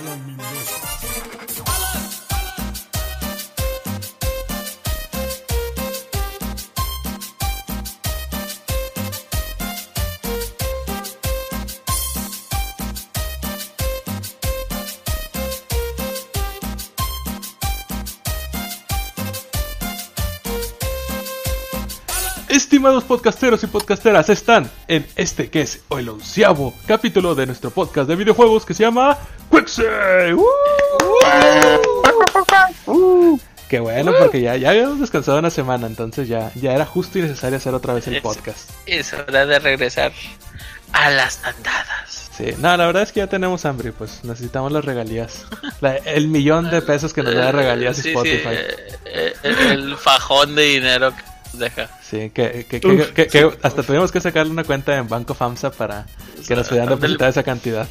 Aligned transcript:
Follow 0.00 0.16
me, 0.16 0.32
bro. 0.32 0.59
Estimados 22.50 23.04
podcasteros 23.04 23.62
y 23.62 23.68
podcasteras, 23.68 24.28
están 24.28 24.68
en 24.88 25.06
este 25.14 25.48
que 25.50 25.60
es 25.62 25.80
el 25.90 26.08
onceavo 26.08 26.74
capítulo 26.84 27.36
de 27.36 27.46
nuestro 27.46 27.70
podcast 27.70 28.08
de 28.08 28.16
videojuegos 28.16 28.66
que 28.66 28.74
se 28.74 28.82
llama. 28.82 29.16
¡Uh! 32.86 33.38
Qué 33.68 33.78
bueno, 33.78 34.12
porque 34.18 34.40
ya, 34.40 34.56
ya 34.56 34.70
habíamos 34.70 34.98
descansado 34.98 35.38
una 35.38 35.50
semana, 35.50 35.86
entonces 35.86 36.26
ya, 36.26 36.50
ya 36.56 36.72
era 36.72 36.84
justo 36.84 37.20
y 37.20 37.22
necesario 37.22 37.56
hacer 37.58 37.72
otra 37.72 37.94
vez 37.94 38.08
el 38.08 38.16
Es- 38.16 38.22
podcast. 38.22 38.70
Es 38.86 39.12
hora 39.12 39.46
de 39.46 39.58
regresar 39.60 40.10
a 40.92 41.08
las 41.10 41.44
andadas. 41.44 42.30
Sí, 42.36 42.46
no, 42.58 42.76
la 42.76 42.86
verdad 42.86 43.04
es 43.04 43.12
que 43.12 43.20
ya 43.20 43.28
tenemos 43.28 43.64
hambre, 43.64 43.92
pues 43.92 44.24
necesitamos 44.24 44.72
las 44.72 44.84
regalías. 44.84 45.44
La- 45.80 45.96
el 45.98 46.26
millón 46.26 46.68
de 46.68 46.82
pesos 46.82 47.12
que 47.12 47.22
nos 47.22 47.32
da 47.34 47.46
de 47.46 47.52
regalías 47.52 47.96
Sí, 47.98 48.08
Spotify. 48.08 48.48
eh, 48.50 48.76
eh, 49.04 49.32
el, 49.44 49.58
el 49.70 49.96
fajón 49.96 50.56
de 50.56 50.62
dinero 50.64 51.12
deja. 51.52 51.88
Sí, 52.02 52.30
que, 52.30 52.66
que, 52.68 52.80
que- 52.80 53.12
que- 53.14 53.26
que 53.28 53.50
hasta 53.62 53.82
tuvimos 53.82 54.10
que 54.12 54.20
sacarle 54.20 54.52
una 54.52 54.64
cuenta 54.64 54.96
en 54.96 55.08
Banco 55.08 55.34
FAMSA 55.34 55.70
para 55.72 56.06
que 56.46 56.54
nos 56.56 56.68
pudieran 56.68 56.88
depositar 56.90 57.28
esa 57.30 57.42
cantidad. 57.42 57.88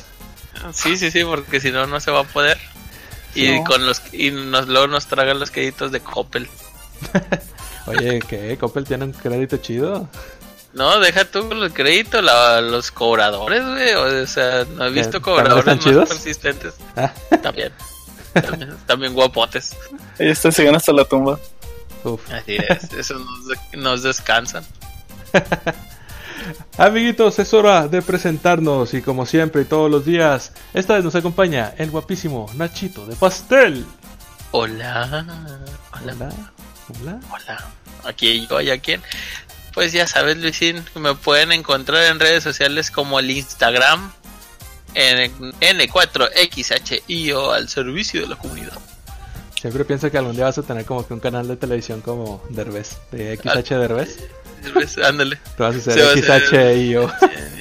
Sí, 0.73 0.97
sí, 0.97 1.11
sí, 1.11 1.23
porque 1.23 1.59
si 1.59 1.71
no, 1.71 1.85
no 1.87 1.99
se 1.99 2.11
va 2.11 2.21
a 2.21 2.23
poder. 2.23 2.57
Y 3.35 3.47
No. 3.59 3.63
con 3.63 3.85
los 3.85 4.01
y 4.11 4.31
nos 4.31 4.67
luego 4.67 4.87
nos 4.87 5.05
tragan 5.05 5.39
los 5.39 5.51
créditos 5.51 5.91
de 5.91 5.99
Coppel. 5.99 6.49
Oye, 7.85 8.19
¿qué? 8.27 8.57
¿Coppel 8.59 8.83
tiene 8.85 9.05
un 9.05 9.13
crédito 9.13 9.57
chido? 9.57 10.07
No, 10.73 10.99
deja 10.99 11.25
tú 11.25 11.51
el 11.51 11.71
crédito, 11.73 12.21
la- 12.21 12.61
los 12.61 12.91
cobradores, 12.91 13.63
güey. 13.65 13.93
O 13.93 14.27
sea, 14.27 14.65
no 14.75 14.85
he 14.85 14.91
visto 14.91 15.19
¿También 15.19 15.21
cobradores 15.21 15.65
más 15.65 15.79
chidos? 15.79 16.09
persistentes. 16.09 16.73
Ah, 16.95 17.11
También. 17.41 17.71
también. 18.33 18.75
También 18.85 19.13
guapotes. 19.13 19.75
Ellos 20.19 20.39
te 20.41 20.51
siguen 20.51 20.75
hasta 20.75 20.91
la 20.93 21.05
tumba. 21.05 21.39
Uf. 22.03 22.31
Así 22.31 22.57
es, 22.57 22.93
eso 22.97 23.19
nos, 23.19 23.73
nos 23.73 24.03
descansan. 24.03 24.65
Amiguitos, 26.77 27.37
es 27.39 27.53
hora 27.53 27.87
de 27.87 28.01
presentarnos 28.01 28.93
y 28.93 29.01
como 29.01 29.25
siempre 29.25 29.63
y 29.63 29.65
todos 29.65 29.91
los 29.91 30.05
días, 30.05 30.53
esta 30.73 30.95
vez 30.95 31.03
nos 31.03 31.15
acompaña 31.15 31.73
el 31.77 31.91
guapísimo 31.91 32.49
Nachito 32.55 33.05
de 33.05 33.15
Pastel. 33.15 33.85
Hola. 34.51 35.05
Hola. 35.11 35.59
Hola, 36.01 36.31
hola. 37.01 37.19
Hola. 37.31 37.65
Aquí 38.05 38.47
yo 38.47 38.61
y 38.61 38.69
a 38.69 38.79
quién. 38.79 39.01
Pues 39.73 39.91
ya 39.93 40.07
sabes, 40.07 40.37
Luisín, 40.37 40.83
me 40.95 41.13
pueden 41.15 41.51
encontrar 41.51 42.05
en 42.05 42.19
redes 42.19 42.43
sociales 42.43 42.89
como 42.89 43.19
el 43.19 43.29
Instagram 43.29 44.11
en 44.95 45.31
N4XHIO 45.59 47.53
al 47.53 47.69
servicio 47.69 48.21
de 48.21 48.27
la 48.27 48.35
comunidad. 48.35 48.79
Siempre 49.59 49.83
pienso 49.83 50.09
que 50.09 50.17
algún 50.17 50.35
día 50.35 50.45
vas 50.45 50.57
a 50.57 50.63
tener 50.63 50.85
como 50.85 51.05
que 51.05 51.13
un 51.13 51.19
canal 51.19 51.47
de 51.47 51.57
televisión 51.57 51.99
como 52.01 52.41
Derbez, 52.49 52.97
de 53.11 53.35
XH 53.35 53.69
Derbez. 53.77 54.17
¿Ves? 54.75 54.97
Ándale. 54.97 55.37
Tú 55.57 55.63
vas 55.63 55.75
a 55.75 55.79
Se 55.81 56.01
va 56.03 56.11
a 56.11 56.15
ser 56.15 56.31
hacer- 56.31 56.75
XHIO. 56.75 57.11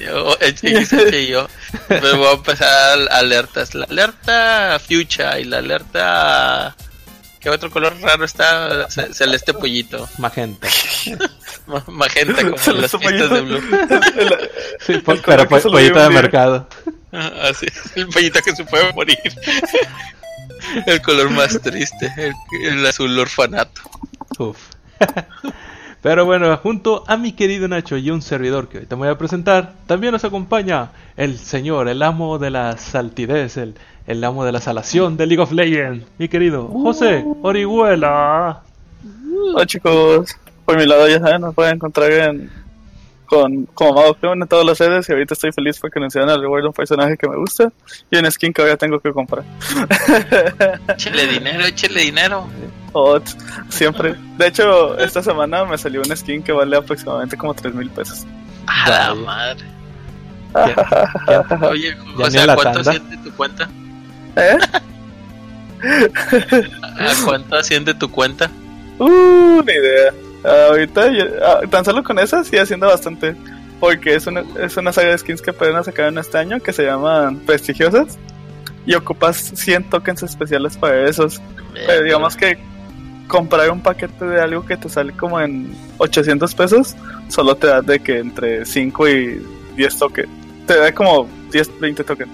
Yo, 0.05 0.37
XHIO. 0.39 1.47
Me 1.89 2.11
voy 2.13 2.27
a 2.27 2.31
empezar 2.33 2.99
alertas. 3.11 3.73
La 3.75 3.85
alerta 3.85 4.79
fuchsia 4.85 5.39
y 5.39 5.45
la 5.45 5.57
alerta... 5.59 6.75
¿Qué 7.39 7.49
otro 7.49 7.69
color 7.71 7.95
raro 8.01 8.25
está? 8.25 8.89
Ce- 8.89 9.13
Celeste 9.13 9.53
pollito. 9.53 10.09
Magenta. 10.17 10.67
Ma- 11.67 11.83
Magenta 11.87 12.41
como 12.41 12.55
las 12.81 12.91
pistas 12.91 13.29
de. 13.29 13.41
Blue. 13.41 13.61
Sí, 14.85 14.97
po- 14.97 15.15
pero 15.25 15.47
po- 15.47 15.57
solo 15.59 15.73
pollito 15.75 15.99
de 16.01 16.09
mercado. 16.09 16.67
Así 17.13 17.65
es, 17.67 17.95
el 17.95 18.07
pollito 18.09 18.41
que 18.41 18.53
se 18.55 18.65
puede 18.65 18.91
morir. 18.91 19.17
El 20.85 21.01
color 21.01 21.29
más 21.31 21.59
triste, 21.61 22.11
el, 22.17 22.33
el 22.63 22.85
azul 22.85 23.17
orfanato. 23.17 23.81
Uf. 24.37 24.57
Pero 26.01 26.25
bueno, 26.25 26.55
junto 26.57 27.03
a 27.07 27.17
mi 27.17 27.33
querido 27.33 27.67
Nacho 27.67 27.97
y 27.97 28.09
un 28.09 28.21
servidor 28.21 28.69
que 28.69 28.79
hoy 28.79 28.85
te 28.85 28.95
voy 28.95 29.09
a 29.09 29.17
presentar, 29.17 29.73
también 29.85 30.13
nos 30.13 30.23
acompaña 30.23 30.91
el 31.17 31.37
señor, 31.37 31.89
el 31.89 32.01
amo 32.01 32.39
de 32.39 32.51
la 32.51 32.77
saltidez, 32.77 33.57
el, 33.57 33.75
el 34.07 34.23
amo 34.23 34.45
de 34.45 34.53
la 34.53 34.61
salación 34.61 35.17
de 35.17 35.27
League 35.27 35.43
of 35.43 35.51
Legends, 35.51 36.05
mi 36.17 36.29
querido 36.29 36.67
José 36.67 37.25
Orihuela. 37.41 38.61
Hola 39.53 39.65
chicos, 39.65 40.37
por 40.63 40.77
mi 40.77 40.85
lado 40.85 41.05
ya 41.09 41.19
saben, 41.19 41.41
nos 41.41 41.53
pueden 41.53 41.75
encontrar 41.75 42.11
en, 42.11 42.49
con, 43.29 43.65
como 43.67 43.93
Mago 43.93 44.13
Clone 44.15 44.41
en 44.43 44.47
todas 44.47 44.65
las 44.65 44.77
sedes 44.77 45.07
y 45.07 45.11
ahorita 45.11 45.33
estoy 45.35 45.51
feliz 45.51 45.77
porque 45.79 45.99
anunciaron 45.99 46.29
al 46.29 46.41
reward 46.41 46.61
de 46.63 46.67
un 46.67 46.73
personaje 46.73 47.15
que 47.17 47.29
me 47.29 47.35
gusta 47.37 47.71
y 48.09 48.17
un 48.17 48.29
skin 48.31 48.51
que 48.51 48.61
ahora 48.61 48.75
tengo 48.77 48.99
que 48.99 49.11
comprar. 49.13 49.43
Échele 50.89 51.27
dinero, 51.27 51.65
échele 51.65 52.01
dinero. 52.01 52.47
Ot, 52.93 53.23
siempre. 53.69 54.15
De 54.37 54.47
hecho, 54.47 54.97
esta 54.97 55.21
semana 55.21 55.63
me 55.65 55.77
salió 55.77 56.01
un 56.01 56.15
skin 56.17 56.41
que 56.41 56.51
vale 56.51 56.75
aproximadamente 56.75 57.37
como 57.37 57.53
3 57.53 57.73
mil 57.75 57.89
pesos. 57.91 58.25
A 58.65 58.89
la 58.89 59.15
madre. 59.15 59.65
¿Quién- 60.53 60.75
quién- 61.47 61.63
Oye, 61.63 61.95
Ya 61.95 62.01
o 62.15 62.17
ni 62.17 62.23
a 62.25 62.31
sea, 62.31 62.45
la 62.47 62.55
¿cuánto 62.55 62.81
tanda. 62.81 62.91
asciende 62.91 63.17
tu 63.29 63.35
cuenta? 63.35 63.69
¿Eh? 64.35 64.57
¿A 66.99 67.13
cuánto 67.25 67.55
asciende 67.55 67.93
tu 67.93 68.09
cuenta? 68.11 68.49
Uh, 68.97 69.61
ni 69.65 69.71
idea. 69.73 70.13
Ahorita, 70.43 71.11
ya- 71.11 71.27
ah, 71.45 71.59
tan 71.69 71.83
solo 71.85 72.03
con 72.03 72.19
esa 72.19 72.43
sí 72.43 72.57
haciendo 72.57 72.87
bastante. 72.87 73.35
Porque 73.79 74.15
es 74.15 74.27
una, 74.27 74.43
es 74.61 74.75
una 74.75 74.91
saga 74.91 75.09
de 75.11 75.17
skins 75.17 75.41
que 75.41 75.53
pueden 75.53 75.81
sacar 75.85 76.09
en 76.09 76.17
este 76.17 76.37
año 76.37 76.59
que 76.59 76.73
se 76.73 76.83
llaman 76.85 77.37
prestigiosas. 77.39 78.17
Y 78.85 78.93
ocupas 78.95 79.37
100 79.55 79.89
tokens 79.89 80.23
especiales 80.23 80.75
para 80.75 81.07
esos. 81.07 81.41
Pero 81.87 82.03
digamos 82.03 82.35
que 82.35 82.57
comprar 83.27 83.69
un 83.69 83.81
paquete 83.81 84.25
de 84.25 84.41
algo 84.41 84.65
que 84.65 84.75
te 84.75 84.89
sale 84.89 85.13
como 85.13 85.39
en 85.39 85.71
800 85.99 86.55
pesos, 86.55 86.95
solo 87.27 87.55
te 87.55 87.67
da 87.67 87.81
de 87.81 87.99
que 87.99 88.17
entre 88.19 88.65
5 88.65 89.07
y 89.07 89.41
10 89.75 89.97
tokens. 89.99 90.29
Te 90.65 90.75
da 90.77 90.91
como 90.93 91.29
10, 91.51 91.79
20 91.79 92.03
tokens. 92.03 92.31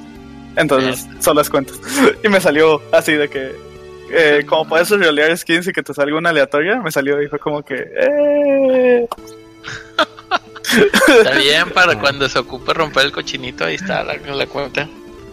Entonces, 0.56 1.06
son 1.20 1.36
las 1.36 1.50
cuentas. 1.50 1.80
Y 2.24 2.30
me 2.30 2.40
salió 2.40 2.82
así 2.94 3.12
de 3.14 3.30
que, 3.30 3.54
eh, 4.12 4.44
como 4.48 4.68
puedes 4.68 4.90
realear 4.90 5.38
skins 5.38 5.68
y 5.68 5.74
que 5.74 5.84
te 5.84 5.94
salga 5.94 6.18
una 6.18 6.30
aleatoria, 6.32 6.82
me 6.82 6.92
salió 6.92 7.22
y 7.22 7.28
fue 7.28 7.40
como 7.40 7.64
que, 7.64 7.76
eh. 7.98 9.08
Está 11.08 11.38
bien, 11.38 11.70
para 11.74 12.00
cuando 12.00 12.28
se 12.28 12.40
ocupe 12.40 12.74
romper 12.74 13.06
el 13.06 13.12
cochinito, 13.12 13.66
ahí 13.66 13.76
está 13.76 14.04
la, 14.04 14.16
la 14.16 14.48
cuenta. 14.48 14.88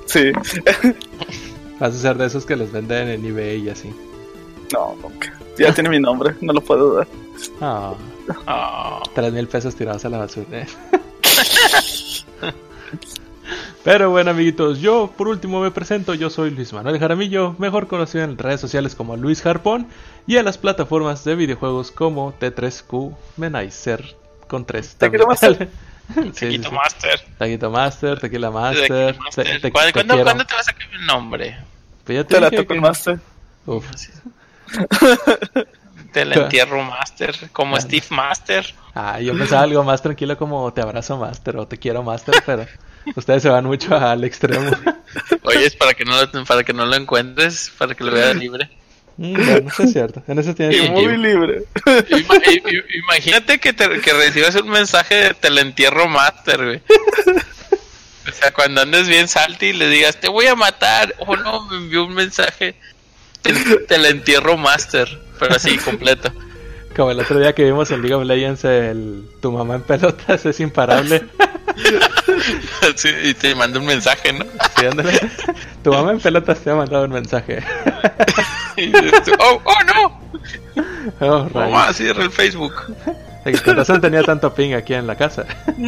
Sí, 0.07 0.31
Vas 1.81 1.95
a 1.95 1.99
ser 1.99 2.17
de 2.17 2.27
esos 2.27 2.45
que 2.47 2.55
les 2.55 2.71
venden 2.71 3.09
en 3.09 3.25
eBay 3.25 3.63
y 3.67 3.71
así. 3.71 3.93
no, 4.73 4.97
nunca. 5.03 5.33
Ya 5.59 5.73
tiene 5.75 5.91
mi 5.91 5.99
nombre, 6.01 6.35
no 6.41 6.53
lo 6.53 6.61
puedo 6.61 6.95
dar. 6.97 7.07
Ah, 7.61 7.95
Ah, 8.47 9.03
tres 9.15 9.33
mil 9.33 9.49
pesos 9.49 9.75
tirados 9.75 10.05
a 10.05 10.09
la 10.09 10.19
basura. 10.19 10.47
Pero 13.85 14.11
bueno, 14.11 14.31
amiguitos, 14.31 14.79
yo 14.81 15.13
por 15.17 15.27
último 15.27 15.61
me 15.61 15.73
presento. 15.73 16.15
Yo 16.15 16.31
soy 16.31 16.51
Luis 16.51 16.73
Manuel 16.73 17.01
Jaramillo, 17.01 17.57
mejor 17.59 17.89
conocido 17.89 18.23
en 18.23 18.39
redes 18.39 18.61
sociales 18.61 18.95
como 18.95 19.17
Luis 19.17 19.45
Harpón 19.45 19.89
y 20.27 20.37
en 20.37 20.45
las 20.45 20.57
plataformas 20.57 21.25
de 21.25 21.35
videojuegos 21.35 21.91
como 21.91 22.33
T3Q 22.39 23.17
Menizer 23.39 24.17
con 24.47 24.65
3. 24.65 24.95
Tequila 24.97 25.27
Master. 25.27 25.69
Master. 26.73 27.21
Taquito 27.39 27.71
Master, 27.71 28.21
Tequila 28.21 28.51
Master. 28.51 28.83
Tequila 28.89 29.13
te- 29.13 29.19
Master. 29.19 29.61
te- 29.61 29.73
¿Cuándo, 29.73 29.93
te 29.93 30.23
cuándo- 30.23 30.45
te 30.47 30.55
vas 30.55 30.69
a 30.69 30.73
cambiar 30.73 31.01
el 31.01 31.07
nombre? 31.07 31.57
Pues 32.05 32.17
ya 32.19 32.25
te 32.25 32.35
Te 32.35 32.41
la 32.41 32.51
toco 32.51 32.61
el 32.61 32.67
que- 32.69 32.81
master. 32.81 33.21
Uf. 33.67 33.87
Te 36.13 36.25
la 36.25 36.35
entierro 36.43 36.83
Master, 36.85 37.35
como 37.53 37.81
Steve 37.81 38.07
Master. 38.11 38.75
Ah, 38.95 39.19
yo 39.21 39.37
pensaba 39.37 39.63
algo 39.63 39.83
más 39.85 40.03
tranquilo 40.03 40.37
como 40.37 40.73
te 40.73 40.81
abrazo 40.83 41.17
Master 41.19 41.57
o 41.57 41.67
te 41.67 41.79
quiero 41.79 42.03
Master, 42.03 42.35
pero 42.45 42.67
ustedes 43.15 43.43
se 43.43 43.49
van 43.49 43.65
mucho 43.65 43.97
al 43.97 44.25
extremo. 44.25 44.71
Oye, 45.43 45.67
es 45.67 45.77
para 45.77 45.95
que 45.95 46.05
no 46.05 46.21
lo, 46.21 46.45
para 46.45 46.65
que 46.65 46.73
no 46.73 46.87
lo 46.87 46.97
encuentres, 46.97 47.73
para 47.79 47.95
que 47.95 48.05
lo 48.05 48.13
veas 48.13 48.37
libre. 48.37 48.71
Mm, 49.17 49.35
bueno, 49.35 49.69
eso 49.69 49.83
es 49.83 49.93
cierto. 49.93 50.23
En 50.27 50.39
eso 50.39 50.55
tienes 50.55 50.85
Y 50.85 50.89
muy 50.89 51.17
libre. 51.17 51.65
Imagínate 53.05 53.59
que, 53.59 53.73
te, 53.73 54.01
que 54.01 54.13
recibas 54.13 54.55
un 54.57 54.71
mensaje 54.71 55.15
de 55.15 55.35
te 55.35 55.51
la 55.51 55.61
entierro 55.61 56.09
Master, 56.09 56.65
güey. 56.65 56.81
O 58.29 58.33
sea, 58.33 58.53
cuando 58.53 58.81
andes 58.81 59.09
bien 59.09 59.29
salty 59.29 59.67
y 59.67 59.73
le 59.73 59.89
digas, 59.89 60.17
te 60.19 60.29
voy 60.29 60.47
a 60.47 60.55
matar. 60.55 61.15
O 61.19 61.37
no, 61.37 61.67
me 61.67 61.77
envió 61.77 62.05
un 62.05 62.15
mensaje, 62.15 62.75
te, 63.43 63.53
te 63.53 63.99
la 63.99 64.09
entierro 64.09 64.57
Master. 64.57 65.21
Pero 65.39 65.57
así, 65.57 65.77
completo. 65.79 66.33
Como 66.95 67.11
el 67.11 67.21
otro 67.21 67.39
día 67.39 67.55
que 67.55 67.65
vimos 67.65 67.91
en 67.91 68.03
League 68.03 68.15
of 68.15 68.25
Legends, 68.25 68.65
el 68.65 69.25
tu 69.41 69.51
mamá 69.51 69.77
en 69.77 69.83
pelotas 69.83 70.45
es 70.47 70.61
imparable. 70.61 71.23
Sí, 72.97 73.09
y 73.25 73.35
te 73.35 73.55
manda 73.55 73.79
un 73.79 73.87
mensaje, 73.87 74.33
¿no? 74.33 74.45
Sí, 74.79 74.87
ándale. 74.87 75.19
Tu 75.83 75.93
mamá 75.93 76.13
en 76.13 76.21
pelotas 76.21 76.59
te 76.61 76.71
ha 76.71 76.75
mandado 76.75 77.05
un 77.05 77.13
mensaje. 77.13 77.63
Y 78.77 78.87
dices 78.87 79.25
tú, 79.25 79.33
oh, 79.39 79.61
oh 79.65 79.85
no, 79.85 80.21
Oh, 81.21 81.47
mamá, 81.53 81.93
cierra 81.93 82.23
el 82.25 82.31
Facebook. 82.31 82.73
Con 83.65 83.77
razón 83.77 84.01
tenía 84.01 84.23
tanto 84.23 84.55
ping 84.55 84.73
aquí 84.73 84.95
en 84.95 85.07
la 85.07 85.15
casa. 85.17 85.45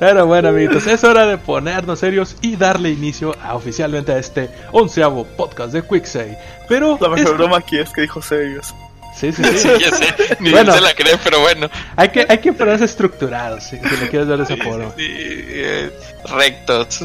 Pero- 0.00 0.26
bueno, 0.26 0.48
amiguitos, 0.48 0.86
es 0.86 1.04
hora 1.04 1.26
de 1.26 1.38
ponernos 1.38 2.00
serios 2.00 2.36
y 2.40 2.56
darle 2.56 2.90
inicio 2.90 3.36
a, 3.42 3.54
oficialmente 3.54 4.12
a 4.12 4.18
este 4.18 4.50
onceavo 4.72 5.24
podcast 5.24 5.72
de 5.72 5.82
Quicksay. 5.86 6.36
Pero 6.68 6.98
La 7.00 7.08
mejor 7.08 7.36
broma 7.36 7.58
aquí 7.58 7.78
es 7.78 7.90
que 7.90 8.00
dijo 8.02 8.20
serios. 8.20 8.74
Sí, 9.18 9.32
sí, 9.32 9.42
Sí, 9.44 9.58
sí. 9.58 9.68
ya 9.80 9.90
sé, 9.96 10.36
ni 10.40 10.50
Bueno. 10.50 10.72
se 10.74 10.80
la 10.80 10.94
cree, 10.94 11.18
pero 11.22 11.40
bueno. 11.40 11.70
Hay 11.96 12.08
que, 12.10 12.26
hay 12.28 12.38
que 12.38 12.52
ponerse 12.52 12.84
estructurados, 12.84 13.64
si, 13.64 13.78
si 13.78 13.96
le 13.96 14.08
quieres 14.08 14.28
dar 14.28 14.40
esa 14.40 14.54
Sí, 14.54 14.60
forma. 14.60 14.90
sí, 14.96 15.06
eh, 15.08 15.90
rectos, 16.36 17.04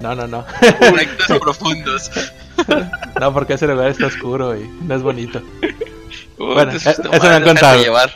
No, 0.00 0.14
no, 0.14 0.26
no. 0.26 0.44
rectos 0.94 1.38
profundos. 1.38 2.10
No, 3.20 3.32
porque 3.32 3.54
ese 3.54 3.66
lugar 3.66 3.88
está 3.90 4.06
oscuro 4.06 4.56
y 4.56 4.66
no 4.82 4.94
es 4.94 5.02
bonito. 5.02 5.42
Uy, 6.38 6.54
Bueno, 6.54 6.72
eh, 6.72 6.76
eso 6.76 7.02
me 7.02 7.28
han 7.28 7.42
contado. 7.44 7.82
llevar. 7.82 8.10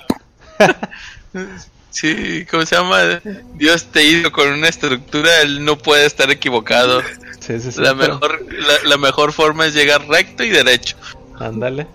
Sí, 1.91 2.45
¿cómo 2.51 2.67
se 2.67 2.75
llama? 2.75 3.21
Dios 3.55 3.85
te 3.93 4.03
hizo 4.05 4.33
con 4.33 4.49
una 4.49 4.69
estructura, 4.69 5.43
él 5.43 5.65
no 5.65 5.79
puede 5.79 6.07
estar 6.07 6.29
equivocado. 6.31 7.03
Sí, 7.39 7.61
sí, 7.61 7.71
sí. 7.71 7.81
La 7.81 7.95
pero- 7.95 8.15
mejor, 8.15 8.45
la, 8.51 8.89
la 8.89 8.97
mejor 8.99 9.33
forma 9.33 9.67
es 9.67 9.75
llegar 9.75 10.07
recto 10.09 10.43
y 10.43 10.49
derecho. 10.51 10.97
Ándale. 11.39 11.87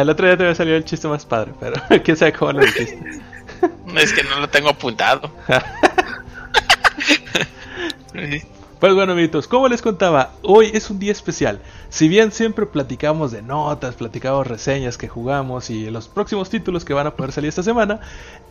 El 0.00 0.10
otro 0.10 0.26
día 0.26 0.36
te 0.36 0.42
había 0.44 0.54
salido 0.54 0.76
el 0.76 0.84
chiste 0.84 1.08
más 1.08 1.24
padre, 1.26 1.52
pero 1.60 1.80
quién 2.04 2.16
sabe 2.16 2.32
cómo 2.32 2.52
lo 2.52 2.60
dijiste. 2.64 2.98
Es 3.96 4.12
que 4.12 4.22
no 4.24 4.40
lo 4.40 4.48
tengo 4.48 4.68
apuntado. 4.68 5.30
Pues 8.78 8.94
bueno, 8.94 9.12
amiguitos, 9.12 9.48
como 9.48 9.68
les 9.68 9.80
contaba, 9.80 10.32
hoy 10.42 10.70
es 10.74 10.90
un 10.90 10.98
día 10.98 11.10
especial. 11.10 11.60
Si 11.88 12.08
bien 12.08 12.30
siempre 12.30 12.66
platicamos 12.66 13.32
de 13.32 13.40
notas, 13.40 13.94
platicamos 13.94 14.46
reseñas 14.46 14.98
que 14.98 15.08
jugamos 15.08 15.70
y 15.70 15.88
los 15.90 16.08
próximos 16.08 16.50
títulos 16.50 16.84
que 16.84 16.92
van 16.92 17.06
a 17.06 17.14
poder 17.16 17.32
salir 17.32 17.48
esta 17.48 17.62
semana, 17.62 18.00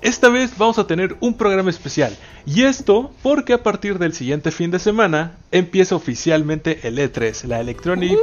esta 0.02 0.30
vez 0.30 0.58
vamos 0.58 0.80
a 0.80 0.88
tener 0.88 1.16
un 1.20 1.36
programa 1.36 1.70
especial. 1.70 2.18
Y 2.48 2.64
esto 2.64 3.12
porque 3.22 3.54
a 3.54 3.62
partir 3.62 4.00
del 4.00 4.14
siguiente 4.14 4.50
fin 4.50 4.72
de 4.72 4.80
semana 4.80 5.34
empieza 5.52 5.96
oficialmente 5.96 6.88
el 6.88 6.98
E3, 6.98 7.44
la 7.46 7.60
Electronic, 7.60 8.18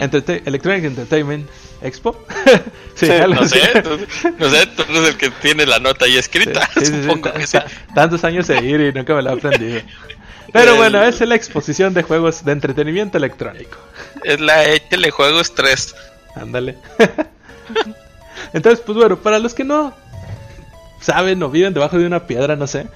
Enterte- 0.00 0.42
Electronic 0.44 0.84
Entertainment 0.84 1.48
Expo. 1.82 2.26
sí, 2.94 3.06
Sí, 3.06 3.12
No 3.28 3.46
sé, 3.46 3.82
tú, 3.82 3.90
no 4.38 4.50
sé, 4.50 4.66
tú 4.66 4.82
eres 4.82 5.08
el 5.08 5.16
que 5.16 5.30
tiene 5.30 5.66
la 5.66 5.78
nota 5.78 6.04
ahí 6.04 6.16
escrita. 6.16 6.68
Sí, 6.78 6.86
sí, 6.86 7.58
Tantos 7.94 8.24
años 8.24 8.46
de 8.46 8.62
ir 8.62 8.80
y 8.80 8.92
nunca 8.92 9.14
me 9.14 9.22
lo 9.22 9.30
he 9.30 9.32
aprendido. 9.34 9.80
Pero 10.52 10.76
bueno, 10.76 11.02
es 11.02 11.20
la 11.20 11.34
exposición 11.34 11.94
de 11.94 12.02
juegos 12.02 12.44
de 12.44 12.52
entretenimiento 12.52 13.18
electrónico. 13.18 13.78
Es 14.24 14.40
la 14.40 14.64
Échale 14.64 15.10
Juegos 15.10 15.54
3. 15.54 15.94
Ándale. 16.34 16.76
Entonces, 18.52 18.82
pues 18.84 18.98
bueno, 18.98 19.16
para 19.18 19.38
los 19.38 19.54
que 19.54 19.64
no 19.64 19.94
saben 21.00 21.42
o 21.42 21.50
viven 21.50 21.72
debajo 21.72 21.98
de 21.98 22.06
una 22.06 22.26
piedra, 22.26 22.56
no 22.56 22.66
sé, 22.66 22.86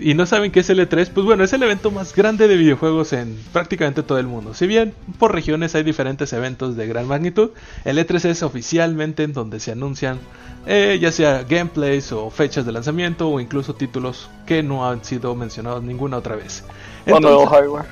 y 0.00 0.14
no 0.14 0.26
saben 0.26 0.50
qué 0.52 0.60
es 0.60 0.70
el 0.70 0.78
E3, 0.80 1.10
pues 1.12 1.26
bueno, 1.26 1.44
es 1.44 1.52
el 1.52 1.62
evento 1.62 1.90
más 1.90 2.14
grande 2.14 2.48
de 2.48 2.56
videojuegos 2.56 3.12
en 3.12 3.38
prácticamente 3.52 4.02
todo 4.02 4.18
el 4.18 4.26
mundo. 4.26 4.54
Si 4.54 4.66
bien 4.66 4.94
por 5.18 5.32
regiones 5.34 5.74
hay 5.74 5.82
diferentes 5.82 6.32
eventos 6.32 6.76
de 6.76 6.86
gran 6.86 7.06
magnitud, 7.06 7.50
el 7.84 7.98
E3 7.98 8.24
es 8.26 8.42
oficialmente 8.42 9.22
en 9.24 9.32
donde 9.32 9.60
se 9.60 9.72
anuncian 9.72 10.18
eh, 10.66 10.98
ya 11.00 11.10
sea 11.12 11.44
gameplays 11.44 12.12
o 12.12 12.30
fechas 12.30 12.66
de 12.66 12.72
lanzamiento 12.72 13.28
o 13.28 13.40
incluso 13.40 13.74
títulos 13.74 14.28
que 14.46 14.62
no 14.62 14.88
han 14.88 15.04
sido 15.04 15.34
mencionados 15.34 15.82
ninguna 15.82 16.18
otra 16.18 16.36
vez. 16.36 16.62
O 17.06 17.18
nuevo 17.20 17.42
Entonces- 17.44 17.48
hardware. 17.58 17.84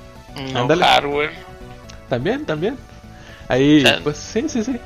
No 0.53 0.61
Ándale. 0.61 0.85
hardware. 0.85 1.31
También, 2.09 2.45
también. 2.45 2.77
Ahí, 3.49 3.79
O 3.79 3.81
sea, 3.89 4.01
pues 4.03 4.17
sí, 4.19 4.45
sí, 4.49 4.63
sí. 4.65 4.77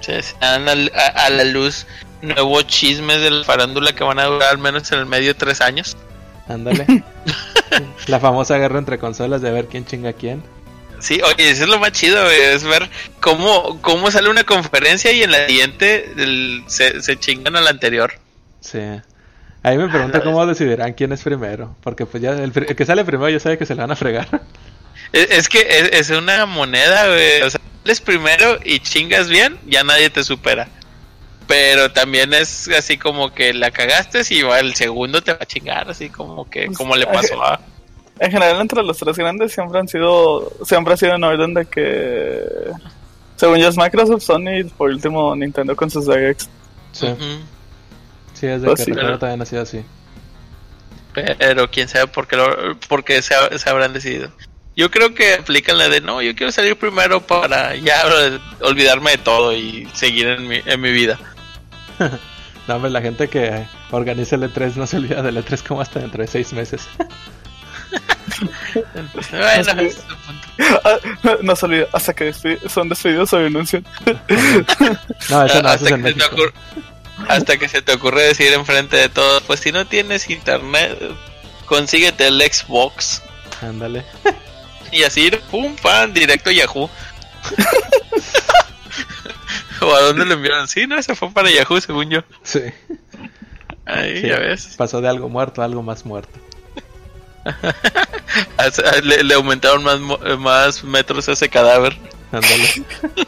Se 0.00 0.20
dan 0.40 0.68
a, 0.68 0.72
a 0.72 1.30
la 1.30 1.44
luz 1.44 1.86
nuevos 2.22 2.66
chismes 2.66 3.20
de 3.20 3.30
la 3.30 3.44
farándula 3.44 3.92
que 3.92 4.04
van 4.04 4.18
a 4.18 4.24
durar 4.26 4.50
al 4.50 4.58
menos 4.58 4.90
en 4.92 4.98
el 5.00 5.06
medio 5.06 5.28
de 5.28 5.34
tres 5.34 5.60
años. 5.60 5.96
Ándale. 6.52 6.86
La 8.06 8.20
famosa 8.20 8.58
guerra 8.58 8.78
entre 8.78 8.98
consolas 8.98 9.40
de 9.42 9.50
ver 9.50 9.66
quién 9.66 9.86
chinga 9.86 10.10
a 10.10 10.12
quién. 10.12 10.42
Sí, 10.98 11.20
oye, 11.24 11.50
eso 11.50 11.64
es 11.64 11.68
lo 11.68 11.78
más 11.80 11.92
chido, 11.92 12.22
güey, 12.22 12.40
es 12.40 12.62
ver 12.62 12.88
cómo, 13.20 13.80
cómo 13.80 14.10
sale 14.10 14.28
una 14.30 14.44
conferencia 14.44 15.10
y 15.10 15.22
en 15.24 15.32
la 15.32 15.46
siguiente 15.48 16.12
el- 16.16 16.62
se, 16.68 17.02
se 17.02 17.16
chingan 17.16 17.56
a 17.56 17.60
la 17.60 17.70
anterior. 17.70 18.12
Sí. 18.60 18.78
Ahí 19.64 19.78
me 19.78 19.88
pregunto 19.88 20.22
cómo 20.22 20.44
decidirán 20.46 20.92
quién 20.92 21.12
es 21.12 21.22
primero. 21.22 21.74
Porque 21.82 22.06
pues 22.06 22.22
ya 22.22 22.32
el, 22.32 22.52
que 22.52 22.84
sale 22.86 23.04
primero 23.04 23.28
ya 23.30 23.40
sabe 23.40 23.58
que 23.58 23.66
se 23.66 23.74
le 23.74 23.80
van 23.80 23.90
a 23.90 23.96
fregar. 23.96 24.28
Es, 25.12 25.30
es 25.30 25.48
que 25.48 25.60
es, 25.60 26.08
es 26.10 26.10
una 26.16 26.46
moneda, 26.46 27.06
güey. 27.08 27.42
O 27.42 27.50
sea, 27.50 27.60
sales 27.82 28.00
primero 28.00 28.58
y 28.64 28.78
chingas 28.80 29.28
bien, 29.28 29.58
ya 29.66 29.82
nadie 29.84 30.10
te 30.10 30.22
supera. 30.24 30.68
Pero 31.46 31.90
también 31.92 32.32
es 32.34 32.68
así 32.68 32.96
como 32.96 33.32
que 33.34 33.52
la 33.52 33.70
cagaste 33.70 34.22
y 34.30 34.42
va 34.42 34.60
el 34.60 34.74
segundo 34.74 35.22
te 35.22 35.32
va 35.32 35.38
a 35.40 35.46
chingar, 35.46 35.90
así 35.90 36.08
como 36.08 36.48
que 36.48 36.66
como 36.68 36.96
le 36.96 37.06
pasó 37.06 37.42
a... 37.42 37.60
En 38.18 38.30
general, 38.30 38.60
entre 38.60 38.82
los 38.82 38.96
tres 38.98 39.16
grandes 39.16 39.52
siempre 39.52 39.80
han 39.80 39.88
sido, 39.88 40.52
siempre 40.64 40.94
ha 40.94 40.96
sido 40.96 41.14
en 41.16 41.24
orden 41.24 41.54
de 41.54 41.66
que, 41.66 42.44
según 43.36 43.58
yo 43.58 43.68
es 43.68 43.76
Microsoft, 43.76 44.22
Sony 44.22 44.60
y 44.60 44.64
por 44.64 44.90
último 44.90 45.34
Nintendo 45.34 45.74
con 45.74 45.90
sus 45.90 46.06
Directs. 46.06 46.48
Sí. 46.92 47.06
Ujú. 47.06 47.24
Sí, 48.34 48.46
es 48.46 48.60
de 48.62 48.66
Pues 48.68 48.78
que 48.80 48.84
sí, 48.84 48.92
pero- 48.92 49.18
también 49.18 49.42
ha 49.42 49.46
sido 49.46 49.62
así. 49.62 49.82
Pero 51.14 51.70
quién 51.70 51.88
sabe 51.88 52.06
por 52.06 52.26
qué, 52.26 52.36
lo, 52.36 52.78
por 52.88 53.04
qué 53.04 53.20
se, 53.20 53.34
se 53.58 53.68
habrán 53.70 53.92
decidido. 53.92 54.30
Yo 54.74 54.90
creo 54.90 55.14
que 55.14 55.34
aplican 55.34 55.76
la 55.76 55.88
de 55.90 56.00
no, 56.00 56.22
yo 56.22 56.34
quiero 56.34 56.50
salir 56.50 56.76
primero 56.76 57.20
para 57.20 57.76
ya 57.76 58.02
eh, 58.06 58.38
olvidarme 58.62 59.10
de 59.12 59.18
todo 59.18 59.52
y 59.52 59.86
seguir 59.92 60.28
en 60.28 60.48
mi, 60.48 60.62
en 60.64 60.80
mi 60.80 60.90
vida. 60.92 61.18
No, 62.68 62.76
hombre, 62.76 62.92
la 62.92 63.02
gente 63.02 63.28
que 63.28 63.66
organiza 63.90 64.36
el 64.36 64.42
E3 64.44 64.76
no 64.76 64.86
se 64.86 64.96
olvida 64.98 65.20
del 65.20 65.36
E3 65.36 65.64
como 65.66 65.80
hasta 65.80 65.98
dentro 65.98 66.22
de 66.22 66.28
seis 66.28 66.52
meses. 66.52 66.88
Bueno, 69.32 69.82
es. 69.82 70.00
Ah, 70.84 70.96
no 71.42 71.56
se 71.56 71.66
olvida, 71.66 71.86
hasta 71.92 72.14
que 72.14 72.32
son 72.68 72.88
despedidos 72.88 73.32
o 73.32 73.38
renuncian. 73.38 73.84
No, 75.28 75.44
eso 75.44 75.62
no, 75.62 75.72
eso 75.72 75.86
hasta, 75.86 75.86
es 75.86 75.90
en 75.90 76.02
que 76.02 76.08
se 76.10 76.14
te 76.14 76.18
México. 76.18 76.26
ocurre, 76.34 76.52
hasta 77.28 77.56
que 77.58 77.68
se 77.68 77.82
te 77.82 77.92
ocurre 77.94 78.22
decir 78.22 78.52
enfrente 78.52 78.96
de 78.96 79.08
todos, 79.08 79.42
pues 79.42 79.58
si 79.60 79.72
no 79.72 79.84
tienes 79.86 80.30
internet, 80.30 80.96
consíguete 81.66 82.28
el 82.28 82.40
Xbox. 82.40 83.22
Ándale. 83.60 84.04
Y 84.92 85.02
así, 85.02 85.30
pum, 85.50 85.74
pan, 85.76 86.12
directo 86.12 86.50
a 86.50 86.52
Yahoo. 86.52 86.88
¿O 89.86 89.94
a 89.94 90.00
dónde 90.02 90.24
lo 90.26 90.34
enviaron? 90.34 90.68
Sí, 90.68 90.86
no, 90.86 90.96
ese 90.98 91.14
fue 91.14 91.30
para 91.30 91.50
Yahoo, 91.50 91.80
según 91.80 92.10
yo. 92.10 92.20
Sí. 92.42 92.60
Ahí, 93.84 94.20
sí. 94.22 94.28
ya 94.28 94.38
ves. 94.38 94.74
Pasó 94.76 95.00
de 95.00 95.08
algo 95.08 95.28
muerto 95.28 95.62
a 95.62 95.64
algo 95.64 95.82
más 95.82 96.04
muerto. 96.06 96.38
Hace- 98.56 99.02
Le, 99.02 99.24
le 99.24 99.34
aumentaron 99.34 99.82
más, 99.82 99.98
mo- 100.00 100.18
más 100.38 100.84
metros 100.84 101.28
a 101.28 101.32
ese 101.32 101.48
cadáver. 101.48 101.96
Ándale. 102.30 102.84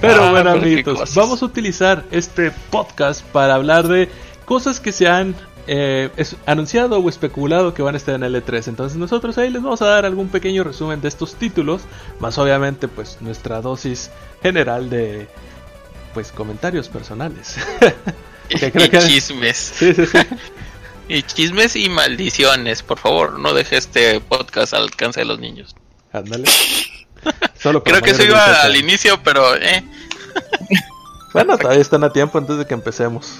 Pero 0.00 0.24
Ah, 0.24 0.30
bueno, 0.30 0.50
amiguitos, 0.52 1.14
vamos 1.14 1.42
a 1.42 1.44
utilizar 1.46 2.04
este 2.10 2.50
podcast 2.70 3.22
para 3.22 3.54
hablar 3.54 3.86
de 3.86 4.08
cosas 4.46 4.80
que 4.80 4.92
se 4.92 5.06
han 5.08 5.34
eh, 5.66 6.10
es- 6.16 6.36
anunciado 6.46 6.98
o 6.98 7.08
especulado 7.08 7.74
que 7.74 7.82
van 7.82 7.94
a 7.94 7.98
estar 7.98 8.14
en 8.14 8.22
el 8.24 8.34
E3. 8.34 8.68
Entonces 8.68 8.98
nosotros 8.98 9.36
ahí 9.38 9.50
les 9.50 9.62
vamos 9.62 9.82
a 9.82 9.86
dar 9.86 10.04
algún 10.06 10.28
pequeño 10.28 10.64
resumen 10.64 11.00
de 11.00 11.08
estos 11.08 11.34
títulos, 11.34 11.82
más 12.18 12.38
obviamente 12.38 12.88
pues 12.88 13.18
nuestra 13.20 13.60
dosis 13.60 14.10
general 14.42 14.90
de 14.90 15.28
pues 16.14 16.32
comentarios 16.32 16.88
personales. 16.88 17.56
Que 18.48 18.72
creo 18.72 18.86
y 18.86 18.88
que- 18.88 18.98
chismes. 18.98 19.56
sí, 19.76 19.94
sí, 19.94 20.06
sí. 20.06 20.18
Y 21.08 21.22
chismes 21.22 21.74
y 21.76 21.88
maldiciones. 21.88 22.82
Por 22.82 22.98
favor, 22.98 23.38
no 23.38 23.52
deje 23.54 23.76
este 23.76 24.20
podcast 24.20 24.74
al 24.74 24.82
alcance 24.84 25.20
de 25.20 25.26
los 25.26 25.38
niños. 25.40 25.74
Ándale. 26.12 26.48
Solo 27.60 27.82
Creo 27.84 28.00
que 28.00 28.10
eso 28.10 28.22
iba 28.24 28.44
18 28.44 28.62
al 28.66 28.76
inicio, 28.76 29.20
pero 29.24 29.56
eh. 29.56 29.84
Bueno, 31.32 31.56
todavía 31.58 31.80
están 31.82 32.02
a 32.04 32.12
tiempo 32.12 32.38
antes 32.38 32.58
de 32.58 32.66
que 32.66 32.74
empecemos. 32.74 33.34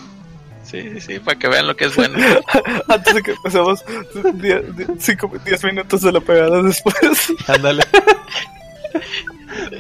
Sí, 0.71 1.01
sí, 1.01 1.19
para 1.19 1.39
que 1.39 1.49
vean 1.49 1.67
lo 1.67 1.75
que 1.77 1.87
es 1.87 1.97
bueno. 1.97 2.19
Antes 2.89 3.15
de 3.15 3.23
que 3.23 3.33
empecemos, 3.33 3.85
10 4.15 5.65
minutos 5.65 6.01
de 6.03 6.13
la 6.13 6.21
pegada 6.21 6.63
después. 6.63 7.33
Ándale. 7.49 7.83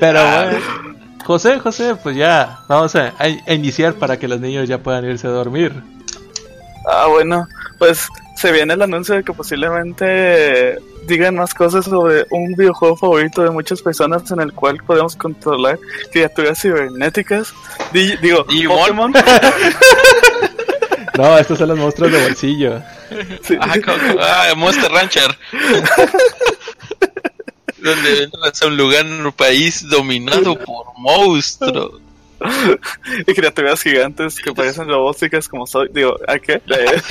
Pero 0.00 0.18
Ah. 0.20 0.49
bueno. 0.50 1.00
José, 1.25 1.61
José, 1.61 1.94
pues 2.02 2.16
ya 2.16 2.59
vamos 2.68 2.97
a, 2.97 3.12
iniciar 3.47 3.94
para 3.94 4.18
que 4.18 4.26
los 4.26 4.40
niños 4.40 4.68
ya 4.68 4.78
puedan 4.78 5.04
irse 5.04 5.26
a 5.28 5.30
dormir. 5.30 5.73
Ah, 6.90 7.06
bueno, 7.09 7.47
pues 7.78 8.09
se 8.37 8.50
viene 8.50 8.75
el 8.75 8.82
anuncio 8.82 9.14
de 9.14 9.23
que 9.23 9.32
posiblemente 9.32 10.78
digan 11.06 11.37
más 11.37 11.52
cosas 11.54 11.85
sobre 11.85 12.26
un 12.30 12.54
videojuego 12.56 12.97
favorito 12.97 13.42
de 13.42 13.50
muchas 13.50 13.80
personas 13.82 14.28
en 14.30 14.40
el 14.40 14.52
cual 14.54 14.78
podemos 14.85 15.14
controlar 15.14 15.78
criaturas 16.11 16.61
cibernéticas. 16.61 17.52
Di- 17.92 18.16
digo, 18.16 18.44
Digimon. 18.49 18.78
Pokémon. 18.78 19.12
No, 21.20 21.38
estos 21.38 21.58
son 21.58 21.68
los 21.68 21.78
monstruos 21.78 22.12
de 22.12 22.22
bolsillo. 22.22 22.82
Sí. 23.42 23.56
Ah, 23.60 23.74
como- 23.84 24.20
ah, 24.20 24.52
Monster 24.56 24.90
Rancher. 24.90 25.36
Donde 27.78 28.24
entras 28.24 28.62
a 28.62 28.66
un 28.66 28.76
lugar 28.76 29.06
en 29.06 29.24
un 29.26 29.32
país 29.32 29.88
dominado 29.88 30.58
por 30.58 30.86
monstruos. 30.96 32.00
y 33.26 33.34
criaturas 33.34 33.82
gigantes 33.82 34.36
que 34.40 34.52
parecen 34.52 34.88
robóticas 34.88 35.48
como 35.48 35.66
soy. 35.66 35.88
Digo, 35.92 36.16
¿a 36.26 36.38
qué? 36.38 36.60
Eh. 36.70 37.02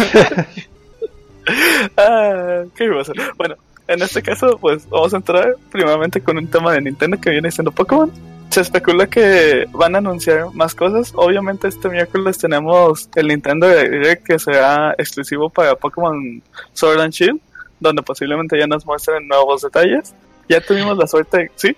ah, 1.97 2.63
¿Qué 2.75 2.85
iba 2.85 2.99
a 2.99 3.01
hacer? 3.01 3.15
Bueno, 3.37 3.55
en 3.87 4.01
este 4.01 4.21
caso, 4.21 4.57
pues 4.59 4.87
vamos 4.89 5.13
a 5.13 5.17
entrar 5.17 5.55
primeramente 5.71 6.21
con 6.21 6.37
un 6.37 6.47
tema 6.47 6.73
de 6.73 6.81
Nintendo 6.81 7.19
que 7.19 7.31
viene 7.31 7.51
siendo 7.51 7.71
Pokémon. 7.71 8.11
Se 8.49 8.61
especula 8.61 9.07
que 9.07 9.65
van 9.71 9.95
a 9.95 9.99
anunciar 9.99 10.53
más 10.53 10.73
cosas. 10.73 11.11
Obviamente 11.15 11.67
este 11.67 11.87
miércoles 11.87 12.37
tenemos 12.37 13.07
el 13.15 13.27
Nintendo 13.27 13.67
Direct 13.67 14.25
que 14.25 14.39
será 14.39 14.95
exclusivo 14.97 15.49
para 15.49 15.75
Pokémon 15.75 16.41
Sword 16.73 17.01
and 17.01 17.13
Shield, 17.13 17.39
donde 17.79 18.01
posiblemente 18.01 18.57
ya 18.57 18.65
nos 18.65 18.85
muestren 18.85 19.27
nuevos 19.27 19.61
detalles. 19.61 20.13
Ya 20.47 20.61
tuvimos 20.61 20.97
la 20.97 21.05
suerte, 21.05 21.51
¿sí? 21.55 21.77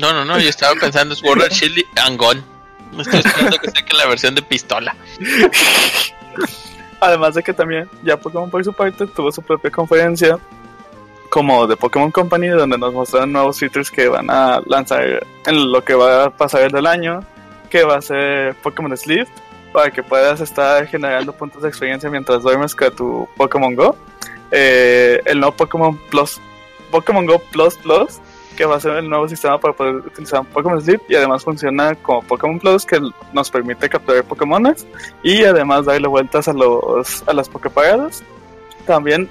No, 0.00 0.12
no, 0.12 0.24
no, 0.24 0.38
yo 0.38 0.48
estaba 0.48 0.78
pensando 0.80 1.16
Sword 1.16 1.42
and 1.42 1.52
Shield 1.52 1.84
and 1.96 2.16
Gun. 2.16 2.44
Me 2.92 3.02
estoy 3.02 3.20
esperando 3.20 3.58
que 3.58 3.70
saquen 3.70 3.98
la 3.98 4.06
versión 4.06 4.34
de 4.34 4.42
pistola. 4.42 4.94
Además 7.00 7.34
de 7.34 7.42
que 7.42 7.52
también 7.52 7.88
ya 8.04 8.16
Pokémon 8.16 8.50
por 8.50 8.64
su 8.64 8.72
parte 8.72 9.06
tuvo 9.06 9.32
su 9.32 9.42
propia 9.42 9.70
conferencia 9.70 10.38
como 11.28 11.66
de 11.66 11.76
Pokémon 11.76 12.10
Company 12.10 12.48
donde 12.48 12.78
nos 12.78 12.92
mostraron 12.92 13.32
nuevos 13.32 13.58
features 13.58 13.90
que 13.90 14.08
van 14.08 14.30
a 14.30 14.60
lanzar 14.66 15.26
en 15.46 15.72
lo 15.72 15.84
que 15.84 15.94
va 15.94 16.24
a 16.24 16.30
pasar 16.30 16.70
del 16.70 16.86
año, 16.86 17.20
que 17.70 17.84
va 17.84 17.96
a 17.96 18.02
ser 18.02 18.54
Pokémon 18.56 18.96
Sleep 18.96 19.28
para 19.72 19.90
que 19.90 20.02
puedas 20.02 20.40
estar 20.40 20.86
generando 20.86 21.32
puntos 21.32 21.62
de 21.62 21.68
experiencia 21.68 22.10
mientras 22.10 22.42
duermes 22.42 22.74
con 22.74 22.94
tu 22.94 23.28
Pokémon 23.36 23.74
Go. 23.74 23.96
Eh, 24.50 25.20
el 25.26 25.40
nuevo 25.40 25.54
Pokémon 25.54 25.96
Plus, 26.10 26.40
Pokémon 26.90 27.26
Go 27.26 27.38
Plus 27.38 27.76
Plus, 27.76 28.20
que 28.56 28.64
va 28.64 28.76
a 28.76 28.80
ser 28.80 28.96
el 28.96 29.08
nuevo 29.08 29.28
sistema 29.28 29.58
para 29.58 29.74
poder 29.74 29.96
utilizar 29.96 30.44
Pokémon 30.44 30.80
Sleep 30.80 31.02
y 31.08 31.14
además 31.14 31.44
funciona 31.44 31.94
como 31.94 32.22
Pokémon 32.22 32.58
Plus 32.58 32.84
que 32.84 33.00
nos 33.32 33.50
permite 33.50 33.88
capturar 33.88 34.24
Pokémones 34.24 34.86
y 35.22 35.44
además 35.44 35.84
darle 35.84 36.08
vueltas 36.08 36.48
a 36.48 36.52
los 36.52 37.22
a 37.28 37.32
las 37.34 37.48
Poképaradas. 37.48 38.24
También 38.88 39.28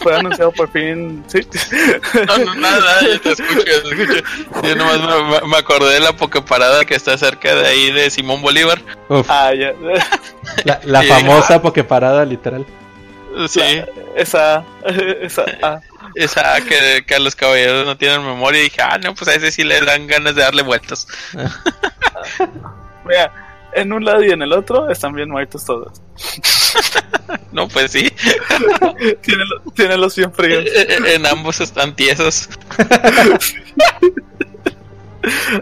fue 0.00 0.16
anunciado 0.16 0.50
por 0.52 0.70
fin, 0.72 1.22
sí. 1.28 1.40
No, 2.26 2.38
no, 2.38 2.54
nada, 2.54 3.02
yo 3.02 3.20
te 3.20 3.32
escucho, 3.32 3.64
yo 3.64 3.82
te 3.82 4.02
escucho. 4.02 4.22
Yo 4.62 4.74
nomás 4.76 5.42
me, 5.42 5.48
me 5.48 5.56
acordé 5.58 5.92
de 5.94 6.00
la 6.00 6.14
Poképarada 6.16 6.84
que 6.86 6.94
está 6.94 7.16
cerca 7.18 7.54
de 7.54 7.66
ahí 7.66 7.92
de 7.92 8.08
Simón 8.10 8.40
Bolívar. 8.40 8.80
Uf, 9.10 9.26
Ah, 9.28 9.52
ya. 9.54 9.72
la, 10.64 10.80
la 10.84 11.02
Sí. 11.02 11.08
famosa 11.08 11.60
Pokeparada, 11.60 12.24
literal. 12.24 12.64
Sí, 13.46 13.60
Esa, 14.16 14.64
esa, 15.20 15.44
ah, 15.62 15.80
esa 16.14 16.60
que, 16.62 17.04
que 17.06 17.14
a 17.16 17.18
los 17.18 17.36
caballeros 17.36 17.84
no 17.84 17.96
tienen 17.98 18.24
memoria. 18.24 18.60
Y 18.60 18.64
dije, 18.64 18.80
ah, 18.80 18.96
no, 19.02 19.14
pues 19.14 19.28
a 19.28 19.34
ese 19.34 19.52
sí 19.52 19.64
le 19.64 19.80
dan 19.82 20.06
ganas 20.06 20.34
de 20.34 20.42
darle 20.42 20.62
vueltas. 20.62 21.06
mira, 23.04 23.32
en 23.74 23.92
un 23.92 24.04
lado 24.04 24.22
y 24.24 24.30
en 24.30 24.42
el 24.42 24.52
otro 24.52 24.88
están 24.90 25.12
bien 25.14 25.30
muertos 25.30 25.64
todos. 25.64 26.00
No, 27.52 27.68
pues 27.68 27.92
sí. 27.92 28.10
Tienen, 29.22 29.48
lo- 29.48 29.60
tienen 29.72 30.00
los 30.00 30.16
bien 30.16 30.32
fríos. 30.32 30.64
en 31.06 31.24
ambos 31.24 31.60
están 31.60 31.94
tiesos. 31.94 32.48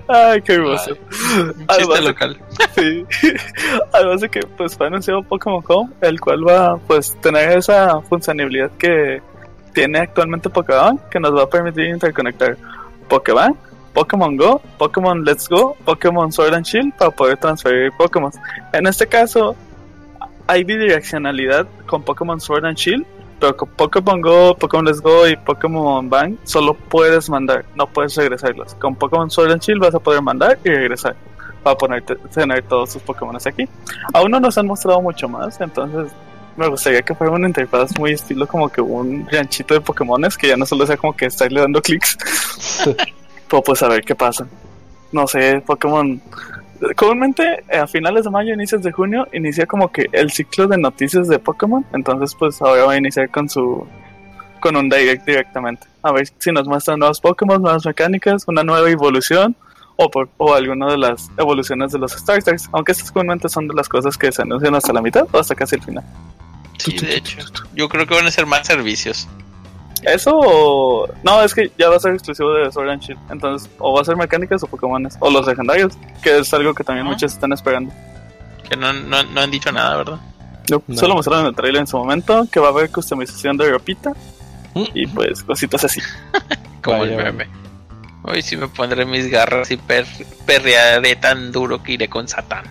Ay, 0.09 0.43
qué 0.43 0.55
hermoso. 0.55 0.97
Un 1.39 1.67
chiste 1.69 2.01
local. 2.01 2.39
Sí. 2.75 3.05
Además 3.93 4.21
de 4.23 4.29
que 4.29 4.41
pues 4.57 4.77
fue 4.77 4.89
anunciado 4.89 5.23
Pokémon 5.23 5.63
Home, 5.69 5.91
el 6.01 6.21
cual 6.21 6.47
va 6.49 6.79
pues 6.79 7.15
tener 7.21 7.59
esa 7.59 8.01
funcionalidad 8.03 8.71
que 8.73 9.23
tiene 9.73 10.01
actualmente 10.01 10.49
Pokémon, 10.51 10.99
que 11.11 11.21
nos 11.21 11.37
va 11.37 11.45
a 11.45 11.49
permitir 11.51 11.85
interconectar 11.87 12.57
Pokémon, 13.09 13.57
Pokémon 13.93 14.37
Go, 14.37 14.61
Pokémon 14.79 15.25
Let's 15.25 15.49
Go, 15.49 15.77
Pokémon 15.85 16.33
Sword 16.33 16.55
and 16.55 16.67
Shield 16.67 16.93
para 16.97 17.11
poder 17.11 17.37
transferir 17.37 17.93
Pokémon. 17.99 18.33
En 18.73 18.87
este 18.87 19.07
caso 19.07 19.57
hay 20.47 20.65
bidireccionalidad 20.65 21.67
con 21.87 22.03
Pokémon 22.03 22.41
Sword 22.41 22.65
and 22.67 22.77
Shield, 22.77 23.07
pero 23.39 23.57
con 23.57 23.69
Pokémon 23.71 24.21
Go, 24.21 24.57
Pokémon 24.57 24.85
Let's 24.85 25.01
Go 25.01 25.29
y 25.29 25.37
Pokémon 25.37 26.09
Bank 26.09 26.39
solo 26.45 26.75
puedes 26.75 27.29
mandar, 27.29 27.65
no 27.75 27.87
puedes 27.87 28.15
regresarlos. 28.17 28.75
Con 28.75 28.95
Pokémon 28.95 29.31
Sword 29.31 29.53
and 29.53 29.63
Shield 29.63 29.81
vas 29.81 29.95
a 29.95 30.01
poder 30.01 30.23
mandar 30.23 30.59
y 30.65 30.69
regresar 30.69 31.17
para 31.63 31.77
ponerte, 31.77 32.17
tener 32.35 32.63
todos 32.65 32.93
sus 32.93 33.03
Pokémon 33.03 33.37
aquí. 33.37 33.69
Aún 34.13 34.31
no 34.31 34.41
nos 34.41 34.59
han 34.59 34.67
mostrado 34.67 35.01
mucho 35.01 35.29
más, 35.29 35.61
entonces 35.61 36.13
me 36.57 36.69
gustaría 36.69 37.03
que 37.03 37.15
fuera 37.15 37.33
una 37.33 37.47
interfaz 37.47 37.99
muy 37.99 38.13
estilo 38.13 38.47
como 38.47 38.69
que 38.69 38.81
un 38.81 39.27
ranchito 39.31 39.75
de 39.75 39.81
Pokémones, 39.81 40.37
que 40.37 40.49
ya 40.49 40.57
no 40.57 40.67
solo 40.67 40.87
sea 40.87 40.97
como 40.97 41.17
que 41.17 41.27
estarle 41.27 41.61
dando 41.61 41.81
clics, 41.81 42.17
pues 43.61 43.83
a 43.83 43.89
ver 43.89 44.05
qué 44.05 44.15
pasa. 44.15 44.47
No 45.11 45.27
sé, 45.27 45.61
Pokémon... 45.67 46.23
Comúnmente 46.97 47.63
eh, 47.69 47.79
a 47.79 47.87
finales 47.87 48.25
de 48.25 48.31
mayo, 48.31 48.55
inicios 48.55 48.83
de 48.83 48.91
junio, 48.91 49.29
inicia 49.33 49.67
como 49.67 49.93
que 49.93 50.07
el 50.13 50.33
ciclo 50.33 50.67
de 50.67 50.79
noticias 50.79 51.29
de 51.29 51.39
Pokémon, 51.39 51.85
entonces 51.93 52.35
pues 52.37 52.61
ahora 52.63 52.85
va 52.87 52.93
a 52.95 52.97
iniciar 52.97 53.31
con 53.31 53.49
su... 53.49 53.87
con 54.59 54.77
un 54.77 54.89
direct 54.89 55.25
directamente. 55.25 55.87
A 56.03 56.11
ver 56.11 56.27
si 56.39 56.51
nos 56.51 56.67
muestran 56.67 56.99
nuevos 56.99 57.21
Pokémon, 57.21 57.63
nuevas 57.63 57.87
mecánicas, 57.87 58.45
una 58.49 58.65
nueva 58.65 58.91
evolución 58.91 59.55
o, 59.95 60.11
por, 60.11 60.29
o 60.39 60.55
alguna 60.55 60.91
de 60.91 60.99
las 60.99 61.31
evoluciones 61.39 61.93
de 61.93 62.01
los 62.01 62.13
Starters. 62.13 62.69
Aunque 62.73 62.91
estas 62.91 63.13
comúnmente 63.13 63.49
son 63.49 63.69
de 63.69 63.75
las 63.75 63.89
cosas 63.89 64.19
que 64.19 64.33
se 64.33 64.43
anuncian 64.43 64.75
hasta 64.75 64.93
la 64.93 65.03
mitad 65.03 65.27
o 65.31 65.39
hasta 65.39 65.55
casi 65.55 65.77
el 65.77 65.83
final. 65.83 66.05
Sí, 66.79 66.97
de 66.99 67.17
hecho. 67.17 67.39
Yo 67.75 67.89
creo 67.89 68.07
que 68.09 68.15
van 68.15 68.27
a 68.27 68.31
ser 68.33 68.47
más 68.47 68.67
servicios. 68.67 69.29
Eso 70.03 70.33
o... 70.35 71.09
No, 71.23 71.43
es 71.43 71.55
que 71.55 71.71
ya 71.79 71.89
va 71.89 71.97
a 71.97 72.01
ser 72.01 72.13
exclusivo 72.15 72.53
de 72.55 72.71
Sword 72.73 72.91
and 72.91 73.03
Shield. 73.03 73.21
Entonces, 73.31 73.71
o 73.79 73.93
va 73.95 74.01
a 74.01 74.05
ser 74.05 74.17
mecánicas 74.17 74.63
o 74.63 74.67
Pokémones. 74.67 75.17
O 75.21 75.31
los 75.31 75.47
legendarios, 75.47 75.95
que 76.23 76.39
es 76.39 76.53
algo 76.55 76.75
que 76.75 76.83
también 76.85 77.07
Ah. 77.07 77.11
muchos 77.11 77.33
están 77.33 77.53
esperando. 77.53 77.93
Que 78.69 78.77
no, 78.77 78.93
no, 78.93 79.23
no 79.23 79.41
han 79.41 79.51
dicho 79.51 79.71
nada, 79.73 79.97
¿verdad? 79.97 80.19
No, 80.71 80.83
No. 80.87 80.97
Solo 80.97 81.15
mostraron 81.15 81.45
en 81.45 81.51
el 81.51 81.55
trailer 81.57 81.81
en 81.81 81.87
su 81.87 81.97
momento 81.99 82.47
que 82.51 82.59
va 82.61 82.69
a 82.69 82.71
haber 82.71 82.91
customización 82.91 83.57
de 83.57 83.71
ropita 83.71 84.13
y 84.75 85.07
pues 85.07 85.43
cositas 85.43 85.85
así. 85.85 86.01
Como 86.83 87.01
Vaya, 87.01 87.17
el 87.19 87.25
meme. 87.25 87.49
Hoy 88.25 88.41
sí 88.43 88.57
me 88.57 88.69
pondré 88.69 89.05
mis 89.05 89.29
garras 89.31 89.71
y 89.71 89.77
per 89.77 90.07
perrearé 90.47 91.17
tan 91.17 91.51
duro 91.53 91.83
que 91.83 91.93
iré 91.93 92.09
con 92.09 92.27
Satán. 92.29 92.65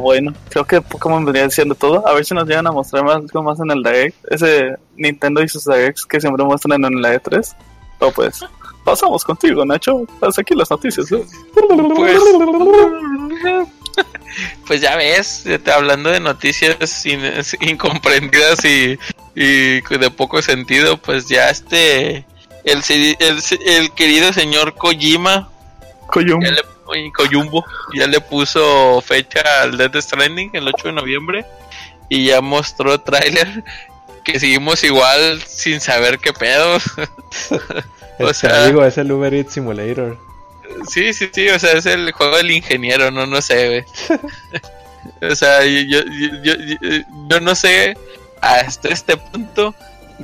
Bueno, 0.00 0.32
creo 0.50 0.64
que 0.64 0.80
Pokémon 0.80 1.24
vendría 1.24 1.48
siendo 1.50 1.74
todo. 1.74 2.06
A 2.06 2.12
ver 2.14 2.24
si 2.24 2.34
nos 2.34 2.46
llegan 2.48 2.66
a 2.66 2.72
mostrar 2.72 3.04
más, 3.04 3.16
algo 3.16 3.42
más 3.42 3.58
en 3.60 3.70
el 3.70 3.82
Direct. 3.82 4.16
Ese 4.30 4.76
Nintendo 4.96 5.42
y 5.42 5.48
sus 5.48 5.64
Directs 5.64 6.04
que 6.06 6.20
siempre 6.20 6.44
muestran 6.44 6.84
en 6.84 7.00
la 7.02 7.14
E3. 7.14 7.54
O 8.00 8.10
pues, 8.10 8.40
pasamos 8.84 9.24
contigo, 9.24 9.64
Nacho. 9.64 10.04
Hasta 10.20 10.42
aquí 10.42 10.54
las 10.54 10.70
noticias. 10.70 11.10
¿eh? 11.12 11.24
Pues, 11.94 12.20
pues 14.66 14.80
ya 14.80 14.96
ves, 14.96 15.44
hablando 15.74 16.10
de 16.10 16.20
noticias 16.20 17.06
in- 17.06 17.20
incomprendidas 17.60 18.64
y, 18.64 18.98
y 19.34 19.80
de 19.80 20.10
poco 20.10 20.40
sentido, 20.42 20.96
pues 20.96 21.28
ya 21.28 21.50
este, 21.50 22.24
el 22.64 23.90
querido 23.94 24.32
señor 24.32 24.74
Kojima, 24.74 25.48
Koyum. 26.08 26.42
ya 26.42 26.50
le, 26.52 26.62
y 26.94 27.10
Koyumbo, 27.12 27.64
ya 27.94 28.06
le 28.06 28.20
puso 28.20 29.00
fecha 29.00 29.40
al 29.62 29.76
Death 29.76 29.96
Stranding 29.96 30.50
el 30.54 30.68
8 30.68 30.88
de 30.88 30.92
noviembre 30.92 31.44
y 32.08 32.26
ya 32.26 32.40
mostró 32.40 33.00
tráiler 33.00 33.64
que 34.24 34.38
seguimos 34.38 34.82
igual 34.84 35.42
sin 35.46 35.80
saber 35.80 36.18
qué 36.18 36.32
pedo. 36.32 36.78
O 38.18 38.32
sea- 38.32 38.66
digo, 38.66 38.84
es 38.84 38.98
el 38.98 39.10
Uber 39.10 39.32
Eats 39.34 39.54
Simulator. 39.54 40.16
Sí, 40.88 41.12
sí, 41.12 41.28
sí, 41.32 41.48
o 41.48 41.58
sea, 41.58 41.72
es 41.72 41.86
el 41.86 42.12
juego 42.12 42.36
del 42.36 42.50
ingeniero, 42.52 43.10
no, 43.10 43.26
no 43.26 43.42
sé, 43.42 43.84
o 45.22 45.34
sea, 45.34 45.64
yo, 45.64 46.00
yo, 46.04 46.28
yo, 46.42 46.54
yo- 46.54 47.02
yo 47.28 47.40
no 47.40 47.54
sé 47.54 47.96
hasta 48.40 48.88
este 48.90 49.16
punto 49.16 49.74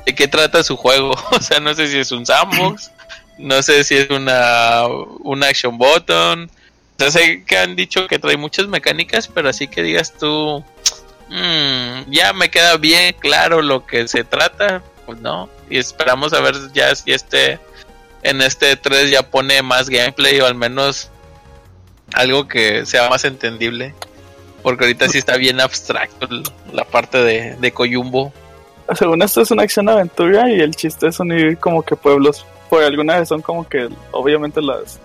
de 0.07 0.15
qué 0.15 0.29
trata 0.29 0.63
su 0.63 0.77
juego. 0.77 1.15
O 1.33 1.41
sea, 1.41 1.59
no 1.61 1.75
sé 1.75 1.89
si 1.89 1.99
es 1.99 2.13
un 2.13 2.25
sandbox, 2.25 2.91
no 3.39 3.63
sé 3.63 3.83
si 3.85 3.97
es 3.97 4.11
una, 4.11 4.87
un 5.21 5.43
action 5.43 5.77
button. 5.79 6.51
Sea, 6.99 7.11
sé 7.11 7.45
que 7.45 7.57
han 7.59 7.77
dicho 7.77 8.07
que 8.09 8.19
trae 8.19 8.37
muchas 8.37 8.67
mecánicas, 8.67 9.29
pero 9.29 9.49
así 9.49 9.69
que 9.69 9.83
digas 9.83 10.13
tú, 10.19 10.65
"Mm, 11.29 12.11
ya 12.11 12.33
me 12.33 12.51
queda 12.51 12.77
bien 12.77 13.15
claro 13.19 13.63
lo 13.63 13.87
que 13.87 14.09
se 14.09 14.25
trata, 14.25 14.83
pues 15.07 15.21
no. 15.21 15.49
Y 15.71 15.79
esperamos 15.79 16.33
a 16.33 16.41
ver 16.41 16.55
ya 16.73 16.95
si 16.95 17.13
este 17.13 17.61
en 18.23 18.43
este 18.43 18.77
3 18.77 19.11
ya 19.11 19.23
pone 19.23 19.63
más 19.63 19.89
gameplay 19.89 20.41
o 20.41 20.47
al 20.47 20.55
menos 20.57 21.11
algo 22.15 22.49
que 22.49 22.85
sea 22.85 23.09
más 23.09 23.25
entendible. 23.25 23.95
Porque 24.63 24.85
ahorita 24.85 25.09
sí 25.09 25.19
está 25.19 25.37
bien 25.37 25.61
abstracto 25.61 26.27
la 26.73 26.85
parte 26.85 27.19
de, 27.19 27.55
de 27.61 27.73
Coyumbo. 27.73 28.33
Según 28.99 29.23
esto 29.23 29.41
es 29.41 29.51
una 29.53 29.63
acción 29.63 29.89
aventura 29.89 30.51
y 30.51 30.61
el 30.61 30.75
chiste 30.75 31.07
es 31.07 31.21
unir 31.21 31.59
como 31.59 31.83
que 31.83 31.95
pueblos. 31.95 32.45
Por 32.69 32.83
alguna 32.83 33.19
razón 33.19 33.41
como 33.41 33.67
que 33.69 33.89
obviamente 34.11 34.61
las, 34.61 34.99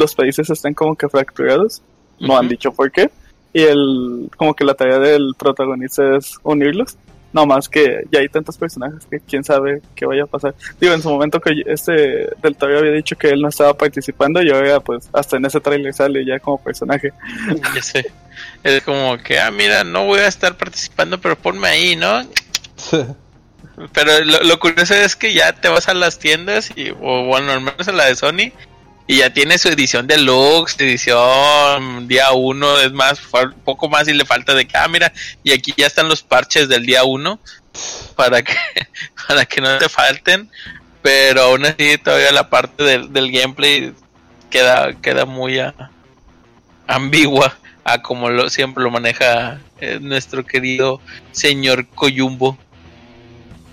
los 0.00 0.14
países 0.14 0.50
están 0.50 0.74
como 0.74 0.96
que 0.96 1.08
fracturados. 1.08 1.82
No 2.18 2.36
han 2.36 2.48
dicho 2.48 2.72
por 2.72 2.90
qué. 2.90 3.10
y 3.52 3.62
el 3.62 4.30
como 4.36 4.54
que 4.54 4.64
la 4.64 4.74
tarea 4.74 4.98
del 4.98 5.34
protagonista 5.38 6.16
es 6.16 6.36
unirlos. 6.42 6.96
No 7.32 7.46
más 7.46 7.68
que 7.68 8.02
ya 8.10 8.18
hay 8.18 8.28
tantos 8.28 8.58
personajes 8.58 9.06
que 9.08 9.20
quién 9.20 9.44
sabe 9.44 9.82
qué 9.94 10.04
vaya 10.04 10.24
a 10.24 10.26
pasar. 10.26 10.52
Digo, 10.80 10.92
en 10.94 11.00
su 11.00 11.08
momento 11.08 11.40
que 11.40 11.62
este 11.66 12.28
del 12.42 12.56
Toro 12.56 12.78
había 12.78 12.90
dicho 12.90 13.16
que 13.16 13.28
él 13.28 13.40
no 13.40 13.48
estaba 13.48 13.72
participando 13.74 14.42
y 14.42 14.50
ahora 14.50 14.80
pues 14.80 15.08
hasta 15.12 15.36
en 15.36 15.44
ese 15.44 15.60
trailer 15.60 15.94
sale 15.94 16.24
ya 16.24 16.40
como 16.40 16.58
personaje. 16.58 17.12
Ya 17.74 17.82
sé. 17.82 18.12
Es 18.64 18.82
como 18.82 19.16
que, 19.18 19.38
ah, 19.38 19.50
mira, 19.50 19.84
no 19.84 20.06
voy 20.06 20.20
a 20.20 20.26
estar 20.26 20.56
participando, 20.56 21.20
pero 21.20 21.36
ponme 21.36 21.68
ahí, 21.68 21.94
¿no? 21.94 22.22
Pero 23.94 24.24
lo, 24.24 24.42
lo 24.42 24.60
curioso 24.60 24.94
es 24.94 25.16
que 25.16 25.32
ya 25.32 25.54
te 25.54 25.68
vas 25.68 25.88
a 25.88 25.94
las 25.94 26.18
tiendas 26.18 26.70
y, 26.76 26.90
o 26.90 27.24
bueno, 27.24 27.52
al 27.52 27.62
menos 27.62 27.88
en 27.88 27.96
la 27.96 28.04
de 28.06 28.16
Sony, 28.16 28.52
y 29.10 29.16
ya 29.16 29.30
tiene 29.30 29.58
su 29.58 29.66
edición 29.66 30.06
deluxe, 30.06 30.76
edición 30.78 32.06
día 32.06 32.30
1, 32.30 32.78
es 32.78 32.92
más, 32.92 33.20
poco 33.64 33.88
más 33.88 34.06
y 34.06 34.14
le 34.14 34.24
falta 34.24 34.54
de 34.54 34.68
que, 34.68 34.76
ah, 34.76 34.86
y 35.42 35.50
aquí 35.50 35.74
ya 35.76 35.88
están 35.88 36.08
los 36.08 36.22
parches 36.22 36.68
del 36.68 36.86
día 36.86 37.02
1 37.02 37.40
para 38.14 38.40
que, 38.42 38.54
para 39.26 39.46
que 39.46 39.60
no 39.60 39.78
te 39.78 39.88
falten, 39.88 40.48
pero 41.02 41.42
aún 41.42 41.66
así 41.66 41.98
todavía 41.98 42.30
la 42.30 42.50
parte 42.50 42.84
del, 42.84 43.12
del 43.12 43.32
gameplay 43.32 43.92
queda, 44.48 44.92
queda 45.02 45.26
muy 45.26 45.58
ah, 45.58 45.90
ambigua 46.86 47.58
a 47.82 48.02
como 48.02 48.30
lo, 48.30 48.48
siempre 48.48 48.84
lo 48.84 48.92
maneja 48.92 49.58
eh, 49.80 49.98
nuestro 50.00 50.46
querido 50.46 51.00
señor 51.32 51.88
Coyumbo. 51.88 52.56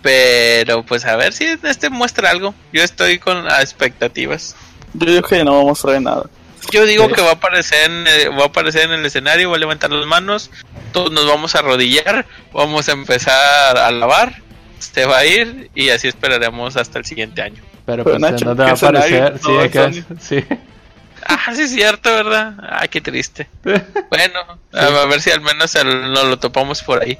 Pero 0.01 0.83
pues 0.83 1.05
a 1.05 1.15
ver 1.15 1.33
si 1.33 1.45
este 1.61 1.91
muestra 1.91 2.31
algo. 2.31 2.55
Yo 2.73 2.81
estoy 2.81 3.19
con 3.19 3.51
a 3.51 3.61
expectativas. 3.61 4.55
Yo 4.97 5.05
digo 5.11 5.27
que 5.27 5.43
no 5.43 5.53
va 5.55 5.61
a 5.61 5.63
mostrar 5.63 6.01
nada. 6.01 6.23
Yo 6.71 6.85
digo 6.85 7.07
Sí. 7.07 7.13
que 7.13 7.21
va 7.21 7.29
a 7.29 7.33
aparecer 7.33 7.89
en, 7.89 8.07
eh, 8.07 8.29
va 8.29 8.43
a 8.43 8.47
aparecer 8.47 8.83
en 8.83 8.91
el 8.91 9.05
escenario, 9.05 9.49
va 9.49 9.55
a 9.55 9.59
levantar 9.59 9.89
las 9.91 10.05
manos, 10.05 10.51
todos 10.91 11.11
nos 11.11 11.25
vamos 11.27 11.55
a 11.55 11.59
arrodillar, 11.59 12.25
vamos 12.51 12.89
a 12.89 12.91
empezar 12.91 13.77
a 13.77 13.89
lavar, 13.91 14.41
se 14.79 15.05
va 15.05 15.19
a 15.19 15.25
ir 15.25 15.69
y 15.75 15.89
así 15.89 16.07
esperaremos 16.07 16.75
hasta 16.75 16.99
el 16.99 17.05
siguiente 17.05 17.41
año. 17.41 17.61
Pero 17.85 18.03
Pero, 18.03 18.17
pues 18.17 18.19
Nacho, 18.19 18.43
¿en 18.43 18.57
dónde 18.57 18.63
va 18.63 18.69
a 18.69 18.73
aparecer? 18.73 19.39
Sí, 19.39 19.51
No, 19.51 19.61
¿qué 19.61 19.79
Sony. 19.79 19.87
es? 19.89 20.05
sí. 20.23 20.43
Ah, 21.25 21.53
sí 21.55 21.61
es 21.63 21.71
cierto, 21.71 22.09
¿verdad? 22.09 22.53
Ay, 22.69 22.87
qué 22.89 22.99
triste. 23.01 23.47
Bueno, 24.09 24.39
a, 24.73 24.85
a 25.03 25.05
ver 25.05 25.21
si 25.21 25.29
al 25.31 25.41
menos 25.41 25.73
el- 25.75 26.11
nos 26.11 26.25
lo 26.25 26.37
topamos 26.39 26.83
por 26.83 27.01
ahí. 27.03 27.17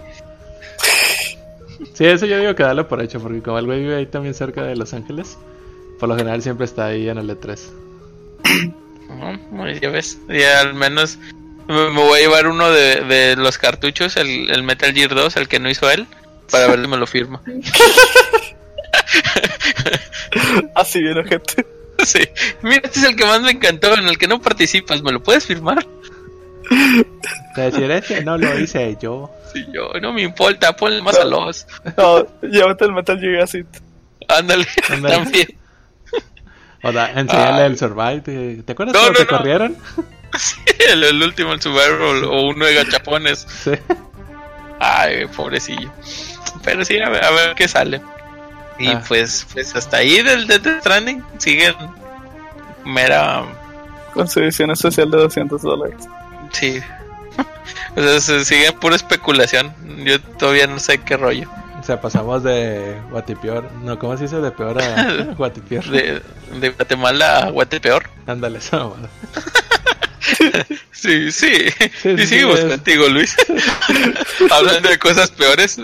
Sí, 1.94 2.06
eso 2.06 2.26
yo 2.26 2.40
digo 2.40 2.56
que 2.56 2.64
dale 2.64 2.84
por 2.84 3.02
hecho, 3.02 3.20
porque 3.22 3.42
como 3.42 3.60
el 3.60 3.66
güey 3.66 3.80
vive 3.82 3.98
ahí 3.98 4.06
también 4.08 4.34
cerca 4.34 4.64
de 4.64 4.76
Los 4.76 4.94
Ángeles, 4.94 5.38
por 6.00 6.10
lo 6.10 6.16
general 6.16 6.42
siempre 6.42 6.66
está 6.66 6.88
ahí 6.88 7.10
en 7.10 7.18
el 7.18 7.30
E 7.30 7.34
E3. 7.36 7.60
Ujú, 9.10 9.58
pues, 9.58 9.82
ya 9.82 9.90
ves, 9.90 10.20
ya 10.30 10.62
al 10.62 10.74
menos 10.74 11.18
me, 11.68 11.90
me 11.90 12.02
voy 12.02 12.20
a 12.20 12.22
llevar 12.22 12.48
uno 12.48 12.70
de, 12.70 13.02
de 13.02 13.36
los 13.36 13.58
cartuchos, 13.58 14.16
el, 14.18 14.50
el 14.52 14.64
Metal 14.64 14.94
Gear 14.94 15.14
2, 15.16 15.36
el 15.38 15.48
que 15.48 15.60
no 15.60 15.70
hizo 15.70 15.90
él, 15.90 16.06
para 16.52 16.68
ver 16.68 16.82
si 16.82 16.88
me 16.88 16.98
lo 16.98 17.08
firma. 17.08 17.42
Así 20.76 21.02
viene 21.02 21.24
gente. 21.24 21.66
Sí, 22.04 22.20
mira, 22.62 22.82
este 22.84 23.00
es 23.00 23.06
el 23.06 23.16
que 23.16 23.26
más 23.26 23.42
me 23.42 23.52
encantó, 23.52 23.94
en 23.96 24.08
el 24.08 24.18
que 24.18 24.28
no 24.28 24.40
participas, 24.42 25.02
¿me 25.02 25.12
lo 25.12 25.22
puedes 25.24 25.46
firmar? 25.46 25.86
Te 27.56 27.62
decir, 27.62 27.90
ese 27.90 28.24
no 28.24 28.38
lo 28.38 28.60
hice 28.60 28.98
yo. 29.02 29.32
Sí, 29.52 29.66
yo, 29.74 30.00
no 30.00 30.14
me 30.14 30.22
importa, 30.22 30.76
ponle 30.76 31.02
más 31.02 31.18
a 31.18 31.26
los. 31.26 31.66
No, 31.98 32.28
llévate 32.42 32.86
el 32.86 32.94
Metal 32.94 33.20
Gear 33.20 33.42
Acid. 33.42 33.66
Ándale, 34.28 34.68
Ándale. 34.90 35.16
también. 35.16 35.48
O 36.84 36.92
da, 36.92 37.12
enséñale 37.12 37.64
Ah. 37.64 37.66
el 37.66 37.78
Survive. 37.78 38.22
¿Te, 38.64 38.72
acuerdas 38.72 38.94
No, 38.96 39.02
cuando 39.02 39.20
no, 39.20 39.26
te 39.26 39.32
no. 39.32 39.38
corrieron? 39.38 39.78
El, 40.92 41.04
el 41.06 41.24
último, 41.24 41.54
el 41.54 41.62
Survival 41.62 42.26
o 42.26 42.48
uno 42.50 42.66
de 42.66 42.74
gachapones. 42.76 43.48
Sí. 43.64 43.72
Ay, 44.80 45.26
pobrecillo. 45.36 45.92
Pero 46.64 46.86
sí, 46.86 47.00
a 47.00 47.10
ver, 47.10 47.24
a 47.24 47.32
ver 47.32 47.56
qué 47.56 47.68
sale. 47.68 48.02
Y 48.78 48.90
Ah. 48.90 49.02
pues, 49.08 49.48
pues 49.54 49.76
hasta 49.76 49.98
ahí 49.98 50.22
del 50.22 50.46
Death 50.46 50.82
Stranding 50.82 51.24
siguen 51.40 51.74
mera 52.86 53.44
Con 54.14 54.28
su 54.28 54.40
edición 54.40 54.70
especial 54.72 55.10
de 55.10 55.18
200 55.18 55.62
dólares. 55.62 55.98
Sí. 56.52 56.80
O 57.96 58.02
sea, 58.02 58.20
se 58.22 58.46
sigue 58.46 58.72
pura 58.74 58.96
especulación. 58.96 59.74
Yo 60.04 60.22
todavía 60.22 60.68
no 60.68 60.80
sé 60.80 61.00
qué 61.00 61.18
rollo. 61.18 61.50
O 61.88 61.90
sea, 61.90 62.02
pasamos 62.02 62.44
de 62.44 62.98
Guatipior. 63.12 63.72
No, 63.82 63.98
¿cómo 63.98 64.18
se 64.18 64.24
dice? 64.24 64.42
De 64.42 64.52
peor 64.52 64.82
a 64.82 65.34
Guatipior. 65.38 65.86
De, 65.86 66.22
de 66.60 66.70
Guatemala 66.72 67.46
a 67.46 67.50
Guatepeor. 67.50 68.10
Ándale, 68.26 68.58
esa 68.58 68.78
mamada. 68.80 69.10
Sí, 70.92 71.32
sí. 71.32 71.70
sí, 72.02 72.10
y 72.10 72.28
seguimos 72.28 72.60
contigo, 72.60 73.08
Luis. 73.08 73.38
Hablando 74.52 74.90
de 74.90 75.00
cosas 75.00 75.32
peores. 75.32 75.80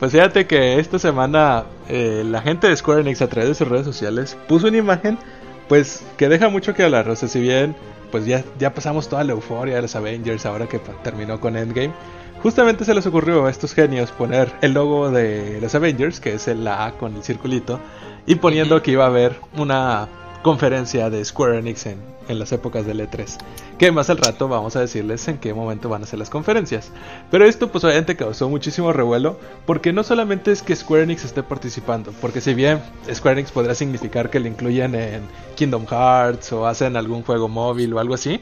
Pues 0.00 0.10
fíjate 0.10 0.48
que 0.48 0.80
esta 0.80 0.98
semana 0.98 1.62
eh, 1.88 2.24
la 2.26 2.42
gente 2.42 2.68
de 2.68 2.76
Square 2.76 3.02
Enix 3.02 3.22
a 3.22 3.28
través 3.28 3.50
de 3.50 3.54
sus 3.54 3.68
redes 3.68 3.86
sociales 3.86 4.36
puso 4.48 4.66
una 4.66 4.78
imagen 4.78 5.20
pues 5.68 6.02
que 6.16 6.28
deja 6.28 6.48
mucho 6.48 6.74
que 6.74 6.82
hablar. 6.82 7.08
O 7.08 7.14
sea, 7.14 7.28
si 7.28 7.38
bien 7.38 7.76
pues 8.10 8.26
ya, 8.26 8.42
ya 8.58 8.74
pasamos 8.74 9.08
toda 9.08 9.22
la 9.22 9.32
euforia 9.32 9.76
de 9.76 9.82
los 9.82 9.94
Avengers 9.94 10.46
ahora 10.46 10.66
que 10.66 10.80
terminó 11.04 11.40
con 11.40 11.56
Endgame, 11.56 11.92
justamente 12.42 12.84
se 12.84 12.94
les 12.94 13.06
ocurrió 13.06 13.46
a 13.46 13.50
estos 13.50 13.74
genios 13.74 14.10
poner 14.10 14.52
el 14.60 14.72
logo 14.72 15.10
de 15.10 15.58
los 15.60 15.74
Avengers, 15.74 16.20
que 16.20 16.34
es 16.34 16.48
el 16.48 16.64
la 16.64 16.86
A 16.86 16.92
con 16.92 17.16
el 17.16 17.22
circulito, 17.22 17.80
y 18.26 18.36
poniendo 18.36 18.82
que 18.82 18.92
iba 18.92 19.04
a 19.04 19.08
haber 19.08 19.36
una 19.56 20.08
conferencia 20.42 21.10
de 21.10 21.24
Square 21.24 21.58
Enix 21.58 21.86
en, 21.86 21.98
en 22.28 22.38
las 22.38 22.52
épocas 22.52 22.86
del 22.86 23.00
E3. 23.00 23.38
Que 23.78 23.92
más 23.92 24.10
al 24.10 24.18
rato 24.18 24.48
vamos 24.48 24.76
a 24.76 24.80
decirles 24.80 25.26
en 25.28 25.38
qué 25.38 25.52
momento 25.52 25.88
van 25.88 26.02
a 26.02 26.06
ser 26.06 26.18
las 26.18 26.30
conferencias. 26.30 26.90
Pero 27.30 27.44
esto 27.44 27.70
pues 27.70 27.84
obviamente 27.84 28.16
causó 28.16 28.48
muchísimo 28.48 28.92
revuelo 28.92 29.38
porque 29.66 29.92
no 29.92 30.04
solamente 30.04 30.52
es 30.52 30.62
que 30.62 30.76
Square 30.76 31.04
Enix 31.04 31.24
esté 31.24 31.42
participando, 31.42 32.12
porque 32.20 32.40
si 32.40 32.54
bien 32.54 32.80
Square 33.12 33.40
Enix 33.40 33.52
podrá 33.52 33.74
significar 33.74 34.30
que 34.30 34.40
lo 34.40 34.48
incluyen 34.48 34.94
en 34.94 35.22
Kingdom 35.56 35.86
Hearts 35.86 36.52
o 36.52 36.66
hacen 36.66 36.96
algún 36.96 37.22
juego 37.22 37.48
móvil 37.48 37.92
o 37.94 37.98
algo 37.98 38.14
así, 38.14 38.40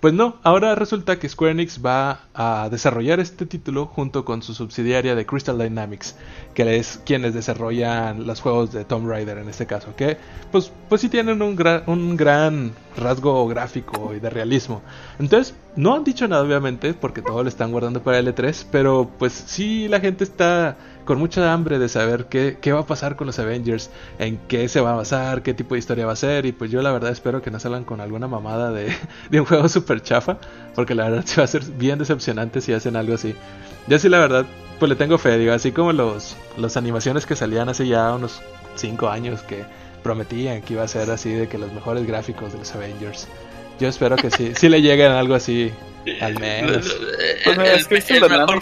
pues 0.00 0.12
no, 0.12 0.36
ahora 0.42 0.74
resulta 0.74 1.18
que 1.18 1.28
Square 1.28 1.52
Enix 1.52 1.80
va 1.84 2.28
a 2.34 2.68
desarrollar 2.70 3.20
este 3.20 3.46
título 3.46 3.86
junto 3.86 4.24
con 4.26 4.42
su 4.42 4.52
subsidiaria 4.52 5.14
de 5.14 5.24
Crystal 5.24 5.58
Dynamics, 5.58 6.16
que 6.52 6.76
es 6.76 7.00
quienes 7.06 7.32
desarrollan 7.32 8.26
los 8.26 8.40
juegos 8.42 8.70
de 8.72 8.84
Tomb 8.84 9.08
Raider 9.08 9.38
en 9.38 9.48
este 9.48 9.64
caso, 9.66 9.94
que 9.96 10.18
pues, 10.52 10.70
pues 10.90 11.00
sí 11.00 11.08
tienen 11.08 11.40
un, 11.40 11.56
gra- 11.56 11.84
un 11.86 12.16
gran 12.18 12.72
rasgo 12.96 13.48
gráfico 13.48 14.14
y 14.14 14.20
de 14.20 14.28
realismo. 14.28 14.82
Entonces, 15.18 15.54
no 15.76 15.94
han 15.94 16.04
dicho 16.04 16.28
nada 16.28 16.42
obviamente, 16.42 16.92
porque 16.94 17.22
todo 17.22 17.42
lo 17.42 17.48
están 17.48 17.72
guardando 17.72 18.02
para 18.02 18.18
el 18.18 18.28
E3, 18.28 18.66
pero 18.70 19.10
pues 19.18 19.32
sí 19.32 19.88
la 19.88 20.00
gente 20.00 20.24
está 20.24 20.76
con 21.04 21.18
mucha 21.18 21.52
hambre 21.52 21.78
de 21.78 21.88
saber 21.88 22.26
qué, 22.26 22.58
qué 22.60 22.72
va 22.72 22.80
a 22.80 22.86
pasar 22.86 23.16
con 23.16 23.26
los 23.26 23.38
Avengers, 23.38 23.90
en 24.18 24.38
qué 24.48 24.68
se 24.68 24.80
va 24.80 24.92
a 24.92 24.96
basar, 24.96 25.42
qué 25.42 25.54
tipo 25.54 25.74
de 25.74 25.78
historia 25.78 26.06
va 26.06 26.12
a 26.12 26.16
ser, 26.16 26.46
y 26.46 26.52
pues 26.52 26.70
yo 26.70 26.82
la 26.82 26.92
verdad 26.92 27.10
espero 27.10 27.42
que 27.42 27.50
no 27.50 27.60
salgan 27.60 27.84
con 27.84 28.00
alguna 28.00 28.28
mamada 28.28 28.70
de, 28.72 28.94
de 29.30 29.40
un 29.40 29.46
juego 29.46 29.68
super 29.68 30.02
chafa, 30.02 30.38
porque 30.74 30.94
la 30.94 31.08
verdad 31.08 31.24
sí 31.26 31.36
va 31.38 31.44
a 31.44 31.48
ser 31.48 31.62
bien 31.64 31.98
decepcionante 31.98 32.60
si 32.60 32.72
hacen 32.72 32.96
algo 32.96 33.14
así. 33.14 33.34
Yo 33.86 33.98
sí 33.98 34.08
la 34.08 34.18
verdad, 34.18 34.46
pues 34.78 34.88
le 34.88 34.96
tengo 34.96 35.18
fe, 35.18 35.38
digo, 35.38 35.52
así 35.52 35.72
como 35.72 35.92
los, 35.92 36.36
los 36.56 36.76
animaciones 36.76 37.26
que 37.26 37.36
salían 37.36 37.68
hace 37.68 37.86
ya 37.86 38.14
unos 38.14 38.40
5 38.76 39.08
años 39.08 39.42
que 39.42 39.64
prometían 40.02 40.62
que 40.62 40.74
iba 40.74 40.82
a 40.82 40.88
ser 40.88 41.10
así 41.10 41.30
de 41.30 41.48
que 41.48 41.58
los 41.58 41.72
mejores 41.72 42.06
gráficos 42.06 42.52
de 42.52 42.58
los 42.58 42.74
Avengers. 42.74 43.28
Yo 43.80 43.88
espero 43.88 44.16
que 44.16 44.30
sí, 44.30 44.52
sí 44.54 44.68
le 44.68 44.80
lleguen 44.80 45.10
algo 45.10 45.34
así, 45.34 45.72
al 46.20 46.38
menos. 46.38 46.96
Pues 47.44 47.58
mira, 47.58 47.72
el, 47.72 47.80
es 47.80 47.88
que 47.88 47.96
Crystal 47.96 48.30
el 48.30 48.38
mejor 48.38 48.60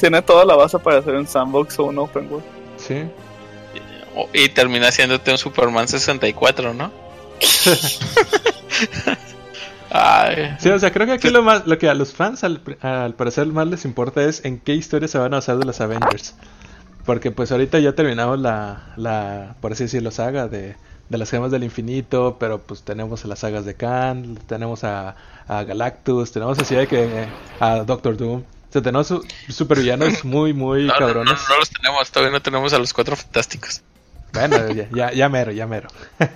Tiene 0.00 0.22
toda 0.22 0.44
la 0.44 0.56
base 0.56 0.78
para 0.78 0.98
hacer 0.98 1.14
un 1.14 1.26
sandbox 1.26 1.78
o 1.78 1.84
un 1.84 1.98
open 1.98 2.30
world. 2.30 2.44
Sí. 2.78 3.02
y 4.32 4.48
termina 4.48 4.88
haciéndote 4.88 5.30
un 5.30 5.38
Superman 5.38 5.86
64, 5.86 6.74
¿no? 6.74 6.90
Ay, 9.92 10.54
Sí, 10.58 10.68
o 10.70 10.78
sea, 10.78 10.92
creo 10.92 11.06
que 11.06 11.14
aquí 11.14 11.30
lo 11.30 11.42
más, 11.42 11.66
lo 11.66 11.76
que 11.78 11.88
a 11.88 11.94
los 11.94 12.12
fans 12.14 12.44
al, 12.44 12.60
al 12.80 13.14
parecer 13.14 13.46
más 13.46 13.66
les 13.66 13.84
importa 13.84 14.22
es 14.22 14.44
en 14.44 14.60
qué 14.60 14.74
historia 14.74 15.08
se 15.08 15.18
van 15.18 15.34
a 15.34 15.38
basar 15.38 15.58
de 15.58 15.64
los 15.64 15.80
Avengers. 15.80 16.34
Porque 17.04 17.30
pues 17.30 17.50
ahorita 17.50 17.78
ya 17.80 17.94
terminamos 17.94 18.38
la, 18.38 18.92
la 18.96 19.56
por 19.60 19.72
así 19.72 19.84
decirlo, 19.84 20.10
saga 20.10 20.48
de, 20.48 20.76
de 21.08 21.18
las 21.18 21.30
gemas 21.30 21.50
del 21.50 21.64
infinito, 21.64 22.36
pero 22.38 22.58
pues 22.60 22.82
tenemos 22.82 23.24
a 23.24 23.28
las 23.28 23.40
sagas 23.40 23.64
de 23.64 23.74
Khan, 23.74 24.38
tenemos 24.46 24.84
a, 24.84 25.16
a 25.48 25.64
Galactus, 25.64 26.30
tenemos 26.32 26.58
así 26.58 26.74
de 26.74 26.86
que 26.86 27.26
a 27.58 27.78
Doctor 27.78 28.16
Doom. 28.16 28.42
O 28.70 28.72
sea, 28.72 28.82
tenemos 28.82 29.08
su- 29.08 29.26
supervillanos 29.48 30.24
muy, 30.24 30.52
muy 30.52 30.84
no, 30.84 30.86
no, 30.86 30.92
no, 30.92 30.98
cabrones. 31.06 31.38
no 31.48 31.58
los 31.58 31.70
tenemos, 31.70 32.10
todavía 32.10 32.32
no 32.32 32.40
tenemos 32.42 32.72
a 32.72 32.78
los 32.78 32.92
cuatro 32.94 33.16
fantásticos. 33.16 33.82
Bueno, 34.32 34.72
ya, 34.72 34.86
ya, 34.94 35.12
ya 35.12 35.28
mero, 35.28 35.50
ya 35.50 35.66
mero. 35.66 35.88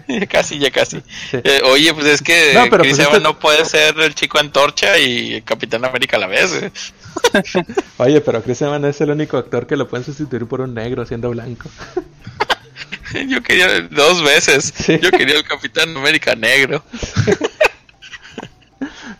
Ya 0.09 0.27
casi, 0.29 0.59
ya 0.59 0.73
casi. 0.73 1.01
Sí. 1.31 1.39
Eh, 1.45 1.61
oye, 1.65 1.95
pues 1.95 2.07
es 2.07 2.23
que 2.23 2.53
No, 2.53 2.65
pero 2.69 2.79
Chris 2.83 2.97
pues 2.97 3.07
Evans 3.07 3.17
este- 3.19 3.23
no 3.23 3.39
puede 3.39 3.65
ser 3.65 3.97
el 4.01 4.15
chico 4.17 4.39
antorcha 4.41 4.99
y 4.99 5.35
el 5.35 5.45
Capitán 5.45 5.85
América 5.85 6.17
a 6.17 6.21
la 6.21 6.27
vez. 6.27 6.53
eh. 6.55 6.73
Oye, 7.99 8.21
pero 8.21 8.43
Chris 8.43 8.61
Evans 8.63 8.85
es 8.87 9.01
el 9.01 9.11
único 9.11 9.37
actor 9.37 9.69
que 9.69 9.77
lo 9.77 9.87
pueden 9.87 10.05
sustituir 10.05 10.45
por 10.47 10.61
un 10.61 10.75
negro 10.75 11.07
siendo 11.07 11.31
blanco. 11.31 11.71
Yo 13.29 13.41
quería 13.45 13.83
dos 13.83 14.25
veces. 14.25 14.75
Sí. 14.77 14.99
Yo 15.01 15.13
quería 15.13 15.37
el 15.37 15.45
Capitán 15.45 15.97
América 15.97 16.35
negro. 16.35 16.83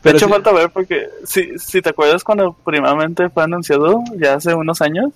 Pero 0.03 0.17
hecho, 0.17 0.27
sí- 0.27 0.33
falta 0.33 0.53
ver 0.53 0.71
porque 0.71 1.09
si, 1.25 1.59
si 1.59 1.81
te 1.83 1.91
acuerdas 1.91 2.23
cuando 2.25 2.53
primeramente 2.65 3.29
fue 3.31 3.45
anunciado, 3.45 4.03
ya 4.17 4.35
hace 4.35 4.55
unos 4.55 4.81
años, 4.81 5.13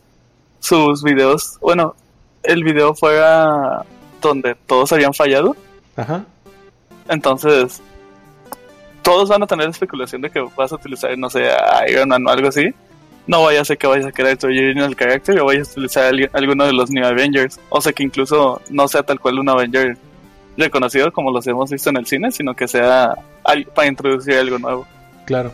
sus 0.60 1.02
videos, 1.02 1.58
bueno, 1.60 1.94
el 2.42 2.64
video 2.64 2.94
fuera 2.94 3.82
donde 4.20 4.54
todos 4.66 4.92
habían 4.92 5.14
fallado, 5.14 5.56
Ajá. 5.96 6.24
entonces 7.08 7.80
todos 9.02 9.28
van 9.28 9.42
a 9.42 9.46
tener 9.46 9.68
especulación 9.68 10.20
de 10.22 10.30
que 10.30 10.40
vas 10.56 10.70
a 10.72 10.74
utilizar, 10.74 11.16
no 11.16 11.30
sé, 11.30 11.50
a 11.50 11.88
Iron 11.88 12.08
Man 12.10 12.26
o 12.26 12.30
algo 12.30 12.48
así. 12.48 12.74
No 13.26 13.42
vaya 13.42 13.60
a 13.60 13.64
ser 13.64 13.78
que 13.78 13.86
vayas 13.86 14.06
a 14.06 14.12
crear 14.12 14.36
tu 14.36 14.46
original 14.46 14.94
character 14.96 15.38
o 15.40 15.46
vayas 15.46 15.68
a 15.68 15.72
utilizar 15.72 16.12
alguno 16.32 16.64
de 16.66 16.72
los 16.72 16.90
New 16.90 17.04
Avengers. 17.06 17.58
O 17.68 17.80
sea 17.80 17.92
que 17.92 18.02
incluso 18.02 18.60
no 18.70 18.86
sea 18.88 19.02
tal 19.02 19.18
cual 19.20 19.38
un 19.38 19.48
Avenger 19.48 19.96
reconocido 20.56 21.12
como 21.12 21.30
los 21.30 21.46
hemos 21.46 21.70
visto 21.70 21.88
en 21.90 21.98
el 21.98 22.06
cine, 22.06 22.32
sino 22.32 22.54
que 22.54 22.66
sea 22.68 23.14
para 23.74 23.88
introducir 23.88 24.34
algo 24.34 24.58
nuevo. 24.58 24.86
Claro. 25.24 25.52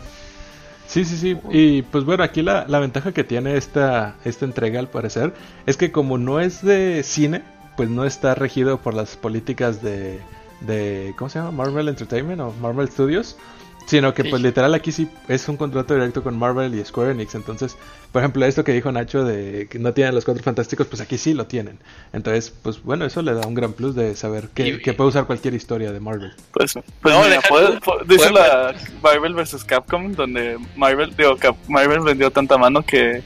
Sí, 0.87 1.03
sí, 1.03 1.17
sí. 1.17 1.37
Y 1.49 1.81
pues 1.81 2.03
bueno, 2.03 2.23
aquí 2.23 2.41
la, 2.41 2.65
la 2.67 2.79
ventaja 2.79 3.11
que 3.11 3.23
tiene 3.23 3.57
esta, 3.57 4.15
esta 4.23 4.45
entrega 4.45 4.79
al 4.79 4.87
parecer 4.87 5.33
es 5.65 5.77
que 5.77 5.91
como 5.91 6.17
no 6.17 6.39
es 6.39 6.63
de 6.63 7.01
cine, 7.03 7.43
pues 7.75 7.89
no 7.89 8.05
está 8.05 8.35
regido 8.35 8.79
por 8.79 8.93
las 8.93 9.15
políticas 9.17 9.81
de, 9.81 10.19
de 10.61 11.13
¿cómo 11.17 11.29
se 11.29 11.39
llama? 11.39 11.51
Marvel 11.51 11.89
Entertainment 11.89 12.39
o 12.41 12.53
Marvel 12.61 12.87
Studios. 12.89 13.37
Sino 13.85 14.13
que 14.15 14.23
Sí. 14.23 14.29
pues 14.29 14.41
literal 14.41 14.73
aquí 14.73 14.91
sí 14.91 15.07
es 15.27 15.47
un 15.47 15.57
contrato 15.57 15.93
directo 15.93 16.23
con 16.23 16.37
Marvel 16.39 16.73
y 16.73 16.83
Square 16.83 17.11
Enix. 17.11 17.35
Entonces, 17.35 17.77
por 18.11 18.21
ejemplo, 18.23 18.43
esto 18.45 18.63
que 18.63 18.71
dijo 18.73 18.91
Nacho 18.91 19.23
de 19.23 19.67
que 19.69 19.77
no 19.77 19.93
tienen 19.93 20.15
los 20.15 20.25
cuatro 20.25 20.41
fantásticos, 20.43 20.87
pues 20.87 21.01
aquí 21.01 21.19
sí 21.19 21.35
lo 21.35 21.45
tienen. 21.45 21.77
Entonces, 22.11 22.51
pues 22.63 22.81
bueno, 22.81 23.05
eso 23.05 23.21
le 23.21 23.33
da 23.35 23.45
un 23.45 23.53
gran 23.53 23.73
plus 23.73 23.93
de 23.93 24.15
saber 24.15 24.49
que, 24.55 24.67
Y- 24.67 24.79
que 24.81 24.93
puede 24.93 25.09
usar 25.09 25.25
cualquier 25.25 25.53
historia 25.53 25.91
de 25.91 25.99
Marvel. 25.99 26.33
Pues, 26.51 26.73
pues 26.73 27.13
No, 27.13 27.21
mira, 27.21 27.35
deja 27.35 27.47
puede- 27.47 27.79
dice 28.07 28.29
puede- 28.29 28.33
la 28.33 28.73
Marvel 29.03 29.33
vs. 29.35 29.63
Capcom, 29.63 30.13
donde 30.13 30.57
Marvel, 30.75 31.15
digo, 31.15 31.37
Cap- 31.37 31.55
Marvel 31.67 31.99
vendió 31.99 32.31
tanta 32.31 32.57
mano 32.57 32.81
que 32.83 33.21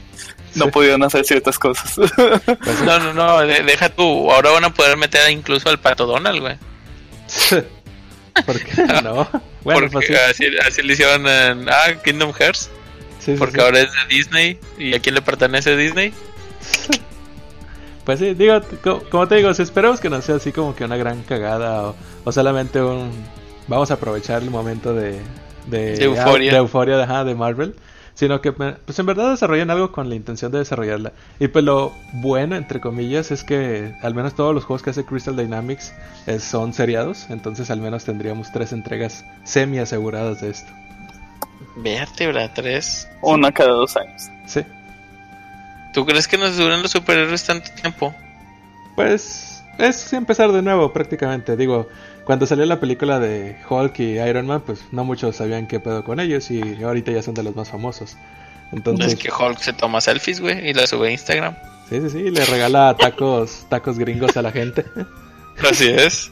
no 0.56 0.66
Sí. 0.66 0.70
pudieron 0.72 1.02
hacer 1.04 1.24
ciertas 1.24 1.58
cosas. 1.58 1.94
Pues, 1.94 2.12
No, 2.84 2.98
no, 2.98 3.14
no, 3.14 3.40
de- 3.40 3.62
deja 3.62 3.88
tú. 3.88 4.30
Ahora 4.30 4.50
van 4.50 4.64
a 4.64 4.74
poder 4.74 4.98
meter 4.98 5.30
incluso 5.30 5.70
al 5.70 5.78
pato 5.80 6.04
Donald, 6.04 6.40
güey. 6.40 6.56
¿Por 8.46 8.60
qué 8.60 8.82
no? 9.02 9.28
Bueno, 9.62 9.80
pues 9.80 9.92
porque 9.92 10.06
sí. 10.06 10.14
así, 10.14 10.44
así 10.66 10.82
le 10.82 10.94
hicieron 10.94 11.26
en 11.26 11.68
ah, 11.68 11.94
Kingdom 12.02 12.32
Hearts. 12.32 12.70
Sí, 13.18 13.32
sí, 13.32 13.38
Porque 13.38 13.56
sí. 13.56 13.60
ahora 13.60 13.80
es 13.80 13.90
de 13.92 14.14
Disney. 14.16 14.58
¿Y 14.78 14.94
a 14.94 15.00
quién 15.00 15.14
le 15.14 15.20
pertenece 15.22 15.76
Disney? 15.76 16.12
Pues 18.04 18.18
sí, 18.18 18.34
digo, 18.34 18.60
co- 18.82 19.04
como 19.10 19.28
te 19.28 19.36
digo, 19.36 19.52
si 19.54 19.62
esperemos 19.62 20.00
que 20.00 20.08
no 20.08 20.20
sea 20.22 20.36
así 20.36 20.52
como 20.52 20.74
que 20.74 20.84
una 20.84 20.96
gran 20.96 21.22
cagada 21.22 21.82
o, 21.88 21.96
o 22.24 22.32
solamente 22.32 22.80
un... 22.80 23.10
Vamos 23.68 23.90
a 23.90 23.94
aprovechar 23.94 24.42
el 24.42 24.50
momento 24.50 24.94
de... 24.94 25.20
De, 25.66 25.96
De 25.96 26.04
euforia. 26.04 26.50
de, 26.52 26.58
euforia 26.58 27.02
ajá, 27.02 27.24
de 27.24 27.34
Marvel. 27.34 27.74
Sino 28.20 28.42
que 28.42 28.52
pues 28.52 28.98
en 28.98 29.06
verdad 29.06 29.30
desarrollan 29.30 29.70
algo 29.70 29.92
con 29.92 30.10
la 30.10 30.14
intención 30.14 30.52
de 30.52 30.58
desarrollarla. 30.58 31.14
Y 31.38 31.48
pues 31.48 31.64
lo 31.64 31.94
bueno, 32.12 32.54
entre 32.54 32.78
comillas, 32.78 33.30
es 33.30 33.44
que 33.44 33.94
al 34.02 34.14
menos 34.14 34.34
todos 34.34 34.54
los 34.54 34.66
juegos 34.66 34.82
que 34.82 34.90
hace 34.90 35.06
Crystal 35.06 35.34
Dynamics 35.34 35.94
eh, 36.26 36.38
son 36.38 36.74
seriados. 36.74 37.30
Entonces 37.30 37.70
al 37.70 37.80
menos 37.80 38.04
tendríamos 38.04 38.52
tres 38.52 38.74
entregas 38.74 39.24
semi 39.44 39.78
aseguradas 39.78 40.42
de 40.42 40.50
esto. 40.50 40.70
Vértebra 41.76 42.52
3. 42.52 43.08
Una 43.22 43.52
cada 43.52 43.70
dos 43.70 43.96
años. 43.96 44.28
Sí. 44.44 44.66
¿Tú 45.94 46.04
crees 46.04 46.28
que 46.28 46.36
nos 46.36 46.58
duran 46.58 46.82
los 46.82 46.90
superhéroes 46.90 47.46
tanto 47.46 47.70
tiempo? 47.80 48.14
Pues 48.96 49.64
es 49.78 50.12
empezar 50.12 50.52
de 50.52 50.60
nuevo 50.60 50.92
prácticamente. 50.92 51.56
Digo, 51.56 51.88
cuando 52.30 52.46
salió 52.46 52.64
la 52.64 52.78
película 52.78 53.18
de 53.18 53.56
Hulk 53.68 53.98
y 53.98 54.20
Iron 54.20 54.46
Man, 54.46 54.62
pues 54.64 54.84
no 54.92 55.02
muchos 55.04 55.34
sabían 55.34 55.66
qué 55.66 55.80
pedo 55.80 56.04
con 56.04 56.20
ellos 56.20 56.48
y 56.52 56.80
ahorita 56.80 57.10
ya 57.10 57.24
son 57.24 57.34
de 57.34 57.42
los 57.42 57.56
más 57.56 57.70
famosos. 57.70 58.16
Entonces, 58.70 59.14
Es 59.14 59.18
que 59.18 59.32
Hulk 59.32 59.58
se 59.58 59.72
toma 59.72 60.00
selfies, 60.00 60.40
güey, 60.40 60.68
y 60.68 60.72
la 60.72 60.86
sube 60.86 61.08
a 61.08 61.10
Instagram. 61.10 61.56
sí, 61.88 62.00
sí, 62.02 62.08
sí, 62.08 62.30
le 62.30 62.44
regala 62.44 62.96
tacos, 62.96 63.66
tacos 63.68 63.98
gringos 63.98 64.36
a 64.36 64.42
la 64.42 64.52
gente. 64.52 64.84
Así 65.68 65.88
es. 65.88 66.30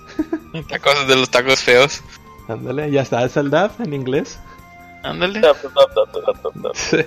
Tacos 0.68 1.08
de 1.08 1.16
los 1.16 1.30
tacos 1.30 1.64
feos. 1.64 2.00
Ándale, 2.46 2.92
ya 2.92 3.02
está, 3.02 3.24
es 3.24 3.37
el 3.37 3.50
DAF 3.50 3.80
en 3.80 3.92
inglés. 3.92 4.38
Ándale. 5.02 5.40
Sí. 6.74 6.98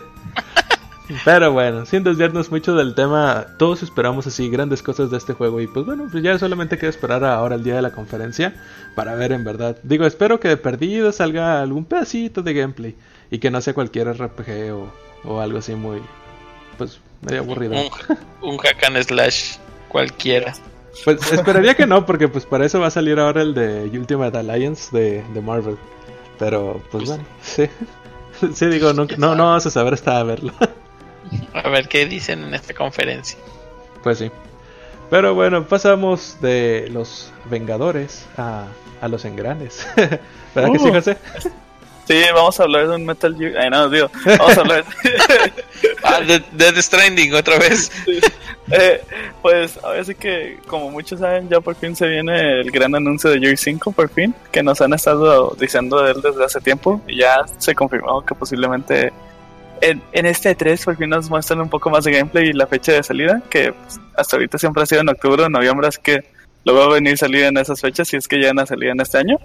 Pero 1.26 1.52
bueno, 1.52 1.86
sin 1.86 2.04
desviarnos 2.04 2.52
mucho 2.52 2.76
del 2.76 2.96
tema, 2.96 3.46
todos 3.58 3.84
esperamos 3.84 4.28
así 4.28 4.50
grandes 4.50 4.82
cosas 4.84 5.12
de 5.12 5.18
este 5.18 5.34
juego 5.34 5.62
y 5.62 5.68
pues 5.68 5.86
bueno, 5.86 6.08
pues 6.12 6.24
ya 6.24 6.38
solamente 6.38 6.78
queda 6.78 6.90
esperar 6.90 7.24
ahora 7.24 7.56
el 7.56 7.64
día 7.64 7.76
de 7.76 7.82
la 7.82 7.92
conferencia 7.92 8.54
para 8.96 9.16
ver 9.16 9.32
en 9.32 9.44
verdad. 9.44 9.78
Digo, 9.84 10.06
espero 10.06 10.40
que 10.40 10.48
de 10.48 10.58
perdido 10.58 11.12
salga 11.12 11.62
algún 11.62 11.86
pedacito 11.86 12.42
de 12.42 12.54
gameplay 12.54 12.96
y 13.30 13.40
que 13.40 13.52
no 13.52 13.62
sea 13.62 13.74
cualquier 13.74 14.14
RPG 14.14 14.74
o, 14.74 14.92
o 15.24 15.40
algo 15.40 15.60
así 15.60 15.76
muy, 15.76 16.02
pues 16.78 17.00
medio 17.22 17.42
aburrido. 17.42 17.74
Un, 18.42 18.52
un 18.52 18.58
hack 18.58 18.84
and 18.84 19.04
slash 19.04 19.58
cualquiera. 19.88 20.54
Pues 21.06 21.32
esperaría 21.32 21.76
que 21.76 21.88
no, 21.88 22.06
porque 22.06 22.28
pues 22.28 22.46
para 22.46 22.66
eso 22.66 22.80
va 22.80 22.88
a 22.88 22.92
salir 22.92 23.20
ahora 23.20 23.42
el 23.42 23.54
de 23.54 23.90
Ultimate 23.98 24.38
Alliance 24.38 24.96
de, 24.96 25.24
de 25.34 25.42
Marvel. 25.42 25.78
Pero 26.38 26.82
pues 26.92 27.06
bueno, 27.06 27.24
sí. 27.42 27.66
Sí, 28.56 28.66
digo, 28.66 28.92
no, 28.94 29.06
no, 29.18 29.36
no 29.36 29.46
vamos 29.46 29.66
a 29.68 29.70
saber 29.70 29.94
hasta 29.94 30.24
verlo. 30.24 30.54
A 31.54 31.70
ver 31.70 31.88
qué 31.88 32.06
dicen 32.06 32.44
en 32.44 32.54
esta 32.54 32.74
conferencia. 32.74 33.38
Pues 34.04 34.18
sí. 34.18 34.32
Pero 35.10 35.34
bueno, 35.36 35.66
pasamos 35.68 36.38
de 36.42 36.88
los 36.92 37.32
Vengadores 37.50 38.26
a, 38.38 38.68
a 39.02 39.08
los 39.08 39.26
engranes. 39.26 39.88
¿Verdad 40.56 40.72
que 40.72 40.80
sí, 40.80 40.88
Uh. 40.90 40.94
José? 40.94 41.18
Sí, 42.08 42.22
vamos 42.34 42.60
a 42.60 42.64
hablar 42.64 42.88
de 42.90 42.96
un 42.96 43.06
Metal 43.06 43.36
Gear. 43.38 43.58
Ay, 43.58 43.70
no, 43.70 43.90
digo, 43.90 44.10
vamos 44.38 44.58
a 44.58 44.62
hablar. 44.62 44.86
Ah, 46.04 46.20
de 46.20 46.44
Death 46.54 46.78
Stranding 46.78 47.34
otra 47.34 47.58
vez. 47.58 47.92
Eh, 48.74 49.02
pues 49.42 49.78
ahora 49.84 50.02
sí 50.06 50.16
que, 50.16 50.58
como 50.66 50.90
muchos 50.90 51.20
saben, 51.20 51.50
ya 51.50 51.60
por 51.60 51.76
fin 51.76 51.94
se 51.94 52.08
viene 52.08 52.62
el 52.62 52.72
gran 52.72 52.96
anuncio 52.96 53.30
de 53.30 53.38
Gear 53.38 53.58
5, 53.58 53.92
por 53.92 54.08
fin, 54.08 54.34
que 54.50 54.64
nos 54.64 54.80
han 54.80 54.94
estado 54.94 55.54
diciendo 55.60 56.02
de 56.02 56.12
él 56.12 56.22
desde 56.22 56.46
hace 56.46 56.62
tiempo. 56.62 57.02
Y 57.06 57.18
ya 57.18 57.44
se 57.58 57.76
confirmó 57.76 58.26
que 58.26 58.34
posiblemente 58.34 59.12
en, 59.82 60.26
este 60.26 60.56
3 60.56 60.86
por 60.86 60.96
fin 60.96 61.10
nos 61.10 61.30
muestran 61.30 61.62
un 61.62 61.70
poco 61.70 61.90
más 61.90 62.04
de 62.04 62.12
gameplay 62.12 62.50
y 62.50 62.54
la 62.54 62.68
fecha 62.68 62.94
de 62.94 63.04
salida, 63.04 63.42
que 63.50 63.74
pues, 63.74 64.00
hasta 64.16 64.36
ahorita 64.36 64.58
siempre 64.58 64.84
ha 64.84 64.86
sido 64.86 65.02
en 65.02 65.10
octubre 65.10 65.44
o 65.44 65.50
noviembre, 65.50 65.88
así 65.88 66.00
que 66.02 66.24
lo 66.64 66.76
va 66.76 66.86
a 66.86 66.90
venir 66.90 67.18
salida 67.18 67.48
en 67.48 67.58
esas 67.58 67.82
fechas, 67.82 68.08
si 68.08 68.18
es 68.18 68.28
que 68.28 68.40
ya 68.40 68.48
van 68.48 68.60
a 68.60 68.66
salir 68.66 68.90
en 68.90 69.02
este 69.02 69.18
año, 69.18 69.38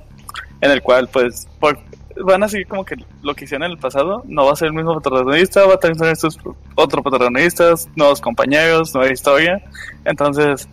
en 0.61 0.71
el 0.71 0.83
cual 0.83 1.09
pues 1.11 1.49
por, 1.59 1.79
van 2.25 2.43
a 2.43 2.49
seguir 2.49 2.67
como 2.67 2.85
que 2.85 2.97
lo 3.23 3.35
que 3.35 3.45
hicieron 3.45 3.65
en 3.65 3.73
el 3.73 3.79
pasado, 3.79 4.23
no 4.27 4.45
va 4.45 4.53
a 4.53 4.57
ser 4.57 4.69
el 4.69 4.75
mismo 4.75 5.01
protagonista, 5.01 5.65
va 5.67 5.75
a 5.75 5.81
tener 5.81 6.17
sus 6.17 6.39
otros 6.75 7.03
protagonistas, 7.03 7.89
nuevos 7.97 8.21
compañeros, 8.21 8.95
nueva 8.95 9.13
historia, 9.13 9.63
entonces 10.05 10.69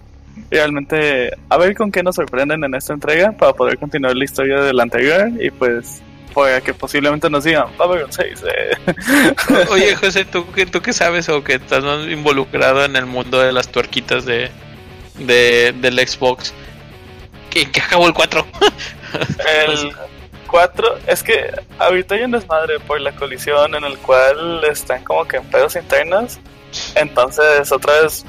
realmente 0.50 1.32
a 1.50 1.58
ver 1.58 1.76
con 1.76 1.92
qué 1.92 2.04
nos 2.04 2.16
sorprenden 2.16 2.64
en 2.64 2.76
esta 2.76 2.94
entrega 2.94 3.32
para 3.32 3.54
poder 3.54 3.78
continuar 3.78 4.16
la 4.16 4.24
historia 4.24 4.62
del 4.62 4.80
anterior 4.80 5.30
y 5.40 5.52
pues 5.52 6.02
para 6.34 6.62
que 6.62 6.74
posiblemente 6.74 7.30
nos 7.30 7.44
digan, 7.44 7.66
un 7.80 8.12
6. 8.12 8.44
eh". 8.48 8.78
Oye, 9.70 9.96
José, 10.02 10.26
¿tú, 10.26 10.52
qué- 10.52 10.66
¿tú 10.66 10.82
qué 10.82 10.94
sabes 10.94 11.30
o 11.30 11.44
que 11.44 11.56
estás 11.56 11.84
más 11.84 12.08
involucrado 12.08 12.84
en 12.86 12.96
el 12.96 13.06
mundo 13.06 13.40
de 13.40 13.52
las 13.52 13.68
tuerquitas 13.70 14.26
de, 14.26 14.50
de 15.20 15.74
del 15.80 16.00
Xbox? 16.08 16.54
¿Que, 17.50 17.70
que 17.72 17.82
acabó 17.82 18.08
el 18.08 18.14
4? 18.14 18.46
El 19.68 19.92
4, 20.48 20.98
es 21.08 21.22
que 21.22 21.52
ahorita 21.78 22.16
hay 22.16 22.24
un 22.24 22.32
desmadre 22.32 22.80
por 22.80 23.00
la 23.00 23.12
colisión 23.12 23.76
en 23.76 23.84
el 23.84 23.98
cual 24.00 24.64
están 24.66 25.04
como 25.04 25.26
que 25.28 25.38
en 25.38 25.46
pedos 25.46 25.76
internos. 25.76 26.40
Entonces, 26.96 27.72
otra 27.72 28.02
vez, 28.02 28.26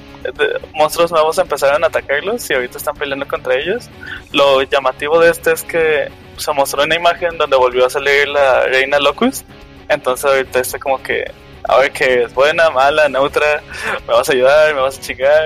monstruos 0.75 1.11
nuevos 1.11 1.39
empezaron 1.39 1.83
a 1.85 1.87
atacarlos 1.87 2.49
y 2.51 2.55
ahorita 2.55 2.77
están 2.77 2.95
peleando 2.97 3.27
contra 3.27 3.55
ellos. 3.55 3.89
Lo 4.33 4.63
llamativo 4.63 5.19
de 5.21 5.31
este 5.31 5.53
es 5.53 5.63
que 5.63 6.09
se 6.39 6.53
mostró 6.53 6.83
una 6.83 6.95
imagen 6.97 7.37
donde 7.39 7.57
volvió 7.57 7.87
a 7.87 7.91
salir 7.91 8.29
la 8.29 8.65
reina 8.65 8.99
Locust. 8.99 9.47
Entonces, 9.89 10.25
ahorita 10.25 10.61
está 10.61 10.79
como 10.79 11.03
que. 11.03 11.25
A 11.67 11.79
ver 11.79 11.93
que 11.93 12.25
es 12.25 12.35
buena, 12.35 12.69
mala, 12.71 13.09
neutra, 13.09 13.63
me 14.07 14.13
vas 14.13 14.29
a 14.29 14.33
ayudar, 14.33 14.75
me 14.75 14.81
vas 14.83 14.99
a 14.99 15.01
chingar. 15.01 15.43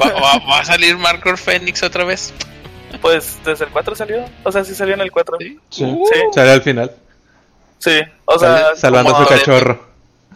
¿Va, 0.00 0.06
va- 0.20 0.38
va 0.48 0.58
a 0.60 0.64
salir 0.64 0.96
Marco 0.96 1.36
Phoenix 1.36 1.82
otra 1.82 2.04
vez? 2.04 2.32
pues 3.00 3.38
desde 3.44 3.64
el 3.66 3.70
4 3.70 3.94
salió, 3.94 4.24
o 4.42 4.50
sea, 4.52 4.62
sí 4.64 4.74
salió 4.74 4.94
en 4.94 5.00
el 5.00 5.10
4. 5.12 5.36
Sí. 5.38 5.58
Sí. 5.70 5.84
Uh, 5.84 6.04
Sí. 6.12 6.20
Sale 6.32 6.50
al 6.52 6.62
final. 6.62 6.90
Sí, 7.78 8.00
o 8.24 8.38
sea, 8.38 8.74
salvando 8.76 9.10
a 9.10 9.14
como- 9.14 9.26
su 9.26 9.34
cachorro. 9.34 9.84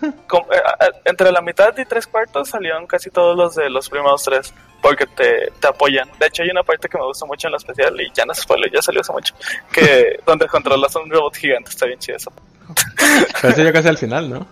como- 0.29 0.53
eh, 0.53 0.57
eh, 0.81 0.91
entre 1.05 1.31
la 1.33 1.41
mitad 1.41 1.77
y 1.79 1.85
tres 1.85 2.07
cuartos 2.07 2.49
salieron 2.49 2.87
casi 2.87 3.11
todos 3.11 3.37
los 3.37 3.55
de 3.57 3.69
los 3.71 3.89
primeros 3.91 4.23
tres 4.25 4.55
porque 4.85 5.07
te, 5.07 5.51
te 5.59 5.67
apoyan. 5.67 6.07
De 6.21 6.27
hecho, 6.27 6.43
hay 6.43 6.51
una 6.51 6.63
parte 6.63 6.91
que 6.91 6.99
me 6.99 7.05
gusta 7.07 7.25
mucho 7.25 7.49
en 7.49 7.53
la 7.53 7.57
especial 7.57 7.99
y 7.99 8.11
ya 8.13 8.27
no 8.27 8.35
se 8.35 8.43
spoiler, 8.43 8.71
ya 8.71 8.83
salió 8.83 9.01
hace 9.01 9.13
mucho. 9.13 9.35
Que 9.73 10.21
donde 10.27 10.47
controlas 10.47 10.95
a 10.95 10.99
un 11.01 11.11
robot 11.11 11.35
gigante, 11.37 11.71
está 11.71 11.87
bien 11.87 11.99
chido 11.99 12.19
eso. 12.19 12.31
Pero 13.41 13.55
eso 13.55 13.63
ya 13.63 13.73
casi 13.73 13.89
al 13.89 13.97
final, 13.97 14.29
¿no? 14.29 14.47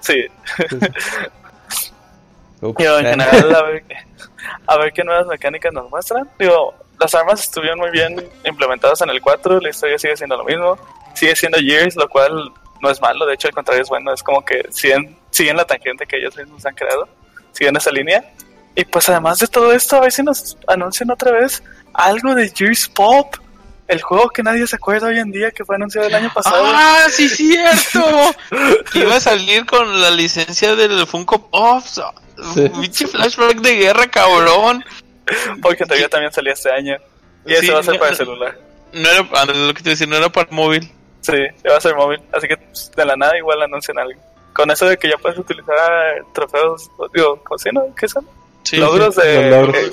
Sí, 0.00 0.26
Ups. 2.60 2.76
Digo, 2.76 2.98
en 2.98 3.06
Eh, 3.06 3.10
general, 3.10 3.54
a 3.54 3.62
ver, 3.68 3.84
a 4.66 4.76
ver 4.76 4.92
qué 4.92 5.04
nuevas 5.04 5.26
mecánicas 5.26 5.72
nos 5.72 5.88
muestran. 5.88 6.28
Digo, 6.38 6.74
las 7.00 7.14
armas 7.14 7.40
estuvieron 7.40 7.78
muy 7.78 7.90
bien 7.90 8.22
implementadas 8.44 9.00
en 9.00 9.08
el 9.08 9.22
4, 9.22 9.60
la 9.60 9.70
historia 9.70 9.98
sigue 9.98 10.16
siendo 10.18 10.36
lo 10.36 10.44
mismo. 10.44 10.78
sigue 11.14 11.34
siendo 11.34 11.58
Gears, 11.58 11.96
lo 11.96 12.08
cual 12.10 12.52
no 12.82 12.90
es 12.90 13.00
malo, 13.00 13.24
de 13.24 13.34
hecho 13.34 13.48
al 13.48 13.54
contrario 13.54 13.82
es 13.82 13.88
bueno, 13.88 14.12
es 14.12 14.22
como 14.22 14.44
que 14.44 14.66
siguen, 14.70 15.16
siguen 15.30 15.56
la 15.56 15.64
tangente 15.64 16.04
que 16.06 16.16
ellos 16.18 16.36
mismos 16.36 16.64
han 16.66 16.74
creado, 16.74 17.08
siguen 17.52 17.74
esa 17.76 17.90
línea. 17.90 18.22
Y 18.78 18.84
pues 18.84 19.08
además 19.08 19.40
de 19.40 19.48
todo 19.48 19.72
esto, 19.72 19.96
a 19.96 20.00
ver 20.02 20.12
si 20.12 20.22
nos 20.22 20.56
anuncian 20.68 21.10
otra 21.10 21.32
vez 21.32 21.64
algo 21.94 22.32
de 22.36 22.48
Gears 22.48 22.88
Pop, 22.88 23.34
el 23.88 24.00
juego 24.00 24.30
que 24.30 24.44
nadie 24.44 24.68
se 24.68 24.76
acuerda 24.76 25.08
hoy 25.08 25.18
en 25.18 25.32
día 25.32 25.50
que 25.50 25.64
fue 25.64 25.74
anunciado 25.74 26.06
el 26.06 26.14
año 26.14 26.30
pasado. 26.32 26.62
¡Ah, 26.64 27.06
sí, 27.10 27.28
cierto! 27.28 28.32
que 28.92 29.00
iba 29.00 29.16
a 29.16 29.20
salir 29.20 29.66
con 29.66 30.00
la 30.00 30.12
licencia 30.12 30.76
del 30.76 31.08
Funko 31.08 31.50
Pop. 31.50 31.82
Sí. 32.54 32.68
Pinche 32.68 33.08
flashback 33.08 33.56
de 33.56 33.74
guerra, 33.74 34.06
cabrón. 34.06 34.84
Porque 35.60 35.82
en 35.82 35.88
teoría 35.88 36.08
también 36.08 36.32
salía 36.32 36.52
este 36.52 36.70
año. 36.70 36.98
Y 37.46 37.56
Sí, 37.56 37.64
eso 37.64 37.72
va 37.72 37.80
a 37.80 37.82
ser 37.82 37.94
no, 37.94 37.98
para 37.98 38.10
el 38.12 38.16
celular. 38.16 38.58
No 38.92 39.08
era, 39.10 39.28
ah, 39.32 39.44
lo 39.44 39.74
que 39.74 39.82
te 39.82 39.90
decía, 39.90 40.06
no 40.06 40.14
era 40.14 40.30
para 40.30 40.48
el 40.48 40.54
móvil. 40.54 40.88
Sí, 41.22 41.34
ya 41.64 41.72
va 41.72 41.78
a 41.78 41.80
ser 41.80 41.96
móvil. 41.96 42.20
Así 42.32 42.46
que 42.46 42.56
pues, 42.56 42.92
de 42.94 43.04
la 43.04 43.16
nada 43.16 43.36
igual 43.36 43.60
anuncian 43.60 43.98
algo. 43.98 44.20
Con 44.52 44.70
eso 44.70 44.86
de 44.86 44.96
que 44.96 45.08
ya 45.08 45.16
puedes 45.18 45.36
utilizar 45.36 45.76
trofeos, 46.32 46.88
digo, 47.12 47.42
¿cómo 47.42 47.58
llama? 47.58 47.82
¿Qué 47.98 48.06
son? 48.06 48.24
Sí, 48.70 48.76
logros 48.76 49.14
sí, 49.14 49.20
de 49.22 49.50
los 49.50 49.66
logros. 49.66 49.76
eh, 49.84 49.92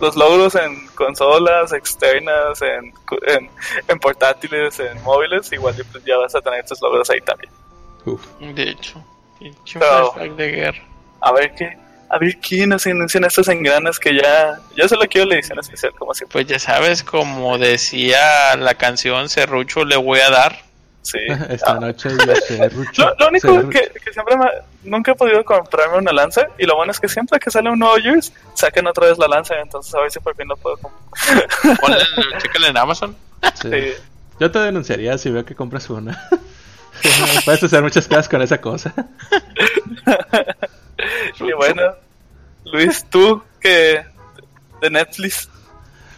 los 0.00 0.16
logros 0.16 0.54
en 0.56 0.86
consolas 0.88 1.72
externas, 1.72 2.60
en, 2.62 2.92
en, 3.28 3.50
en 3.88 3.98
portátiles, 3.98 4.78
en 4.80 5.02
móviles, 5.02 5.50
igual 5.52 5.74
pues, 5.92 6.04
ya 6.04 6.16
vas 6.18 6.34
a 6.34 6.40
tener 6.40 6.60
estos 6.60 6.80
logros 6.82 7.08
ahí 7.10 7.20
también. 7.20 7.50
Uf. 8.04 8.22
De 8.40 8.62
hecho. 8.70 9.02
Flashback 9.64 10.32
de 10.36 10.48
guerra. 10.52 10.82
A 11.20 11.32
ver 11.32 11.54
qué, 11.54 11.76
a 12.10 12.18
ver 12.18 12.36
quién 12.38 12.68
nos 12.70 12.86
anuncian 12.86 13.24
estos 13.24 13.48
engranes 13.48 13.98
que 13.98 14.14
ya, 14.14 14.58
yo 14.76 14.88
solo 14.88 15.06
quiero 15.08 15.28
la 15.28 15.34
edición 15.36 15.58
especial 15.58 15.92
como 15.98 16.14
siempre. 16.14 16.32
Pues 16.34 16.46
ya 16.46 16.58
sabes, 16.58 17.02
como 17.02 17.58
decía 17.58 18.56
la 18.56 18.74
canción 18.74 19.28
Serrucho, 19.28 19.84
le 19.84 19.96
voy 19.96 20.20
a 20.20 20.30
dar. 20.30 20.58
Sí. 21.02 21.18
Esta 21.50 21.72
Ah, 21.72 21.80
noche 21.80 22.10
yo 22.10 22.34
sé, 22.36 22.68
Rucho. 22.68 23.02
Lo, 23.06 23.14
lo 23.18 23.28
único 23.28 23.48
serrucho. 23.48 23.68
que, 23.70 24.00
que 24.04 24.12
siempre 24.12 24.36
me- 24.36 24.50
nunca 24.86 25.12
he 25.12 25.14
podido 25.14 25.44
comprarme 25.44 25.98
una 25.98 26.12
lanza 26.12 26.48
y 26.58 26.66
lo 26.66 26.76
bueno 26.76 26.92
es 26.92 27.00
que 27.00 27.08
siempre 27.08 27.38
que 27.38 27.50
sale 27.50 27.70
un 27.70 27.78
nuevo 27.78 27.96
Gears 27.96 28.32
sacan 28.54 28.86
otra 28.86 29.06
vez 29.08 29.18
la 29.18 29.28
lanza 29.28 29.54
entonces 29.60 29.94
a 29.94 30.00
ver 30.00 30.10
si 30.10 30.20
por 30.20 30.34
fin 30.36 30.48
lo 30.48 30.56
puedo 30.56 30.76
comprar. 30.76 31.06
Ponle, 31.80 31.98
chécale 32.38 32.68
en 32.68 32.76
Amazon. 32.76 33.16
Sí. 33.54 33.70
Sí. 33.70 33.92
Yo 34.38 34.50
te 34.50 34.58
denunciaría 34.58 35.16
si 35.18 35.30
veo 35.30 35.44
que 35.44 35.54
compras 35.54 35.88
una. 35.90 36.28
Puedes 37.44 37.62
hacer 37.62 37.82
muchas 37.82 38.08
cosas 38.08 38.28
con 38.28 38.42
esa 38.42 38.60
cosa. 38.60 38.94
Y 41.38 41.52
bueno, 41.52 41.82
Luis, 42.64 43.04
tú 43.10 43.42
que 43.60 44.02
de 44.80 44.90
Netflix, 44.90 45.48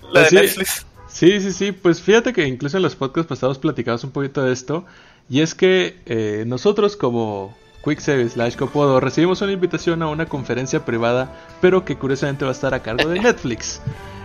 la 0.02 0.20
Pues 0.20 0.24
de 0.24 0.28
sí. 0.28 0.36
Netflix, 0.36 0.86
Sí, 1.08 1.40
sí, 1.40 1.52
sí. 1.52 1.72
Pues 1.72 2.00
fíjate 2.00 2.32
que 2.32 2.46
incluso 2.46 2.76
en 2.76 2.82
los 2.84 2.94
podcasts 2.94 3.28
pasados 3.28 3.58
platicamos 3.58 4.04
un 4.04 4.12
poquito 4.12 4.44
de 4.44 4.52
esto. 4.52 4.84
Y 5.28 5.40
es 5.40 5.54
que 5.54 6.00
eh, 6.06 6.44
nosotros 6.46 6.96
como 6.96 7.56
Quicksave 7.88 8.28
slash 8.28 8.56
Copodo 8.56 9.00
recibimos 9.00 9.40
una 9.42 9.52
invitación 9.52 10.02
a 10.02 10.08
una 10.08 10.26
conferencia 10.26 10.84
privada, 10.84 11.32
pero 11.60 11.84
que 11.84 11.96
curiosamente 11.96 12.44
va 12.44 12.50
a 12.50 12.52
estar 12.52 12.74
a 12.74 12.80
cargo 12.80 13.08
de 13.08 13.20
Netflix. 13.22 13.80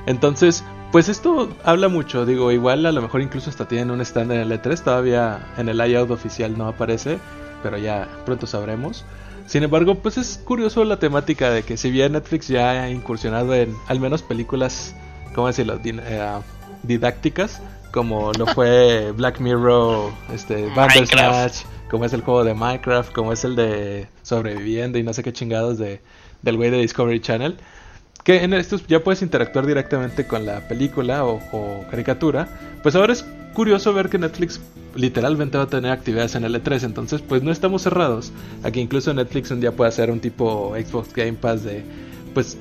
Entonces, 0.06 0.64
pues 0.92 1.10
esto 1.10 1.50
habla 1.64 1.88
mucho. 1.88 2.26
Digo, 2.26 2.52
igual 2.52 2.86
a 2.86 2.92
lo 2.92 3.02
mejor 3.02 3.22
incluso 3.22 3.50
hasta 3.50 3.68
tienen 3.68 3.90
un 3.92 4.02
stand 4.02 4.32
en 4.32 4.40
el 4.42 4.52
E3. 4.52 4.82
Todavía 4.84 5.54
en 5.58 5.70
el 5.70 5.78
layout 5.78 6.12
oficial 6.12 6.58
no 6.58 6.68
aparece, 6.68 7.20
pero 7.64 7.78
ya 7.78 8.08
pronto 8.26 8.46
sabremos. 8.48 9.06
Sin 9.46 9.64
embargo, 9.64 9.96
pues 9.96 10.18
es 10.18 10.40
curioso 10.44 10.84
la 10.86 10.98
temática 11.00 11.50
de 11.50 11.64
que 11.64 11.76
si 11.78 11.92
bien 11.92 12.14
Netflix 12.14 12.48
ya 12.48 12.72
ha 12.84 12.90
incursionado 12.90 13.54
en 13.56 13.76
al 13.88 14.00
menos 14.00 14.22
películas, 14.24 14.96
¿cómo 15.36 15.48
decirlo? 15.48 15.80
Din- 15.80 16.02
eh, 16.04 16.40
didácticas, 16.84 17.62
como 17.92 18.32
lo 18.34 18.46
fue 18.54 19.12
Black 19.16 19.40
Mirror, 19.40 20.12
este, 20.34 20.68
Bandersnatch. 20.76 21.66
Como 21.94 22.06
es 22.06 22.14
el 22.14 22.22
juego 22.22 22.44
de 22.44 22.56
Minecraft, 22.56 23.14
como 23.14 23.34
es 23.34 23.44
el 23.44 23.56
de 23.56 24.08
Sobreviviendo 24.24 24.98
y 24.98 25.04
no 25.04 25.14
sé 25.14 25.22
qué 25.22 25.32
chingados 25.32 25.78
de, 25.78 26.02
del 26.42 26.58
güey 26.58 26.72
de 26.72 26.80
Discovery 26.80 27.20
Channel. 27.20 27.56
Que 28.24 28.44
en 28.44 28.52
estos 28.56 28.88
ya 28.88 29.04
puedes 29.04 29.22
interactuar 29.22 29.68
directamente 29.68 30.26
con 30.26 30.44
la 30.44 30.68
película 30.68 31.24
o, 31.24 31.40
o 31.52 31.86
caricatura. 31.92 32.48
Pues 32.82 32.96
ahora 32.96 33.14
es 33.14 33.24
curioso 33.54 33.94
ver 33.94 34.10
que 34.10 34.18
Netflix 34.18 34.60
literalmente 34.96 35.60
va 35.60 35.66
a 35.66 35.68
tener 35.68 35.92
actividades 35.92 36.34
en 36.34 36.46
el 36.46 36.56
E3. 36.56 36.84
Entonces, 36.84 37.22
pues 37.22 37.44
no 37.44 37.52
estamos 37.52 37.84
cerrados. 37.84 38.32
A 38.64 38.72
que 38.72 38.80
incluso 38.80 39.14
Netflix 39.14 39.52
un 39.52 39.62
día 39.62 39.72
pueda 39.74 39.90
hacer 39.90 40.10
un 40.10 40.20
tipo 40.20 40.74
Xbox 40.76 41.14
Game 41.14 41.34
Pass 41.34 41.64
de. 41.64 41.84
Pues 42.34 42.58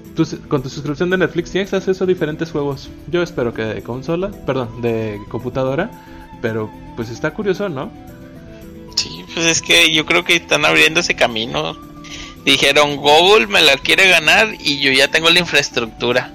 con 0.48 0.62
tu 0.62 0.68
suscripción 0.68 1.08
de 1.08 1.16
Netflix 1.16 1.52
tienes 1.52 1.72
acceso 1.72 2.04
a 2.04 2.06
diferentes 2.06 2.50
juegos. 2.50 2.90
Yo 3.10 3.22
espero 3.22 3.54
que 3.54 3.62
de 3.62 3.82
consola, 3.82 4.30
perdón, 4.44 4.82
de 4.82 5.18
computadora. 5.30 5.90
Pero 6.42 6.70
pues 6.96 7.08
está 7.08 7.32
curioso, 7.32 7.70
¿no? 7.70 8.11
Pues 9.34 9.46
es 9.46 9.62
que 9.62 9.92
yo 9.92 10.04
creo 10.06 10.24
que 10.24 10.36
están 10.36 10.64
abriendo 10.64 11.00
ese 11.00 11.14
camino. 11.14 11.76
Dijeron, 12.44 12.96
Google 12.96 13.46
me 13.46 13.62
la 13.62 13.76
quiere 13.76 14.08
ganar 14.08 14.48
y 14.58 14.80
yo 14.80 14.90
ya 14.90 15.08
tengo 15.08 15.30
la 15.30 15.38
infraestructura. 15.38 16.32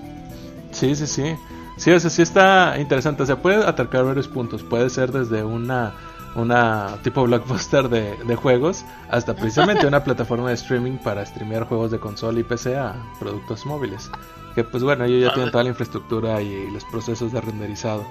Sí, 0.72 0.96
sí, 0.96 1.08
sí. 1.08 1.36
Sí, 1.78 1.92
o 1.92 2.00
sea, 2.00 2.10
sí 2.10 2.22
está 2.22 2.76
interesante. 2.80 3.24
O 3.24 3.26
sea, 3.26 3.38
puede 3.38 3.64
atacar 3.66 4.06
varios 4.06 4.28
puntos. 4.28 4.64
Puede 4.64 4.90
ser 4.90 5.12
desde 5.12 5.44
una, 5.44 5.94
una 6.36 6.98
tipo 7.04 7.24
blockbuster 7.24 7.90
de, 7.90 8.16
de 8.16 8.36
juegos 8.36 8.86
hasta 9.10 9.36
precisamente 9.36 9.86
una 9.88 10.04
plataforma 10.04 10.50
de 10.50 10.56
streaming 10.56 10.98
para 10.98 11.26
streamear 11.26 11.66
juegos 11.66 11.92
de 11.92 12.00
consola 12.00 12.40
y 12.40 12.44
PC 12.44 12.78
a 12.78 12.96
productos 13.20 13.66
móviles. 13.66 14.10
Que 14.56 14.64
pues 14.64 14.82
bueno, 14.82 15.06
ellos 15.06 15.22
ya 15.22 15.34
tienen 15.34 15.52
toda 15.52 15.64
la 15.64 15.70
infraestructura 15.70 16.42
y 16.42 16.72
los 16.72 16.84
procesos 16.86 17.32
de 17.32 17.42
renderizado. 17.42 18.08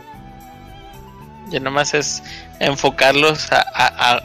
Ya 1.51 1.61
nomás 1.61 1.95
es 1.95 2.23
enfocarlos 2.61 3.53
a, 3.53 3.65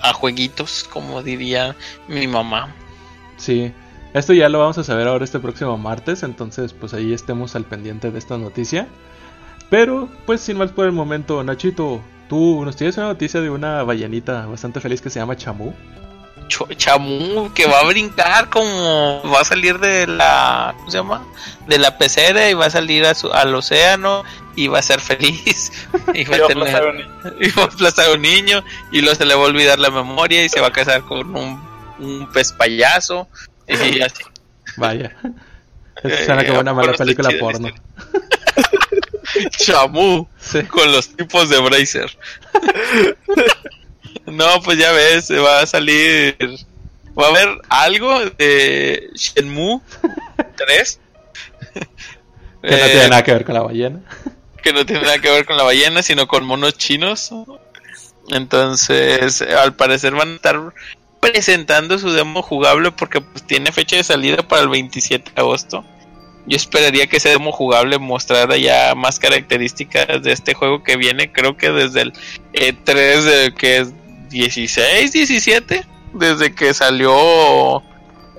a- 0.09 0.13
jueguitos, 0.13 0.83
como 0.83 1.21
diría 1.21 1.75
mi 2.07 2.27
mamá. 2.27 2.73
Sí, 3.37 3.71
esto 4.13 4.33
ya 4.33 4.49
lo 4.49 4.59
vamos 4.59 4.77
a 4.77 4.83
saber 4.83 5.07
ahora 5.07 5.23
este 5.23 5.39
próximo 5.39 5.77
martes, 5.77 6.23
entonces 6.23 6.73
pues 6.73 6.93
ahí 6.93 7.13
estemos 7.13 7.55
al 7.55 7.65
pendiente 7.65 8.11
de 8.11 8.19
esta 8.19 8.37
noticia. 8.37 8.87
Pero 9.69 10.09
pues 10.25 10.41
sin 10.41 10.57
más 10.57 10.71
por 10.71 10.85
el 10.85 10.91
momento, 10.91 11.43
Nachito, 11.43 12.01
tú 12.27 12.65
nos 12.65 12.75
tienes 12.75 12.97
una 12.97 13.07
noticia 13.07 13.39
de 13.41 13.49
una 13.49 13.83
ballenita 13.83 14.45
bastante 14.47 14.79
feliz 14.81 15.01
que 15.01 15.09
se 15.09 15.19
llama 15.19 15.37
Chamú. 15.37 15.73
Chamú 16.75 17.51
que 17.53 17.65
va 17.65 17.79
a 17.79 17.83
brincar 17.85 18.49
como 18.49 19.21
va 19.33 19.39
a 19.39 19.45
salir 19.45 19.79
de 19.79 20.05
la 20.05 20.73
¿cómo 20.77 20.91
se 20.91 20.97
llama? 20.97 21.25
de 21.67 21.77
la 21.79 21.97
pecera 21.97 22.49
y 22.49 22.53
va 22.53 22.65
a 22.65 22.69
salir 22.69 23.05
a 23.05 23.15
su- 23.15 23.31
al 23.31 23.55
océano 23.55 24.23
y 24.57 24.67
va 24.67 24.79
a 24.79 24.81
ser 24.81 24.99
feliz 24.99 25.71
y 26.13 26.25
va 26.25 26.35
a 26.35 26.45
aplazar 26.45 26.83
a 26.83 26.89
un 26.91 26.97
tener 26.97 27.07
niño. 27.07 27.33
y 27.39 27.49
va 27.51 27.63
a 27.63 27.65
aplastar 27.67 28.09
a 28.09 28.11
un 28.13 28.21
niño 28.21 28.63
y 28.91 28.99
luego 29.01 29.15
se 29.15 29.23
le 29.25 29.33
va 29.33 29.43
a 29.43 29.45
olvidar 29.45 29.79
la 29.79 29.91
memoria 29.91 30.43
y 30.43 30.49
se 30.49 30.59
va 30.59 30.67
a 30.67 30.71
casar 30.73 31.03
con 31.03 31.33
un, 31.35 31.61
un 31.99 32.29
pez 32.33 32.51
payaso 32.51 33.29
y 33.67 33.73
así 34.01 34.23
Vaya. 34.75 35.15
Eh, 36.03 36.23
suena 36.25 36.45
como 36.45 36.59
una 36.59 36.73
mala 36.73 36.93
película 36.93 37.29
porno. 37.39 37.69
Chamú 39.51 40.27
Sí. 40.39 40.63
con 40.63 40.91
los 40.91 41.09
tipos 41.15 41.49
de 41.49 41.59
Bracer. 41.59 42.17
No, 44.31 44.61
pues 44.63 44.77
ya 44.77 44.91
ves, 44.91 45.25
se 45.25 45.37
va 45.37 45.59
a 45.61 45.65
salir. 45.65 46.35
Va 47.19 47.25
a 47.27 47.29
haber 47.29 47.49
algo 47.69 48.19
de 48.37 49.09
Shenmue 49.15 49.81
3. 50.55 50.99
Que 52.63 52.69
no 52.69 52.75
Eh, 52.77 52.89
tiene 52.91 53.09
nada 53.09 53.23
que 53.23 53.33
ver 53.33 53.43
con 53.43 53.55
la 53.55 53.61
ballena. 53.61 54.01
que 54.61 54.71
no 54.71 54.85
tiene 54.85 55.01
nada 55.01 55.17
que 55.19 55.31
ver 55.31 55.45
con 55.45 55.57
la 55.57 55.63
ballena, 55.63 56.03
sino 56.03 56.27
con 56.27 56.45
monos 56.45 56.77
chinos. 56.77 57.31
Entonces, 58.29 59.41
al 59.41 59.73
parecer 59.75 60.13
van 60.13 60.29
a 60.33 60.35
estar 60.35 60.59
presentando 61.19 61.97
su 61.97 62.11
demo 62.11 62.41
jugable 62.41 62.91
porque 62.91 63.21
pues, 63.21 63.45
tiene 63.45 63.71
fecha 63.71 63.95
de 63.95 64.03
salida 64.03 64.47
para 64.47 64.61
el 64.61 64.69
27 64.69 65.31
de 65.35 65.41
agosto. 65.41 65.83
Yo 66.45 66.55
esperaría 66.57 67.07
que 67.07 67.17
ese 67.17 67.29
demo 67.29 67.51
jugable 67.51 67.97
mostrara 67.99 68.57
ya 68.57 68.93
más 68.95 69.19
características 69.19 70.23
de 70.23 70.31
este 70.31 70.53
juego 70.53 70.83
que 70.83 70.97
viene, 70.97 71.31
creo 71.31 71.55
que 71.57 71.69
desde 71.71 72.01
el 72.01 72.13
E3 72.53 73.21
de 73.21 73.53
que 73.55 73.77
es 73.77 73.89
16, 74.31 75.11
17, 75.11 75.85
desde 76.13 76.55
que 76.55 76.73
salió 76.73 77.83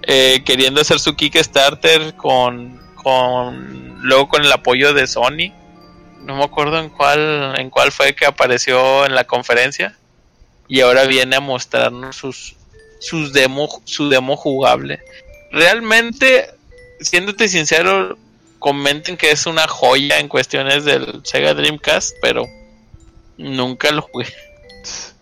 eh, 0.02 0.42
queriendo 0.44 0.80
hacer 0.80 0.98
su 0.98 1.14
Kickstarter 1.14 2.16
con, 2.16 2.80
con 2.96 4.00
luego 4.00 4.28
con 4.28 4.44
el 4.44 4.52
apoyo 4.52 4.92
de 4.92 5.06
Sony. 5.06 5.52
No 6.24 6.36
me 6.36 6.44
acuerdo 6.44 6.78
en 6.78 6.88
cuál 6.88 7.54
en 7.58 7.70
cuál 7.70 7.92
fue 7.92 8.14
que 8.14 8.26
apareció 8.26 9.06
en 9.06 9.14
la 9.14 9.24
conferencia 9.24 9.96
y 10.68 10.80
ahora 10.80 11.04
viene 11.04 11.36
a 11.36 11.40
mostrarnos 11.40 12.16
sus 12.16 12.56
sus 13.00 13.32
demo 13.32 13.68
su 13.84 14.08
demo 14.08 14.36
jugable. 14.36 15.00
Realmente 15.50 16.48
siéndote 17.02 17.48
sincero, 17.48 18.16
comenten 18.58 19.16
que 19.16 19.30
es 19.30 19.46
una 19.46 19.66
joya 19.66 20.18
en 20.18 20.28
cuestiones 20.28 20.84
del 20.84 21.20
Sega 21.24 21.54
Dreamcast, 21.54 22.16
pero 22.20 22.46
nunca 23.36 23.90
lo 23.90 24.02
jugué. 24.02 24.26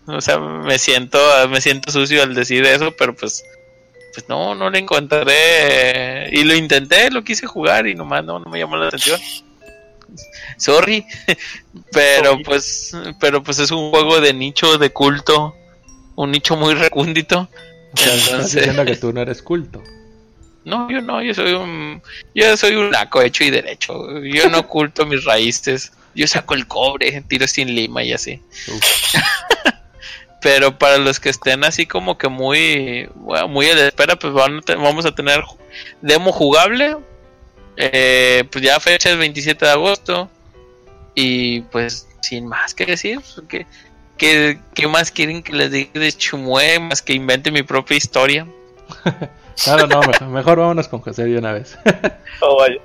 O 0.07 0.19
sea, 0.21 0.39
me 0.39 0.77
siento, 0.79 1.19
me 1.49 1.61
siento 1.61 1.91
sucio 1.91 2.23
al 2.23 2.33
decir 2.33 2.65
eso, 2.65 2.91
pero 2.97 3.15
pues, 3.15 3.43
pues 4.13 4.27
no, 4.27 4.55
no 4.55 4.69
le 4.69 4.79
encontré. 4.79 6.29
Y 6.31 6.43
lo 6.43 6.55
intenté, 6.55 7.11
lo 7.11 7.23
quise 7.23 7.45
jugar 7.47 7.87
y 7.87 7.95
nomás 7.95 8.23
no, 8.25 8.39
no 8.39 8.49
me 8.49 8.59
llamó 8.59 8.77
la 8.77 8.87
atención. 8.87 9.19
Sorry. 10.57 11.05
pero 11.91 12.31
Sorry. 12.31 12.43
pues, 12.43 12.91
pero 13.19 13.43
pues 13.43 13.59
es 13.59 13.71
un 13.71 13.89
juego 13.91 14.19
de 14.19 14.33
nicho, 14.33 14.77
de 14.77 14.89
culto. 14.91 15.55
Un 16.15 16.31
nicho 16.31 16.55
muy 16.55 16.73
recúndito. 16.73 17.47
O 17.93 17.97
sea, 17.97 18.13
Entonces- 18.13 18.53
diciendo 18.53 18.85
que 18.85 18.95
tú 18.95 19.11
no 19.11 19.19
eres 19.21 19.41
culto. 19.41 19.83
No, 20.63 20.89
yo 20.89 21.01
no, 21.01 21.21
yo 21.21 21.33
soy 21.33 21.51
un, 21.51 22.01
yo 22.33 22.55
soy 22.55 22.75
un 22.75 22.89
laco 22.89 23.21
hecho 23.21 23.43
y 23.43 23.49
derecho. 23.49 24.17
Yo 24.21 24.47
no 24.49 24.59
oculto 24.65 25.05
mis 25.05 25.25
raíces. 25.25 25.91
Yo 26.15 26.25
saco 26.25 26.53
el 26.53 26.67
cobre, 26.67 27.21
tiro 27.27 27.45
sin 27.49 27.75
lima 27.75 28.01
y 28.03 28.13
así. 28.13 28.41
Pero 30.41 30.77
para 30.77 30.97
los 30.97 31.19
que 31.19 31.29
estén 31.29 31.63
así 31.63 31.85
como 31.85 32.17
que 32.17 32.27
muy, 32.27 33.09
bueno, 33.15 33.47
muy 33.47 33.67
a 33.67 33.75
la 33.75 33.87
espera, 33.87 34.17
pues 34.17 34.33
van 34.33 34.57
a 34.67 34.75
vamos 34.75 35.05
a 35.05 35.13
tener 35.13 35.43
demo 36.01 36.31
jugable. 36.31 36.97
Eh, 37.77 38.43
pues 38.51 38.63
ya 38.63 38.79
fecha 38.79 39.11
es 39.11 39.17
27 39.17 39.65
de 39.65 39.71
agosto. 39.71 40.29
Y 41.13 41.61
pues 41.61 42.07
sin 42.21 42.47
más 42.47 42.73
que 42.73 42.85
decir, 42.85 43.19
pues, 43.19 43.41
¿qué, 43.47 43.67
qué, 44.17 44.59
qué 44.73 44.87
más 44.87 45.11
quieren 45.11 45.43
que 45.43 45.53
les 45.53 45.71
diga 45.71 45.99
de 45.99 46.11
Chumue? 46.11 46.79
Más 46.79 47.01
que 47.01 47.13
invente 47.13 47.51
mi 47.51 47.63
propia 47.63 47.97
historia. 47.97 48.47
Claro, 49.63 49.85
no, 49.85 49.99
mejor, 49.99 50.27
mejor 50.27 50.57
vámonos 50.59 50.87
con 50.87 51.01
José 51.01 51.25
de 51.25 51.37
una 51.37 51.51
vez. 51.51 51.77
Oh, 52.41 52.57
vaya. 52.57 52.81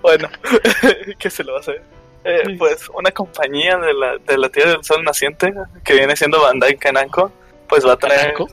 Bueno, 0.00 0.28
¿qué 1.18 1.28
se 1.28 1.44
lo 1.44 1.52
va 1.52 1.58
a 1.58 1.60
hacer? 1.60 1.82
Eh, 2.26 2.56
pues 2.58 2.88
una 2.88 3.12
compañía 3.12 3.76
de 3.76 3.94
la, 3.94 4.18
de 4.18 4.36
la 4.36 4.48
Tierra 4.48 4.72
del 4.72 4.82
Sol 4.82 5.04
naciente, 5.04 5.54
que 5.84 5.94
viene 5.94 6.16
siendo 6.16 6.42
Bandai 6.42 6.76
Kanako, 6.76 7.30
pues 7.68 7.86
va 7.86 7.92
a 7.92 7.96
traer... 7.96 8.34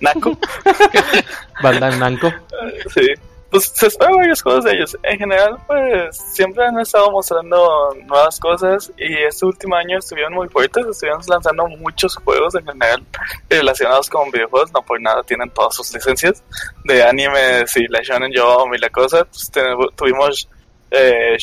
Bandai 1.62 1.98
Namco. 1.98 2.30
sí. 2.94 3.06
Pues 3.52 3.70
se 3.74 3.86
esperan 3.86 4.16
varios 4.16 4.42
juegos 4.42 4.64
de 4.64 4.72
ellos. 4.72 4.96
En 5.02 5.18
general, 5.18 5.58
pues 5.66 6.16
siempre 6.16 6.64
han 6.64 6.80
estado 6.80 7.10
mostrando 7.10 7.94
nuevas 8.06 8.40
cosas 8.40 8.90
y 8.96 9.14
este 9.24 9.44
último 9.44 9.76
año 9.76 9.98
estuvieron 9.98 10.32
muy 10.32 10.48
fuertes. 10.48 10.86
Estuvieron 10.86 11.20
lanzando 11.28 11.68
muchos 11.68 12.16
juegos 12.16 12.54
en 12.54 12.64
general 12.64 13.04
relacionados 13.50 14.08
con 14.08 14.30
videojuegos. 14.30 14.72
No 14.72 14.80
por 14.80 14.98
nada 15.02 15.22
tienen 15.22 15.50
todas 15.50 15.74
sus 15.74 15.92
licencias 15.92 16.42
de 16.84 17.02
animes 17.02 17.76
y 17.76 17.86
la 17.88 18.00
Shonen 18.02 18.32
Jump 18.34 18.72
y 18.74 18.78
la 18.78 18.88
cosa. 18.88 19.26
Pues, 19.26 19.50
tuvimos 19.96 20.48
eh, 20.92 21.36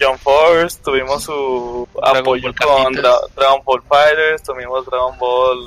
Jump 0.00 0.18
Force, 0.20 0.78
tuvimos 0.82 1.24
su 1.24 1.88
Dragon 1.94 2.16
apoyo 2.18 2.42
Ball 2.44 2.54
con. 2.84 2.94
Dra- 2.94 3.28
Dragon 3.34 3.60
Ball 3.64 3.82
Fighters, 3.88 4.42
tuvimos 4.42 4.86
Dragon 4.86 5.18
Ball... 5.18 5.58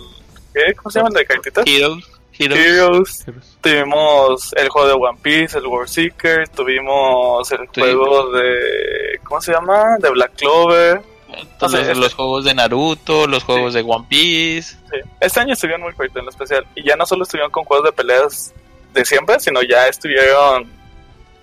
¿Qué? 0.54 0.74
¿Cómo 0.76 0.90
se 0.90 1.00
llama 1.00 1.10
el 1.10 1.16
de 1.16 1.26
cartitas? 1.26 1.66
Heroes. 1.68 2.06
Heroes. 2.38 2.60
Heroes. 2.66 3.26
Tuvimos 3.62 4.54
el 4.54 4.70
juego 4.70 4.88
de 4.88 4.94
One 4.94 5.20
Piece, 5.22 5.58
el 5.58 5.68
War 5.68 5.88
Seeker, 5.90 6.48
tuvimos 6.50 7.52
el 7.52 7.60
Sí. 7.74 7.82
juego 7.82 8.32
de... 8.32 9.20
¿Cómo 9.26 9.42
se 9.42 9.52
llama? 9.52 9.98
De 10.00 10.10
Black 10.12 10.34
Clover. 10.38 11.02
Entonces, 11.28 11.82
O 11.82 11.86
sea, 11.86 11.94
los 11.96 12.14
juegos 12.14 12.46
de 12.46 12.54
Naruto, 12.54 13.28
los 13.28 13.44
juegos 13.44 13.74
de 13.74 13.82
One 13.82 14.06
Piece. 14.08 14.78
Sí. 14.92 14.98
Este 15.20 15.40
año 15.42 15.54
estuvieron 15.54 15.82
muy 15.82 15.92
fuertes 15.92 16.16
en 16.18 16.24
lo 16.26 16.30
especial. 16.32 16.66
Y 16.76 16.84
ya 16.88 16.96
no 16.96 17.06
solo 17.06 17.24
estuvieron 17.24 17.52
con 17.52 17.66
juegos 17.66 17.86
de 17.88 17.92
peleas 17.92 18.54
de 18.94 19.04
siempre, 19.04 19.38
sino 19.42 19.62
ya 19.62 19.88
estuvieron 19.90 20.72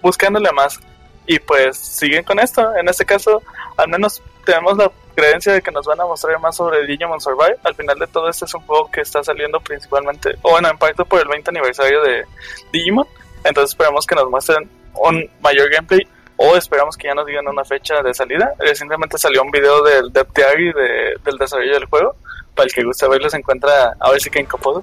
buscándole 0.00 0.50
más. 0.52 0.78
Y 1.26 1.38
pues 1.38 1.76
siguen 1.76 2.24
con 2.24 2.38
esto. 2.40 2.74
En 2.76 2.88
este 2.88 3.04
caso, 3.04 3.42
al 3.76 3.88
menos 3.88 4.20
tenemos 4.44 4.76
la 4.76 4.90
creencia 5.14 5.52
de 5.52 5.62
que 5.62 5.70
nos 5.70 5.86
van 5.86 6.00
a 6.00 6.04
mostrar 6.04 6.38
más 6.40 6.56
sobre 6.56 6.86
Digimon 6.86 7.20
Survive. 7.20 7.56
Al 7.62 7.74
final 7.74 7.98
de 7.98 8.06
todo, 8.08 8.28
este 8.28 8.44
es 8.44 8.54
un 8.54 8.62
juego 8.62 8.90
que 8.90 9.02
está 9.02 9.22
saliendo 9.22 9.60
principalmente, 9.60 10.36
o 10.42 10.50
bueno, 10.52 10.68
en 10.70 10.78
parte 10.78 11.04
por 11.04 11.20
el 11.20 11.28
20 11.28 11.50
aniversario 11.50 12.02
de 12.02 12.24
Digimon. 12.72 13.06
Entonces 13.44 13.70
esperamos 13.72 14.06
que 14.06 14.14
nos 14.14 14.28
muestren 14.30 14.68
un 14.94 15.28
mayor 15.40 15.70
gameplay 15.70 16.06
o 16.36 16.56
esperamos 16.56 16.96
que 16.96 17.06
ya 17.08 17.14
nos 17.14 17.26
digan 17.26 17.46
una 17.46 17.64
fecha 17.64 18.02
de 18.02 18.12
salida. 18.14 18.52
Recientemente 18.58 19.16
salió 19.18 19.42
un 19.42 19.50
video 19.50 19.82
del 19.84 20.12
Depth 20.12 20.34
Diary 20.36 20.72
de- 20.72 21.14
del 21.24 21.36
desarrollo 21.38 21.74
del 21.74 21.84
juego. 21.86 22.16
Para 22.54 22.66
el 22.66 22.72
que 22.74 22.82
guste 22.84 23.08
verlo, 23.08 23.30
se 23.30 23.36
encuentra, 23.38 23.96
a 23.98 24.10
ver 24.10 24.20
si 24.20 24.28
que 24.28 24.40
en 24.40 24.46
Capodo, 24.46 24.82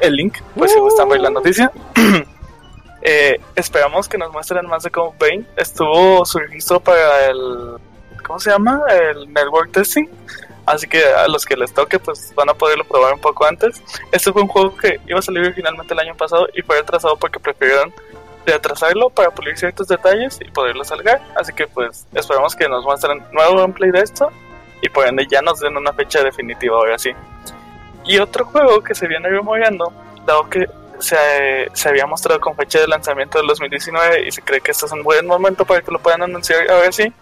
el 0.00 0.14
link, 0.14 0.36
pues 0.56 0.72
si 0.72 0.78
gustan 0.80 1.08
ver 1.08 1.20
la 1.20 1.30
noticia. 1.30 1.70
Eh, 3.08 3.40
esperamos 3.54 4.08
que 4.08 4.18
nos 4.18 4.32
muestren 4.32 4.66
más 4.66 4.82
de 4.82 4.90
cómo 4.90 5.14
Bane 5.16 5.44
estuvo 5.56 6.26
su 6.26 6.40
registro 6.40 6.80
para 6.80 7.26
el. 7.26 7.76
¿Cómo 8.26 8.40
se 8.40 8.50
llama? 8.50 8.82
El 8.90 9.32
Network 9.32 9.70
Testing. 9.70 10.08
Así 10.66 10.88
que 10.88 11.04
a 11.04 11.28
los 11.28 11.46
que 11.46 11.56
les 11.56 11.72
toque, 11.72 12.00
pues 12.00 12.34
van 12.34 12.48
a 12.48 12.54
poderlo 12.54 12.82
probar 12.82 13.14
un 13.14 13.20
poco 13.20 13.46
antes. 13.46 13.80
Este 14.10 14.32
fue 14.32 14.42
un 14.42 14.48
juego 14.48 14.76
que 14.76 14.98
iba 15.06 15.20
a 15.20 15.22
salir 15.22 15.44
originalmente 15.44 15.94
el 15.94 16.00
año 16.00 16.16
pasado 16.16 16.48
y 16.52 16.62
fue 16.62 16.78
retrasado 16.78 17.16
porque 17.16 17.38
prefirieron 17.38 17.94
retrasarlo 18.44 19.08
para 19.10 19.30
pulir 19.30 19.56
ciertos 19.56 19.86
detalles 19.86 20.40
y 20.40 20.50
poderlo 20.50 20.82
salgar. 20.82 21.22
Así 21.36 21.52
que, 21.52 21.68
pues, 21.68 22.08
esperamos 22.12 22.56
que 22.56 22.68
nos 22.68 22.82
muestren 22.82 23.22
nuevo 23.30 23.58
gameplay 23.58 23.92
de 23.92 24.00
esto 24.00 24.32
y 24.82 24.88
por 24.88 25.06
ende 25.06 25.28
ya 25.30 25.42
nos 25.42 25.60
den 25.60 25.76
una 25.76 25.92
fecha 25.92 26.24
definitiva 26.24 26.76
ahora 26.76 26.98
sí. 26.98 27.12
Y 28.04 28.18
otro 28.18 28.46
juego 28.46 28.82
que 28.82 28.96
se 28.96 29.06
viene 29.06 29.28
rumoreando, 29.28 29.92
dado 30.26 30.50
que 30.50 30.66
se, 31.00 31.68
se 31.72 31.88
había 31.88 32.06
mostrado 32.06 32.40
con 32.40 32.56
fecha 32.56 32.80
de 32.80 32.88
lanzamiento 32.88 33.38
del 33.38 33.46
2019 33.48 34.26
y 34.26 34.32
se 34.32 34.42
cree 34.42 34.60
que 34.60 34.70
este 34.70 34.86
es 34.86 34.92
un 34.92 35.02
buen 35.02 35.26
momento 35.26 35.64
para 35.64 35.80
que 35.80 35.90
lo 35.90 35.98
puedan 35.98 36.22
anunciar. 36.22 36.70
Ahora 36.70 36.90
sí, 36.92 37.12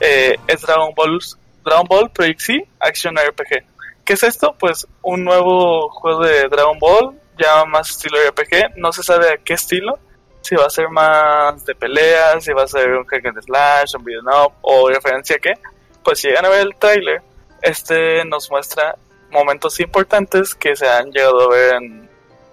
eh, 0.00 0.36
es 0.46 0.60
Dragon 0.60 0.92
Ball, 0.94 1.18
Dragon 1.64 1.86
Ball 1.86 2.10
Project 2.10 2.40
C 2.40 2.68
Action 2.80 3.16
RPG. 3.16 3.64
¿Qué 4.04 4.12
es 4.12 4.22
esto? 4.22 4.54
Pues 4.58 4.86
un 5.02 5.24
nuevo 5.24 5.88
juego 5.90 6.24
de 6.24 6.48
Dragon 6.48 6.78
Ball, 6.78 7.18
ya 7.38 7.64
más 7.64 7.90
estilo 7.90 8.18
RPG, 8.28 8.76
no 8.76 8.92
se 8.92 9.02
sabe 9.02 9.32
a 9.32 9.36
qué 9.38 9.54
estilo, 9.54 9.98
si 10.42 10.54
va 10.56 10.66
a 10.66 10.70
ser 10.70 10.90
más 10.90 11.64
de 11.64 11.74
peleas, 11.74 12.44
si 12.44 12.52
va 12.52 12.64
a 12.64 12.68
ser 12.68 12.90
un 12.90 13.06
hack 13.06 13.24
and 13.26 13.42
slash, 13.42 13.94
un 13.96 14.04
beat'em 14.04 14.26
up 14.26 14.52
o 14.60 14.90
referencia 14.90 15.36
a 15.36 15.38
qué, 15.38 15.54
pues 16.02 16.20
si 16.20 16.28
llegan 16.28 16.44
a 16.44 16.50
ver 16.50 16.66
el 16.66 16.74
tráiler, 16.76 17.22
este 17.62 18.24
nos 18.26 18.50
muestra 18.50 18.94
momentos 19.30 19.80
importantes 19.80 20.54
que 20.54 20.76
se 20.76 20.86
han 20.86 21.10
llegado 21.10 21.40
a 21.40 21.48
ver 21.48 21.74
en, 21.76 22.03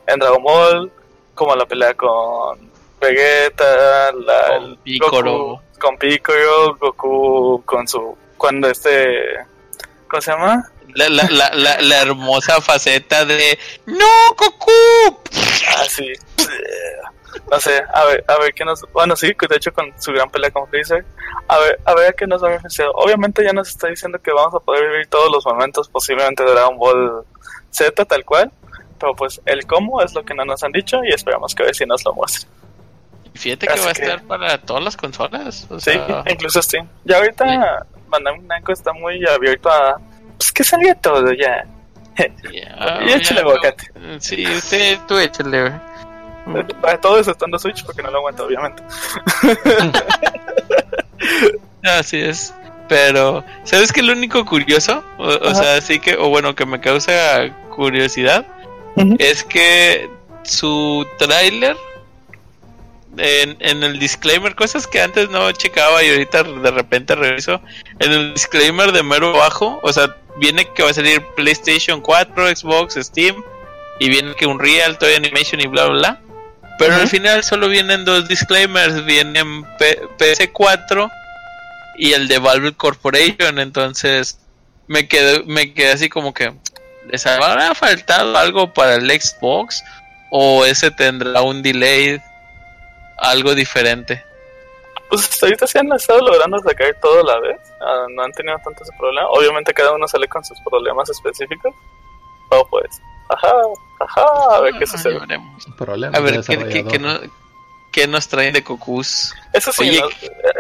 en 0.07 0.19
Dragon 0.19 0.43
Ball, 0.43 0.91
como 1.35 1.55
la 1.55 1.65
pelea 1.65 1.93
con 1.93 2.69
Vegeta, 2.99 4.11
la, 4.13 4.57
Con 4.59 4.75
Piccolo. 4.77 5.37
Goku 5.39 5.61
con 5.79 5.97
Piccolo, 5.97 6.75
Goku 6.75 7.63
con 7.65 7.87
su 7.87 8.15
cuando 8.37 8.69
este 8.69 9.37
¿cómo 10.07 10.21
se 10.21 10.31
llama? 10.31 10.63
La, 10.93 11.09
la, 11.09 11.23
la, 11.29 11.51
la, 11.53 11.81
la 11.81 12.01
hermosa 12.01 12.61
faceta 12.61 13.25
de 13.25 13.57
¡No, 13.85 14.35
Goku! 14.37 15.19
Ah, 15.67 15.85
sí. 15.87 16.13
No 17.49 17.59
sé, 17.59 17.81
a 17.93 18.05
ver, 18.05 18.23
a 18.27 18.37
ver 18.39 18.53
qué 18.53 18.65
nos. 18.65 18.81
Bueno, 18.93 19.15
sí, 19.15 19.27
de 19.27 19.55
hecho, 19.55 19.73
con 19.73 19.93
su 20.01 20.11
gran 20.11 20.29
pelea 20.29 20.51
con 20.51 20.67
Freezer. 20.67 21.05
A 21.47 21.57
ver, 21.59 21.79
a 21.85 21.95
ver 21.95 22.15
qué 22.15 22.27
nos 22.27 22.43
va 22.43 22.49
a. 22.53 22.59
Obviamente, 22.95 23.43
ya 23.43 23.53
nos 23.53 23.69
está 23.69 23.87
diciendo 23.87 24.19
que 24.21 24.31
vamos 24.31 24.53
a 24.53 24.59
poder 24.59 24.89
vivir 24.89 25.07
todos 25.07 25.31
los 25.31 25.45
momentos, 25.45 25.89
posiblemente 25.89 26.43
de 26.43 26.51
Dragon 26.51 26.77
Ball 26.77 27.23
Z, 27.69 28.05
tal 28.05 28.25
cual. 28.25 28.51
Pero 29.01 29.15
pues, 29.15 29.41
el 29.45 29.65
cómo 29.65 30.01
es 30.01 30.13
lo 30.13 30.23
que 30.23 30.33
no 30.35 30.45
nos 30.45 30.63
han 30.63 30.71
dicho 30.71 31.03
y 31.03 31.09
esperamos 31.13 31.53
que 31.55 31.63
ver 31.63 31.75
si 31.75 31.85
nos 31.85 32.05
lo 32.05 32.13
muestre. 32.13 32.47
Fíjate 33.33 33.65
que 33.67 33.73
Así 33.73 33.83
va 33.85 33.89
a 33.91 33.93
que- 33.93 34.01
estar 34.03 34.21
para 34.23 34.57
todas 34.59 34.83
las 34.83 34.95
consolas. 34.95 35.65
O 35.69 35.79
Sí, 35.79 35.91
sea, 35.91 36.23
incluso 36.29 36.61
Steam. 36.61 36.87
Ya 37.05 37.17
ahorita, 37.17 37.85
Bandai 38.07 38.39
Namco 38.41 38.71
está 38.71 38.93
muy 38.93 39.25
abierto 39.27 39.69
a. 39.69 39.99
Pues 40.37 40.51
que 40.51 40.63
salga 40.63 40.93
todo 40.95 41.31
ya. 41.33 41.65
ya, 42.17 42.99
Y 43.07 43.11
échale 43.13 43.41
aguacate. 43.41 43.85
no. 43.95 44.19
Sí, 44.21 44.45
usted, 44.45 44.99
tú 45.07 45.17
échale. 45.17 45.71
Para 46.81 46.99
todo 46.99 47.19
eso 47.19 47.31
estando 47.31 47.57
Switch 47.59 47.83
porque 47.85 48.01
no 48.03 48.11
lo 48.11 48.17
aguanta, 48.17 48.43
obviamente. 48.43 48.83
Así 51.83 52.19
es. 52.19 52.53
Pero, 52.87 53.43
¿sabes 53.63 53.93
qué 53.93 54.01
lo 54.03 54.11
único 54.11 54.43
curioso? 54.45 55.03
O, 55.17 55.27
o 55.27 55.55
sea, 55.55 55.79
sí 55.81 55.99
que, 55.99 56.15
o 56.15 56.27
bueno, 56.29 56.53
que 56.55 56.65
me 56.65 56.81
causa 56.81 57.49
curiosidad, 57.73 58.45
Es 59.19 59.43
que 59.43 60.09
su 60.43 61.05
tráiler, 61.17 61.75
en, 63.17 63.57
en 63.59 63.83
el 63.83 63.99
disclaimer, 63.99 64.55
cosas 64.55 64.87
que 64.87 65.01
antes 65.01 65.29
no 65.29 65.51
checaba 65.51 66.03
y 66.03 66.09
ahorita 66.09 66.43
de 66.43 66.71
repente 66.71 67.15
reviso, 67.15 67.61
en 67.99 68.11
el 68.11 68.33
disclaimer 68.33 68.91
de 68.91 69.03
mero 69.03 69.35
abajo, 69.35 69.79
o 69.83 69.91
sea, 69.93 70.15
viene 70.37 70.67
que 70.73 70.83
va 70.83 70.89
a 70.91 70.93
salir 70.93 71.21
PlayStation 71.35 72.01
4, 72.01 72.55
Xbox, 72.55 72.95
Steam, 72.95 73.43
y 73.99 74.09
viene 74.09 74.33
que 74.35 74.45
un 74.45 74.59
Real, 74.59 74.97
Toy 74.97 75.13
Animation 75.13 75.59
y 75.61 75.67
bla, 75.67 75.85
bla, 75.85 75.93
bla. 75.97 76.21
Pero 76.79 76.95
al 76.95 77.07
final 77.07 77.43
solo 77.43 77.67
vienen 77.69 78.05
dos 78.05 78.27
disclaimers, 78.27 79.05
vienen 79.05 79.63
P- 79.77 80.01
PS4 80.17 81.11
y 81.97 82.13
el 82.13 82.27
de 82.27 82.39
Valve 82.39 82.73
Corporation, 82.73 83.59
entonces 83.59 84.39
me 84.87 85.07
quedé, 85.07 85.43
me 85.43 85.73
quedé 85.73 85.91
así 85.91 86.09
como 86.09 86.33
que 86.33 86.53
les 87.07 87.25
habrá 87.25 87.73
faltado 87.75 88.37
algo 88.37 88.71
para 88.73 88.95
el 88.95 89.09
Xbox 89.09 89.83
o 90.31 90.65
ese 90.65 90.91
tendrá 90.91 91.41
un 91.41 91.61
delay 91.61 92.21
algo 93.17 93.53
diferente. 93.55 94.23
Pues 95.09 95.23
hasta 95.29 95.45
ahorita 95.45 95.67
sí 95.67 95.77
han 95.77 95.91
estado 95.91 96.21
logrando 96.21 96.57
sacar 96.59 96.95
todo 97.01 97.19
a 97.19 97.23
la 97.23 97.39
vez. 97.41 97.59
Ah, 97.81 98.05
no 98.09 98.23
han 98.23 98.31
tenido 98.31 98.57
tanto 98.63 98.83
ese 98.83 98.93
problema. 98.97 99.27
Obviamente 99.29 99.73
cada 99.73 99.91
uno 99.93 100.07
sale 100.07 100.27
con 100.27 100.43
sus 100.45 100.57
problemas 100.61 101.09
específicos. 101.09 101.73
Pero 102.49 102.65
pues, 102.69 103.01
ajá, 103.29 103.51
ajá, 103.99 104.25
a 104.55 104.59
ver 104.61 104.73
qué 104.79 104.85
Ah, 104.85 104.87
sucede. 104.87 105.19
Problemas 105.77 106.17
A 106.17 106.23
ver 106.23 106.41
qué, 106.45 106.57
qué- 106.69 106.85
qué 106.85 106.99
no- 106.99 107.19
qué 107.91 108.07
nos 108.07 108.27
traen 108.29 108.53
de 108.53 108.63
Cocus. 108.63 109.33
Eso 109.51 109.73
sí, 109.73 109.89
Oye. 109.89 109.99
¿no? 110.01 110.07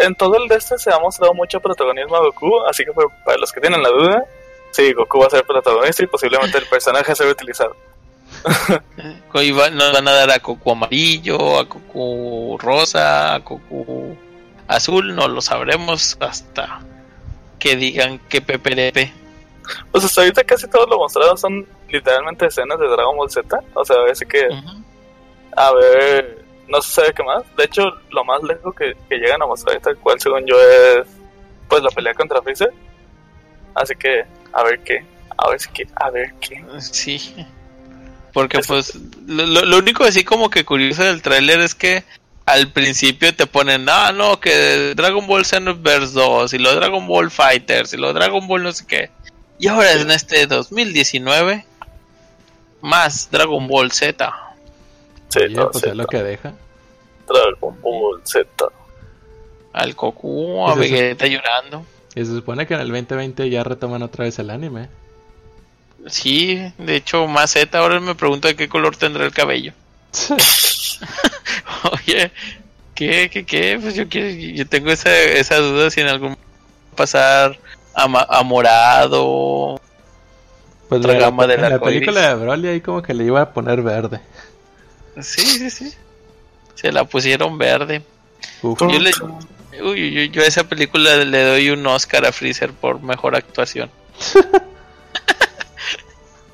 en 0.01 0.15
todo 0.15 0.35
el 0.35 0.49
de 0.49 0.55
este 0.55 0.77
se 0.77 0.93
ha 0.93 0.99
mostrado 0.99 1.33
mucho 1.33 1.61
protagonismo 1.61 2.17
a 2.17 2.19
Goku, 2.19 2.59
así 2.69 2.83
que 2.83 2.91
por- 2.91 3.09
para 3.23 3.37
los 3.37 3.51
que 3.53 3.61
tienen 3.61 3.81
la 3.81 3.89
duda, 3.89 4.23
sí, 4.71 4.93
Goku 4.93 5.19
va 5.19 5.27
a 5.27 5.29
ser 5.29 5.45
protagonista 5.45 6.03
y 6.03 6.07
posiblemente 6.07 6.57
el 6.57 6.65
personaje 6.65 7.15
sea 7.15 7.27
utilizado. 7.27 7.75
Hoy 9.33 9.51
va- 9.51 9.69
nos 9.69 9.91
van 9.93 10.07
a 10.07 10.11
dar 10.11 10.31
a 10.31 10.39
Coco 10.39 10.71
amarillo, 10.71 11.59
a 11.59 11.67
Coco 11.67 12.57
rosa, 12.59 13.35
a 13.35 13.43
Coco 13.43 14.15
azul, 14.67 15.15
no 15.15 15.27
lo 15.27 15.41
sabremos 15.41 16.17
hasta 16.19 16.79
que 17.59 17.75
digan 17.75 18.19
que 18.29 18.41
PPDP. 18.41 19.11
Pues 19.91 20.03
hasta 20.03 20.21
ahorita 20.21 20.43
casi 20.43 20.67
todo 20.67 20.85
lo 20.87 20.97
mostrado 20.97 21.37
son 21.37 21.65
literalmente 21.89 22.45
escenas 22.47 22.79
de 22.79 22.87
Dragon 22.87 23.15
Ball 23.15 23.29
Z, 23.29 23.59
o 23.73 23.85
sea, 23.85 23.97
así 24.11 24.25
que, 24.25 24.47
Ujú. 24.47 24.83
a 25.55 25.71
ver, 25.73 26.43
no 26.67 26.81
se 26.81 26.91
sabe 26.93 27.13
qué 27.13 27.23
más. 27.23 27.43
De 27.57 27.65
hecho, 27.65 27.83
lo 28.09 28.23
más 28.25 28.41
lejos 28.43 28.73
que, 28.75 28.95
que 29.09 29.17
llegan 29.17 29.41
a 29.41 29.45
mostrar 29.45 29.79
tal 29.81 29.97
cual, 29.97 30.19
según 30.19 30.45
yo, 30.47 30.55
es 30.59 31.07
pues 31.69 31.83
la 31.83 31.89
pelea 31.91 32.13
contra 32.13 32.41
Freezer. 32.41 32.71
Así 33.75 33.95
que, 33.95 34.23
a 34.53 34.63
ver 34.63 34.79
qué, 34.83 35.03
a 35.37 35.49
ver 35.49 35.59
qué, 35.73 35.87
a 35.95 36.09
ver 36.09 36.33
qué. 36.39 36.63
Sí. 36.79 37.33
Porque 38.33 38.57
Eso- 38.59 38.67
pues 38.73 38.93
lo, 39.27 39.45
lo- 39.45 39.77
único 39.77 40.03
así 40.05 40.23
como 40.23 40.49
que 40.49 40.63
curioso 40.63 41.03
del 41.03 41.21
tráiler 41.21 41.59
es 41.59 41.75
que 41.75 42.03
al 42.45 42.69
principio 42.71 43.35
te 43.35 43.45
ponen, 43.47 43.87
ah, 43.89 44.11
no, 44.13 44.39
que 44.39 44.93
Dragon 44.95 45.25
Ball 45.27 45.45
Xenoverse 45.45 46.13
2 46.13 46.53
y 46.53 46.57
lo 46.57 46.73
Dragon 46.75 47.05
Ball 47.07 47.29
Fighters 47.31 47.93
y 47.93 47.97
lo 47.97 48.13
Dragon 48.13 48.47
Ball 48.47 48.63
no 48.63 48.71
sé 48.71 48.85
qué. 48.87 49.09
Y 49.59 49.67
ahora 49.67 49.91
en 49.93 50.09
este 50.11 50.47
2019 50.47 51.65
más 52.81 53.29
Dragon 53.31 53.67
Ball 53.67 53.91
Z. 53.91 54.33
Sí, 55.29 55.39
pues 55.71 55.83
es 55.83 55.95
lo 55.95 56.07
que 56.07 56.23
deja. 56.23 56.53
Dragon 57.27 57.79
Ball 57.81 58.21
Z. 58.25 58.47
Al 59.73 59.93
Goku, 59.93 60.67
a 60.67 60.75
Pues. 60.75 60.91
Vegeta 60.91 61.27
llorando. 61.27 61.85
Y 62.15 62.25
se 62.25 62.33
supone 62.33 62.67
que 62.67 62.73
en 62.73 62.81
el 62.81 62.89
2020 62.89 63.49
ya 63.49 63.63
retoman 63.63 64.03
otra 64.03 64.25
vez 64.25 64.37
el 64.39 64.49
anime. 64.49 64.89
Sí, 66.07 66.59
de 66.77 66.95
hecho 66.95 67.27
más 67.27 67.51
Z. 67.51 67.77
Ahora 67.77 67.99
me 67.99 68.15
pregunto 68.15 68.47
de 68.47 68.55
qué 68.55 68.67
color 68.67 68.97
tendrá 68.97 69.25
el 69.25 69.31
cabello. 69.31 69.73
Oye, 71.91 72.31
¿qué, 72.95 73.29
qué, 73.31 73.45
qué? 73.45 73.79
Pues 73.81 73.95
yo 73.95 74.09
quiero, 74.09 74.29
yo 74.29 74.67
tengo 74.67 74.91
esa, 74.91 75.15
esa 75.17 75.57
duda 75.57 75.89
si 75.89 76.01
en 76.01 76.07
algún 76.07 76.37
pasar 76.95 77.57
a, 77.93 78.03
a 78.03 78.43
morado. 78.43 79.79
Pues 80.89 80.99
Otra 80.99 81.13
la, 81.13 81.19
gama 81.19 81.47
del 81.47 81.63
en 81.63 81.69
la 81.69 81.79
película 81.79 82.27
de 82.27 82.35
Broly 82.35 82.67
ahí 82.67 82.81
como 82.81 83.01
que 83.01 83.13
le 83.13 83.23
iba 83.23 83.41
a 83.41 83.53
poner 83.53 83.81
verde. 83.81 84.19
Sí, 85.21 85.41
sí, 85.41 85.69
sí. 85.69 85.93
Se 86.75 86.91
la 86.91 87.05
pusieron 87.05 87.57
verde. 87.57 88.01
Uf, 88.61 88.79
Yo, 88.79 88.99
le, 88.99 89.11
uy, 89.81 90.01
uy, 90.01 90.19
uy, 90.19 90.29
yo 90.29 90.41
a 90.41 90.45
esa 90.45 90.63
película 90.63 91.17
le 91.17 91.43
doy 91.43 91.69
un 91.69 91.85
Oscar 91.87 92.25
a 92.25 92.31
Freezer 92.31 92.71
por 92.71 93.01
mejor 93.01 93.35
actuación. 93.35 93.89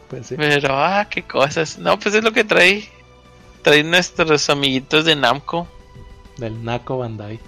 pues 0.09 0.27
sí. 0.27 0.35
Pero, 0.37 0.69
ah, 0.77 1.07
qué 1.09 1.23
cosas. 1.23 1.77
No, 1.77 1.99
pues 1.99 2.15
es 2.15 2.23
lo 2.23 2.31
que 2.31 2.43
trae. 2.43 2.89
Trae 3.61 3.83
nuestros 3.83 4.49
amiguitos 4.49 5.05
de 5.05 5.15
Namco, 5.15 5.67
Del 6.37 6.63
Nako 6.63 6.99
Bandai. 6.99 7.39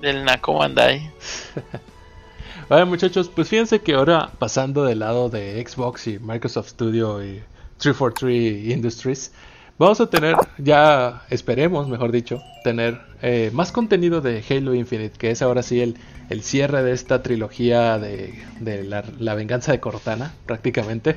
del 0.00 0.24
Naco 0.24 0.54
Bandai. 0.54 1.10
Vale 2.68 2.84
muchachos, 2.84 3.28
pues 3.34 3.48
fíjense 3.48 3.80
que 3.80 3.94
ahora 3.94 4.30
pasando 4.38 4.84
del 4.84 5.00
lado 5.00 5.28
de 5.28 5.64
Xbox 5.66 6.06
y 6.06 6.18
Microsoft 6.18 6.68
Studio 6.68 7.22
y 7.22 7.42
343 7.78 8.70
Industries, 8.76 9.32
vamos 9.80 10.00
a 10.00 10.06
tener, 10.08 10.36
ya 10.58 11.22
esperemos, 11.30 11.88
mejor 11.88 12.12
dicho, 12.12 12.40
tener 12.62 13.00
eh, 13.22 13.50
más 13.52 13.72
contenido 13.72 14.20
de 14.20 14.44
Halo 14.48 14.74
Infinite, 14.74 15.18
que 15.18 15.30
es 15.30 15.40
ahora 15.42 15.62
sí 15.62 15.80
el, 15.80 15.96
el 16.28 16.42
cierre 16.42 16.82
de 16.82 16.92
esta 16.92 17.22
trilogía 17.22 17.98
de, 17.98 18.40
de 18.60 18.84
la, 18.84 19.02
la 19.18 19.34
venganza 19.34 19.72
de 19.72 19.80
Cortana, 19.80 20.32
prácticamente. 20.46 21.16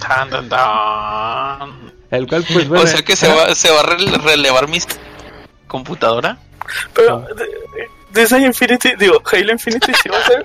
Tan, 0.00 0.28
tan, 0.28 0.48
tan. 0.48 1.70
El 2.10 2.26
cual, 2.26 2.44
pues 2.52 2.68
bueno. 2.68 2.84
o 2.84 2.86
sea 2.86 3.02
que 3.02 3.16
se 3.16 3.28
va, 3.32 3.54
se 3.54 3.70
va 3.70 3.80
a 3.80 3.84
rele- 3.84 4.20
relevar 4.22 4.68
mi 4.68 4.78
computadora. 5.66 6.38
Pero 6.92 7.20
de- 7.20 8.20
Disney 8.20 8.44
Infinity, 8.46 8.94
digo, 8.98 9.22
Halo 9.30 9.52
Infinity 9.52 9.92
sí 10.02 10.08
va 10.08 10.18
a 10.18 10.22
ser 10.24 10.42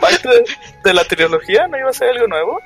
parte 0.00 0.28
de, 0.28 0.44
de 0.84 0.94
la 0.94 1.04
trilogía, 1.04 1.66
¿no 1.68 1.76
iba 1.78 1.90
a 1.90 1.92
ser 1.92 2.10
algo 2.10 2.26
nuevo? 2.28 2.58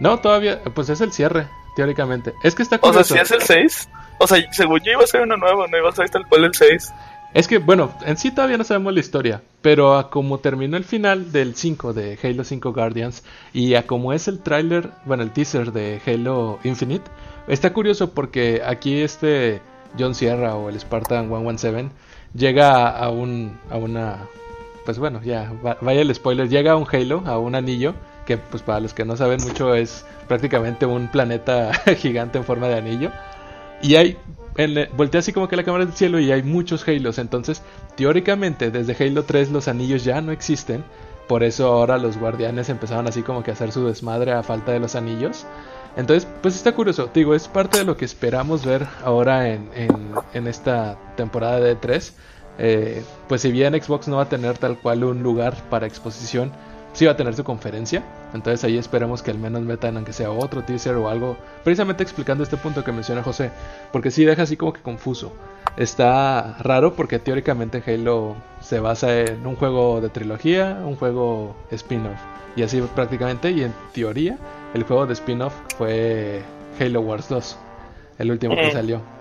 No, 0.00 0.18
todavía, 0.18 0.60
pues 0.74 0.88
es 0.88 1.00
el 1.00 1.12
cierre, 1.12 1.46
teóricamente. 1.76 2.34
Es 2.42 2.54
que 2.54 2.62
está 2.62 2.76
O 2.76 2.92
sea, 2.92 3.02
curioso. 3.02 3.14
si 3.14 3.20
es 3.20 3.30
el 3.30 3.40
6. 3.42 3.88
O 4.18 4.26
sea, 4.26 4.38
según 4.52 4.80
yo 4.80 4.92
iba 4.92 5.02
a 5.02 5.06
ser 5.06 5.22
uno 5.22 5.36
nuevo, 5.36 5.66
no 5.66 5.76
iba 5.78 5.88
a 5.88 5.92
ser 5.92 6.08
tal 6.10 6.26
cual 6.28 6.44
el 6.44 6.54
6. 6.54 6.92
Es 7.34 7.48
que, 7.48 7.58
bueno, 7.58 7.92
en 8.06 8.16
sí 8.16 8.30
todavía 8.30 8.56
no 8.56 8.62
sabemos 8.62 8.94
la 8.94 9.00
historia, 9.00 9.42
pero 9.60 9.96
a 9.98 10.08
como 10.08 10.38
terminó 10.38 10.76
el 10.76 10.84
final 10.84 11.32
del 11.32 11.56
5 11.56 11.92
de 11.92 12.16
Halo 12.22 12.44
5 12.44 12.72
Guardians 12.72 13.24
y 13.52 13.74
a 13.74 13.88
como 13.88 14.12
es 14.12 14.28
el 14.28 14.38
tráiler, 14.38 14.90
bueno, 15.04 15.24
el 15.24 15.32
teaser 15.32 15.72
de 15.72 16.00
Halo 16.06 16.60
Infinite, 16.62 17.10
está 17.48 17.72
curioso 17.72 18.14
porque 18.14 18.62
aquí 18.64 19.00
este 19.02 19.60
John 19.98 20.14
Sierra 20.14 20.54
o 20.54 20.68
el 20.68 20.78
Spartan 20.78 21.28
117 21.28 21.88
llega 22.34 22.88
a 22.88 23.10
un 23.10 23.58
a 23.68 23.78
una 23.78 24.18
pues 24.84 25.00
bueno, 25.00 25.20
ya 25.24 25.52
va- 25.64 25.78
vaya 25.80 26.02
el 26.02 26.14
spoiler, 26.14 26.48
llega 26.48 26.72
a 26.72 26.76
un 26.76 26.86
Halo, 26.92 27.24
a 27.26 27.38
un 27.38 27.56
anillo 27.56 27.94
que 28.26 28.38
pues 28.38 28.62
para 28.62 28.80
los 28.80 28.94
que 28.94 29.04
no 29.04 29.16
saben 29.16 29.40
mucho 29.42 29.74
es 29.74 30.04
prácticamente 30.28 30.86
un 30.86 31.08
planeta 31.08 31.72
gigante 31.98 32.38
en 32.38 32.44
forma 32.44 32.68
de 32.68 32.76
anillo. 32.76 33.10
Y 33.82 33.96
hay, 33.96 34.16
en, 34.56 34.78
eh, 34.78 34.88
voltea 34.96 35.20
así 35.20 35.32
como 35.32 35.48
que 35.48 35.56
la 35.56 35.64
cámara 35.64 35.84
del 35.84 35.94
cielo 35.94 36.18
y 36.18 36.32
hay 36.32 36.42
muchos 36.42 36.86
Halos. 36.88 37.18
Entonces, 37.18 37.62
teóricamente, 37.96 38.70
desde 38.70 38.96
Halo 39.04 39.24
3 39.24 39.50
los 39.50 39.68
anillos 39.68 40.04
ya 40.04 40.20
no 40.20 40.32
existen. 40.32 40.84
Por 41.28 41.42
eso 41.42 41.66
ahora 41.68 41.96
los 41.98 42.18
guardianes 42.18 42.68
empezaron 42.68 43.06
así 43.06 43.22
como 43.22 43.42
que 43.42 43.50
a 43.50 43.54
hacer 43.54 43.72
su 43.72 43.86
desmadre 43.86 44.32
a 44.32 44.42
falta 44.42 44.72
de 44.72 44.80
los 44.80 44.94
anillos. 44.94 45.46
Entonces, 45.96 46.28
pues 46.42 46.56
está 46.56 46.72
curioso. 46.72 47.08
Digo, 47.14 47.34
es 47.34 47.48
parte 47.48 47.78
de 47.78 47.84
lo 47.84 47.96
que 47.96 48.04
esperamos 48.04 48.64
ver 48.64 48.86
ahora 49.04 49.48
en, 49.48 49.70
en- 50.34 50.46
esta 50.46 50.98
temporada 51.16 51.60
de 51.60 51.76
3. 51.76 52.14
pues 53.28 53.40
si 53.42 53.50
bien 53.52 53.80
Xbox 53.80 54.08
no 54.08 54.16
va 54.16 54.24
a 54.24 54.28
tener 54.28 54.58
tal 54.58 54.78
cual 54.78 55.04
un 55.04 55.22
lugar 55.22 55.54
para 55.70 55.86
exposición, 55.86 56.52
sí 56.94 57.04
va 57.04 57.12
a 57.12 57.16
tener 57.16 57.34
su 57.34 57.44
conferencia. 57.44 58.02
Entonces 58.32 58.64
ahí 58.64 58.78
esperemos 58.78 59.22
que 59.22 59.30
al 59.30 59.38
menos 59.38 59.60
metan 59.62 59.96
aunque 59.96 60.12
sea 60.14 60.30
otro 60.30 60.62
teaser 60.62 60.94
o 60.96 61.08
algo. 61.10 61.36
Precisamente 61.62 62.02
explicando 62.02 62.42
este 62.42 62.56
punto 62.56 62.82
que 62.82 62.92
menciona 62.92 63.22
José. 63.22 63.50
Porque 63.92 64.10
sí 64.10 64.24
deja 64.24 64.42
así 64.42 64.56
como 64.56 64.72
que 64.72 64.80
confuso. 64.80 65.32
Está 65.76 66.56
raro 66.60 66.94
porque 66.94 67.18
teóricamente 67.18 67.82
Halo 67.86 68.36
se 68.62 68.80
basa 68.80 69.20
en 69.20 69.46
un 69.46 69.56
juego 69.56 70.00
de 70.00 70.08
trilogía, 70.08 70.78
un 70.84 70.96
juego 70.96 71.54
spin-off. 71.70 72.18
Y 72.56 72.62
así 72.62 72.80
prácticamente, 72.94 73.50
y 73.50 73.64
en 73.64 73.74
teoría, 73.92 74.38
el 74.74 74.84
juego 74.84 75.06
de 75.06 75.12
spin-off 75.14 75.54
fue 75.76 76.42
Halo 76.80 77.00
Wars 77.00 77.28
2. 77.28 77.58
El 78.20 78.30
último 78.30 78.54
que 78.54 78.68
Mm. 78.68 78.72
salió. 78.72 79.13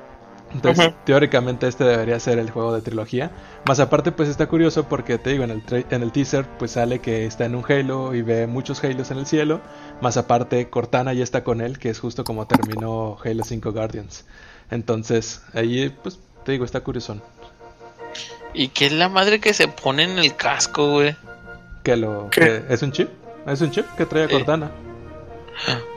Entonces, 0.54 0.88
Ujú. 0.88 0.95
teóricamente 1.06 1.68
este 1.68 1.84
debería 1.84 2.20
ser 2.20 2.38
el 2.38 2.49
juego 2.51 2.74
de 2.76 2.82
trilogía. 2.82 3.32
Más 3.66 3.80
aparte, 3.80 4.12
pues 4.12 4.30
está 4.30 4.47
curioso 4.47 4.88
porque 4.88 5.18
te 5.18 5.32
digo, 5.32 5.43
en 5.43 5.49
el, 5.51 5.66
tra- 5.66 5.86
en 5.89 6.04
el 6.04 6.12
teaser, 6.12 6.45
pues 6.60 6.72
sale 6.72 6.99
que 6.99 7.26
está 7.26 7.45
en 7.45 7.56
un 7.56 7.66
Halo 7.68 8.14
y 8.14 8.22
ve 8.22 8.45
muchos 8.47 8.84
Halos 8.84 9.10
en 9.12 9.18
el 9.18 9.26
cielo. 9.26 9.62
Más 10.01 10.16
aparte, 10.18 10.70
Cortana 10.70 11.14
ya 11.14 11.24
está 11.24 11.43
con 11.43 11.60
él, 11.62 11.80
que 11.80 11.89
es 11.89 11.99
justo 11.99 12.24
como 12.24 12.45
terminó 12.45 13.18
Halo 13.24 13.43
5 13.43 13.72
Guardians. 13.72 14.26
Entonces, 14.70 15.41
ahí, 15.54 15.89
pues 16.04 16.20
te 16.45 16.51
digo, 16.54 16.66
está 16.66 16.82
curioso. 16.82 17.18
¿Y 18.54 18.68
qué 18.70 18.86
es 18.86 18.91
la 18.91 19.10
madre 19.10 19.39
que 19.39 19.54
se 19.54 19.68
pone 19.68 20.04
en 20.04 20.20
el 20.20 20.36
casco, 20.36 20.91
güey? 20.91 21.16
Que 21.84 21.97
lo. 21.97 22.30
¿Qué? 22.30 22.64
que 22.68 22.74
es 22.74 22.82
un 22.84 22.91
chip. 22.91 23.10
Es 23.47 23.60
un 23.62 23.72
chip 23.72 23.86
que 23.97 24.06
trae 24.06 24.26
a. 24.26 24.30
Cortana. 24.30 24.72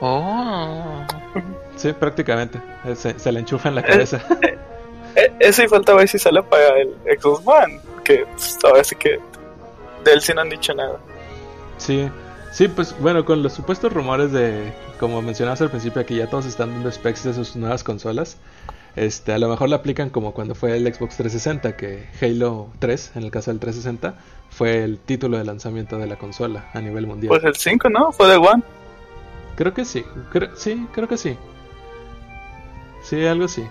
Oh. 0.01 1.05
Sí, 1.77 1.93
prácticamente. 1.93 2.61
Eh, 2.85 2.95
Se, 2.97 3.19
se 3.19 3.33
le 3.33 3.41
enchufa 3.41 3.69
en 3.69 3.75
la 3.77 3.83
cabeza. 3.83 4.21
Eh, 5.19 5.33
eso 5.41 5.63
y 5.63 5.69
falta 5.69 5.95
ver 5.95 6.09
si 6.09 6.19
sale 6.19 6.43
para 6.43 6.79
el 6.79 6.95
Xbox 7.19 7.43
One. 7.47 7.81
Que 8.05 8.27
pues, 8.27 8.59
ahora 8.63 8.85
sí 8.85 8.97
que 8.97 9.19
de 10.05 10.13
él 10.13 10.21
sí 10.21 10.33
no 10.35 10.43
han 10.43 10.51
dicho 10.51 10.75
nada. 10.75 10.99
Sí, 11.79 12.09
sí, 12.53 12.69
pues 12.69 12.95
bueno, 13.01 13.25
con 13.25 13.43
los 13.43 13.53
supuestos 13.53 13.93
rumores 13.93 14.33
de, 14.33 14.73
como 15.01 15.21
mencionabas 15.23 15.61
al 15.63 15.71
principio, 15.71 16.05
que 16.07 16.17
ya 16.17 16.29
todos 16.29 16.47
están 16.47 16.71
dando 16.71 16.91
specs 16.91 17.25
de 17.25 17.35
sus 17.35 17.57
nuevas 17.57 17.83
consolas, 17.83 18.37
este, 18.95 19.33
a 19.33 19.39
lo 19.39 19.49
mejor 19.49 19.69
la 19.69 19.77
aplican 19.77 20.09
como 20.09 20.33
cuando 20.33 20.55
fue 20.55 20.77
el 20.77 20.83
Xbox 20.85 21.17
360, 21.17 21.77
que 21.77 22.07
Halo 22.21 22.69
3, 22.79 23.13
en 23.17 23.25
el 23.25 23.31
caso 23.31 23.51
del 23.51 23.61
360, 23.61 24.19
fue 24.49 24.85
el 24.85 24.99
título 24.99 25.37
de 25.37 25.45
lanzamiento 25.45 25.99
de 25.99 26.07
la 26.07 26.17
consola 26.17 26.71
a 26.73 26.81
nivel 26.81 27.07
mundial. 27.07 27.29
Pues 27.29 27.45
el 27.45 27.57
5, 27.57 27.91
¿no? 27.91 28.13
Fue 28.13 28.27
de 28.29 28.37
One. 28.37 28.63
Creo 29.57 29.73
que 29.75 29.85
sí, 29.85 30.05
creo, 30.31 30.55
sí, 30.55 30.87
creo 30.93 31.09
que 31.09 31.17
sí. 31.17 31.37
Sí, 33.03 33.25
algo 33.27 33.47
así. 33.47 33.67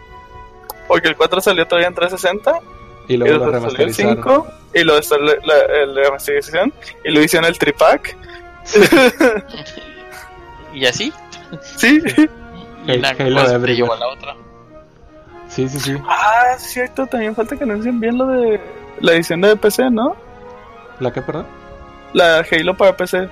Porque 0.88 1.08
el 1.08 1.16
4 1.16 1.42
salió 1.42 1.68
todavía 1.68 1.88
en 1.88 1.96
360. 1.96 2.60
Y 3.08 3.14
Y 3.14 3.18
luego 3.18 3.38
lo 3.38 3.52
después 3.52 3.74
salió 3.74 3.86
el 3.88 3.94
remasterizaron. 3.94 4.24
5. 4.24 4.48
Y 4.74 4.84
luego 4.84 5.00
está 5.00 5.18
la, 5.18 5.34
la, 5.44 5.86
la 5.86 6.04
remasterización. 6.04 6.74
Y 7.04 7.12
lo 7.12 7.22
hicieron 7.22 7.48
el 7.50 7.58
tripack. 7.58 8.16
Y 10.74 10.86
así. 10.86 11.14
Sí. 11.78 12.02
Y 12.86 12.92
El 12.92 13.00
una 13.00 13.10
Halo 13.10 13.36
cosa 13.42 13.48
te 13.48 13.56
Everywhere. 13.56 13.76
llevó 13.76 13.94
a 13.94 13.98
la 14.00 14.08
otra. 14.10 14.36
Sí, 15.48 15.70
sí, 15.70 15.80
sí. 15.80 15.96
Ah, 16.08 16.54
es 16.56 16.64
cierto. 16.64 17.08
También 17.08 17.34
falta 17.36 17.56
que 17.56 17.64
anuncien 17.64 18.00
bien 18.00 18.18
lo 18.18 18.28
de 18.28 18.60
la 19.00 19.14
edición 19.14 19.42
de 19.42 19.56
PC, 19.56 19.90
¿no? 19.90 20.16
¿La 21.00 21.14
qué, 21.14 21.22
perdón? 21.22 21.46
La 22.14 22.46
Halo 22.52 22.76
para 22.76 22.98
PC. 22.98 23.30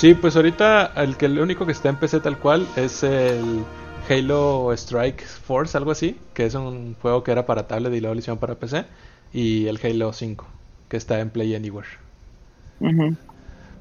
Sí, 0.00 0.14
pues 0.14 0.34
ahorita 0.34 0.92
el 0.96 1.18
que 1.18 1.26
el 1.26 1.38
único 1.38 1.66
que 1.66 1.72
está 1.72 1.90
en 1.90 1.96
PC 1.96 2.20
tal 2.20 2.38
cual 2.38 2.66
es 2.74 3.02
el 3.02 3.62
Halo 4.08 4.72
Strike 4.72 5.22
Force, 5.26 5.76
algo 5.76 5.90
así, 5.90 6.16
que 6.32 6.46
es 6.46 6.54
un 6.54 6.94
juego 7.02 7.22
que 7.22 7.32
era 7.32 7.44
para 7.44 7.68
tablet 7.68 7.92
y 7.92 8.00
luego 8.00 8.14
lo 8.14 8.18
hicieron 8.20 8.38
para 8.38 8.54
PC, 8.54 8.86
y 9.34 9.66
el 9.66 9.78
Halo 9.84 10.14
5, 10.14 10.46
que 10.88 10.96
está 10.96 11.20
en 11.20 11.28
Play 11.28 11.54
Anywhere. 11.54 11.86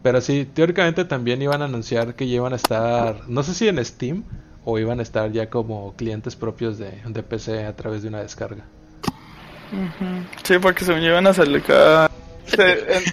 Pero 0.03 0.19
sí, 0.19 0.45
teóricamente 0.53 1.05
también 1.05 1.41
iban 1.41 1.61
a 1.61 1.65
anunciar 1.65 2.13
que 2.15 2.27
ya 2.27 2.35
iban 2.35 2.51
a 2.51 2.57
estar, 2.57 3.15
no 3.29 3.41
sé 3.41 3.53
si 3.53 3.69
en 3.69 3.83
Steam 3.85 4.23
o 4.65 4.77
iban 4.77 4.99
a 4.99 5.03
estar 5.03 5.31
ya 5.31 5.49
como 5.49 5.93
clientes 5.95 6.35
propios 6.35 6.77
de, 6.77 7.01
de 7.07 7.23
PC 7.23 7.65
a 7.65 7.77
través 7.77 8.01
de 8.01 8.09
una 8.09 8.19
descarga. 8.21 8.65
Sí, 10.43 10.55
porque 10.61 10.83
según 10.83 10.99
yo 11.01 11.13
van 11.13 11.27
a 11.27 11.33
sacar. 11.33 11.61
se- 11.61 12.18
En, 12.57 13.03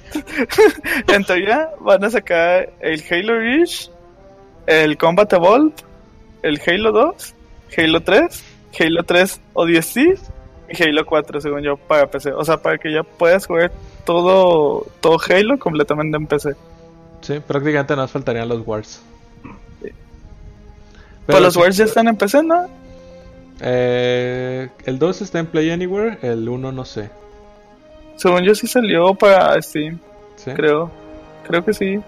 en 1.14 1.24
teoría 1.24 1.70
van 1.80 2.04
a 2.04 2.10
sacar 2.10 2.72
el 2.80 3.02
Halo 3.10 3.38
Reach, 3.38 3.90
el 4.66 4.96
Combat 4.96 5.32
Evolved, 5.32 5.74
el 6.42 6.60
Halo 6.66 6.92
2, 6.92 7.34
Halo 7.76 8.00
3, 8.02 8.44
Halo 8.78 9.02
3 9.02 9.40
ODST 9.52 9.96
y 10.68 10.82
Halo 10.82 11.06
4, 11.06 11.40
según 11.40 11.62
yo, 11.62 11.76
para 11.76 12.10
PC. 12.10 12.32
O 12.32 12.44
sea, 12.44 12.56
para 12.56 12.78
que 12.78 12.92
ya 12.92 13.02
puedas 13.02 13.46
jugar 13.46 13.72
todo, 14.04 14.86
todo 15.00 15.18
Halo 15.28 15.58
completamente 15.58 16.16
en 16.16 16.26
PC. 16.26 16.54
Sí, 17.20 17.40
prácticamente 17.40 17.96
nos 17.96 18.10
faltarían 18.10 18.48
los 18.48 18.66
Wars. 18.66 19.02
Pues 21.26 21.40
los 21.40 21.54
sí, 21.54 21.60
Wars 21.60 21.76
ya 21.76 21.84
están 21.84 22.08
en 22.08 22.16
PC, 22.16 22.42
¿no? 22.42 22.68
eh, 23.60 24.68
el 24.84 24.98
2 24.98 25.22
está 25.22 25.38
en 25.38 25.46
Play 25.46 25.70
Anywhere, 25.70 26.18
el 26.22 26.48
1 26.48 26.72
no 26.72 26.84
sé. 26.84 27.10
Según 28.16 28.42
yo 28.42 28.54
sí 28.54 28.66
salió 28.66 29.14
para 29.14 29.60
Steam, 29.60 29.98
¿sí? 30.36 30.50
creo. 30.52 30.90
Creo 31.46 31.64
que 31.64 31.72
sí. 31.72 32.00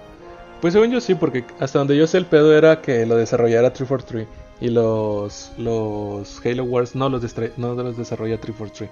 Pues 0.61 0.73
según 0.73 0.91
yo 0.91 1.01
sí, 1.01 1.15
porque 1.15 1.45
hasta 1.61 1.79
donde 1.79 1.97
yo 1.97 2.07
sé 2.07 2.19
el 2.19 2.27
pedo 2.27 2.57
era 2.57 2.81
que 2.81 3.07
lo 3.07 3.17
desarrollara 3.17 3.73
343 3.73 4.27
y 4.61 4.71
los 4.71 5.53
los 5.57 6.45
Halo 6.45 6.65
Wars 6.65 6.97
no 6.97 7.09
los 7.09 7.23
no 7.57 7.75
los 7.75 7.97
desarrolla 7.97 8.41
343. 8.41 8.91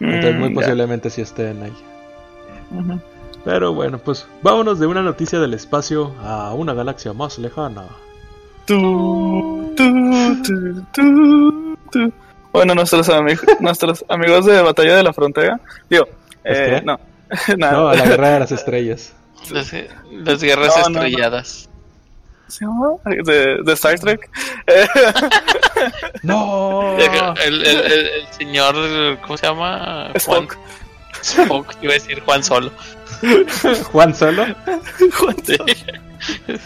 Entonces 0.00 0.34
muy 0.36 0.50
Mm, 0.50 0.54
posiblemente 0.54 1.10
sí 1.10 1.20
estén 1.20 1.62
ahí. 1.62 1.72
Pero 3.44 3.72
bueno, 3.72 3.98
pues 3.98 4.26
vámonos 4.42 4.80
de 4.80 4.86
una 4.86 5.02
noticia 5.02 5.38
del 5.38 5.54
espacio 5.54 6.12
a 6.22 6.54
una 6.54 6.74
galaxia 6.74 7.12
más 7.12 7.38
lejana. 7.38 7.84
Tu, 8.66 9.72
tu, 9.76 10.84
tu. 10.92 12.12
Bueno, 12.52 12.74
nuestros, 12.74 13.08
amigos 13.10 13.44
nuestros 13.60 14.04
amigos 14.08 14.46
de 14.46 14.60
Batalla 14.62 14.96
de 14.96 15.02
la 15.02 15.12
Frontera. 15.12 15.60
Digo, 15.88 16.06
¿Es 16.06 16.19
eh, 16.44 16.82
no. 16.84 16.98
Nada. 17.56 17.72
No, 17.72 17.88
a 17.88 17.94
la 17.94 18.04
guerra 18.06 18.28
de 18.30 18.40
las 18.40 18.52
estrellas. 18.52 19.12
Las, 19.50 19.72
las 20.10 20.42
guerras 20.42 20.74
No, 20.76 20.82
no, 20.82 20.88
no. 21.00 21.06
estrelladas. 21.06 21.68
¿Se 22.48 22.64
llama? 22.66 22.88
De, 23.04 23.58
de 23.62 23.72
Star 23.72 23.98
Trek. 23.98 24.28
¡No! 26.22 26.96
El, 26.98 27.64
el- 27.64 27.66
el- 27.66 28.06
el 28.08 28.26
señor, 28.36 28.74
¿cómo 29.22 29.36
se 29.38 29.46
llama? 29.46 30.10
Juan 30.26 30.48
Spock. 31.22 31.74
Iba 31.80 31.92
a 31.92 31.94
decir 31.94 32.20
Juan 32.24 32.42
Solo. 32.44 32.70
Juan 33.92 34.14
Solo. 34.14 34.46
Juan. 35.18 35.36
Solo. 35.44 35.64
Sí, 36.20 36.56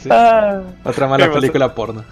sí. 0.00 0.08
Ah, 0.10 0.62
Otra 0.84 1.06
mala 1.06 1.30
película 1.32 1.72
porno. 1.74 2.04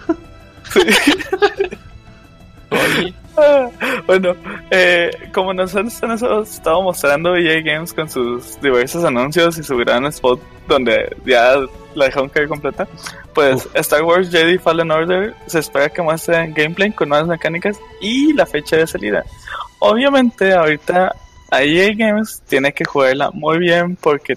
Oye. 2.69 3.13
Bueno, 4.05 4.35
eh, 4.69 5.09
como 5.33 5.53
nos 5.53 5.75
han 5.75 5.87
estado 5.87 6.81
mostrando 6.81 7.35
EA 7.35 7.61
Games 7.61 7.93
con 7.93 8.09
sus 8.09 8.59
diversos 8.61 9.03
anuncios 9.03 9.57
y 9.57 9.63
su 9.63 9.77
gran 9.77 10.05
spot 10.07 10.39
donde 10.67 11.15
ya 11.25 11.55
la 11.95 12.05
dejaron 12.05 12.29
caer 12.29 12.47
completa, 12.47 12.87
pues 13.33 13.67
Star 13.73 14.03
Wars 14.03 14.29
Jedi 14.29 14.57
Fallen 14.57 14.91
Order 14.91 15.33
se 15.47 15.59
espera 15.59 15.89
que 15.89 16.01
muestren 16.01 16.53
gameplay 16.53 16.91
con 16.91 17.09
nuevas 17.09 17.27
mecánicas 17.27 17.79
y 18.01 18.33
la 18.33 18.45
fecha 18.45 18.77
de 18.77 18.87
salida. 18.87 19.23
Obviamente 19.79 20.53
ahorita 20.53 21.15
a 21.51 21.63
EA 21.63 21.93
Games 21.95 22.41
tiene 22.47 22.73
que 22.73 22.85
jugarla 22.85 23.29
muy 23.31 23.59
bien 23.59 23.95
porque 23.95 24.35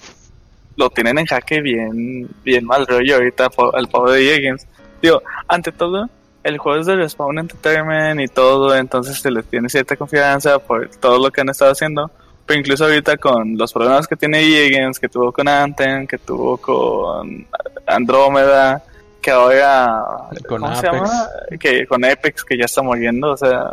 lo 0.77 0.91
tienen 0.91 1.19
en 1.19 1.27
jaque 1.27 1.61
bien, 1.61 2.29
bien 2.45 2.65
mal 2.65 2.87
rollo 2.87 3.17
ahorita 3.17 3.51
al 3.73 3.89
pobre 3.89 4.15
de 4.15 4.35
EA 4.35 4.41
Games. 4.41 4.67
Digo, 5.01 5.23
ante 5.49 5.73
todo, 5.73 6.09
el 6.47 6.59
juego 6.59 6.79
es 6.79 6.87
de 6.87 6.95
Respawn 6.95 7.41
Entertainment 7.41 8.21
y 8.21 8.29
todo, 8.29 8.77
entonces 8.77 9.19
se 9.19 9.33
les 9.33 9.45
tiene 9.47 9.69
cierta 9.69 9.97
confianza 9.97 10.61
por 10.61 10.89
todo 10.91 11.19
lo 11.19 11.33
que 11.33 11.41
han 11.41 11.49
estado 11.49 11.73
haciendo. 11.73 12.09
Pero 12.47 12.61
incluso 12.61 12.85
ahorita 12.85 13.17
con 13.17 13.59
los 13.59 13.73
problemas 13.73 14.07
que 14.07 14.15
tiene 14.15 14.71
Games, 14.71 15.01
que 15.01 15.09
tuvo 15.09 15.33
con 15.33 15.49
Anthem, 15.49 16.07
que 16.07 16.19
tuvo 16.19 16.57
con 16.57 17.45
Andrómeda, 17.85 18.81
que 19.21 19.33
ahora 19.33 20.05
Con 20.47 20.61
¿cómo 20.61 20.77
se 20.77 20.87
Apex. 20.87 21.03
llama? 21.03 21.29
Que 21.59 21.85
con 21.85 22.05
Apex 22.05 22.45
que 22.45 22.57
ya 22.57 22.67
está 22.67 22.81
muriendo, 22.81 23.33
o 23.33 23.37
sea, 23.37 23.73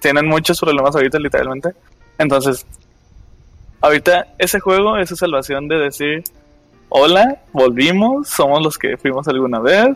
tienen 0.00 0.26
muchos 0.26 0.58
problemas 0.58 0.96
ahorita 0.96 1.18
literalmente. 1.18 1.74
Entonces, 2.16 2.64
ahorita 3.82 4.28
ese 4.38 4.60
juego 4.60 4.96
es 4.96 5.10
su 5.10 5.16
salvación 5.16 5.68
de 5.68 5.76
decir, 5.76 6.24
hola, 6.88 7.42
volvimos, 7.52 8.28
somos 8.28 8.62
los 8.62 8.78
que 8.78 8.96
fuimos 8.96 9.28
alguna 9.28 9.60
vez, 9.60 9.88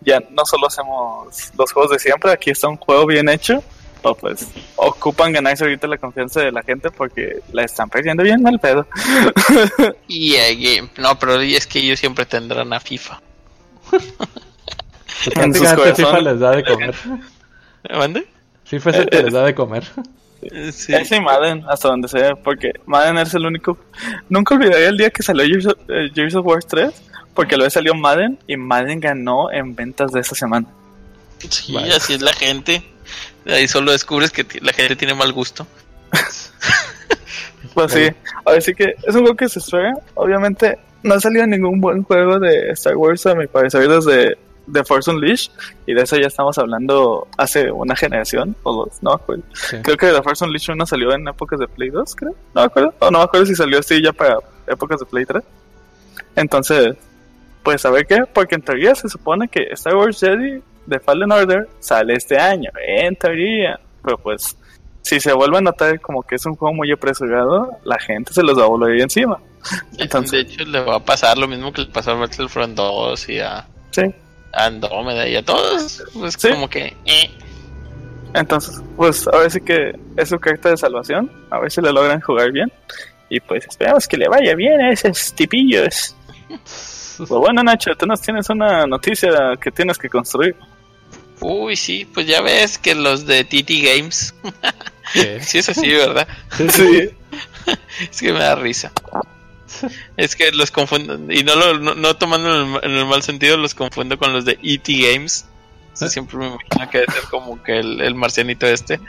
ya 0.00 0.20
no 0.30 0.44
solo 0.44 0.66
hacemos 0.66 1.52
los 1.56 1.72
juegos 1.72 1.92
de 1.92 1.98
siempre, 1.98 2.30
aquí 2.30 2.50
está 2.50 2.68
un 2.68 2.76
juego 2.76 3.06
bien 3.06 3.28
hecho, 3.28 3.62
o 4.02 4.14
pues 4.14 4.46
ocupan 4.76 5.32
ganarse 5.32 5.64
ahorita 5.64 5.86
la 5.86 5.98
confianza 5.98 6.40
de 6.40 6.52
la 6.52 6.62
gente 6.62 6.90
porque 6.90 7.40
la 7.52 7.64
están 7.64 7.88
perdiendo 7.88 8.22
bien 8.22 8.42
mal 8.42 8.58
pedo. 8.58 8.86
y 10.08 10.34
eh, 10.34 10.54
game. 10.54 10.90
No, 10.98 11.18
pero 11.18 11.40
es 11.40 11.66
que 11.66 11.80
ellos 11.80 11.98
siempre 11.98 12.24
tendrán 12.26 12.72
a 12.72 12.80
FIFA. 12.80 13.20
En 15.34 15.52
sus 15.52 15.68
FIFA 15.68 16.20
les 16.20 16.38
da 16.38 16.50
de 16.52 16.62
comer. 16.62 16.94
¿Mande? 17.90 18.28
FIFA 18.64 18.90
es 18.90 18.96
el 18.96 19.10
que 19.10 19.22
les 19.22 19.32
da 19.32 19.44
de 19.44 19.54
comer. 19.54 19.84
Sí. 20.72 20.94
Ese 20.94 21.16
y 21.16 21.20
Madden, 21.20 21.64
hasta 21.68 21.88
donde 21.88 22.08
sea, 22.08 22.34
porque 22.36 22.72
Madden 22.84 23.18
es 23.18 23.34
el 23.34 23.46
único. 23.46 23.78
Nunca 24.28 24.54
olvidaré 24.54 24.86
el 24.86 24.96
día 24.96 25.10
que 25.10 25.22
salió 25.22 25.44
Gears 25.46 25.66
of, 25.66 25.78
eh, 25.88 26.10
Gears 26.14 26.34
of 26.34 26.46
War 26.46 26.62
3, 26.62 26.92
porque 27.36 27.56
luego 27.56 27.70
salió 27.70 27.94
Madden 27.94 28.38
y 28.48 28.56
Madden 28.56 28.98
ganó 28.98 29.52
en 29.52 29.76
ventas 29.76 30.10
de 30.10 30.20
esa 30.20 30.34
semana. 30.34 30.66
Sí, 31.48 31.74
Vale. 31.74 31.94
así 31.94 32.14
es 32.14 32.22
la 32.22 32.32
gente. 32.32 32.82
Ahí 33.46 33.68
solo 33.68 33.92
descubres 33.92 34.32
que 34.32 34.44
la 34.62 34.72
gente 34.72 34.96
tiene 34.96 35.14
mal 35.14 35.32
gusto. 35.32 35.66
Pues 37.74 37.92
sí, 37.92 38.08
ahora 38.46 38.60
sí 38.62 38.72
que 38.74 38.94
es 39.02 39.14
un 39.14 39.20
juego 39.20 39.36
que 39.36 39.50
se 39.50 39.58
espera. 39.58 39.92
Obviamente, 40.14 40.78
no 41.02 41.14
ha 41.14 41.20
salido 41.20 41.46
ningún 41.46 41.78
buen 41.78 42.04
juego 42.04 42.38
de 42.38 42.70
Star 42.70 42.96
Wars, 42.96 43.26
a 43.26 43.34
mi 43.34 43.46
parecer, 43.46 43.86
desde 43.86 44.38
The 44.72 44.82
Force 44.82 45.10
Unleashed, 45.10 45.50
y 45.86 45.92
de 45.92 46.02
eso 46.02 46.16
ya 46.16 46.28
estamos 46.28 46.56
hablando 46.56 47.28
hace 47.36 47.70
una 47.70 47.94
generación, 47.94 48.56
o 48.62 48.72
dos, 48.72 49.02
no 49.02 49.10
me 49.10 49.16
acuerdo. 49.16 49.42
Sí. 49.52 49.76
Creo 49.82 49.96
que 49.98 50.06
The 50.06 50.22
Force 50.22 50.42
Unleashed 50.42 50.72
1 50.72 50.86
salió 50.86 51.12
en 51.12 51.28
épocas 51.28 51.58
de 51.58 51.68
Play 51.68 51.90
2, 51.90 52.16
creo. 52.16 52.34
No 52.54 52.62
me 52.62 52.66
acuerdo. 52.66 52.94
O 52.98 53.10
no 53.10 53.18
me 53.18 53.24
acuerdo 53.24 53.44
si 53.44 53.54
salió 53.54 53.78
así 53.78 54.02
ya 54.02 54.12
para 54.14 54.38
épocas 54.66 55.00
de 55.00 55.06
Play 55.06 55.26
3. 55.26 55.44
Entonces, 56.36 56.96
pues 57.66 57.84
a 57.84 57.90
ver 57.90 58.06
qué, 58.06 58.20
porque 58.32 58.54
en 58.54 58.62
teoría 58.62 58.94
se 58.94 59.08
supone 59.08 59.48
que 59.48 59.64
Star 59.72 59.96
Wars 59.96 60.20
Jedi 60.20 60.62
de 60.86 61.00
Fallen 61.00 61.32
Order 61.32 61.66
sale 61.80 62.14
este 62.14 62.38
año, 62.38 62.70
en 62.86 63.16
teoría. 63.16 63.80
Pero 64.04 64.16
pues, 64.18 64.56
si 65.02 65.18
se 65.18 65.32
vuelve 65.32 65.58
a 65.58 65.62
notar 65.62 66.00
como 66.00 66.22
que 66.22 66.36
es 66.36 66.46
un 66.46 66.54
juego 66.54 66.72
muy 66.76 66.92
apresurado, 66.92 67.72
la 67.84 67.98
gente 67.98 68.32
se 68.32 68.44
los 68.44 68.56
va 68.56 68.62
a 68.62 68.68
volver 68.68 69.00
encima. 69.00 69.38
Entonces- 69.98 70.46
de 70.46 70.52
hecho, 70.52 70.64
le 70.64 70.78
va 70.80 70.94
a 70.94 71.04
pasar 71.04 71.36
lo 71.38 71.48
mismo 71.48 71.72
que 71.72 71.80
le 71.82 71.88
pasó 71.88 72.12
a 72.12 72.14
Battlefront 72.14 72.76
2 72.76 73.28
y 73.30 73.40
a 73.40 73.66
Sí. 73.90 74.02
Andrómeda 74.52 75.26
y 75.26 75.34
a 75.34 75.44
todos. 75.44 76.04
Pues 76.14 76.34
Sí. 76.38 76.50
como 76.50 76.70
que. 76.70 76.96
eh. 77.04 77.30
Entonces, 78.32 78.80
pues 78.96 79.26
a 79.26 79.38
ver 79.38 79.50
si 79.50 79.60
que 79.60 79.98
es 80.16 80.28
su 80.28 80.38
carta 80.38 80.70
de 80.70 80.76
salvación, 80.76 81.32
a 81.50 81.58
ver 81.58 81.72
si 81.72 81.80
le 81.80 81.90
logran 81.92 82.20
jugar 82.20 82.52
bien. 82.52 82.70
Y 83.28 83.40
pues 83.40 83.66
esperamos 83.66 84.06
que 84.06 84.16
le 84.18 84.28
vaya 84.28 84.54
bien 84.54 84.80
a 84.80 84.92
esos 84.92 85.32
tipillos. 85.34 86.14
Pues 87.16 87.30
bueno, 87.30 87.62
Nacho, 87.62 87.94
tú 87.96 88.06
nos 88.06 88.20
tienes 88.20 88.48
una 88.50 88.86
noticia 88.86 89.30
que 89.60 89.70
tienes 89.70 89.98
que 89.98 90.08
construir. 90.08 90.56
Uy, 91.40 91.76
sí, 91.76 92.04
pues 92.04 92.26
ya 92.26 92.40
ves 92.40 92.78
que 92.78 92.94
los 92.94 93.26
de 93.26 93.44
TT 93.44 93.70
Games. 93.82 94.34
Sí, 95.40 95.58
es 95.58 95.68
así, 95.68 95.88
¿verdad? 95.92 96.26
Sí. 96.68 97.10
Es 98.10 98.20
que 98.20 98.32
me 98.32 98.40
da 98.40 98.56
risa. 98.56 98.92
Es 100.16 100.36
que 100.36 100.50
los 100.52 100.70
confundo, 100.70 101.18
y 101.32 101.42
no, 101.44 101.54
lo, 101.54 101.78
no, 101.78 101.94
no 101.94 102.16
tomando 102.16 102.62
en 102.62 102.74
el, 102.74 102.84
en 102.84 102.90
el 102.98 103.06
mal 103.06 103.22
sentido, 103.22 103.56
los 103.56 103.74
confundo 103.74 104.18
con 104.18 104.32
los 104.32 104.44
de 104.44 104.58
ET 104.62 104.86
Games. 104.86 105.46
O 105.94 105.96
sea, 105.96 106.08
siempre 106.08 106.38
me 106.38 106.46
imagino 106.46 106.90
que 106.90 106.98
debe 106.98 107.12
ser 107.12 107.22
como 107.30 107.62
que 107.62 107.78
el, 107.78 108.00
el 108.00 108.14
marcianito 108.14 108.66
este. 108.66 109.00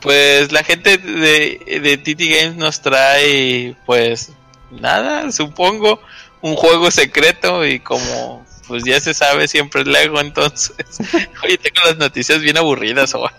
Pues 0.00 0.52
la 0.52 0.64
gente 0.64 0.98
de, 0.98 1.80
de 1.82 1.98
TT 1.98 2.20
Games 2.20 2.56
nos 2.56 2.80
trae, 2.80 3.76
pues, 3.86 4.32
nada, 4.70 5.30
supongo, 5.32 6.00
un 6.46 6.54
juego 6.54 6.90
secreto 6.90 7.66
y 7.66 7.80
como, 7.80 8.46
pues 8.68 8.84
ya 8.84 9.00
se 9.00 9.14
sabe, 9.14 9.48
siempre 9.48 9.82
es 9.82 9.88
Lego, 9.88 10.20
entonces, 10.20 10.76
oye, 11.44 11.58
tengo 11.58 11.80
las 11.84 11.96
noticias 11.96 12.40
bien 12.40 12.56
aburridas 12.56 13.14
hoy. 13.14 13.30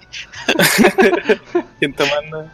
¿Quién 1.80 1.93
te 1.93 2.03
manda? 2.03 2.53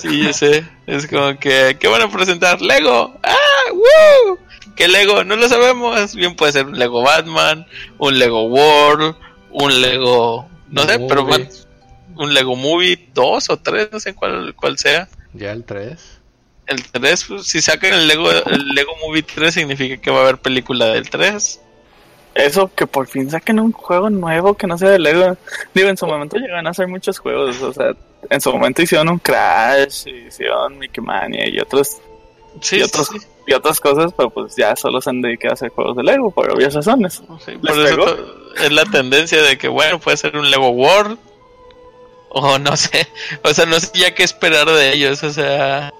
Sí, 0.00 0.24
yo 0.24 0.32
sé. 0.32 0.64
Es 0.86 1.06
como 1.06 1.38
que, 1.38 1.76
¿qué 1.78 1.88
van 1.88 2.02
a 2.02 2.10
presentar? 2.10 2.60
¡Lego! 2.60 3.16
¡Ah! 3.22 3.72
¡Woo! 3.72 4.38
¿Qué 4.74 4.88
Lego? 4.88 5.22
No 5.24 5.36
lo 5.36 5.48
sabemos. 5.48 6.14
Bien 6.14 6.34
puede 6.34 6.52
ser 6.52 6.66
un 6.66 6.78
Lego 6.78 7.02
Batman, 7.02 7.66
un 7.98 8.18
Lego 8.18 8.44
World, 8.44 9.14
un 9.50 9.80
Lego. 9.80 10.48
No 10.68 10.82
sé, 10.82 10.98
pero 10.98 11.26
un 12.16 12.34
Lego 12.34 12.56
Movie 12.56 13.08
2 13.14 13.50
o 13.50 13.56
3, 13.56 13.88
no 13.92 14.00
sé 14.00 14.14
cuál, 14.14 14.54
cuál 14.54 14.78
sea. 14.78 15.08
Ya 15.32 15.52
el 15.52 15.64
3. 15.64 16.21
El 16.66 16.82
3, 16.82 17.24
pues, 17.28 17.46
si 17.46 17.60
sacan 17.60 17.92
el 17.92 18.06
Lego, 18.08 18.30
el 18.30 18.68
Lego 18.68 18.92
Movie 19.04 19.22
3, 19.22 19.52
significa 19.52 19.96
que 19.96 20.10
va 20.10 20.18
a 20.18 20.22
haber 20.22 20.38
película 20.38 20.86
del 20.86 21.08
3. 21.10 21.60
Eso, 22.34 22.70
que 22.74 22.86
por 22.86 23.08
fin 23.08 23.30
saquen 23.30 23.60
un 23.60 23.72
juego 23.72 24.08
nuevo 24.08 24.54
que 24.54 24.66
no 24.66 24.78
sea 24.78 24.90
de 24.90 24.98
Lego. 24.98 25.36
Digo, 25.74 25.88
en 25.88 25.96
su 25.96 26.06
momento 26.06 26.38
llegan 26.38 26.66
a 26.66 26.70
hacer 26.70 26.88
muchos 26.88 27.18
juegos. 27.18 27.60
O 27.60 27.72
sea, 27.72 27.92
en 28.30 28.40
su 28.40 28.52
momento 28.52 28.80
hicieron 28.80 29.08
un 29.10 29.18
Crash, 29.18 30.06
hicieron 30.06 30.78
Mickey 30.78 31.04
Mania 31.04 31.46
y 31.48 31.58
otros 31.58 32.00
Sí, 32.60 32.78
y, 32.78 32.82
otros, 32.82 33.08
sí. 33.08 33.18
y 33.46 33.54
otras 33.54 33.80
cosas, 33.80 34.12
pero 34.16 34.30
pues 34.30 34.54
ya 34.56 34.76
solo 34.76 35.00
se 35.00 35.10
han 35.10 35.22
dedicado 35.22 35.52
a 35.52 35.54
hacer 35.54 35.70
juegos 35.70 35.96
de 35.96 36.02
Lego 36.02 36.30
por 36.30 36.50
obvias 36.50 36.74
razones. 36.74 37.22
Sí, 37.44 37.52
¿Les 37.62 37.72
por 37.72 37.86
eso 37.86 38.16
es 38.56 38.72
la 38.72 38.84
tendencia 38.84 39.42
de 39.42 39.56
que, 39.56 39.68
bueno, 39.68 39.98
puede 39.98 40.16
ser 40.16 40.36
un 40.36 40.50
Lego 40.50 40.70
World. 40.70 41.18
O 42.30 42.58
no 42.58 42.76
sé. 42.76 43.06
O 43.44 43.52
sea, 43.52 43.66
no 43.66 43.78
sé 43.78 43.90
ya 43.94 44.14
qué 44.14 44.22
esperar 44.22 44.66
de 44.66 44.92
ellos. 44.92 45.22
O 45.22 45.30
sea. 45.30 45.92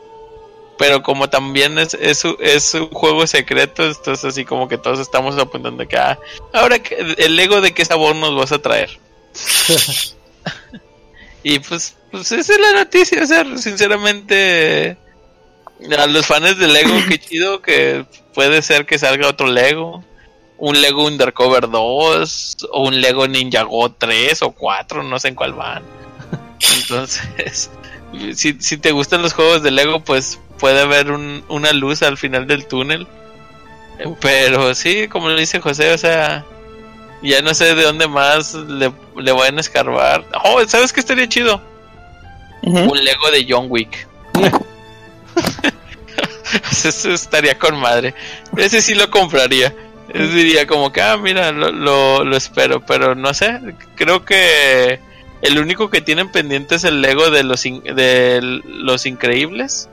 Pero 0.82 1.00
como 1.00 1.30
también 1.30 1.78
es, 1.78 1.94
es, 1.94 2.24
un- 2.24 2.36
es 2.40 2.74
un 2.74 2.90
juego 2.90 3.24
secreto, 3.28 3.84
entonces 3.84 4.24
así 4.24 4.44
como 4.44 4.66
que 4.66 4.78
todos 4.78 4.98
estamos 4.98 5.38
apuntando 5.38 5.86
que, 5.86 5.96
ah, 5.96 6.18
ahora 6.52 6.76
el 7.18 7.36
Lego 7.36 7.60
de 7.60 7.72
qué 7.72 7.84
sabor 7.84 8.16
nos 8.16 8.34
vas 8.34 8.50
a 8.50 8.60
traer. 8.60 8.90
y 11.44 11.60
pues, 11.60 11.94
pues 12.10 12.32
esa 12.32 12.52
es 12.54 12.60
la 12.60 12.72
noticia, 12.72 13.22
o 13.22 13.26
sea, 13.26 13.44
sinceramente, 13.58 14.96
a 15.96 16.06
los 16.06 16.26
fans 16.26 16.58
de 16.58 16.66
Lego, 16.66 16.96
qué 17.08 17.18
chido 17.20 17.62
que 17.62 18.04
puede 18.34 18.60
ser 18.62 18.84
que 18.84 18.98
salga 18.98 19.28
otro 19.28 19.46
Lego. 19.46 20.02
Un 20.58 20.80
Lego 20.80 21.06
Undercover 21.06 21.70
2, 21.70 22.56
o 22.72 22.88
un 22.88 23.00
Lego 23.00 23.28
Ninjago 23.28 23.92
3 23.92 24.42
o 24.42 24.50
4, 24.50 25.04
no 25.04 25.20
sé 25.20 25.28
en 25.28 25.36
cuál 25.36 25.52
van. 25.54 25.84
Entonces, 26.76 27.70
si, 28.34 28.56
si 28.60 28.76
te 28.78 28.90
gustan 28.90 29.22
los 29.22 29.32
juegos 29.32 29.62
de 29.62 29.70
Lego, 29.70 30.00
pues 30.00 30.38
puede 30.58 30.80
haber 30.80 31.10
un- 31.10 31.44
una 31.48 31.72
luz 31.72 32.02
al 32.02 32.16
final 32.18 32.46
del 32.46 32.66
túnel. 32.66 33.06
Pero 34.20 34.74
sí, 34.74 35.06
como 35.08 35.28
lo 35.28 35.36
dice 35.36 35.60
José, 35.60 35.92
o 35.92 35.98
sea, 35.98 36.44
ya 37.22 37.40
no 37.42 37.54
sé 37.54 37.74
de 37.74 37.82
dónde 37.84 38.08
más 38.08 38.54
le, 38.54 38.92
le 39.16 39.32
van 39.32 39.58
a 39.58 39.60
escarbar. 39.60 40.24
Oh, 40.44 40.60
¿sabes 40.66 40.92
qué 40.92 41.00
estaría 41.00 41.28
chido? 41.28 41.60
Un 42.90 43.04
Lego 43.04 43.30
de 43.30 43.46
John 43.48 43.66
Wick. 43.68 44.06
Eso 46.70 47.10
estaría 47.12 47.58
con 47.58 47.78
madre. 47.80 48.14
Ese 48.56 48.82
sí 48.82 48.94
lo 48.94 49.10
compraría. 49.10 49.74
Diría 50.12 50.66
como 50.66 50.92
que, 50.92 51.00
ah, 51.00 51.16
mira, 51.16 51.52
lo, 51.52 51.70
lo, 51.70 52.24
lo 52.24 52.36
espero. 52.36 52.84
Pero 52.84 53.14
no 53.14 53.32
sé, 53.34 53.58
creo 53.94 54.24
que 54.24 54.98
el 55.42 55.58
único 55.58 55.90
que 55.90 56.00
tienen 56.00 56.30
pendiente 56.30 56.74
es 56.74 56.84
el 56.84 57.00
Lego 57.00 57.30
de 57.30 57.44
los, 57.44 57.64
in- 57.66 57.82
de 57.82 58.40
los 58.66 59.06
Increíbles. 59.06 59.88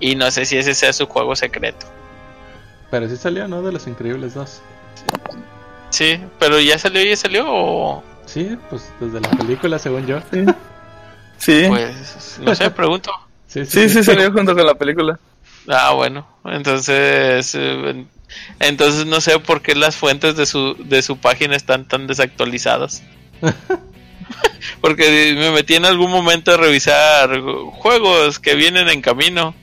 Y 0.00 0.16
no 0.16 0.30
sé 0.30 0.46
si 0.46 0.56
ese 0.56 0.74
sea 0.74 0.92
su 0.92 1.06
juego 1.06 1.36
secreto. 1.36 1.86
Pero 2.90 3.08
sí 3.08 3.16
salió, 3.16 3.46
¿no? 3.46 3.62
De 3.62 3.70
los 3.70 3.86
Increíbles 3.86 4.34
2. 4.34 4.62
Sí, 5.90 6.20
pero 6.38 6.58
ya 6.58 6.78
salió, 6.78 7.02
ya 7.04 7.16
salió. 7.16 7.44
O... 7.46 8.02
Sí, 8.26 8.56
pues 8.68 8.92
desde 8.98 9.20
la 9.20 9.30
película, 9.30 9.78
según 9.78 10.06
yo. 10.06 10.20
Sí. 10.32 10.44
Sí, 11.38 11.64
Pues 11.68 12.38
no 12.40 12.54
sé, 12.54 12.70
pregunto. 12.70 13.10
Sí, 13.50 13.66
sí, 13.66 13.88
sí 13.88 14.04
salió 14.04 14.30
junto 14.30 14.54
con 14.54 14.64
la 14.64 14.74
película. 14.74 15.18
Ah, 15.66 15.90
bueno, 15.90 16.24
entonces, 16.44 17.52
eh, 17.58 18.06
entonces 18.60 19.06
no 19.06 19.20
sé 19.20 19.40
por 19.40 19.60
qué 19.60 19.74
las 19.74 19.96
fuentes 19.96 20.36
de 20.36 20.46
su 20.46 20.76
de 20.78 21.02
su 21.02 21.16
página 21.16 21.56
están 21.56 21.88
tan 21.88 22.06
desactualizadas. 22.06 23.02
Porque 24.80 25.34
me 25.36 25.50
metí 25.50 25.74
en 25.74 25.84
algún 25.84 26.12
momento 26.12 26.52
a 26.52 26.58
revisar 26.58 27.40
juegos 27.40 28.38
que 28.38 28.54
vienen 28.54 28.88
en 28.88 29.02
camino 29.02 29.56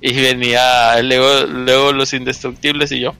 y 0.12 0.12
venía 0.12 1.02
luego, 1.02 1.46
luego 1.46 1.92
los 1.92 2.12
indestructibles 2.12 2.92
y 2.92 3.00
yo, 3.00 3.14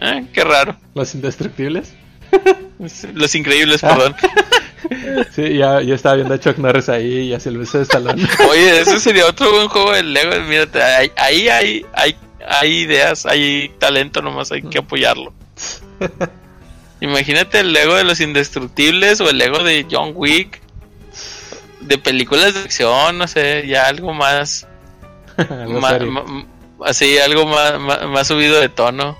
eh, 0.00 0.26
qué 0.32 0.44
raro, 0.44 0.76
Los 0.94 1.14
Indestructibles. 1.14 1.92
los 3.14 3.34
increíbles, 3.34 3.80
perdón. 3.80 4.14
Sí, 5.34 5.56
ya, 5.56 5.82
yo 5.82 5.94
estaba 5.94 6.14
viendo 6.14 6.34
a 6.34 6.38
Chuck 6.38 6.56
Norris 6.58 6.88
ahí 6.88 7.28
y 7.28 7.34
a 7.34 7.40
Sylvester 7.40 7.82
Stallone. 7.82 8.26
Oye, 8.48 8.80
ese 8.80 9.00
sería 9.00 9.26
otro 9.26 9.50
buen 9.50 9.68
juego 9.68 9.92
de 9.92 10.04
Lego. 10.04 10.30
Mírate, 10.48 10.80
ahí, 10.80 11.10
ahí 11.16 11.48
hay, 11.48 11.86
hay, 11.92 12.16
hay 12.46 12.78
ideas, 12.78 13.26
hay 13.26 13.70
talento, 13.80 14.22
nomás 14.22 14.52
hay 14.52 14.62
que 14.62 14.78
apoyarlo. 14.78 15.34
Imagínate 17.00 17.60
el 17.60 17.72
Lego 17.72 17.96
de 17.96 18.04
los 18.04 18.20
Indestructibles 18.20 19.20
o 19.20 19.28
el 19.28 19.38
Lego 19.38 19.62
de 19.64 19.84
John 19.90 20.12
Wick. 20.14 20.60
De 21.80 21.98
películas 21.98 22.54
de 22.54 22.60
acción, 22.60 23.18
no 23.18 23.26
sé, 23.26 23.66
ya 23.66 23.86
algo 23.86 24.14
más. 24.14 24.68
Ma- 25.80 25.98
ma- 25.98 26.44
así, 26.86 27.18
algo 27.18 27.46
más, 27.46 27.78
más, 27.80 28.06
más 28.08 28.26
subido 28.26 28.60
de 28.60 28.68
tono. 28.68 29.16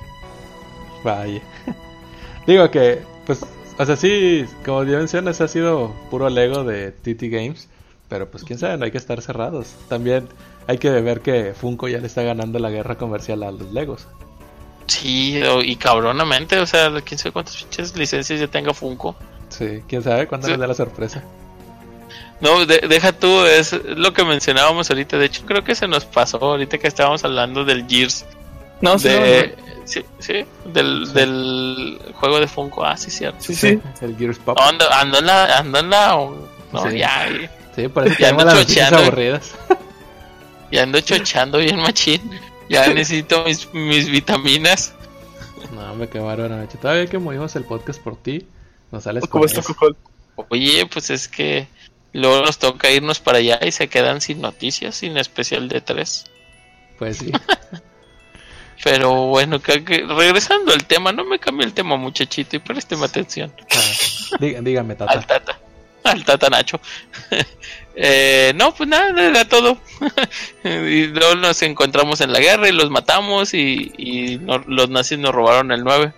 Vaya. 1.04 1.40
Digo 2.46 2.70
que, 2.70 3.02
pues, 3.26 3.44
o 3.78 3.86
sea, 3.86 3.96
sí, 3.96 4.44
como 4.64 4.84
ya 4.84 4.98
mencionas, 4.98 5.40
ha 5.40 5.48
sido 5.48 5.94
puro 6.10 6.28
Lego 6.28 6.64
de 6.64 6.90
TT 6.92 7.30
Games. 7.30 7.68
Pero 8.08 8.30
pues 8.30 8.42
quién 8.42 8.58
sabe, 8.58 8.78
no 8.78 8.86
hay 8.86 8.90
que 8.90 8.96
estar 8.96 9.20
cerrados. 9.20 9.74
También 9.88 10.26
hay 10.66 10.78
que 10.78 10.88
ver 10.88 11.20
que 11.20 11.52
Funko 11.52 11.88
ya 11.88 11.98
le 11.98 12.06
está 12.06 12.22
ganando 12.22 12.58
la 12.58 12.70
guerra 12.70 12.96
comercial 12.96 13.42
a 13.42 13.50
los 13.50 13.70
Legos. 13.72 14.06
Sí, 14.86 15.38
y 15.64 15.76
cabronamente, 15.76 16.58
o 16.58 16.64
sea, 16.64 16.90
quién 17.04 17.18
sabe 17.18 17.32
cuántas 17.32 17.56
pinches 17.58 17.94
licencias 17.94 18.40
ya 18.40 18.46
tenga 18.46 18.72
Funko. 18.72 19.14
Sí, 19.50 19.82
quién 19.86 20.02
sabe 20.02 20.26
cuándo 20.26 20.46
Sí. 20.46 20.52
les 20.52 20.60
da 20.60 20.66
la 20.66 20.72
sorpresa. 20.74 21.22
No, 22.40 22.64
de- 22.66 22.86
deja 22.88 23.12
tú, 23.12 23.44
es 23.46 23.72
lo 23.72 24.12
que 24.12 24.24
mencionábamos 24.24 24.90
ahorita. 24.90 25.18
De 25.18 25.26
hecho, 25.26 25.44
creo 25.44 25.64
que 25.64 25.74
se 25.74 25.88
nos 25.88 26.04
pasó 26.04 26.38
ahorita 26.38 26.78
que 26.78 26.86
estábamos 26.86 27.24
hablando 27.24 27.64
del 27.64 27.86
Gears. 27.88 28.24
No, 28.80 28.96
sí, 28.98 29.08
de, 29.08 29.56
no, 29.58 29.82
sí, 29.86 30.04
sí, 30.20 30.44
del, 30.66 31.06
Sí. 31.06 31.12
del 31.14 32.00
juego 32.14 32.38
de 32.38 32.46
Funko. 32.46 32.84
Ah, 32.84 32.96
sí, 32.96 33.10
cierto. 33.10 33.38
sí, 33.40 33.54
sí. 33.56 33.80
El 34.00 34.16
Gears 34.16 34.38
Pop. 34.38 34.56
Ando, 34.60 34.88
ando 34.92 35.18
en 35.18 35.26
la, 35.26 35.58
ando 35.58 35.78
en 35.80 35.90
la, 35.90 36.08
no, 36.72 36.90
Sí. 36.90 36.98
ya, 36.98 37.26
Sí, 37.74 37.88
por 37.88 38.06
eso 38.06 38.16
Ya 38.20 38.28
ando 38.30 38.44
chocheando. 38.52 38.98
aburridas. 38.98 39.52
ya 40.70 40.82
ando 40.84 41.00
chochando 41.00 41.58
bien 41.58 41.78
machín. 41.80 42.20
Ya 42.68 42.86
necesito 42.88 43.44
mis, 43.44 43.72
mis 43.72 44.08
vitaminas. 44.10 44.92
No, 45.74 45.94
me 45.96 46.08
quemaron 46.08 46.52
anoche. 46.52 46.76
Todavía 46.78 47.06
que 47.06 47.18
movimos 47.18 47.56
el 47.56 47.64
podcast 47.64 48.00
por 48.00 48.16
ti, 48.16 48.46
nos 48.92 49.04
sales 49.04 49.24
¿Cómo 49.28 49.42
con 49.42 49.48
está 49.48 49.60
eso. 49.60 49.74
Oye, 50.50 50.86
pues 50.86 51.10
es 51.10 51.26
que 51.28 51.66
luego 52.12 52.40
nos 52.42 52.58
toca 52.58 52.90
irnos 52.90 53.20
para 53.20 53.38
allá 53.38 53.58
y 53.64 53.72
se 53.72 53.88
quedan 53.88 54.20
sin 54.20 54.40
noticias, 54.40 54.96
sin 54.96 55.16
especial 55.18 55.68
de 55.68 55.80
tres. 55.80 56.24
Pues 56.98 57.18
sí. 57.18 57.30
Pero 58.84 59.26
bueno, 59.26 59.60
que- 59.60 59.84
que- 59.84 60.04
regresando 60.06 60.72
al 60.72 60.84
tema, 60.86 61.10
no 61.12 61.24
me 61.24 61.38
cambie 61.40 61.66
el 61.66 61.74
tema, 61.74 61.96
muchachito, 61.96 62.56
y 62.56 62.58
présteme 62.60 63.04
atención. 63.06 63.52
Ah, 64.30 64.60
dígame, 64.60 64.92
Al 64.92 64.96
Tata. 64.98 65.20
Tata, 65.26 65.58
al 66.04 66.24
Tata 66.24 66.48
Nacho. 66.50 66.80
Eh, 68.00 68.52
no, 68.54 68.72
pues 68.72 68.88
nada, 68.88 69.10
era 69.26 69.44
todo. 69.48 69.76
y 70.62 71.06
luego 71.08 71.34
nos 71.34 71.60
encontramos 71.62 72.20
en 72.20 72.32
la 72.32 72.38
guerra 72.38 72.68
y 72.68 72.72
los 72.72 72.90
matamos 72.90 73.54
y, 73.54 73.92
y 73.98 74.38
no- 74.38 74.58
los 74.68 74.88
nazis 74.88 75.18
nos 75.18 75.34
robaron 75.34 75.72
el 75.72 75.82
9. 75.82 76.12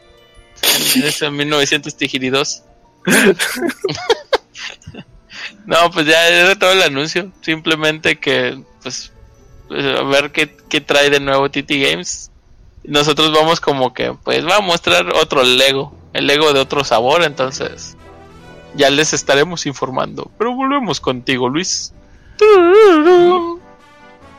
En 0.96 1.02
ese 1.04 1.30
1932. 1.30 2.64
No, 5.70 5.88
pues 5.92 6.04
ya 6.04 6.26
era 6.26 6.56
todo 6.56 6.72
el 6.72 6.82
anuncio. 6.82 7.30
Simplemente 7.42 8.18
que, 8.18 8.60
pues, 8.82 9.12
pues, 9.68 9.84
a 9.84 10.02
ver 10.02 10.32
qué, 10.32 10.56
qué 10.68 10.80
trae 10.80 11.10
de 11.10 11.20
nuevo 11.20 11.48
TT 11.48 11.70
Games. 11.70 12.32
Nosotros 12.82 13.32
vamos 13.32 13.60
como 13.60 13.94
que, 13.94 14.12
pues, 14.24 14.44
va 14.44 14.56
a 14.56 14.60
mostrar 14.60 15.14
otro 15.14 15.44
Lego. 15.44 15.96
El 16.12 16.26
Lego 16.26 16.52
de 16.52 16.58
otro 16.58 16.82
sabor, 16.82 17.22
entonces 17.22 17.96
ya 18.74 18.90
les 18.90 19.12
estaremos 19.12 19.64
informando. 19.64 20.28
Pero 20.38 20.56
volvemos 20.56 21.00
contigo, 21.00 21.48
Luis. 21.48 21.94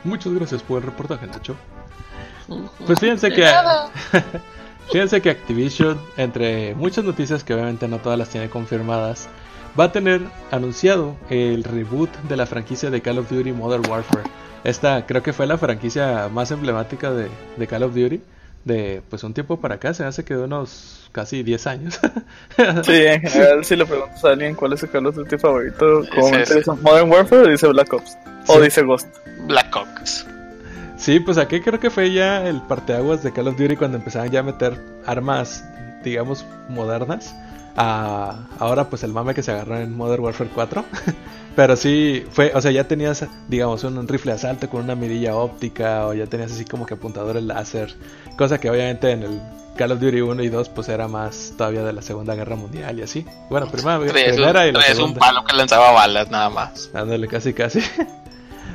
Muchas 0.04 0.34
gracias 0.34 0.62
por 0.62 0.82
el 0.82 0.84
reportaje, 0.84 1.26
Nacho. 1.28 1.56
Pues 2.84 3.00
fíjense 3.00 3.32
que 3.32 3.50
fíjense 4.92 5.22
que 5.22 5.30
Activision, 5.30 5.98
entre 6.18 6.74
muchas 6.74 7.04
noticias 7.04 7.42
que 7.42 7.54
obviamente 7.54 7.88
no 7.88 8.00
todas 8.00 8.18
las 8.18 8.28
tiene 8.28 8.50
confirmadas, 8.50 9.30
va 9.78 9.84
a 9.84 9.92
tener 9.92 10.20
anunciado 10.50 11.16
el 11.30 11.64
reboot 11.64 12.10
de 12.28 12.36
la 12.36 12.46
franquicia 12.46 12.90
de 12.90 13.00
Call 13.00 13.18
of 13.18 13.30
Duty 13.30 13.52
Modern 13.52 13.88
Warfare. 13.88 14.24
Esta 14.64 15.06
creo 15.06 15.22
que 15.22 15.32
fue 15.32 15.46
la 15.46 15.58
franquicia 15.58 16.28
más 16.28 16.50
emblemática 16.50 17.10
de, 17.12 17.28
de 17.56 17.66
Call 17.66 17.82
of 17.82 17.94
Duty, 17.94 18.20
de 18.64 19.02
pues 19.10 19.24
un 19.24 19.34
tiempo 19.34 19.58
para 19.60 19.76
acá, 19.76 19.92
se 19.94 20.04
hace 20.04 20.24
que 20.24 20.34
de 20.34 20.44
unos 20.44 21.08
casi 21.12 21.42
10 21.42 21.66
años. 21.66 21.98
Sí, 22.84 22.92
en 23.06 23.22
general, 23.22 23.64
si 23.64 23.74
le 23.76 23.86
preguntas 23.86 24.24
a 24.24 24.28
alguien 24.30 24.54
cuál 24.54 24.74
es 24.74 24.80
su 24.80 24.88
Call 24.88 25.06
of 25.06 25.16
Duty 25.16 25.38
favorito, 25.38 26.02
como 26.14 26.36
ese. 26.36 26.62
Modern 26.82 27.10
Warfare, 27.10 27.50
dice 27.50 27.66
Black 27.68 27.92
Ops. 27.92 28.16
O 28.46 28.56
Sí. 28.58 28.62
dice 28.64 28.82
Ghost. 28.82 29.08
Black 29.46 29.74
Ops. 29.74 30.26
Sí, 30.96 31.18
pues 31.18 31.38
aquí 31.38 31.60
creo 31.60 31.80
que 31.80 31.90
fue 31.90 32.12
ya 32.12 32.46
el 32.46 32.60
parteaguas 32.62 33.22
de 33.24 33.32
Call 33.32 33.48
of 33.48 33.56
Duty 33.56 33.76
cuando 33.76 33.98
empezaban 33.98 34.30
ya 34.30 34.40
a 34.40 34.42
meter 34.44 34.78
armas, 35.06 35.64
digamos, 36.04 36.44
modernas. 36.68 37.34
A, 37.76 38.48
ahora 38.58 38.88
pues 38.90 39.02
el 39.02 39.12
mame 39.12 39.34
que 39.34 39.42
se 39.42 39.52
agarró 39.52 39.78
en 39.78 39.96
Modern 39.96 40.22
Warfare 40.22 40.50
4. 40.54 40.84
Pero 41.56 41.76
sí, 41.76 42.24
fue, 42.30 42.52
o 42.54 42.60
sea, 42.62 42.70
ya 42.70 42.88
tenías, 42.88 43.26
digamos, 43.48 43.84
un, 43.84 44.08
rifle 44.08 44.32
de 44.32 44.36
asalto 44.36 44.70
con 44.70 44.84
una 44.84 44.94
mirilla 44.94 45.36
óptica, 45.36 46.06
o 46.06 46.14
ya 46.14 46.26
tenías 46.26 46.50
así 46.52 46.64
como 46.64 46.86
que 46.86 46.94
apuntadores 46.94 47.42
láser, 47.42 47.94
cosa 48.38 48.58
que 48.58 48.70
obviamente 48.70 49.10
en 49.10 49.22
el 49.22 49.40
Call 49.76 49.92
of 49.92 50.00
Duty 50.00 50.20
1 50.22 50.42
y 50.42 50.48
2 50.48 50.68
pues 50.70 50.88
era 50.88 51.08
más 51.08 51.52
todavía 51.56 51.82
de 51.82 51.92
la 51.92 52.02
Segunda 52.02 52.34
Guerra 52.34 52.56
Mundial 52.56 52.98
y 52.98 53.02
así. 53.02 53.26
Bueno, 53.50 53.70
primera, 53.70 53.98
Traes 53.98 54.30
un, 54.30 54.36
primera 54.36 54.66
y 54.66 54.72
la 54.72 54.78
traes 54.78 54.92
un 54.92 54.96
segunda. 54.96 55.20
palo 55.20 55.44
que 55.44 55.56
lanzaba 55.56 55.92
balas 55.92 56.30
nada 56.30 56.48
más. 56.48 56.90
Ándale, 56.94 57.28
casi 57.28 57.52
casi. 57.52 57.80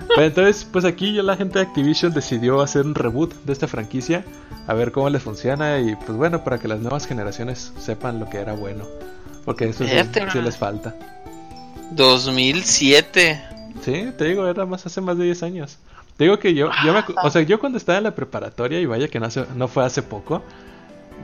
Pero 0.07 0.23
entonces, 0.23 0.65
pues 0.71 0.85
aquí 0.85 1.13
ya 1.13 1.23
la 1.23 1.35
gente 1.37 1.59
de 1.59 1.65
Activision 1.65 2.13
decidió 2.13 2.61
hacer 2.61 2.85
un 2.85 2.95
reboot 2.95 3.33
de 3.45 3.53
esta 3.53 3.67
franquicia, 3.67 4.23
a 4.67 4.73
ver 4.73 4.91
cómo 4.91 5.09
les 5.09 5.21
funciona 5.21 5.79
y 5.79 5.95
pues 5.95 6.17
bueno, 6.17 6.43
para 6.43 6.57
que 6.59 6.67
las 6.67 6.79
nuevas 6.79 7.05
generaciones 7.07 7.73
sepan 7.79 8.19
lo 8.19 8.29
que 8.29 8.37
era 8.37 8.53
bueno. 8.53 8.85
Porque 9.45 9.65
eso 9.69 9.83
sí, 9.85 9.91
sí 10.31 10.41
les 10.41 10.57
falta. 10.57 10.93
2007. 11.91 13.41
Sí, 13.83 14.05
te 14.17 14.25
digo, 14.25 14.47
era 14.47 14.65
más 14.65 14.85
hace 14.85 15.01
más 15.01 15.17
de 15.17 15.25
10 15.25 15.43
años. 15.43 15.77
Te 16.17 16.23
digo 16.25 16.39
que 16.39 16.53
yo, 16.53 16.69
yo 16.83 16.93
me, 16.93 17.03
o 17.23 17.29
sea, 17.29 17.43
yo 17.43 17.59
cuando 17.59 17.77
estaba 17.77 17.97
en 17.99 18.05
la 18.05 18.15
preparatoria, 18.15 18.79
y 18.79 18.85
vaya 18.85 19.07
que 19.07 19.19
no, 19.19 19.27
hace- 19.27 19.45
no 19.55 19.67
fue 19.67 19.85
hace 19.85 20.01
poco, 20.01 20.41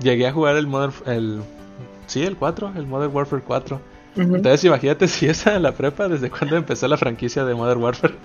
llegué 0.01 0.27
a 0.27 0.31
jugar 0.33 0.55
el 0.55 0.67
Modern, 0.67 0.93
el, 1.07 1.41
sí, 2.05 2.21
el 2.23 2.37
4, 2.37 2.73
el 2.75 2.85
Modern 2.85 3.13
Warfare 3.13 3.41
4. 3.41 3.81
Entonces 4.15 4.63
imagínate 4.63 5.07
si 5.07 5.27
esa 5.27 5.51
era 5.51 5.59
la 5.59 5.71
prepa, 5.73 6.07
desde 6.07 6.29
cuando 6.29 6.55
empezó 6.55 6.87
la 6.87 6.97
franquicia 6.97 7.43
de 7.45 7.55
Modern 7.55 7.81
Warfare. 7.81 8.15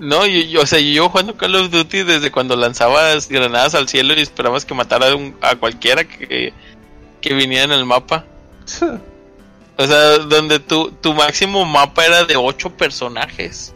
No, 0.00 0.26
yo, 0.26 0.40
yo- 0.40 0.62
o 0.62 0.66
sea, 0.66 0.80
yo 0.80 1.08
jugando 1.08 1.36
Call 1.36 1.54
of 1.54 1.70
Duty 1.70 2.02
desde 2.02 2.32
cuando 2.32 2.56
lanzabas 2.56 3.28
granadas 3.28 3.74
al 3.74 3.88
cielo 3.88 4.14
y 4.14 4.20
esperabas 4.20 4.64
que 4.64 4.74
matara 4.74 5.10
a, 5.10 5.14
un- 5.14 5.36
a 5.42 5.54
cualquiera 5.56 6.04
que, 6.04 6.52
que 7.20 7.34
viniera 7.34 7.64
en 7.64 7.72
el 7.72 7.84
mapa. 7.84 8.24
O 9.78 9.86
sea, 9.86 10.18
donde 10.18 10.58
tu, 10.58 10.90
tu 10.92 11.14
máximo 11.14 11.64
mapa 11.64 12.04
era 12.04 12.24
de 12.24 12.36
8 12.36 12.70
personajes. 12.70 13.74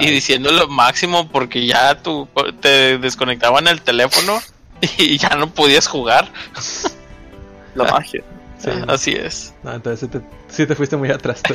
Y 0.00 0.10
diciendo 0.10 0.52
lo 0.52 0.68
máximo 0.68 1.28
porque 1.30 1.64
ya 1.64 2.02
tu, 2.02 2.28
te 2.60 2.98
desconectaban 2.98 3.66
el 3.68 3.80
teléfono 3.80 4.38
y 4.98 5.16
ya 5.16 5.30
no 5.30 5.48
podías 5.48 5.86
jugar. 5.86 6.30
La 7.74 7.84
magia. 7.92 8.22
Sí, 8.58 8.70
ah, 8.70 8.84
así 8.88 9.12
es. 9.12 9.54
No, 9.62 9.74
entonces 9.74 10.00
sí 10.00 10.18
te, 10.18 10.20
sí 10.48 10.66
te 10.66 10.74
fuiste 10.74 10.96
muy 10.96 11.10
atrás. 11.10 11.42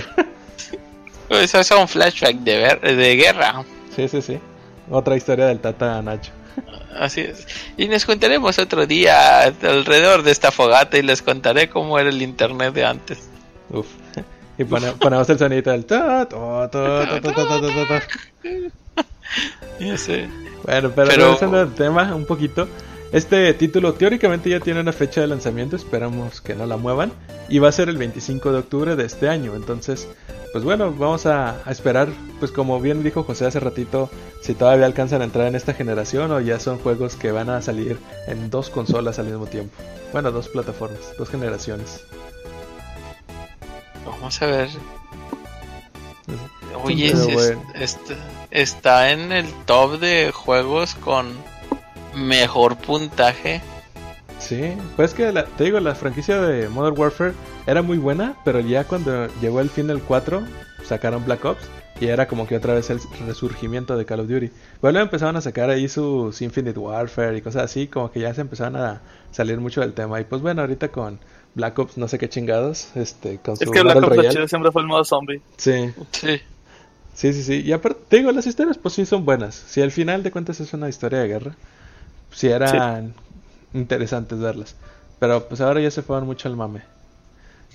Pues, 1.30 1.45
eso 1.45 1.60
es 1.62 1.72
un 1.72 1.88
flashback 1.88 2.36
de, 2.41 2.58
ver, 2.58 2.82
de 2.82 3.16
guerra. 3.16 3.64
Sí, 3.95 4.08
sí, 4.08 4.22
sí. 4.22 4.39
Otra 4.91 5.16
historia 5.16 5.47
del 5.47 5.60
Tata 5.60 5.99
Nacho. 6.01 6.32
Así 6.99 7.22
es. 7.22 7.47
Y 7.78 7.88
nos 7.88 8.06
contaremos 8.06 8.60
otro 8.60 8.86
día 8.86 9.41
alrededor 9.43 10.22
de 10.22 10.32
esta 10.32 10.51
fogata 10.51 10.97
y 10.97 11.01
les 11.01 11.24
contaré 11.24 11.70
cómo 11.70 11.97
era 11.97 12.10
el 12.10 12.22
internet 12.22 12.74
de 12.74 12.86
antes. 12.86 13.30
Uf. 13.70 13.88
Y 14.56 14.66
ponemos, 14.66 14.99
ponemos 14.99 15.28
el 15.32 15.39
sonido 15.39 15.72
del 15.72 15.88
Ya 19.80 19.97
sé. 19.97 20.30
Bueno, 20.64 20.91
pero, 20.95 21.10
pero... 21.10 21.26
regresando 21.26 21.60
al 21.60 21.74
tema 21.74 22.14
un 22.14 22.28
poquito. 22.28 22.68
Este 23.14 23.53
título 23.53 23.93
teóricamente 23.93 24.49
ya 24.49 24.59
tiene 24.59 24.80
una 24.82 24.91
fecha 24.91 25.22
de 25.22 25.28
lanzamiento, 25.28 25.76
esperamos 25.76 26.41
que 26.41 26.55
no 26.55 26.66
la 26.66 26.78
muevan. 26.78 27.11
Y 27.47 27.59
va 27.59 27.70
a 27.70 27.72
ser 27.72 27.88
el 27.89 27.97
25 27.97 28.51
de 28.51 28.57
octubre 28.59 28.95
de 28.95 29.05
este 29.05 29.30
año. 29.30 29.55
Entonces, 29.55 30.07
pues 30.51 30.64
bueno, 30.64 30.91
vamos 30.91 31.26
a, 31.28 31.61
a 31.64 31.72
esperar, 31.72 32.07
pues 32.39 32.51
como 32.51 32.82
bien 32.82 33.03
dijo 33.03 33.24
José 33.24 33.45
hace 33.45 33.59
ratito, 33.59 34.09
si 34.41 34.55
todavía 34.55 34.86
alcanzan 34.88 35.22
a 35.22 35.26
entrar 35.26 35.45
en 35.47 35.55
esta 35.55 35.74
generación 35.74 36.32
o 36.32 36.39
ya 36.39 36.59
son 36.59 36.80
juegos 36.80 37.16
que 37.16 37.32
van 37.32 37.49
a 37.51 37.61
salir 37.61 37.97
en 38.28 38.49
dos 38.49 38.70
consolas 38.72 39.20
al 39.20 39.26
mismo 39.28 39.45
tiempo. 39.45 39.76
Bueno, 40.11 40.32
dos 40.32 40.49
plataformas, 40.49 40.99
dos 41.18 41.30
generaciones. 41.30 42.01
Vamos 44.05 44.41
a 44.41 44.45
ver. 44.47 44.70
Oye, 46.84 47.11
es- 47.11 47.53
está, 47.76 48.16
está 48.51 49.11
en 49.11 49.32
el 49.32 49.45
top 49.66 49.99
de 49.99 50.32
juegos 50.34 50.95
con 50.95 51.28
mejor 52.16 52.78
puntaje. 52.78 53.61
Sí, 54.39 54.74
pues 54.95 55.14
que 55.14 55.32
la- 55.32 55.45
te 55.45 55.64
digo, 55.66 55.80
la 55.80 55.95
franquicia 55.95 56.41
de 56.41 56.68
Modern 56.70 56.99
Warfare 56.99 57.34
era 57.66 57.82
muy 57.82 57.97
buena, 57.97 58.36
pero 58.43 58.59
ya 58.59 58.84
cuando 58.84 59.28
llegó 59.41 59.61
el 59.61 59.70
fin 59.70 59.88
del 59.88 60.01
4, 60.01 60.43
sacaron 60.86 61.24
Black 61.24 61.45
Ops 61.45 61.61
y 62.01 62.07
era 62.07 62.28
como 62.28 62.45
que 62.45 62.57
otra 62.57 62.74
vez 62.74 62.89
el 62.89 62.99
resurgimiento 63.26 63.95
de 63.95 64.05
Call 64.05 64.20
of 64.20 64.28
Duty. 64.28 64.49
Bueno, 64.82 64.99
empezaron 64.99 65.38
a 65.38 65.41
sacar 65.41 65.70
ahí 65.70 65.88
sus 65.88 66.41
Infinite 66.41 66.78
Warfare 66.78 67.38
y 67.38 67.41
cosas 67.41 67.64
así, 67.64 67.88
como 67.88 68.11
que 68.11 68.20
ya 68.20 68.34
se 68.34 68.41
empezaron 68.41 68.76
a 68.76 69.01
salir 69.32 69.59
mucho 69.59 69.80
del 69.80 69.93
tema. 69.93 70.20
Y 70.20 70.26
pues 70.26 70.41
bueno, 70.41 70.61
ahorita 70.61 70.89
con 70.89 71.20
Black 71.55 71.80
Ops, 71.80 71.97
no 71.97 72.09
sé 72.09 72.18
qué 72.18 72.28
chingados, 72.28 72.89
este, 72.95 73.38
con 73.38 73.55
su 73.55 73.64
Es 73.64 73.70
que 73.72 73.82
Black 73.82 73.97
Ops 73.97 74.07
Royale. 74.09 74.30
chido 74.30 74.47
siempre 74.49 74.72
fue 74.72 74.82
el 74.82 74.88
modo 74.89 75.05
zombie. 75.05 75.39
Sí, 75.55 75.91
Sí. 76.11 76.41
sí, 77.14 77.32
sí, 77.34 77.43
sí. 77.43 77.61
Y 77.61 77.72
aparte, 77.72 78.01
te 78.09 78.18
digo, 78.18 78.32
las 78.34 78.45
historias 78.45 78.78
pues 78.78 78.95
sí 78.95 79.05
son 79.05 79.24
buenas. 79.24 79.55
Si 79.55 79.82
al 79.82 79.91
final 79.91 80.22
de 80.24 80.32
cuentas 80.32 80.59
es 80.59 80.74
una 80.74 80.89
historia 80.89 81.20
de 81.20 81.28
guerra, 81.30 81.55
sí 82.34 82.48
eran 82.48 83.14
interesantes 83.74 84.40
verlas. 84.40 84.76
Pero 85.20 85.48
pues 85.48 85.62
ahora 85.62 85.80
ya 85.82 85.92
se 85.92 86.02
fueron 86.02 86.26
mucho 86.26 86.48
al 86.48 86.56
mame. 86.56 86.82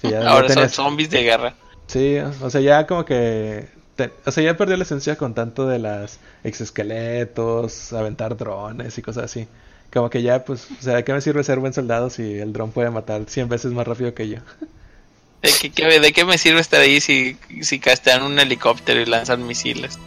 Sí, 0.00 0.08
ya- 0.10 0.20
ya 0.22 0.30
Ahora 0.30 0.48
son 0.48 0.68
zombies 0.70 1.10
de 1.10 1.22
guerra. 1.22 1.54
Sí, 1.86 2.18
o 2.18 2.50
sea, 2.50 2.60
ya 2.60 2.86
como 2.86 3.04
que... 3.04 3.68
te- 3.96 4.12
o 4.26 4.30
sea, 4.30 4.44
ya 4.44 4.56
perdió 4.56 4.76
la 4.76 4.82
esencia 4.84 5.16
con 5.16 5.34
tanto 5.34 5.66
de 5.66 5.78
las 5.78 6.18
exoesqueletos, 6.44 7.92
aventar 7.92 8.36
drones 8.36 8.98
y 8.98 9.02
cosas 9.02 9.24
así. 9.24 9.48
Como 9.92 10.10
que 10.10 10.20
ya, 10.22 10.44
pues, 10.44 10.68
o 10.78 10.82
sea, 10.82 10.96
¿de 10.96 11.04
qué 11.04 11.14
me 11.14 11.20
sirve 11.22 11.42
ser 11.44 11.58
buen 11.60 11.72
soldado 11.72 12.10
si 12.10 12.38
el 12.38 12.52
dron 12.52 12.72
puede 12.72 12.90
matar 12.90 13.22
100 13.26 13.48
veces 13.48 13.72
más 13.72 13.86
rápido 13.86 14.12
que 14.14 14.28
yo? 14.28 14.38
¿De 15.42 15.50
qué, 15.60 15.70
qué- 15.70 16.00
de 16.00 16.12
qué 16.12 16.24
me 16.24 16.36
sirve 16.36 16.60
estar 16.60 16.80
ahí 16.80 17.00
si, 17.00 17.38
si 17.62 17.78
castean 17.78 18.22
un 18.22 18.38
helicóptero 18.38 19.00
y 19.00 19.06
lanzan 19.06 19.46
misiles? 19.46 19.98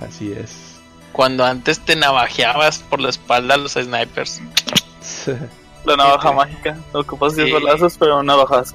Así 0.00 0.32
es. 0.32 0.69
Cuando 1.12 1.44
antes 1.44 1.80
te 1.80 1.96
navajeabas 1.96 2.78
por 2.78 3.00
la 3.00 3.10
espalda 3.10 3.54
a 3.54 3.58
los 3.58 3.72
snipers. 3.72 4.40
La 5.84 5.96
navaja 5.96 6.32
mágica. 6.32 6.76
Ocupas 6.92 7.34
10 7.36 7.48
Sí. 7.48 7.52
balazos, 7.52 7.96
pero 7.98 8.18
una 8.20 8.36
bajas. 8.36 8.74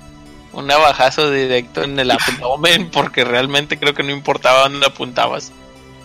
Un 0.53 0.67
navajazo 0.67 1.31
directo 1.31 1.83
en 1.83 1.99
el 1.99 2.11
abdomen 2.11 2.89
porque 2.93 3.23
realmente 3.23 3.77
creo 3.79 3.93
que 3.93 4.03
no 4.03 4.11
importaba 4.11 4.63
dónde 4.69 4.85
apuntabas. 4.87 5.51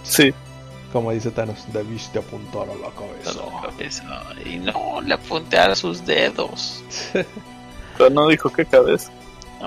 Sí. 0.02 0.32
Como 0.92 1.12
dice 1.12 1.30
Thanos, 1.30 1.64
debiste 1.72 2.18
apuntar 2.18 2.62
a 2.62 2.74
la 2.74 2.88
A 2.88 2.90
cabeza. 2.90 3.40
la 3.46 3.68
cabeza. 3.68 4.04
Y 4.44 4.56
no, 4.58 5.00
le 5.02 5.14
apunté 5.14 5.58
a 5.58 5.74
sus 5.76 6.04
dedos. 6.04 6.82
Pero 7.98 8.10
no 8.10 8.26
dijo 8.28 8.50
que 8.50 8.64
cabeza. 8.66 9.10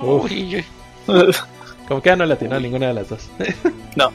Uy, 0.02 0.66
Como 1.88 2.02
que 2.02 2.10
ya 2.10 2.16
no 2.16 2.26
le 2.26 2.34
atinó 2.34 2.56
a 2.56 2.60
ninguna 2.60 2.88
de 2.88 2.94
las 2.94 3.10
dos. 3.10 3.30
No. 3.96 4.12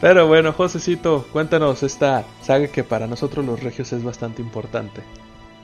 Pero 0.00 0.26
bueno, 0.26 0.52
Josecito, 0.52 1.26
cuéntanos 1.32 1.82
esta 1.82 2.24
saga 2.42 2.68
que 2.68 2.84
para 2.84 3.06
nosotros 3.06 3.44
los 3.44 3.62
regios 3.62 3.92
es 3.92 4.04
bastante 4.04 4.42
importante. 4.42 5.00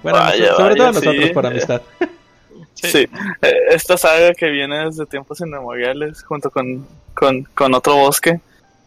Bueno, 0.02 0.18
Vaya, 0.18 0.52
sobre 0.56 0.62
vaya, 0.64 0.76
todo 0.76 0.86
nosotros 0.92 1.24
sí. 1.26 1.30
por 1.32 1.46
amistad. 1.46 1.82
Sí. 1.98 2.06
Sí. 2.74 3.06
Eh, 3.42 3.54
esta 3.70 3.96
saga 3.96 4.32
que 4.32 4.48
viene 4.48 4.86
desde 4.86 5.06
tiempos 5.06 5.40
inmemoriales, 5.40 6.22
junto 6.24 6.50
con, 6.50 6.84
con, 7.14 7.44
con 7.54 7.74
otro 7.74 7.94
bosque. 7.96 8.40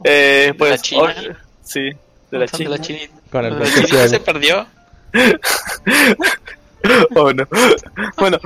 Eh, 0.03 0.53
pues, 0.57 0.71
la 0.71 0.77
China? 0.79 1.15
sí, 1.63 1.91
de 2.31 2.37
la 2.39 2.47
China. 2.47 2.77
chinita. 2.79 3.13
Con 3.31 3.45
el 3.45 3.53
La 3.53 3.59
bosque 3.59 3.75
chinita 3.85 4.03
se 4.03 4.09
ciego. 4.09 4.25
perdió. 4.25 4.65
Oh, 7.15 7.33
no. 7.33 7.45
Bueno, 8.17 8.37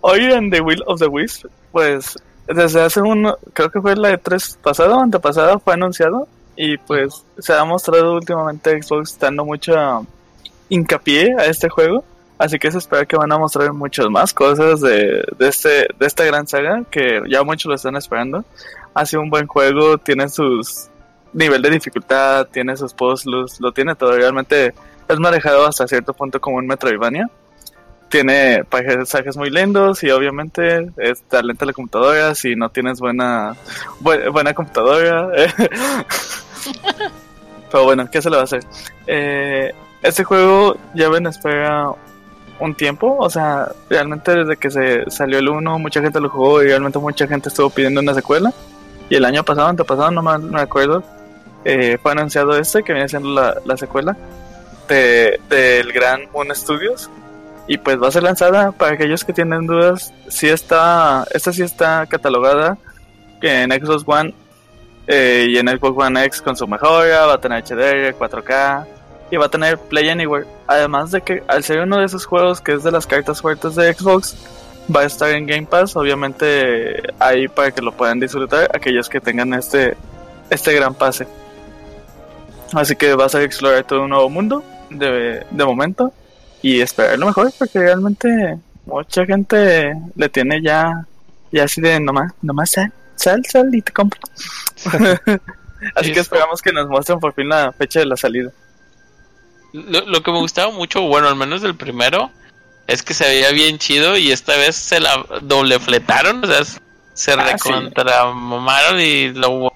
hoy 0.00 0.20
en 0.32 0.50
The 0.50 0.60
Will 0.60 0.82
of 0.86 1.00
the 1.00 1.06
Wisp, 1.06 1.46
pues 1.72 2.16
desde 2.46 2.82
hace 2.82 3.00
un, 3.00 3.32
creo 3.52 3.70
que 3.70 3.80
fue 3.80 3.96
la 3.96 4.12
E3 4.12 4.58
pasada 4.58 4.96
o 4.96 5.00
antepasada, 5.00 5.58
fue 5.58 5.74
anunciado 5.74 6.28
y 6.56 6.76
pues 6.78 7.24
se 7.38 7.52
ha 7.52 7.64
mostrado 7.64 8.14
últimamente 8.14 8.80
Xbox 8.82 9.18
dando 9.18 9.44
mucha 9.44 10.00
hincapié 10.68 11.34
a 11.38 11.46
este 11.46 11.68
juego. 11.68 12.04
Así 12.36 12.58
que 12.58 12.70
se 12.70 12.78
espera 12.78 13.06
que 13.06 13.16
van 13.16 13.30
a 13.30 13.38
mostrar 13.38 13.72
muchas 13.72 14.08
más 14.08 14.34
cosas 14.34 14.80
de, 14.80 15.24
de, 15.38 15.48
este, 15.48 15.86
de 15.98 16.06
esta 16.06 16.24
gran 16.24 16.48
saga 16.48 16.82
que 16.90 17.22
ya 17.28 17.44
muchos 17.44 17.66
lo 17.68 17.74
están 17.76 17.96
esperando. 17.96 18.44
Ha 18.92 19.06
sido 19.06 19.22
un 19.22 19.30
buen 19.30 19.46
juego, 19.46 19.98
tiene 19.98 20.28
sus 20.28 20.88
nivel 21.32 21.62
de 21.62 21.70
dificultad, 21.70 22.48
tiene 22.48 22.76
sus 22.76 22.92
puzzles, 22.92 23.60
lo 23.60 23.72
tiene 23.72 23.94
todo. 23.94 24.16
Realmente 24.16 24.74
es 25.08 25.18
manejado 25.18 25.66
hasta 25.66 25.86
cierto 25.86 26.12
punto 26.12 26.40
como 26.40 26.56
un 26.56 26.66
Metroidvania 26.66 27.30
tiene 28.14 28.62
paisajes 28.62 29.36
muy 29.36 29.50
lindos 29.50 30.04
y 30.04 30.10
obviamente 30.12 30.86
es 30.98 31.20
talento 31.22 31.64
la 31.64 31.72
computadora 31.72 32.32
si 32.36 32.54
no 32.54 32.68
tienes 32.68 33.00
buena 33.00 33.56
bu- 34.00 34.30
buena 34.30 34.54
computadora 34.54 35.32
pero 37.72 37.84
bueno 37.84 38.08
qué 38.10 38.22
se 38.22 38.30
le 38.30 38.36
va 38.36 38.42
a 38.42 38.44
hacer 38.44 38.62
Eh, 39.06 39.72
este 40.02 40.22
juego 40.22 40.76
lleva 40.94 41.18
en 41.18 41.26
espera 41.26 41.90
un 42.60 42.74
tiempo, 42.76 43.16
o 43.18 43.28
sea, 43.28 43.68
realmente 43.90 44.32
desde 44.32 44.56
que 44.56 44.70
se 44.70 45.10
salió 45.10 45.38
el 45.40 45.48
1, 45.48 45.78
mucha 45.80 46.00
gente 46.00 46.20
lo 46.20 46.28
jugó 46.28 46.62
y 46.62 46.66
realmente 46.68 46.98
mucha 47.00 47.26
gente 47.26 47.48
estuvo 47.48 47.68
pidiendo 47.68 48.00
una 48.00 48.14
secuela. 48.14 48.52
Y 49.10 49.16
el 49.16 49.24
año 49.24 49.42
pasado, 49.44 49.66
antepasado, 49.68 50.10
no 50.12 50.22
me, 50.22 50.38
me 50.38 50.60
acuerdo, 50.60 51.02
eh, 51.64 51.98
fue 52.00 52.12
anunciado 52.12 52.56
este, 52.56 52.82
que 52.84 52.92
viene 52.92 53.08
siendo 53.08 53.30
la, 53.30 53.56
la 53.64 53.76
secuela 53.76 54.16
de, 54.88 55.40
del 55.48 55.90
Gran 55.92 56.28
Moon 56.32 56.54
Studios. 56.54 57.10
Y 57.66 57.78
pues 57.78 58.00
va 58.00 58.08
a 58.08 58.10
ser 58.10 58.22
lanzada 58.22 58.72
para 58.72 58.92
aquellos 58.92 59.24
que 59.24 59.32
tienen 59.32 59.66
dudas. 59.66 60.12
Si 60.28 60.48
está, 60.48 61.26
esta 61.32 61.52
sí 61.52 61.62
está 61.62 62.06
catalogada 62.06 62.76
en 63.40 63.70
Xbox 63.72 64.04
One 64.06 64.34
eh, 65.06 65.46
y 65.50 65.58
en 65.58 65.68
Xbox 65.68 66.06
One 66.06 66.24
X 66.24 66.42
con 66.42 66.56
su 66.56 66.66
mejora, 66.66 67.26
va 67.26 67.34
a 67.34 67.40
tener 67.40 67.62
HDR, 67.62 68.16
4K 68.18 68.86
y 69.30 69.36
va 69.36 69.46
a 69.46 69.48
tener 69.48 69.78
Play 69.78 70.08
Anywhere. 70.08 70.46
Además 70.66 71.10
de 71.10 71.22
que 71.22 71.42
al 71.48 71.64
ser 71.64 71.80
uno 71.80 71.98
de 71.98 72.06
esos 72.06 72.24
juegos 72.26 72.60
que 72.60 72.72
es 72.72 72.84
de 72.84 72.90
las 72.90 73.06
cartas 73.06 73.40
fuertes 73.40 73.74
de 73.74 73.92
Xbox, 73.92 74.36
va 74.94 75.00
a 75.00 75.04
estar 75.04 75.30
en 75.30 75.46
Game 75.46 75.66
Pass, 75.66 75.96
obviamente 75.96 77.02
ahí 77.18 77.48
para 77.48 77.70
que 77.70 77.82
lo 77.82 77.92
puedan 77.92 78.20
disfrutar 78.20 78.70
aquellos 78.74 79.08
que 79.08 79.20
tengan 79.20 79.54
este, 79.54 79.96
este 80.50 80.74
gran 80.74 80.94
pase. 80.94 81.26
Así 82.72 82.96
que 82.96 83.14
vas 83.14 83.34
a 83.34 83.42
explorar 83.42 83.84
todo 83.84 84.02
un 84.02 84.10
nuevo 84.10 84.28
mundo 84.28 84.64
de, 84.90 85.44
de 85.50 85.64
momento 85.64 86.12
y 86.64 86.80
esperar 86.80 87.18
lo 87.18 87.26
mejor 87.26 87.52
porque 87.58 87.78
realmente 87.78 88.58
mucha 88.86 89.26
gente 89.26 89.94
le 90.16 90.28
tiene 90.30 90.62
ya, 90.62 91.06
ya 91.52 91.64
así 91.64 91.82
de 91.82 92.00
nomás, 92.00 92.32
nomás 92.40 92.70
sal, 92.70 92.90
sal, 93.16 93.42
sal 93.46 93.74
y 93.74 93.82
te 93.82 93.92
compro. 93.92 94.18
Así 95.94 96.12
que 96.12 96.20
esperamos 96.20 96.62
que 96.62 96.72
nos 96.72 96.88
muestren 96.88 97.20
por 97.20 97.34
fin 97.34 97.50
la 97.50 97.70
fecha 97.72 98.00
de 98.00 98.06
la 98.06 98.16
salida. 98.16 98.50
Lo, 99.74 100.06
lo 100.06 100.22
que 100.22 100.32
me 100.32 100.38
gustaba 100.38 100.72
mucho, 100.72 101.02
bueno, 101.02 101.28
al 101.28 101.36
menos 101.36 101.60
del 101.60 101.76
primero, 101.76 102.30
es 102.86 103.02
que 103.02 103.12
se 103.12 103.24
veía 103.24 103.50
bien 103.50 103.76
chido 103.76 104.16
y 104.16 104.32
esta 104.32 104.56
vez 104.56 104.74
se 104.74 105.00
la 105.00 105.22
doble 105.42 105.78
fletaron, 105.78 106.42
o 106.42 106.46
sea, 106.46 106.64
se 107.12 107.32
Ah, 107.32 107.44
recontramamaron 107.52 109.00
y 109.00 109.34
lo 109.34 109.70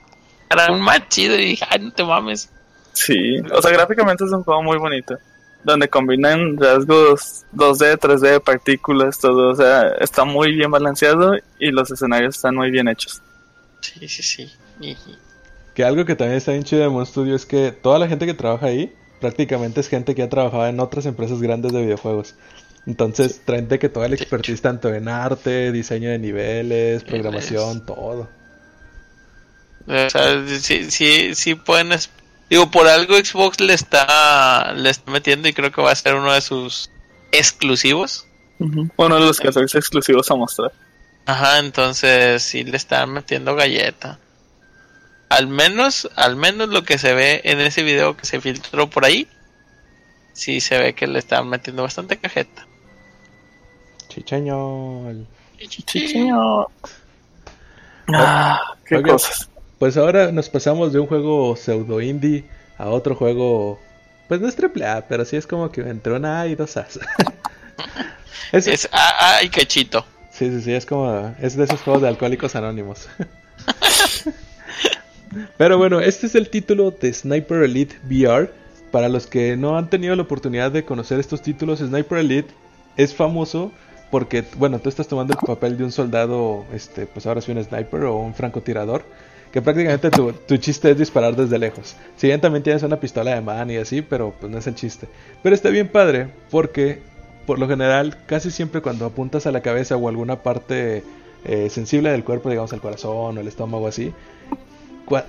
era 0.48 0.72
un 0.72 0.80
más 0.80 1.06
chido 1.10 1.34
y 1.34 1.48
dije, 1.48 1.66
ay, 1.68 1.80
no 1.80 1.92
te 1.92 2.02
mames. 2.02 2.48
Sí, 2.94 3.38
o 3.52 3.60
sea, 3.60 3.72
gráficamente 3.72 4.24
es 4.24 4.32
un 4.32 4.42
juego 4.42 4.62
muy 4.62 4.78
bonito. 4.78 5.18
Donde 5.68 5.88
combinan 5.88 6.56
rasgos 6.56 7.44
2D, 7.52 7.98
3D, 7.98 8.40
partículas, 8.40 9.18
todo. 9.18 9.50
O 9.50 9.54
sea, 9.54 9.88
está 10.00 10.24
muy 10.24 10.54
bien 10.54 10.70
balanceado 10.70 11.34
y 11.58 11.70
los 11.70 11.90
escenarios 11.90 12.36
están 12.36 12.54
muy 12.54 12.70
bien 12.70 12.88
hechos. 12.88 13.20
Sí, 13.80 14.08
sí, 14.08 14.22
sí. 14.22 14.52
Y- 14.80 14.96
Que 15.74 15.84
algo 15.84 16.06
que 16.06 16.16
también 16.16 16.38
está 16.38 16.52
bien 16.52 16.64
chido 16.64 16.80
de 16.82 16.88
Moon 16.88 17.04
Studio 17.04 17.34
es 17.36 17.44
que 17.44 17.70
toda 17.70 17.98
la 17.98 18.08
gente 18.08 18.24
que 18.24 18.32
trabaja 18.34 18.66
ahí 18.66 18.94
prácticamente 19.20 19.80
es 19.80 19.88
gente 19.88 20.14
que 20.14 20.22
ha 20.22 20.28
trabajado 20.30 20.66
en 20.68 20.80
otras 20.80 21.04
empresas 21.04 21.40
grandes 21.42 21.72
de 21.72 21.82
videojuegos. 21.82 22.34
Entonces 22.86 23.42
traen 23.44 23.68
de 23.68 23.78
que 23.78 23.90
toda 23.90 24.08
la 24.08 24.14
expertise 24.14 24.62
tanto 24.62 24.88
en 24.94 25.06
arte, 25.08 25.70
diseño 25.70 26.08
de 26.08 26.18
niveles, 26.18 27.04
programación, 27.04 27.84
todo. 27.84 28.26
O 29.86 30.10
sea, 30.10 30.44
sí, 30.60 30.90
sí, 30.90 31.34
sí 31.34 31.54
pueden. 31.54 31.92
es- 31.92 32.10
Digo, 32.50 32.70
por 32.70 32.86
algo 32.86 33.16
Xbox 33.16 33.60
le 33.60 33.74
está, 33.74 34.72
le 34.74 34.90
está 34.90 35.10
metiendo 35.10 35.48
y 35.48 35.52
creo 35.52 35.70
que 35.70 35.82
va 35.82 35.92
a 35.92 35.96
ser 35.96 36.14
uno 36.14 36.32
de 36.32 36.40
sus 36.40 36.90
exclusivos. 37.32 38.26
Uno 38.58 39.14
de 39.14 39.20
los 39.20 39.38
14 39.38 39.78
exclusivos 39.78 40.30
a 40.30 40.34
mostrar. 40.34 40.72
Ajá, 41.26 41.58
entonces 41.58 42.42
sí 42.42 42.64
le 42.64 42.76
están 42.76 43.12
metiendo 43.12 43.54
galleta. 43.54 44.18
Al 45.28 45.46
menos, 45.46 46.08
al 46.16 46.36
menos 46.36 46.70
lo 46.70 46.84
que 46.84 46.96
se 46.96 47.12
ve 47.12 47.42
en 47.44 47.60
ese 47.60 47.82
video 47.82 48.16
que 48.16 48.24
se 48.24 48.40
filtró 48.40 48.88
por 48.88 49.04
ahí, 49.04 49.28
sí 50.32 50.60
se 50.60 50.78
ve 50.78 50.94
que 50.94 51.06
le 51.06 51.18
están 51.18 51.48
metiendo 51.48 51.82
bastante 51.82 52.16
cajeta. 52.16 52.66
Chichañol. 54.08 55.26
Chichiño. 55.58 56.66
Ah, 58.08 58.74
qué 58.86 59.02
cosas. 59.02 59.47
Pues 59.78 59.96
ahora 59.96 60.32
nos 60.32 60.48
pasamos 60.48 60.92
de 60.92 60.98
un 60.98 61.06
juego 61.06 61.54
pseudo 61.56 62.00
indie 62.00 62.44
a 62.78 62.88
otro 62.88 63.14
juego, 63.14 63.78
pues 64.26 64.40
no 64.40 64.48
es 64.48 64.56
triple 64.56 64.86
A, 64.86 65.06
pero 65.06 65.24
sí 65.24 65.36
es 65.36 65.46
como 65.46 65.70
que 65.70 65.82
entre 65.82 66.14
una 66.14 66.40
A 66.40 66.46
y 66.48 66.56
dos 66.56 66.76
A's. 66.76 66.98
es, 68.52 68.66
Es, 68.66 68.88
ah, 68.92 69.36
ay, 69.38 69.48
cachito. 69.48 70.04
Sí, 70.32 70.50
sí, 70.50 70.62
sí, 70.62 70.72
es 70.72 70.84
como, 70.86 71.34
es 71.40 71.56
de 71.56 71.64
esos 71.64 71.80
juegos 71.82 72.02
de 72.02 72.08
alcohólicos 72.08 72.56
anónimos. 72.56 73.08
Pero 75.56 75.78
bueno, 75.78 76.00
este 76.00 76.26
es 76.26 76.34
el 76.34 76.48
título 76.48 76.90
de 76.90 77.12
Sniper 77.12 77.62
Elite 77.62 77.96
VR. 78.08 78.50
Para 78.90 79.08
los 79.08 79.26
que 79.26 79.56
no 79.56 79.76
han 79.76 79.90
tenido 79.90 80.16
la 80.16 80.22
oportunidad 80.22 80.72
de 80.72 80.84
conocer 80.84 81.20
estos 81.20 81.42
títulos, 81.42 81.80
Sniper 81.80 82.18
Elite 82.18 82.54
es 82.96 83.14
famoso 83.14 83.70
porque, 84.10 84.44
bueno, 84.56 84.78
tú 84.78 84.88
estás 84.88 85.08
tomando 85.08 85.34
el 85.34 85.46
papel 85.46 85.76
de 85.76 85.84
un 85.84 85.92
soldado, 85.92 86.64
este, 86.72 87.06
pues 87.06 87.26
ahora 87.26 87.40
sí 87.42 87.52
un 87.52 87.62
sniper 87.62 88.04
o 88.04 88.16
un 88.16 88.34
francotirador, 88.34 89.04
que 89.52 89.62
prácticamente 89.62 90.10
tu, 90.10 90.32
tu 90.32 90.56
chiste 90.56 90.90
es 90.90 90.98
disparar 90.98 91.36
desde 91.36 91.58
lejos. 91.58 91.96
Si 92.16 92.26
bien 92.26 92.40
también 92.40 92.62
tienes 92.62 92.82
una 92.82 93.00
pistola 93.00 93.34
de 93.34 93.40
mano 93.40 93.72
y 93.72 93.76
así, 93.76 94.02
pero 94.02 94.34
pues 94.38 94.50
no 94.52 94.58
es 94.58 94.66
el 94.66 94.74
chiste. 94.74 95.08
Pero 95.42 95.54
está 95.54 95.70
bien 95.70 95.88
padre 95.88 96.28
porque 96.50 97.00
por 97.48 97.58
lo 97.58 97.66
general, 97.66 98.18
casi 98.26 98.50
siempre 98.50 98.82
cuando 98.82 99.06
apuntas 99.06 99.46
a 99.46 99.52
la 99.52 99.62
cabeza 99.62 99.96
o 99.96 100.08
alguna 100.10 100.42
parte 100.42 101.02
eh, 101.46 101.70
sensible 101.70 102.10
del 102.10 102.22
cuerpo, 102.22 102.50
digamos 102.50 102.74
el 102.74 102.80
corazón 102.80 103.38
o 103.38 103.40
el 103.40 103.48
estómago 103.48 103.88
así, 103.88 104.12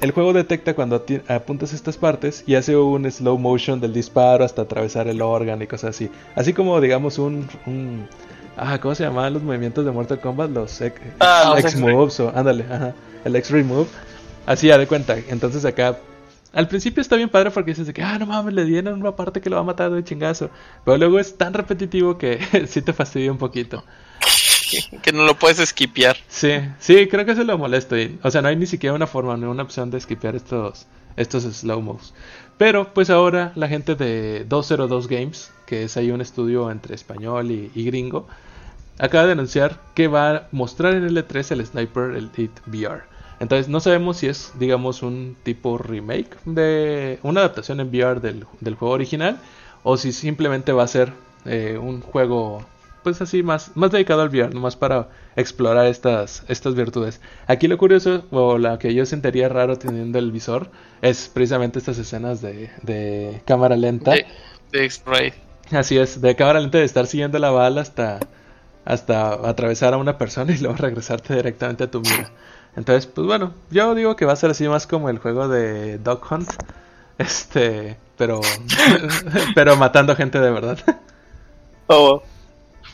el 0.01 0.11
juego 0.11 0.33
detecta 0.33 0.73
cuando 0.73 1.05
apuntas 1.29 1.71
estas 1.71 1.95
partes 1.95 2.43
y 2.45 2.55
hace 2.55 2.75
un 2.75 3.09
slow 3.09 3.37
motion 3.37 3.79
del 3.79 3.93
disparo 3.93 4.43
hasta 4.43 4.63
atravesar 4.63 5.07
el 5.07 5.21
órgano 5.21 5.63
y 5.63 5.67
cosas 5.67 5.91
así. 5.91 6.11
Así 6.35 6.51
como 6.51 6.81
digamos 6.81 7.17
un... 7.19 7.47
un 7.65 8.05
ah, 8.57 8.79
¿cómo 8.81 8.95
se 8.95 9.03
llamaban 9.03 9.33
los 9.33 9.43
movimientos 9.43 9.85
de 9.85 9.91
Mortal 9.91 10.19
Kombat? 10.19 10.49
Los 10.49 10.81
ex, 10.81 10.99
Ah, 11.21 11.53
los 11.55 11.59
X-Moves 11.63 12.19
o... 12.19 12.33
Ándale, 12.35 12.65
ajá. 12.69 12.93
El 13.23 13.35
X-Ray 13.37 13.63
Así, 14.49 14.67
ya 14.67 14.77
de 14.77 14.87
cuenta. 14.87 15.15
Entonces 15.29 15.63
acá 15.65 15.97
al 16.51 16.67
principio 16.67 17.01
está 17.01 17.15
bien 17.15 17.29
padre 17.29 17.51
porque 17.51 17.71
dices 17.71 17.85
de 17.87 17.93
que, 17.93 18.01
ah, 18.01 18.17
no 18.17 18.25
mames, 18.25 18.53
le 18.55 18.65
dieron 18.65 18.99
una 18.99 19.15
parte 19.15 19.39
que 19.39 19.49
lo 19.49 19.55
va 19.57 19.61
a 19.61 19.65
matar 19.65 19.91
de 19.91 20.03
chingazo. 20.03 20.49
Pero 20.83 20.97
luego 20.97 21.19
es 21.19 21.37
tan 21.37 21.53
repetitivo 21.53 22.17
que 22.17 22.39
sí 22.67 22.81
te 22.81 22.93
fastidia 22.93 23.31
un 23.31 23.37
poquito. 23.37 23.83
Que 25.01 25.11
no 25.11 25.23
lo 25.23 25.33
puedes 25.37 25.59
esquipear. 25.59 26.17
Sí, 26.27 26.51
sí, 26.79 27.07
creo 27.07 27.25
que 27.25 27.31
eso 27.31 27.41
es 27.41 27.47
lo 27.47 27.57
molesto. 27.57 27.97
y- 27.97 28.19
o 28.23 28.29
sea, 28.29 28.41
no 28.41 28.49
hay 28.49 28.55
ni 28.55 28.67
siquiera 28.67 28.95
una 28.95 29.07
forma, 29.07 29.35
ni 29.35 29.45
una 29.45 29.63
opción 29.63 29.89
de 29.89 29.99
skipear 29.99 30.35
estos, 30.35 30.85
estos 31.17 31.43
slow-mos. 31.43 32.13
Pero 32.59 32.93
pues 32.93 33.09
ahora 33.09 33.51
la 33.55 33.67
gente 33.67 33.95
de 33.95 34.45
202 34.47 35.07
Games, 35.07 35.51
que 35.65 35.83
es 35.85 35.97
ahí 35.97 36.11
un 36.11 36.21
estudio 36.21 36.69
entre 36.71 36.93
español 36.93 37.49
y, 37.51 37.71
y 37.73 37.83
gringo, 37.85 38.27
acaba 38.99 39.25
de 39.25 39.31
anunciar 39.31 39.79
que 39.95 40.07
va 40.07 40.29
a 40.35 40.47
mostrar 40.51 40.93
en 40.93 41.07
L3 41.09 41.51
el 41.51 41.65
Sniper 41.65 42.11
Elite 42.15 42.61
VR. 42.67 43.03
Entonces 43.39 43.69
no 43.69 43.79
sabemos 43.79 44.17
si 44.17 44.27
es, 44.27 44.53
digamos, 44.59 45.01
un 45.01 45.37
tipo 45.43 45.77
remake 45.77 46.35
de 46.45 47.19
una 47.23 47.41
adaptación 47.41 47.79
en 47.79 47.87
VR 47.87 48.19
del, 48.19 48.45
del 48.59 48.75
juego 48.75 48.93
original 48.93 49.39
o 49.83 49.97
si 49.97 50.11
simplemente 50.11 50.71
va 50.73 50.83
a 50.83 50.87
ser 50.87 51.13
eh, 51.45 51.77
un 51.81 52.01
juego, 52.01 52.65
pues 53.03 53.21
así, 53.21 53.43
más, 53.43 53.71
más 53.75 53.91
dedicado 53.91 54.21
al 54.21 54.29
VR, 54.29 54.53
nomás 54.53 54.75
para 54.75 55.09
explorar 55.35 55.85
estas, 55.85 56.43
estas 56.47 56.75
virtudes. 56.75 57.21
Aquí 57.47 57.67
lo 57.67 57.77
curioso, 57.77 58.25
o 58.31 58.57
la 58.57 58.77
que 58.77 58.93
yo 58.93 59.05
sentiría 59.05 59.47
raro 59.47 59.77
teniendo 59.77 60.19
el 60.19 60.31
visor, 60.31 60.69
es 61.01 61.29
precisamente 61.33 61.79
estas 61.79 61.97
escenas 61.97 62.41
de, 62.41 62.69
de 62.83 63.41
cámara 63.45 63.77
lenta. 63.77 64.11
De, 64.11 64.25
de. 64.71 65.33
Así 65.71 65.97
es, 65.97 66.19
de 66.19 66.35
cámara 66.35 66.59
lenta 66.59 66.79
de 66.79 66.83
estar 66.83 67.07
siguiendo 67.07 67.39
la 67.39 67.51
bala 67.51 67.81
hasta, 67.81 68.19
hasta 68.85 69.33
atravesar 69.47 69.93
a 69.93 69.97
una 69.97 70.17
persona 70.17 70.53
y 70.53 70.57
luego 70.61 70.75
regresarte 70.75 71.35
directamente 71.35 71.85
a 71.85 71.91
tu 71.91 72.01
mira. 72.01 72.29
Entonces, 72.75 73.07
pues 73.07 73.27
bueno, 73.27 73.53
yo 73.71 73.95
digo 73.95 74.15
que 74.15 74.25
va 74.25 74.33
a 74.33 74.37
ser 74.37 74.51
así 74.51 74.67
más 74.67 74.87
como 74.87 75.09
el 75.09 75.19
juego 75.19 75.47
de 75.47 75.97
Dog 75.97 76.21
Hunt. 76.31 76.49
Este, 77.19 77.97
pero 78.17 78.39
pero 79.53 79.75
matando 79.75 80.15
gente 80.15 80.39
de 80.39 80.51
verdad. 80.51 80.79
Oh, 81.87 82.23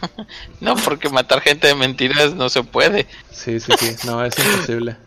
No, 0.61 0.76
porque 0.76 1.09
matar 1.09 1.41
gente 1.41 1.67
de 1.67 1.76
mentiras 1.76 2.34
no 2.34 2.49
se 2.49 2.63
puede. 2.63 3.07
Sí, 3.32 3.59
sí, 3.59 3.71
sí, 3.78 3.95
no, 4.05 4.23
es 4.23 4.38
imposible. 4.38 4.97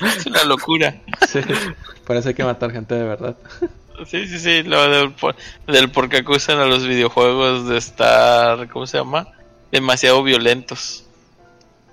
Es 0.00 0.26
una 0.26 0.44
locura. 0.44 1.00
Sí, 1.28 1.40
parece 2.06 2.30
hay 2.30 2.34
que 2.34 2.44
matar 2.44 2.72
gente 2.72 2.94
de 2.94 3.04
verdad. 3.04 3.36
Sí, 4.06 4.26
sí, 4.26 4.38
sí, 4.40 4.62
lo 4.64 4.88
del 4.88 5.12
por, 5.12 5.36
del 5.68 5.90
por 5.90 6.08
qué 6.08 6.18
acusan 6.18 6.58
a 6.58 6.66
los 6.66 6.86
videojuegos 6.86 7.68
de 7.68 7.78
estar, 7.78 8.68
¿cómo 8.68 8.86
se 8.86 8.98
llama? 8.98 9.28
Demasiado 9.70 10.22
violentos. 10.22 11.04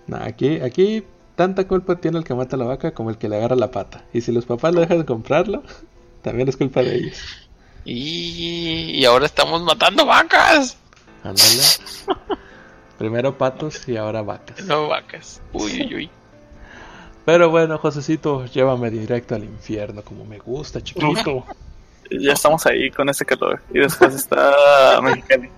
No, 0.08 0.18
aquí, 0.18 0.60
aquí 0.62 1.04
tanta 1.36 1.68
culpa 1.68 1.96
tiene 1.98 2.18
el 2.18 2.24
que 2.24 2.34
mata 2.34 2.58
la 2.58 2.66
vaca 2.66 2.92
como 2.94 3.10
el 3.10 3.18
que 3.18 3.30
le 3.30 3.38
agarra 3.38 3.56
la 3.56 3.72
pata. 3.72 4.04
Y 4.14 4.22
si 4.22 4.32
los 4.32 4.46
papás 4.46 4.74
lo 4.74 4.82
dejan 4.82 5.00
de 5.00 5.06
comprarlo, 5.06 5.64
también 6.22 6.50
es 6.50 6.58
culpa 6.58 6.82
de 6.82 6.96
ellos. 6.96 7.18
Y, 7.86 8.92
y 8.94 9.06
ahora 9.06 9.26
estamos 9.26 9.62
matando 9.64 10.06
vacas. 10.06 10.78
Ándale. 11.24 11.64
Primero 12.98 13.36
patos 13.38 13.88
y 13.88 13.98
ahora 13.98 14.22
vacas. 14.22 14.64
No 14.66 14.88
vacas. 14.88 15.42
Uy, 15.54 15.82
uy, 15.82 15.96
uy. 15.96 16.10
Pero 17.26 17.50
bueno, 17.50 17.78
Josecito, 17.78 18.46
llévame 18.46 18.90
directo 18.90 19.36
al 19.36 19.44
infierno 19.44 20.02
como 20.04 20.26
me 20.26 20.40
gusta, 20.40 20.82
chiquito. 20.82 21.46
ya 22.10 22.34
estamos 22.34 22.66
ahí 22.66 22.90
con 22.92 23.10
ese 23.10 23.26
calor. 23.26 23.62
Y 23.74 23.80
después 23.80 24.14
está 24.14 25.00
Mexicali. 25.04 25.50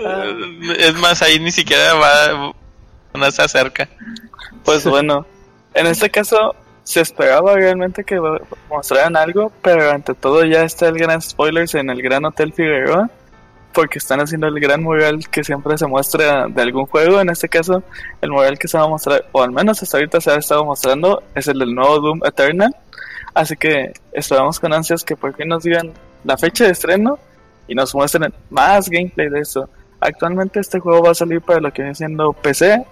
Es 0.78 0.94
más, 0.94 1.22
ahí 1.22 1.38
ni 1.38 1.50
siquiera 1.50 1.94
va, 1.94 2.52
no 3.14 3.30
se 3.30 3.42
acerca. 3.42 3.88
Pues 4.64 4.84
bueno, 4.84 5.26
en 5.74 5.86
este 5.86 6.10
caso 6.10 6.54
se 6.82 7.00
esperaba 7.00 7.54
realmente 7.54 8.04
que 8.04 8.20
mostraran 8.68 9.16
algo, 9.16 9.52
pero 9.62 9.90
ante 9.90 10.14
todo 10.14 10.44
ya 10.44 10.62
está 10.62 10.88
el 10.88 10.98
gran 10.98 11.22
spoilers 11.22 11.74
en 11.74 11.90
el 11.90 12.02
Gran 12.02 12.24
Hotel 12.24 12.52
Figueroa, 12.52 13.10
porque 13.72 13.98
están 13.98 14.20
haciendo 14.20 14.48
el 14.48 14.58
gran 14.58 14.82
mural 14.82 15.28
que 15.28 15.44
siempre 15.44 15.78
se 15.78 15.86
muestra 15.86 16.48
de 16.48 16.62
algún 16.62 16.86
juego. 16.86 17.20
En 17.20 17.30
este 17.30 17.48
caso, 17.48 17.82
el 18.20 18.30
mural 18.30 18.58
que 18.58 18.68
se 18.68 18.76
va 18.76 18.84
a 18.84 18.88
mostrar, 18.88 19.24
o 19.32 19.42
al 19.42 19.52
menos 19.52 19.82
hasta 19.82 19.98
ahorita 19.98 20.20
se 20.20 20.30
ha 20.30 20.36
estado 20.36 20.64
mostrando, 20.64 21.22
es 21.34 21.46
el 21.48 21.58
del 21.58 21.74
nuevo 21.74 22.00
Doom 22.00 22.20
Eternal. 22.24 22.74
Así 23.34 23.56
que 23.56 23.92
esperamos 24.12 24.58
con 24.58 24.72
ansias 24.72 25.04
que 25.04 25.16
por 25.16 25.34
fin 25.36 25.48
nos 25.48 25.62
digan 25.62 25.92
la 26.24 26.36
fecha 26.36 26.64
de 26.64 26.72
estreno 26.72 27.18
y 27.68 27.74
nos 27.74 27.94
muestren 27.94 28.34
más 28.50 28.88
gameplay 28.88 29.28
de 29.28 29.40
eso. 29.40 29.68
Actualmente 30.00 30.60
este 30.60 30.80
juego 30.80 31.02
va 31.02 31.10
a 31.10 31.14
salir 31.14 31.40
para 31.40 31.60
lo 31.60 31.72
que 31.72 31.82
viene 31.82 31.94
siendo 31.94 32.32
PC, 32.32 32.84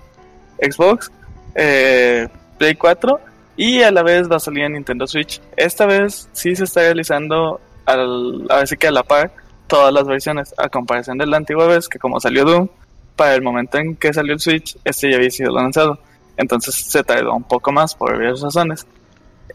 Xbox, 0.60 1.10
eh, 1.54 2.28
Play 2.58 2.74
4 2.74 3.20
y 3.56 3.82
a 3.82 3.90
la 3.90 4.02
vez 4.02 4.30
va 4.30 4.36
a 4.36 4.40
salir 4.40 4.64
en 4.64 4.74
Nintendo 4.74 5.06
Switch. 5.06 5.40
Esta 5.56 5.86
vez 5.86 6.28
sí 6.32 6.54
se 6.54 6.64
está 6.64 6.80
realizando 6.80 7.60
al, 7.86 8.46
a 8.50 8.66
si 8.66 8.76
que 8.76 8.88
a 8.88 8.92
la 8.92 9.02
par 9.02 9.32
todas 9.66 9.92
las 9.92 10.06
versiones, 10.06 10.54
a 10.58 10.68
comparación 10.68 11.18
de 11.18 11.26
la 11.26 11.36
antigua 11.36 11.66
vez 11.66 11.88
que 11.88 11.98
como 11.98 12.20
salió 12.20 12.44
Doom, 12.44 12.68
para 13.16 13.34
el 13.34 13.42
momento 13.42 13.78
en 13.78 13.96
que 13.96 14.12
salió 14.12 14.32
el 14.34 14.40
Switch, 14.40 14.78
este 14.84 15.10
ya 15.10 15.16
había 15.16 15.30
sido 15.30 15.52
lanzado. 15.52 15.98
Entonces 16.36 16.74
se 16.74 17.02
tardó 17.02 17.34
un 17.34 17.42
poco 17.42 17.72
más 17.72 17.94
por 17.94 18.12
varias 18.12 18.40
razones. 18.40 18.86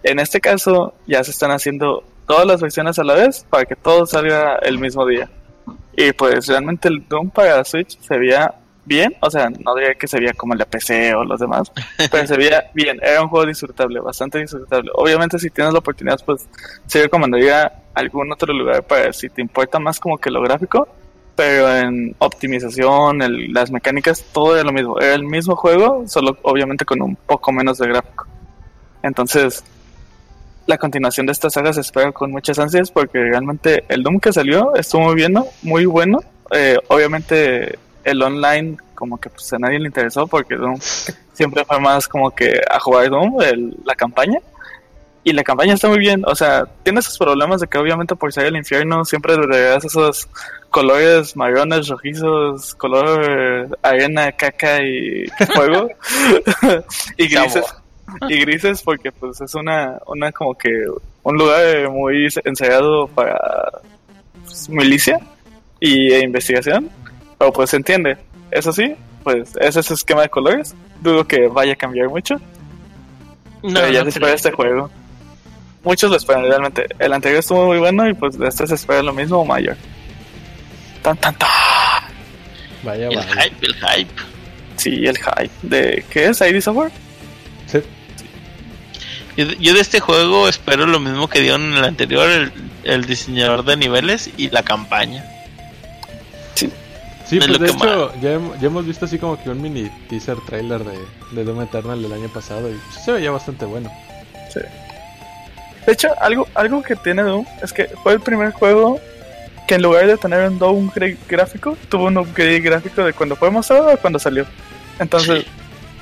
En 0.04 0.20
este 0.20 0.41
caso 0.41 0.93
ya 1.08 1.24
se 1.24 1.32
están 1.32 1.51
haciendo 1.51 2.04
todas 2.28 2.45
las 2.45 2.62
versiones 2.62 2.99
a 2.99 3.04
la 3.04 3.14
vez 3.14 3.45
para 3.49 3.66
que 3.66 3.76
todo 3.76 4.06
salga 4.06 4.56
el 4.58 4.80
mismo 4.80 5.06
día. 5.06 5.30
Y 5.95 6.11
pues 6.14 6.47
realmente 6.47 6.88
el 6.88 7.07
Doom 7.07 7.30
para 7.30 7.64
Switch 7.64 7.99
se 7.99 8.18
veía 8.18 8.53
bien, 8.86 9.16
o 9.22 9.30
sea, 9.30 9.49
no 9.49 9.76
diría 9.76 9.95
que 9.95 10.07
se 10.07 10.20
veía 10.20 10.34
como 10.34 10.53
el 10.53 10.59
de 10.59 10.66
PC 10.66 11.16
o 11.16 11.24
los 11.24 11.39
demás, 11.39 11.72
pero 12.11 12.28
se 12.28 12.36
veía 12.36 12.70
bien, 12.74 12.99
era 13.01 13.22
un 13.22 13.30
juego 13.30 13.45
disfrutable, 13.45 13.99
bastante 13.99 14.39
disfrutable. 14.39 14.91
Obviamente 14.95 15.39
si 15.39 15.49
tienes 15.49 15.74
la 15.74 15.80
oportunidad, 15.80 16.20
pues 16.26 16.47
se 16.86 17.03
recomendaría 17.03 17.72
algún 17.93 18.32
otro 18.32 18.53
lugar 18.53 18.84
para 18.84 19.14
si 19.14 19.30
te 19.30 19.41
importa 19.41 19.80
más 19.80 19.99
como 19.99 20.18
que 20.18 20.32
lo 20.32 20.41
gráfico, 20.41 20.88
pero 21.36 21.76
en 21.76 22.16
optimización, 22.20 23.22
el, 23.22 23.53
las 23.53 23.72
mecánicas, 23.72 24.24
todo 24.32 24.55
era 24.55 24.64
lo 24.64 24.74
mismo, 24.74 24.99
era 24.99 25.16
el 25.16 25.24
mismo 25.24 25.55
juego, 25.55 26.03
solo 26.07 26.38
obviamente 26.43 26.86
con 26.86 27.01
un 27.01 27.16
poco 27.16 27.51
menos 27.51 27.78
de 27.78 27.88
gráfico. 27.88 28.28
Entonces, 29.01 29.64
la 30.66 30.78
continuación 30.78 31.26
de 31.26 31.32
esta 31.32 31.49
saga 31.49 31.74
se 31.74 31.82
espera 31.82 32.11
con 32.11 32.32
muchas 32.32 32.57
ansias 32.59 32.91
porque 32.91 33.20
realmente 33.20 33.84
el 33.89 34.03
Doom 34.03 34.20
que 34.20 34.32
salió 34.32 34.76
estuvo 34.76 35.03
muy 35.03 35.16
bien, 35.16 35.36
muy 35.61 35.86
bueno. 35.86 36.20
Eh, 36.51 36.78
obviamente 36.88 37.78
el 38.03 38.22
online 38.22 38.78
como 38.95 39.20
que 39.20 39.30
pues 39.30 39.51
a 39.53 39.59
nadie 39.59 39.80
le 39.80 39.88
interesó 39.88 40.28
porque 40.28 40.55
Doom 40.55 40.80
siempre 41.34 41.66
fue 41.66 41.80
más 41.80 42.07
como 42.07 42.32
que 42.32 42.61
a 42.70 42.80
jugar 42.80 43.09
Doom, 43.09 43.41
el, 43.41 43.78
la 43.86 43.95
campaña. 43.95 44.39
Y 45.26 45.32
la 45.32 45.43
campaña 45.43 45.74
está 45.74 45.88
muy 45.88 45.99
bien, 45.99 46.24
o 46.28 46.36
sea, 46.36 46.66
tiene 46.84 46.99
esos 46.99 47.18
problemas 47.18 47.61
de 47.61 47.68
que 47.68 47.78
obviamente 47.78 48.14
por 48.14 48.34
ser 48.34 48.45
el 48.45 48.57
infierno 48.57 49.05
siempre 49.05 49.38
le 49.38 49.61
das 49.61 49.86
esos 49.86 50.28
colores 50.70 51.38
marrones, 51.38 51.88
rojizos, 51.88 52.76
color 52.76 53.70
arena, 53.82 54.34
caca 54.34 54.82
y 54.82 55.26
fuego. 55.53 55.88
y 57.18 57.28
grises 57.30 57.64
y 58.30 58.39
grises 58.41 58.82
porque 58.82 59.12
pues 59.12 59.39
es 59.41 59.56
una, 59.56 59.97
una 60.08 60.32
como 60.32 60.56
que 60.56 60.70
un 61.24 61.38
lugar 61.38 61.89
muy 61.89 62.28
ensayado 62.43 63.08
para 63.08 63.38
pues, 64.43 64.70
milicia 64.70 65.20
y 65.80 66.12
e 66.12 66.20
investigación, 66.20 66.89
pero 67.38 67.51
pues 67.54 67.70
se 67.72 67.78
entiende. 67.78 68.18
Eso 68.51 68.72
sí, 68.72 68.95
pues 69.24 69.56
ese 69.60 69.80
es 69.80 69.89
el 69.89 69.95
esquema 69.95 70.22
de 70.24 70.30
colores. 70.30 70.76
Dudo 71.01 71.26
que 71.28 71.47
vaya 71.47 71.74
a 71.74 71.76
cambiar 71.76 72.10
mucho. 72.10 72.36
No, 73.64 73.74
pero 73.74 73.89
ya 73.91 73.99
no 74.04 74.06
se 74.06 74.10
espera 74.10 74.28
creo. 74.28 74.36
este 74.36 74.51
juego. 74.51 74.91
Muchos 75.84 76.10
lo 76.12 76.18
esperan 76.18 76.43
realmente. 76.43 76.86
El 76.99 77.12
anterior 77.14 77.39
estuvo 77.39 77.66
muy 77.66 77.80
bueno 77.80 78.08
y 78.08 78.14
pues 78.14 78.38
de 78.38 78.47
este 78.47 78.68
se 78.68 78.76
espera 78.76 79.01
lo 79.04 79.14
mismo 79.14 79.39
o 79.39 79.45
mayor. 79.45 79.76
Tan 81.01 81.18
tan 81.18 81.36
tan. 81.36 81.49
Vaya, 82.84 83.08
El 83.08 83.16
vaya. 83.18 83.41
hype, 83.43 83.66
el 83.66 83.76
hype. 83.76 84.14
Sí, 84.78 85.06
el 85.06 85.18
hype. 85.18 85.51
¿De 85.62 86.06
qué 86.10 86.26
es? 86.28 86.41
¿ID 86.41 86.60
Software? 86.62 86.91
Sí. 89.36 89.44
Yo, 89.46 89.46
yo 89.60 89.74
de 89.74 89.80
este 89.82 90.00
juego 90.00 90.48
espero 90.48 90.86
lo 90.86 91.00
mismo 91.00 91.28
que 91.28 91.40
dieron 91.42 91.64
en 91.72 91.74
el 91.78 91.84
anterior, 91.86 92.30
el, 92.30 92.52
el 92.84 93.06
diseñador 93.06 93.64
de 93.66 93.78
niveles 93.78 94.30
y 94.38 94.50
la 94.50 94.64
campaña. 94.64 95.24
Sí, 97.26 97.38
Es 97.38 97.46
pues 97.48 97.60
de 97.60 97.68
hecho, 97.70 98.14
ya, 98.22 98.38
ya 98.60 98.68
hemos 98.68 98.86
visto 98.86 99.06
así 99.06 99.18
como 99.18 99.42
que 99.42 99.50
un 99.50 99.62
mini 99.62 99.90
teaser 100.10 100.38
trailer 100.46 100.84
de, 100.84 101.00
de 101.32 101.44
Doom 101.44 101.62
Eternal 101.62 102.02
del 102.02 102.12
año 102.14 102.28
pasado 102.30 102.70
y 102.70 102.74
sí 102.94 103.00
se 103.06 103.12
veía 103.14 103.32
bastante 103.32 103.66
bueno. 103.66 103.92
Sí. 104.54 104.60
De 105.86 105.94
hecho, 105.94 106.10
algo, 106.22 106.48
algo 106.54 106.84
que 106.84 106.96
tiene 106.98 107.24
Doom 107.24 107.46
es 107.62 107.72
que 107.74 107.86
fue 108.04 108.14
el 108.14 108.20
primer 108.20 108.52
juego 108.52 109.00
que 109.68 109.76
en 109.76 109.82
lugar 109.82 110.06
de 110.06 110.18
tener 110.18 110.48
un 110.50 110.60
downgrade 110.60 111.18
gráfico, 111.28 111.78
tuvo 111.90 112.06
un 112.06 112.18
upgrade 112.18 112.60
gráfico 112.60 113.04
de 113.06 113.14
cuando 113.14 113.36
fue 113.38 113.50
mostrado 113.50 113.90
a 113.90 113.98
cuando 113.98 114.20
salió. 114.20 114.46
Entonces, 115.00 115.44
Sí. 115.44 115.50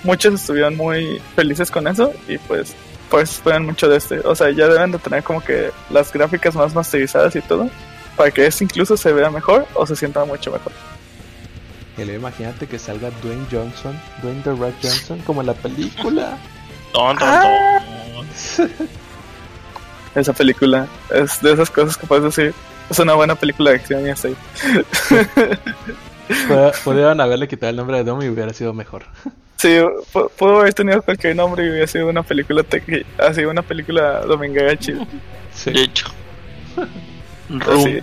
muchos 0.04 0.34
estuvieron 0.34 0.76
muy 0.76 1.22
felices 1.36 1.70
con 1.70 1.88
eso 1.88 2.12
y 2.28 2.40
pues 2.40 2.74
pues 3.12 3.34
esperan 3.34 3.66
mucho 3.66 3.88
de 3.88 3.98
este. 3.98 4.20
O 4.22 4.34
sea, 4.34 4.50
ya 4.50 4.68
deben 4.68 4.92
de 4.92 4.98
tener 4.98 5.22
como 5.22 5.42
que 5.42 5.70
las 5.92 6.12
gráficas 6.12 6.56
más 6.56 6.74
masterizadas 6.74 7.36
y 7.36 7.42
todo 7.42 7.70
para 8.16 8.32
que 8.32 8.46
este 8.46 8.64
incluso 8.64 8.98
se 8.98 9.12
vea 9.14 9.30
mejor 9.30 9.68
o 9.76 9.86
se 9.86 9.96
sienta 9.96 10.26
mucho 10.26 10.52
mejor. 10.52 10.72
Y 11.98 12.06
luego 12.06 12.20
imagínate 12.20 12.68
que 12.68 12.80
salga 12.80 13.12
Dwayne 13.22 13.46
Johnson, 13.52 14.00
Dwayne 14.22 14.42
The 14.44 14.52
Rock 14.52 14.74
Johnson, 14.82 15.20
como 15.20 15.42
en 15.42 15.48
la 15.48 15.54
película. 15.54 16.38
Ton, 16.94 17.18
Ah. 17.20 17.80
Esa 20.16 20.34
película 20.34 20.88
es 21.10 21.42
de 21.42 21.54
esas 21.54 21.70
cosas 21.70 21.98
que 21.98 22.06
puedes 22.06 22.24
decir. 22.24 22.54
Es 22.90 23.00
una 23.00 23.14
buena 23.14 23.36
película 23.36 23.70
de 23.72 23.78
acción 23.78 24.06
y 24.06 24.10
así. 24.10 24.36
Podrían 26.84 27.22
haberle 27.22 27.48
quitado 27.48 27.70
el 27.70 27.78
nombre 27.78 27.98
de 27.98 28.04
Doom 28.04 28.22
y 28.24 28.30
hubiera 28.30 28.54
sido 28.54 28.74
mejor. 28.74 29.06
Sí, 29.62 29.68
pu- 30.14 30.30
pudo 30.32 30.62
haber 30.62 30.74
tenido 30.74 31.02
cualquier 31.04 31.36
nombre 31.36 31.64
y 31.66 31.70
hubiera 31.70 31.86
sido 31.86 32.08
una 32.08 32.24
película 32.24 32.64
tec- 32.64 33.06
así 33.20 33.44
una 33.46 33.62
película 33.62 34.22
dominguera 34.22 34.76
chida. 34.78 35.06
Sí. 35.54 35.72
De 35.72 35.82
hecho. 35.84 36.08
Sí. 37.84 38.00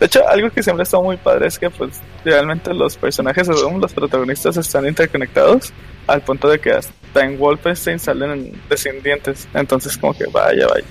De 0.00 0.06
hecho, 0.06 0.26
algo 0.28 0.50
que 0.50 0.62
siempre 0.62 0.82
está 0.84 0.98
muy 0.98 1.16
padre 1.18 1.46
es 1.48 1.58
que 1.58 1.68
pues 1.70 2.00
realmente 2.24 2.72
los 2.72 2.96
personajes 2.96 3.46
de 3.46 3.54
Doom, 3.54 3.78
los 3.80 3.92
protagonistas 3.92 4.56
están 4.56 4.86
interconectados 4.86 5.72
al 6.06 6.22
punto 6.22 6.48
de 6.48 6.58
que 6.58 6.72
hasta 6.72 7.22
en 7.24 7.38
Wolfenstein 7.38 7.98
salen 7.98 8.58
descendientes. 8.70 9.46
Entonces 9.54 9.96
como 9.98 10.14
que 10.14 10.24
vaya, 10.26 10.66
vaya. 10.66 10.84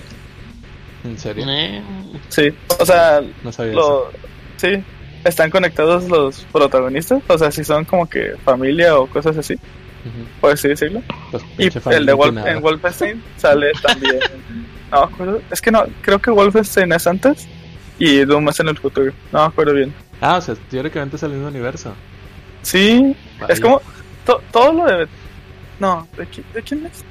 ¿En 1.04 1.18
serio? 1.18 1.44
Eh, 1.48 1.82
Sí, 2.28 2.48
o 2.78 2.86
sea, 2.86 3.20
No 3.42 3.50
sabía 3.52 3.72
eso. 3.72 3.80
lo, 3.80 4.10
sí, 4.56 4.82
están 5.24 5.50
conectados 5.50 6.08
los 6.08 6.44
protagonisnistas, 6.52 7.22
o 7.28 7.38
sea, 7.38 7.50
si 7.50 7.64
son 7.64 7.84
como 7.84 8.08
que 8.08 8.34
familia 8.44 8.96
o 8.98 9.06
cosas 9.08 9.36
así. 9.36 9.54
Por 10.40 10.52
así 10.52 10.68
decirlo. 10.68 11.02
Pues, 11.30 11.42
Y 11.58 11.68
el 11.94 12.06
de 12.06 12.12
Wolf, 12.12 12.36
en 12.46 12.60
Wolfenstein 12.62 13.22
sale 13.36 13.72
también. 13.82 14.18
no 14.90 15.06
me 15.06 15.12
acuerdo. 15.14 15.42
Es 15.50 15.60
que 15.60 15.70
no, 15.70 15.84
creo 16.02 16.18
que 16.20 16.30
Wolfenstein 16.30 16.92
es 16.92 17.06
antes 17.06 17.46
y 17.98 18.24
Doom 18.24 18.48
es 18.48 18.60
en 18.60 18.68
el 18.68 18.78
futuro. 18.78 19.12
No 19.32 19.40
me 19.40 19.46
acuerdo 19.46 19.72
bien. 19.74 19.94
Ah, 20.20 20.36
o 20.36 20.40
sea, 20.40 20.54
teóricamente 20.70 21.16
es 21.16 21.22
el 21.22 21.30
mismo 21.32 21.48
universo. 21.48 21.92
Sí, 22.62 23.14
Vaya. 23.40 23.52
es 23.52 23.60
como 23.60 23.80
to- 24.24 24.42
todo 24.52 24.72
lo 24.72 24.84
de. 24.86 25.06
No, 25.78 26.08
¿de, 26.16 26.24
qui- 26.28 26.44
de 26.54 26.62
quién 26.62 26.86
es? 26.86 27.04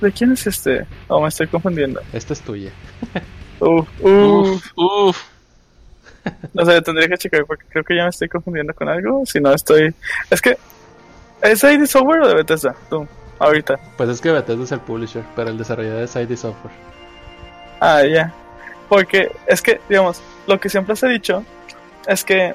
¿De 0.00 0.10
quién 0.12 0.32
es 0.32 0.46
este? 0.46 0.86
No, 1.08 1.20
me 1.20 1.28
estoy 1.28 1.46
confundiendo. 1.46 2.00
Esta 2.12 2.32
es 2.32 2.40
tuya. 2.40 2.70
Uf, 3.60 3.88
uf. 4.00 4.02
uf, 4.04 4.66
uf. 4.76 5.18
No 6.52 6.64
sé, 6.66 6.80
tendría 6.82 7.06
que 7.08 7.16
checar 7.16 7.44
porque 7.46 7.64
creo 7.70 7.84
que 7.84 7.96
ya 7.96 8.02
me 8.04 8.08
estoy 8.10 8.28
confundiendo 8.28 8.74
con 8.74 8.88
algo. 8.88 9.24
Si 9.24 9.38
no, 9.40 9.52
estoy. 9.54 9.94
Es 10.30 10.40
que. 10.42 10.58
¿Es 11.44 11.62
ID 11.62 11.84
Software 11.84 12.22
o 12.22 12.28
de 12.28 12.34
Bethesda? 12.36 12.74
Doom, 12.88 13.06
ahorita. 13.38 13.74
Pues 13.98 14.08
es 14.08 14.20
que 14.20 14.30
Bethesda 14.30 14.64
es 14.64 14.72
el 14.72 14.80
publisher, 14.80 15.22
pero 15.36 15.50
el 15.50 15.58
desarrollador 15.58 16.02
es 16.02 16.16
ID 16.16 16.34
Software. 16.36 16.72
Ah, 17.80 18.02
ya. 18.02 18.32
Porque 18.88 19.30
es 19.46 19.60
que, 19.60 19.78
digamos, 19.86 20.22
lo 20.46 20.58
que 20.58 20.70
siempre 20.70 20.96
se 20.96 21.06
ha 21.06 21.10
dicho 21.10 21.44
es 22.06 22.24
que 22.24 22.54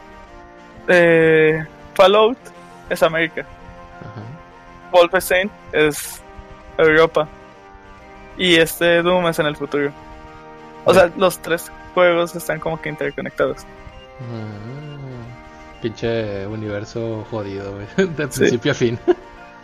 eh, 0.87 1.63
Fallout 1.93 2.37
es 2.89 3.03
América, 3.03 3.45
Ajá. 4.01 4.21
Wolfenstein 4.91 5.51
es 5.71 6.23
Europa 6.75 7.27
y 8.37 8.55
este 8.55 9.03
Doom 9.03 9.27
es 9.27 9.37
en 9.37 9.45
el 9.45 9.55
futuro. 9.55 9.91
O 10.85 10.93
sea, 10.95 11.11
los 11.15 11.37
tres 11.39 11.71
juegos 11.93 12.35
están 12.35 12.59
como 12.59 12.81
que 12.81 12.89
interconectados. 12.89 13.67
Ah, 14.21 14.79
pinche 15.82 16.45
universo 16.47 17.25
jodido, 17.30 17.73
güey. 17.73 18.07
De 18.15 18.32
Sí. 18.32 18.39
principio 18.39 18.71
a 18.71 18.75
fin. 18.75 18.99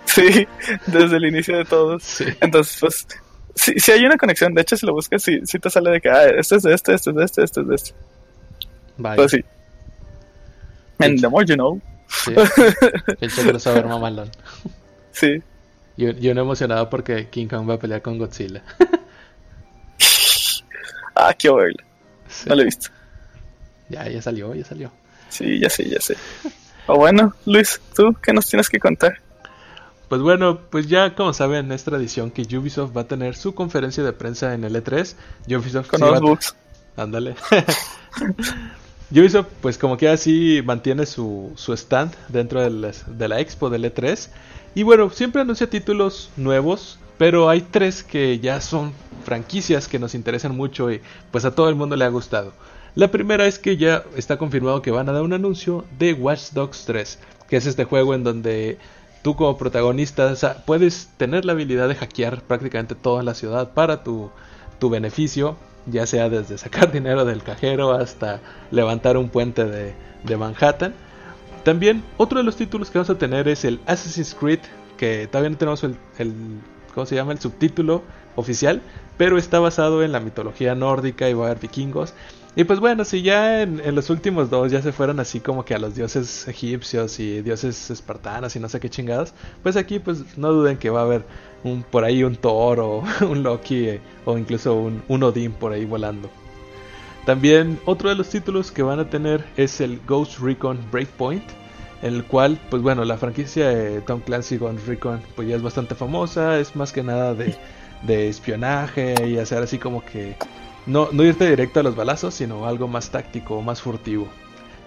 Sí, 0.07 0.47
desde 0.85 1.17
el 1.17 1.25
inicio 1.25 1.57
de 1.57 1.65
todos. 1.65 2.03
Sí. 2.03 2.25
Entonces, 2.39 2.77
pues, 2.79 3.07
sí, 3.55 3.73
sí 3.79 3.91
hay 3.91 4.05
una 4.05 4.17
conexión. 4.17 4.53
De 4.53 4.61
hecho, 4.61 4.77
si 4.77 4.85
lo 4.85 4.93
buscas, 4.93 5.21
sí, 5.23 5.41
sí 5.45 5.57
te 5.59 5.69
sale 5.69 5.89
de 5.89 5.99
que, 5.99 6.09
ah, 6.09 6.25
este 6.29 6.55
es 6.57 6.63
de 6.63 6.73
este, 6.73 6.93
este 6.93 7.09
es 7.09 7.15
de 7.15 7.23
este, 7.25 7.43
este 7.43 7.61
es 7.61 7.67
de 7.67 7.75
este. 7.75 7.91
Vaya. 8.97 9.15
Pues 9.17 9.31
sí. 9.31 9.43
And 10.99 11.19
the 11.19 11.27
more 11.27 11.43
you 11.45 11.55
know. 11.55 11.81
Sí. 12.07 12.33
Pinche 13.19 13.41
crossover 13.41 13.87
mamalón. 13.87 14.29
Sí. 15.11 15.41
Y, 15.97 16.25
y 16.27 16.29
uno 16.29 16.41
emocionado 16.41 16.89
porque 16.89 17.27
King 17.29 17.47
Kong 17.47 17.67
va 17.69 17.73
a 17.73 17.79
pelear 17.79 18.01
con 18.03 18.17
Godzilla. 18.19 18.61
Ah, 21.15 21.33
quiero 21.37 21.57
verlo. 21.57 21.83
Sí. 22.27 22.47
No 22.49 22.55
lo 22.55 22.61
he 22.61 22.65
visto. 22.65 22.89
Ya, 23.89 24.07
ya 24.07 24.21
salió, 24.21 24.53
ya 24.53 24.63
salió. 24.65 24.91
Sí, 25.29 25.59
ya 25.59 25.69
sé, 25.69 25.89
ya 25.89 25.99
sé. 25.99 26.15
O 26.87 26.97
bueno, 26.97 27.33
Luis, 27.45 27.81
¿tú 27.95 28.15
qué 28.21 28.33
nos 28.33 28.47
tienes 28.47 28.69
que 28.69 28.79
contar? 28.79 29.19
Pues 30.07 30.21
bueno, 30.21 30.59
pues 30.69 30.87
ya 30.87 31.15
como 31.15 31.33
saben, 31.33 31.71
es 31.71 31.83
tradición 31.83 32.29
que 32.29 32.43
Ubisoft 32.57 32.95
va 32.95 33.01
a 33.01 33.07
tener 33.07 33.35
su 33.35 33.55
conferencia 33.55 34.03
de 34.03 34.13
prensa 34.13 34.53
en 34.53 34.63
el 34.63 34.75
E3. 34.75 35.15
Ubisoft 35.47 35.89
Con 35.89 35.99
sí 35.99 36.05
los 36.05 36.21
bugs. 36.21 36.55
Ándale. 36.95 37.35
Ubisoft, 39.11 39.47
pues 39.61 39.77
como 39.77 39.97
que 39.97 40.09
así 40.09 40.61
mantiene 40.63 41.05
su, 41.05 41.51
su 41.55 41.73
stand 41.73 42.13
dentro 42.29 42.61
de 42.61 42.69
la, 42.69 42.91
de 43.07 43.27
la 43.27 43.39
expo 43.39 43.69
del 43.69 43.85
E3. 43.85 44.29
Y 44.75 44.83
bueno, 44.83 45.09
siempre 45.09 45.41
anuncia 45.41 45.69
títulos 45.69 46.29
nuevos, 46.35 46.99
pero 47.17 47.49
hay 47.49 47.61
tres 47.61 48.03
que 48.03 48.39
ya 48.39 48.61
son 48.61 48.93
franquicias 49.23 49.87
que 49.87 49.99
nos 49.99 50.13
interesan 50.13 50.55
mucho 50.55 50.91
y 50.91 51.01
pues 51.31 51.45
a 51.45 51.55
todo 51.55 51.69
el 51.69 51.75
mundo 51.75 51.95
le 51.95 52.05
ha 52.05 52.09
gustado. 52.09 52.53
La 52.95 53.11
primera 53.11 53.45
es 53.45 53.59
que 53.59 53.75
ya 53.75 54.05
está 54.15 54.37
confirmado 54.37 54.81
que 54.81 54.89
van 54.89 55.09
a 55.09 55.11
dar 55.11 55.21
un 55.21 55.33
anuncio 55.33 55.83
de 55.99 56.13
Watch 56.13 56.51
Dogs 56.53 56.85
3, 56.85 57.19
que 57.49 57.57
es 57.57 57.65
este 57.65 57.83
juego 57.83 58.13
en 58.13 58.23
donde 58.23 58.77
tú 59.21 59.35
como 59.35 59.57
protagonista 59.57 60.33
puedes 60.65 61.09
tener 61.17 61.43
la 61.43 61.51
habilidad 61.51 61.89
de 61.89 61.95
hackear 61.95 62.41
prácticamente 62.43 62.95
toda 62.95 63.21
la 63.21 63.33
ciudad 63.33 63.73
para 63.73 64.01
tu, 64.01 64.31
tu 64.79 64.89
beneficio, 64.89 65.57
ya 65.87 66.07
sea 66.07 66.29
desde 66.29 66.57
sacar 66.57 66.89
dinero 66.93 67.25
del 67.25 67.43
cajero 67.43 67.91
hasta 67.91 68.39
levantar 68.71 69.17
un 69.17 69.27
puente 69.27 69.65
de, 69.65 69.93
de 70.23 70.37
Manhattan. 70.37 70.93
También 71.65 72.01
otro 72.15 72.37
de 72.37 72.45
los 72.45 72.55
títulos 72.55 72.89
que 72.91 72.97
vamos 72.97 73.09
a 73.09 73.17
tener 73.17 73.49
es 73.49 73.65
el 73.65 73.81
Assassin's 73.87 74.33
Creed, 74.39 74.59
que 74.95 75.27
todavía 75.27 75.49
no 75.49 75.57
tenemos 75.57 75.83
el, 75.83 75.97
el 76.17 76.33
¿cómo 76.93 77.05
se 77.05 77.15
llama? 77.15 77.33
el 77.33 77.39
subtítulo 77.39 78.03
oficial, 78.37 78.81
pero 79.17 79.37
está 79.37 79.59
basado 79.59 80.01
en 80.01 80.13
la 80.13 80.21
mitología 80.21 80.75
nórdica 80.75 81.29
y 81.29 81.33
va 81.33 81.43
a 81.43 81.47
haber 81.47 81.59
vikingos. 81.59 82.13
Y 82.57 82.63
pues 82.63 82.79
bueno, 82.79 83.03
si 83.03 83.21
ya 83.21 83.61
en, 83.61 83.81
en 83.83 83.95
los 83.95 84.09
últimos 84.09 84.49
dos 84.49 84.71
ya 84.71 84.81
se 84.81 84.93
fueron 84.93 85.19
así 85.19 85.41
como 85.41 85.65
que 85.65 85.75
a 85.75 85.79
los 85.79 85.95
dioses 85.95 86.47
egipcios 86.47 87.19
y 87.19 87.41
dioses 87.41 87.89
espartanos 87.89 88.55
y 88.55 88.59
no 88.61 88.69
sé 88.69 88.79
qué 88.79 88.89
chingadas, 88.89 89.33
pues 89.61 89.75
aquí 89.75 89.99
pues 89.99 90.37
no 90.37 90.53
duden 90.53 90.77
que 90.77 90.89
va 90.89 91.01
a 91.01 91.03
haber 91.03 91.25
un, 91.65 91.83
por 91.83 92.05
ahí 92.05 92.23
un 92.23 92.37
Thor 92.37 92.79
o 92.79 93.03
un 93.29 93.43
Loki 93.43 93.89
eh, 93.89 94.01
o 94.23 94.37
incluso 94.37 94.75
un, 94.75 95.03
un 95.09 95.23
Odín 95.23 95.51
por 95.51 95.73
ahí 95.73 95.83
volando. 95.83 96.29
También 97.25 97.79
otro 97.85 98.09
de 98.09 98.15
los 98.15 98.29
títulos 98.29 98.71
que 98.71 98.83
van 98.83 98.99
a 98.99 99.09
tener 99.09 99.43
es 99.57 99.81
el 99.81 99.99
Ghost 100.07 100.39
Recon 100.39 100.79
Breakpoint, 100.91 101.43
en 102.03 102.13
el 102.13 102.23
cual, 102.23 102.59
pues 102.69 102.83
bueno, 102.83 103.03
la 103.03 103.17
franquicia 103.17 103.67
de 103.67 103.99
Tom 104.01 104.21
Clancy 104.21 104.57
Ghost 104.57 104.87
Recon 104.87 105.21
pues 105.35 105.47
ya 105.47 105.55
es 105.55 105.61
bastante 105.61 105.95
famosa, 105.95 106.59
es 106.59 106.75
más 106.75 106.93
que 106.93 107.03
nada 107.03 107.33
de, 107.33 107.55
de 108.03 108.29
espionaje 108.29 109.15
y 109.27 109.39
hacer 109.39 109.63
así 109.63 109.77
como 109.77 110.05
que 110.05 110.37
no, 110.85 111.09
no 111.11 111.23
irte 111.23 111.49
directo 111.49 111.79
a 111.79 111.83
los 111.83 111.95
balazos, 111.95 112.33
sino 112.35 112.65
algo 112.67 112.87
más 112.87 113.11
táctico, 113.11 113.61
más 113.61 113.81
furtivo. 113.81 114.35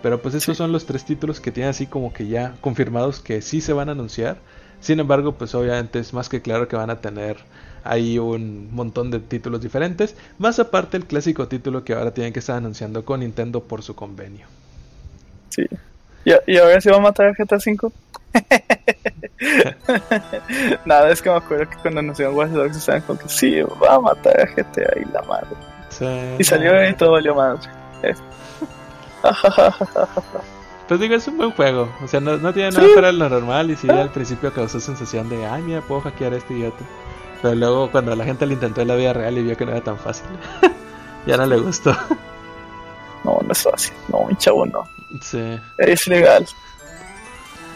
Pero 0.01 0.22
pues 0.22 0.34
estos 0.34 0.57
Sí. 0.57 0.59
son 0.59 0.72
los 0.72 0.86
tres 0.86 1.05
títulos 1.05 1.40
que 1.40 1.53
tienen 1.53 1.70
así 1.70 1.86
como 1.88 2.12
que 2.12 2.28
ya 2.28 2.57
confirmados 2.61 3.20
que 3.20 3.42
sí 3.42 3.61
se 3.61 3.72
van 3.72 3.88
a 3.88 3.92
anunciar. 3.92 4.42
Sin 4.80 5.01
embargo, 5.01 5.36
pues 5.36 5.55
obviamente 5.55 5.99
es 5.99 6.12
más 6.12 6.28
que 6.28 6.42
claro 6.42 6.68
que 6.68 6.76
van 6.76 6.90
a 6.90 7.01
tener 7.01 7.38
ahí 7.84 8.18
un 8.18 8.72
montón 8.74 9.11
de 9.11 9.20
títulos 9.20 9.61
diferentes. 9.61 10.16
Más 10.38 10.59
aparte 10.61 10.96
el 10.96 11.07
clásico 11.07 11.49
título 11.49 11.84
que 11.84 11.94
ahora 11.94 12.14
tienen 12.14 12.32
que 12.32 12.38
estar 12.40 12.57
anunciando 12.57 13.05
con 13.05 13.20
Nintendo 13.20 13.64
por 13.64 13.82
su 13.82 13.94
convenio. 13.96 14.46
Sí. 15.51 15.66
¿Y, 16.24 16.32
y 16.53 16.59
ahora 16.59 16.80
sí 16.80 16.88
va 16.90 16.96
a 16.96 17.01
matar 17.01 17.28
a 17.28 17.32
GTA 17.32 17.57
V? 17.57 17.92
Nada, 20.84 21.11
es 21.11 21.22
que 21.22 21.30
me 21.30 21.36
acuerdo 21.36 21.68
que 21.70 21.76
cuando 21.78 22.01
anunciaron 22.01 22.34
Watch 22.36 22.51
Dogs 22.51 22.76
estaban 22.76 23.03
como 23.03 23.18
que 23.18 23.28
sí, 23.28 23.61
va 23.62 23.94
a 23.94 24.01
matar 24.01 24.40
a 24.40 24.46
GTA 24.46 25.01
y 25.01 25.05
la 25.12 25.22
madre. 25.22 25.57
Y 26.38 26.44
salió 26.44 26.88
y 26.88 26.94
todo 26.94 27.12
valió 27.12 27.34
madre. 27.34 27.61
Pues 30.86 31.01
digo, 31.01 31.14
es 31.16 31.28
un 31.28 31.36
buen 31.36 31.51
juego. 31.51 31.92
O 32.03 32.09
sea, 32.09 32.18
no, 32.18 32.38
no 32.38 32.51
tiene 32.55 32.70
nada 32.70 32.86
Sí. 32.86 32.94
de 32.94 33.12
lo 33.12 33.28
normal. 33.28 33.70
Y 33.70 33.76
sí, 33.76 33.90
al 33.90 34.09
principio 34.11 34.51
causó 34.55 34.80
sensación 34.80 35.28
de, 35.28 35.44
ay, 35.44 35.61
mira, 35.62 35.82
puedo 35.82 36.01
hackear 36.01 36.32
a 36.32 36.36
este 36.38 36.55
idiota. 36.55 36.82
Pero 37.42 37.55
luego, 37.55 37.90
cuando 37.90 38.16
la 38.16 38.24
gente 38.24 38.46
lo 38.46 38.55
intentó 38.55 38.80
en 38.80 38.88
la 38.88 38.94
vida 38.94 39.12
real 39.12 39.36
y 39.36 39.42
vio 39.42 39.55
que 39.55 39.66
no 39.66 39.72
era 39.72 39.82
tan 39.82 39.99
fácil, 39.99 40.24
ya 41.26 41.36
no 41.36 41.44
le 41.44 41.59
gustó. 41.59 41.94
No, 43.22 43.38
no 43.44 43.53
es 43.53 43.62
fácil. 43.62 43.92
No, 44.11 44.24
mi 44.24 44.34
chavo, 44.36 44.64
no. 44.64 44.84
sí. 45.20 45.61
Es 45.76 46.07
ilegal. 46.07 46.46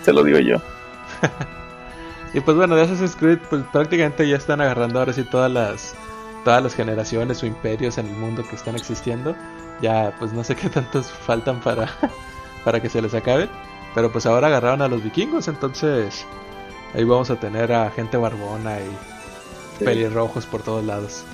Te 0.07 0.13
lo 0.13 0.23
digo 0.25 0.39
yo. 0.39 0.57
Y 2.35 2.41
pues 2.41 2.57
bueno, 2.57 2.75
de 2.77 2.81
Assassin's 2.85 3.15
Creed, 3.15 3.41
pues 3.51 3.63
prácticamente 3.71 4.27
ya 4.27 4.37
están 4.39 4.63
agarrando 4.63 4.99
ahora 4.99 5.13
sí 5.13 5.23
todas 5.23 5.53
las 5.53 5.95
todas 6.45 6.63
las 6.63 6.75
generaciones 6.75 7.43
o 7.43 7.47
imperios 7.47 7.99
en 7.99 8.07
el 8.07 8.13
mundo 8.15 8.45
que 8.49 8.57
están 8.57 8.77
existiendo. 8.77 9.35
Ya, 9.81 10.15
pues 10.19 10.33
no 10.33 10.45
sé 10.45 10.55
qué 10.57 10.69
tantos 10.69 11.07
faltan 11.11 11.61
para, 11.61 11.89
para 12.65 12.81
que 12.81 12.89
se 12.89 13.03
les 13.03 13.15
acabe. 13.15 13.49
Pero 13.95 14.11
pues 14.11 14.27
ahora 14.27 14.47
agarraron 14.47 14.81
a 14.83 14.89
los 14.89 15.03
vikingos, 15.03 15.49
entonces 15.49 16.25
ahí 16.95 17.05
vamos 17.05 17.31
a 17.31 17.37
tener 17.37 17.73
a 17.73 17.91
gente 17.91 18.17
barbona 18.17 18.79
y 18.81 18.91
Sí. 19.79 19.85
pelirrojos 19.87 20.45
por 20.47 20.63
todos 20.63 20.85
lados. 20.85 21.25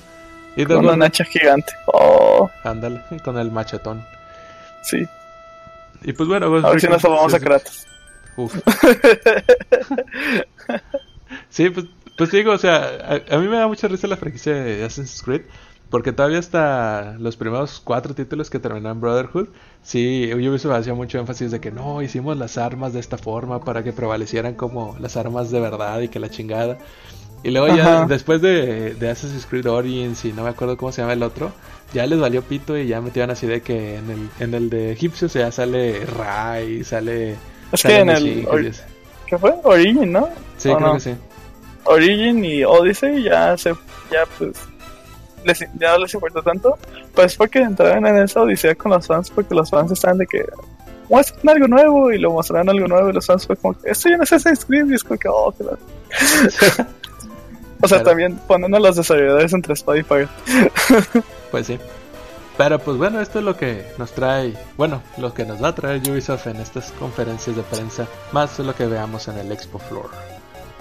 Y 0.55 0.65
Con 0.65 0.85
una 0.85 1.05
hacha 1.07 1.25
gigante. 1.25 1.73
Oh, 1.87 2.49
ándale, 2.63 3.01
con 3.23 3.37
el 3.37 3.51
machetón. 3.51 4.03
sí. 4.81 5.07
Y 6.01 6.13
pues 6.13 6.29
bueno, 6.29 6.49
pues, 6.49 6.63
A 6.63 6.69
ver 6.69 6.79
si 6.81 6.87
nos 6.87 7.01
tomamos 7.01 7.33
a 7.33 7.39
Kratos. 7.41 7.85
Uf. 8.37 8.55
sí, 11.49 11.69
pues, 11.69 11.85
pues 12.19 12.29
digo, 12.29 12.51
o 12.51 12.57
sea, 12.59 13.23
a, 13.29 13.35
a 13.35 13.39
mí 13.39 13.47
me 13.47 13.57
da 13.57 13.67
mucha 13.67 13.87
risa 13.87 14.05
la 14.05 14.17
franquicia 14.17 14.53
de 14.53 14.83
Assassin's 14.83 15.23
Creed. 15.23 15.41
Porque 15.89 16.11
todavía 16.11 16.37
hasta 16.37 17.15
los 17.17 17.35
primeros 17.35 17.81
cuatro 17.83 18.13
títulos 18.13 18.51
que 18.51 18.59
terminaron 18.59 18.97
en 18.97 19.01
Brotherhood, 19.01 19.47
sí, 19.81 20.29
Ubisoft 20.31 20.73
hacía 20.73 20.93
mucho 20.93 21.17
énfasis 21.17 21.49
de 21.49 21.59
que 21.59 21.71
no, 21.71 22.03
hicimos 22.03 22.37
las 22.37 22.59
armas 22.59 22.93
de 22.93 22.99
esta 22.99 23.17
forma 23.17 23.63
para 23.63 23.83
que 23.83 23.91
prevalecieran 23.91 24.53
como 24.53 24.95
las 24.99 25.17
armas 25.17 25.49
de 25.49 25.59
verdad 25.59 25.99
y 26.01 26.09
que 26.09 26.19
la 26.19 26.29
chingada. 26.29 26.77
Y 27.41 27.49
luego 27.49 27.75
ya 27.75 28.01
Ajá. 28.01 28.05
después 28.05 28.39
de, 28.41 28.93
de 28.93 29.09
Assassin's 29.09 29.47
Creed 29.47 29.65
Origins 29.65 30.25
y 30.25 30.33
no 30.33 30.43
me 30.43 30.49
acuerdo 30.49 30.77
cómo 30.77 30.91
se 30.91 31.01
llama 31.01 31.13
el 31.13 31.23
otro, 31.23 31.51
ya 31.91 32.05
les 32.05 32.19
valió 32.19 32.43
pito 32.43 32.77
y 32.77 32.85
ya 32.85 33.01
metieron 33.01 33.31
así 33.31 33.47
de 33.47 33.61
que 33.61 33.95
en 33.95 34.11
el, 34.11 34.29
en 34.39 34.53
el 34.53 34.69
de 34.69 34.91
egipcios 34.91 35.33
ya 35.33 35.51
sale 35.51 36.05
Ra 36.05 36.61
y 36.61 36.83
sale... 36.83 37.35
Es 37.71 37.81
que 37.81 37.99
en 37.99 38.09
el. 38.09 38.45
or-. 38.47 38.71
¿Qué 39.25 39.37
fue? 39.37 39.55
Origin, 39.63 40.11
¿no? 40.11 40.29
Sí, 40.57 40.69
¿O 40.69 40.75
creo 40.75 40.87
no? 40.87 40.93
que 40.95 40.99
sí. 40.99 41.15
Origin 41.89 42.43
y 42.45 42.63
Odyssey 42.63 43.23
ya 43.23 43.57
se. 43.57 43.73
Ya 44.11 44.25
pues. 44.37 44.51
Les, 45.43 45.59
ya 45.59 45.93
no 45.93 45.99
les 45.99 46.13
importó 46.13 46.41
tanto. 46.43 46.77
Pues 47.15 47.35
porque 47.35 47.59
entraron 47.59 48.05
en 48.05 48.17
esa 48.23 48.41
odisea 48.41 48.75
con 48.75 48.91
los 48.91 49.07
fans 49.07 49.29
porque 49.29 49.55
los 49.55 49.69
fans 49.69 49.91
estaban 49.91 50.17
de 50.17 50.27
que. 50.27 50.45
Muestran 51.09 51.49
algo 51.49 51.67
nuevo 51.67 52.11
y 52.11 52.19
lo 52.19 52.31
mostraron 52.31 52.69
algo 52.69 52.87
nuevo 52.87 53.09
y 53.09 53.13
los 53.13 53.25
fans 53.25 53.47
fue 53.47 53.55
como 53.57 53.73
que 53.79 53.89
esto 53.89 54.09
ya 54.09 54.17
no 54.17 54.23
es 54.23 54.31
Assassin's 54.31 54.63
Creed 54.65 54.91
y 54.91 54.93
es 54.93 55.03
como 55.03 55.19
que 55.19 55.27
oh, 55.27 55.51
la- 55.59 56.85
O 57.81 57.87
sea, 57.87 58.03
también 58.03 58.35
ponen 58.47 58.75
a 58.75 58.79
los 58.79 58.95
desarrolladores 58.97 59.53
entre 59.53 59.73
espada 59.73 59.97
y 59.97 60.03
pared. 60.03 60.27
Pues 61.49 61.65
sí. 61.67 61.79
Pero 62.57 62.77
pues 62.77 62.97
bueno, 62.97 63.21
esto 63.21 63.39
es 63.39 63.45
lo 63.45 63.55
que 63.55 63.87
nos 63.97 64.11
trae, 64.11 64.53
bueno, 64.75 65.01
lo 65.17 65.33
que 65.33 65.45
nos 65.45 65.63
va 65.63 65.69
a 65.69 65.75
traer 65.75 66.01
Ubisoft 66.11 66.45
en 66.47 66.57
estas 66.57 66.91
conferencias 66.91 67.55
de 67.55 67.63
prensa, 67.63 68.05
más 68.33 68.59
lo 68.59 68.75
que 68.75 68.85
veamos 68.85 69.29
en 69.29 69.37
el 69.37 69.51
Expo 69.51 69.79
Floor. 69.79 70.09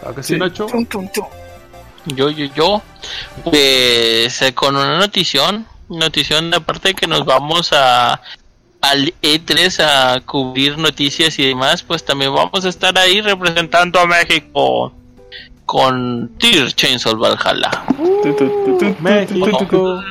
Claro 0.01 0.15
que 0.15 0.23
sí, 0.23 0.37
Nacho. 0.37 0.66
Tum, 0.66 0.87
tum, 0.87 1.09
tum. 1.09 1.27
Yo, 2.07 2.31
yo, 2.31 2.47
yo. 2.55 2.83
Pues 3.45 4.43
eh, 4.43 4.55
con 4.55 4.77
una 4.77 4.99
notición, 4.99 5.66
notición 5.89 6.53
aparte 6.55 6.89
de 6.89 6.95
que 6.95 7.07
nos 7.07 7.25
vamos 7.25 7.73
a 7.73 8.20
al 8.81 9.12
E3 9.23 9.81
a 9.81 10.20
cubrir 10.20 10.79
noticias 10.79 11.39
y 11.39 11.47
demás, 11.47 11.83
pues 11.83 12.05
también 12.05 12.33
vamos 12.33 12.65
a 12.65 12.69
estar 12.69 12.97
ahí 12.97 13.20
representando 13.20 13.99
a 13.99 14.07
México 14.07 14.93
con 15.66 16.31
Tear 16.39 16.73
Chainsaw 16.73 17.16
Valhalla. 17.16 17.70
México, 19.01 20.03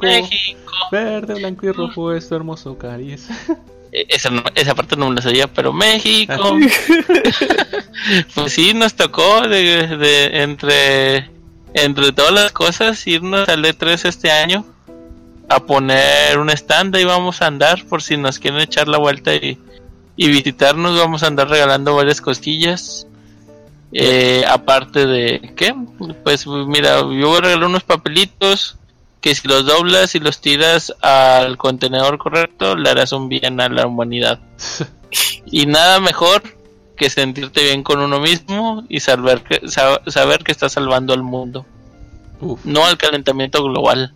México. 0.00 0.70
verde, 0.90 1.34
blanco 1.34 1.66
y 1.66 1.72
rojo 1.72 2.12
es 2.12 2.28
tu 2.28 2.34
hermoso 2.34 2.76
cariz. 2.76 3.28
Eh, 3.92 4.06
Esa, 4.08 4.30
esa 4.54 4.74
parte 4.74 4.96
no 4.96 5.08
me 5.08 5.16
la 5.16 5.22
sabía, 5.22 5.46
pero 5.46 5.72
México. 5.72 6.32
Ah. 6.36 6.58
pues 8.34 8.52
sí, 8.52 8.74
nos 8.74 8.94
tocó 8.94 9.42
de, 9.48 9.86
de- 9.96 10.42
entre, 10.42 11.30
entre 11.74 12.12
todas 12.12 12.32
las 12.32 12.52
cosas 12.52 13.06
irnos 13.06 13.48
al 13.48 13.64
E3 13.64 14.06
este 14.08 14.30
año 14.30 14.64
a 15.48 15.60
poner 15.60 16.38
un 16.38 16.50
stand 16.50 16.94
y 16.96 17.04
vamos 17.04 17.40
a 17.40 17.46
andar 17.46 17.84
por 17.86 18.02
si 18.02 18.16
nos 18.16 18.38
quieren 18.38 18.60
echar 18.60 18.86
la 18.88 18.98
vuelta 18.98 19.34
y, 19.34 19.58
y 20.16 20.28
visitarnos. 20.28 20.98
Vamos 20.98 21.22
a 21.22 21.28
andar 21.28 21.48
regalando 21.48 21.94
varias 21.96 22.20
costillas. 22.20 23.06
Eh, 23.92 24.44
aparte 24.46 25.06
de, 25.06 25.54
¿qué? 25.56 25.74
Pues 26.22 26.46
mira, 26.46 27.00
yo 27.00 27.28
voy 27.28 27.38
a 27.38 27.40
regalar 27.40 27.64
unos 27.68 27.84
papelitos 27.84 28.76
que 29.28 29.34
si 29.34 29.46
los 29.46 29.66
doblas 29.66 30.14
y 30.14 30.20
los 30.20 30.40
tiras 30.40 30.94
al 31.02 31.58
contenedor 31.58 32.16
correcto, 32.16 32.74
le 32.76 32.88
harás 32.88 33.12
un 33.12 33.28
bien 33.28 33.60
a 33.60 33.68
la 33.68 33.86
humanidad. 33.86 34.38
Y 35.50 35.64
nada 35.66 36.00
mejor 36.00 36.42
que 36.96 37.08
sentirte 37.10 37.62
bien 37.62 37.82
con 37.82 38.00
uno 38.00 38.20
mismo 38.20 38.84
y 38.88 39.00
saber 39.00 39.42
que, 39.42 39.66
sa- 39.68 40.00
saber 40.06 40.44
que 40.44 40.52
estás 40.52 40.72
salvando 40.72 41.12
al 41.14 41.22
mundo, 41.22 41.64
Uf. 42.40 42.60
no 42.64 42.84
al 42.84 42.96
calentamiento 42.98 43.62
global. 43.64 44.12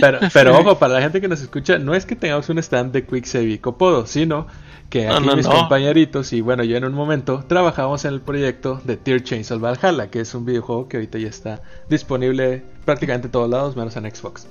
Pero, 0.00 0.18
pero 0.32 0.58
ojo, 0.60 0.78
para 0.78 0.94
la 0.94 1.02
gente 1.02 1.20
que 1.20 1.28
nos 1.28 1.40
escucha, 1.40 1.78
no 1.78 1.94
es 1.94 2.06
que 2.06 2.14
tengamos 2.16 2.48
un 2.48 2.58
stand 2.58 2.92
de 2.92 3.04
Quicksave 3.06 3.50
y 3.50 3.58
Copodo, 3.58 4.06
sino 4.06 4.46
que 4.94 5.06
No, 5.06 5.14
aquí 5.16 5.26
no, 5.26 5.34
mis 5.34 5.46
no. 5.46 5.50
compañeritos 5.52 6.32
y 6.32 6.40
bueno, 6.40 6.62
yo 6.62 6.76
en 6.76 6.84
un 6.84 6.92
momento 6.94 7.44
trabajamos 7.48 8.04
en 8.04 8.14
el 8.14 8.20
proyecto 8.20 8.80
de 8.84 8.96
Tear 8.96 9.24
Chainsaw 9.24 9.58
Valhalla, 9.58 10.08
que 10.08 10.20
es 10.20 10.32
un 10.34 10.44
videojuego 10.44 10.86
que 10.88 10.98
ahorita 10.98 11.18
ya 11.18 11.26
está 11.28 11.62
disponible 11.88 12.62
prácticamente 12.84 13.26
en 13.26 13.32
todos 13.32 13.50
lados, 13.50 13.74
menos 13.74 13.96
en 13.96 14.08
Xbox. 14.14 14.46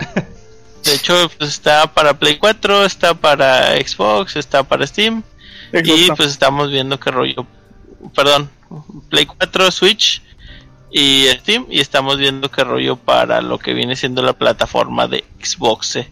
De 0.84 0.96
hecho, 0.96 1.14
pues, 1.38 1.50
está 1.52 1.88
para 1.94 2.20
Play 2.20 2.38
4, 2.38 2.84
está 2.84 3.14
para 3.14 3.78
Xbox, 3.78 4.36
está 4.36 4.64
para 4.64 4.86
Steam. 4.86 5.24
Y 5.72 6.12
pues 6.12 6.32
estamos 6.32 6.70
viendo 6.70 7.00
qué 7.00 7.10
rollo. 7.10 7.48
Perdón, 8.14 8.50
Play 9.10 9.26
4, 9.26 9.72
Switch 9.72 10.22
y 10.92 11.28
Steam. 11.40 11.68
Y 11.70 11.80
estamos 11.80 12.18
viendo 12.18 12.52
qué 12.52 12.66
rollo 12.66 12.98
para 12.98 13.40
lo 13.42 13.60
que 13.60 13.74
viene 13.74 13.96
siendo 13.96 14.22
la 14.22 14.34
plataforma 14.34 15.08
de 15.08 15.24
Xbox. 15.42 15.96
eh. 15.96 16.12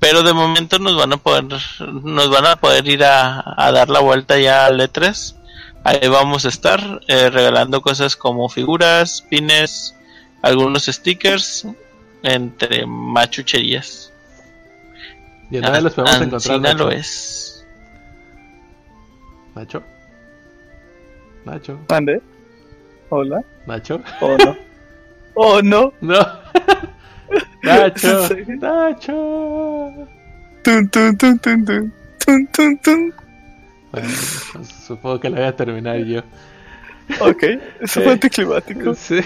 Pero 0.00 0.22
de 0.22 0.32
momento 0.32 0.78
nos 0.78 0.96
van 0.96 1.12
a 1.12 1.16
poder, 1.18 1.44
nos 1.44 2.30
van 2.30 2.46
a 2.46 2.56
poder 2.56 2.88
ir 2.88 3.04
a, 3.04 3.44
a 3.56 3.70
dar 3.70 3.90
la 3.90 4.00
vuelta 4.00 4.38
ya 4.38 4.66
al 4.66 4.80
E3. 4.80 5.34
Ahí 5.84 6.08
vamos 6.08 6.44
a 6.44 6.48
estar 6.48 7.00
eh, 7.08 7.30
regalando 7.30 7.80
cosas 7.82 8.16
como 8.16 8.48
figuras, 8.48 9.22
pines, 9.28 9.94
algunos 10.42 10.84
stickers, 10.86 11.66
entre 12.22 12.86
machucherías. 12.86 14.12
y 15.50 15.56
en 15.56 15.62
dónde 15.62 15.82
los 15.82 15.92
podemos 15.94 16.14
Ah, 16.20 16.24
encontrar. 16.24 16.54
Ancina 16.56 16.72
Nacho? 16.72 16.84
lo 16.84 16.90
es. 16.90 17.66
Nacho. 19.54 19.82
Nacho. 21.44 21.78
¿Mande? 21.88 22.22
¿Hola? 23.10 23.42
Nacho. 23.66 24.00
¿O 24.20 24.36
no? 24.38 24.56
¿O 25.34 25.62
no? 25.62 25.92
No. 26.00 26.18
Nacho. 27.62 28.28
Nacho. 28.60 29.92
Tun, 30.62 30.88
tun, 30.90 31.16
tun, 31.16 31.38
tun, 31.38 31.64
tun. 31.64 31.92
Tun, 32.18 32.46
tun, 32.48 32.78
tun. 32.78 33.14
Bueno, 33.92 34.08
supongo 34.86 35.18
que 35.18 35.30
lo 35.30 35.36
voy 35.36 35.44
a 35.46 35.56
terminar 35.56 35.98
yo. 36.04 36.20
Ok, 37.20 37.42
eso 37.80 38.02
fue 38.02 38.12
anticlimático. 38.12 38.94
Sí. 38.94 39.20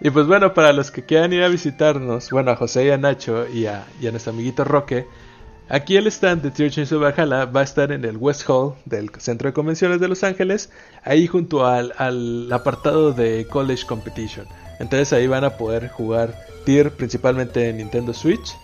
Y 0.00 0.10
pues 0.10 0.26
bueno, 0.26 0.54
para 0.54 0.72
los 0.72 0.90
que 0.92 1.04
quieran 1.04 1.32
ir 1.32 1.42
a 1.42 1.48
visitarnos, 1.48 2.30
bueno, 2.30 2.52
a 2.52 2.56
José 2.56 2.86
y 2.86 2.90
a 2.90 2.98
Nacho 2.98 3.48
y 3.48 3.66
a, 3.66 3.84
y 4.00 4.06
a 4.06 4.12
nuestro 4.12 4.32
amiguito 4.32 4.62
Roque, 4.62 5.06
aquí 5.68 5.96
el 5.96 6.06
stand 6.06 6.42
de 6.42 6.52
Tear 6.52 6.70
Chainsaw 6.70 7.00
Valhalla 7.00 7.46
va 7.46 7.60
a 7.60 7.64
estar 7.64 7.90
en 7.90 8.04
el 8.04 8.16
West 8.16 8.48
Hall 8.48 8.74
del 8.84 9.10
Centro 9.18 9.48
de 9.48 9.52
Convenciones 9.52 9.98
de 9.98 10.06
Los 10.06 10.22
Ángeles, 10.22 10.70
ahí 11.02 11.26
junto 11.26 11.66
al, 11.66 11.92
al 11.98 12.50
apartado 12.52 13.12
de 13.12 13.44
College 13.50 13.84
Competition. 13.86 14.46
Entonces 14.78 15.12
ahí 15.12 15.26
van 15.26 15.44
a 15.44 15.56
poder 15.56 15.88
jugar 15.88 16.34
Tier 16.64 16.90
principalmente 16.90 17.68
en 17.68 17.78
Nintendo 17.78 18.12
Switch, 18.12 18.56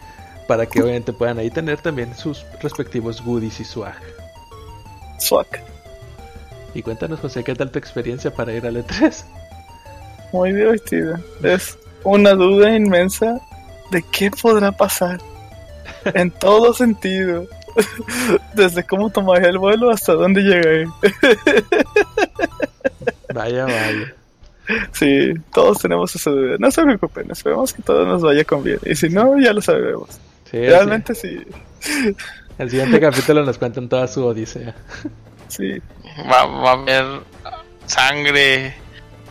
para 0.47 0.67
que 0.67 0.83
obviamente 0.83 1.13
puedan 1.13 1.39
ahí 1.39 1.51
tener 1.51 1.79
también 1.79 2.15
sus 2.15 2.45
respectivos 2.61 3.23
goodies 3.23 3.61
y 3.61 3.65
swag. 3.65 3.99
Swag. 5.19 5.47
Y 6.75 6.83
cuéntanos 6.83 7.21
José, 7.21 7.45
¿qué 7.45 7.55
tal 7.55 7.71
tu 7.71 7.79
experiencia 7.79 8.33
para 8.33 8.53
ir 8.53 8.67
al 8.67 8.77
E 8.77 8.85
E3? 8.85 9.25
Muy 10.33 10.53
divertida. 10.53 11.21
Es 11.43 11.79
una 12.03 12.33
duda 12.33 12.75
inmensa 12.75 13.41
de 13.91 14.03
qué 14.13 14.31
podrá 14.31 14.73
pasar. 14.73 15.21
En 16.15 16.31
todo 16.31 16.75
sentido. 16.75 17.47
Desde 18.55 18.85
cómo 18.85 19.09
tomaré 19.09 19.49
el 19.49 19.59
vuelo 19.59 19.91
hasta 19.91 20.13
dónde 20.13 20.43
llegaré. 20.43 20.87
Vaya, 23.33 23.65
vaya. 23.65 24.15
Sí, 24.93 25.35
todos 25.53 25.79
tenemos 25.79 26.15
esa 26.15 26.31
duda. 26.31 26.57
No 26.59 26.71
se 26.71 26.83
preocupen, 26.83 27.31
esperemos 27.31 27.73
que 27.73 27.83
todo 27.83 28.05
nos 28.07 28.23
vaya 28.23 28.45
con 28.45 28.63
bien. 28.63 28.79
Y 28.87 28.95
si 28.95 29.09
no, 29.11 29.39
ya 29.39 29.53
lo 29.53 29.61
sabremos. 29.61 30.09
Sí, 30.51 30.59
Realmente 30.59 31.15
sí. 31.15 31.39
sí. 31.81 32.17
El 32.59 32.71
siguiente 32.71 33.01
capítulo 33.01 33.45
nos 33.45 33.59
cuentan 33.59 33.89
toda 33.89 34.07
su 34.07 34.25
odisea. 34.25 34.75
Sí. 35.49 35.79
Va, 36.31 36.47
va 36.47 36.71
a 36.71 36.73
haber 36.75 37.05
sangre, 37.87 38.75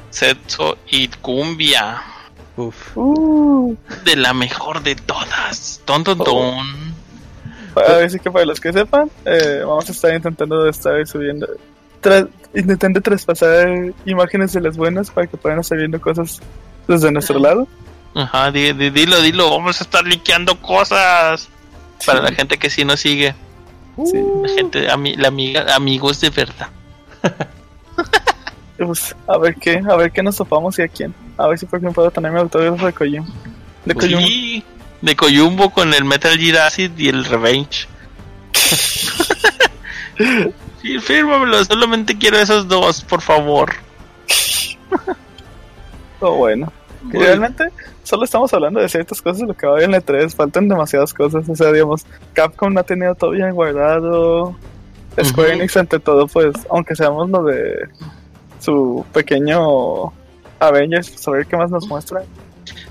sexo 0.10 0.78
y 0.90 1.08
cumbia. 1.08 2.02
Uf. 2.56 2.96
Uh, 2.98 3.76
De 4.06 4.16
la 4.16 4.34
mejor 4.34 4.84
de 4.84 4.96
todas. 4.96 5.82
Ton, 5.86 6.04
ton, 6.04 6.18
Oh. 6.22 6.24
ton. 6.24 6.94
para 7.74 7.98
ver 7.98 8.12
si 8.12 8.20
que 8.20 8.30
para 8.30 8.46
los 8.46 8.60
que 8.60 8.72
sepan, 8.72 9.10
eh, 9.26 9.64
vamos 9.66 9.90
a 9.90 9.92
estar 9.92 10.14
intentando 10.14 10.68
estar 10.70 11.06
subiendo. 11.08 11.48
Tra- 12.04 12.30
intentando 12.54 13.02
traspasar 13.02 13.68
imágenes 14.06 14.54
de 14.54 14.62
las 14.62 14.78
buenas 14.78 15.10
para 15.10 15.26
que 15.28 15.38
puedan 15.38 15.60
estar 15.60 15.78
viendo 15.78 16.00
cosas 16.00 16.40
desde 16.88 17.12
nuestro 17.12 17.40
lado. 17.40 17.68
Ajá, 18.16 18.52
di- 18.52 18.74
di- 18.74 18.92
dilo, 18.92 19.20
dilo. 19.22 19.50
Vamos 19.50 19.82
a 19.82 19.84
estar 19.84 20.06
liqueando 20.06 20.60
cosas. 20.62 21.50
Para 22.06 22.22
la 22.22 22.32
gente 22.34 22.58
que 22.60 22.70
sí 22.70 22.84
nos 22.86 23.00
sigue. 23.00 23.34
Sí. 24.06 24.20
La 24.44 24.50
gente, 24.50 24.90
ami- 24.90 25.16
la 25.16 25.30
amiga, 25.30 25.74
amigos 25.76 26.20
de 26.22 26.30
verdad. 26.30 26.68
Pues, 28.76 29.16
a 29.28 29.38
ver 29.38 29.56
qué, 29.56 29.82
a 29.90 29.96
ver 29.96 30.12
qué 30.12 30.22
nos 30.24 30.36
topamos 30.36 30.78
y 30.80 30.82
a 30.82 30.88
quién. 30.90 31.14
A 31.38 31.48
ver 31.48 31.58
si 31.58 31.66
por 31.66 31.78
ejemplo 31.80 31.94
puedo 31.94 32.12
tener 32.12 32.32
mi 32.32 32.40
autógrafo 32.40 32.86
de 32.86 32.92
Kojima. 32.92 33.26
De 33.86 33.94
Kojima. 33.96 34.22
Sí, 34.22 34.64
de 35.02 35.16
Coyumbo 35.16 35.70
con 35.70 35.94
el 35.94 36.04
Metal 36.04 36.38
Gear 36.38 36.68
Acid 36.68 36.92
y 36.98 37.08
el 37.08 37.24
Revenge. 37.24 37.88
sí, 40.84 41.00
fírmamelo. 41.00 41.66
Solamente 41.66 42.16
quiero 42.16 42.38
esos 42.38 42.68
dos, 42.68 43.02
por 43.04 43.22
favor. 43.22 43.74
Oh, 46.20 46.36
bueno. 46.36 46.72
Que 47.12 47.18
realmente 47.18 47.66
solo 48.04 48.24
estamos 48.24 48.54
hablando 48.54 48.80
de 48.80 48.88
ciertas 48.88 49.22
cosas 49.22 49.40
de 49.40 49.48
lo 49.48 49.56
que 49.56 49.66
va 49.66 49.74
a 49.74 49.76
haber 49.78 49.90
en 49.90 49.96
el 49.96 50.06
E3. 50.06 50.36
Faltan 50.36 50.70
demasiadas 50.70 51.14
cosas. 51.14 51.50
O 51.50 51.56
sea, 51.56 51.72
digamos, 51.72 52.06
Capcom 52.34 52.72
no 52.72 52.80
ha 52.80 52.84
tenido 52.84 53.16
todo 53.16 53.32
bien 53.32 53.52
guardado. 53.52 54.56
Square. 55.22 55.54
Enix, 55.54 55.76
ante 55.78 56.00
todo, 56.00 56.28
pues, 56.28 56.54
aunque 56.70 56.96
seamos 56.96 57.30
lo 57.30 57.44
de 57.44 57.88
su 58.60 59.06
pequeño 59.14 60.12
Avengers, 60.60 61.10
pues 61.10 61.28
a 61.28 61.32
ver 61.32 61.46
qué 61.46 61.58
más 61.58 61.70
nos 61.70 61.88
muestra. 61.88 62.24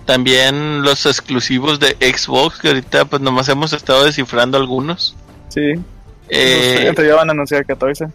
También 0.04 0.82
los 0.82 1.06
exclusivos 1.06 1.80
de 1.80 1.96
Xbox, 2.00 2.58
que 2.58 2.68
ahorita 2.68 3.06
pues 3.06 3.22
nomás 3.22 3.48
hemos 3.48 3.72
estado 3.72 4.04
descifrando 4.04 4.58
algunos. 4.58 5.16
Sí. 5.48 5.74
Eh, 6.34 6.94
ya 6.96 7.14
van 7.14 7.28
a 7.28 7.32
anunciar 7.32 7.64
14. 7.66 8.06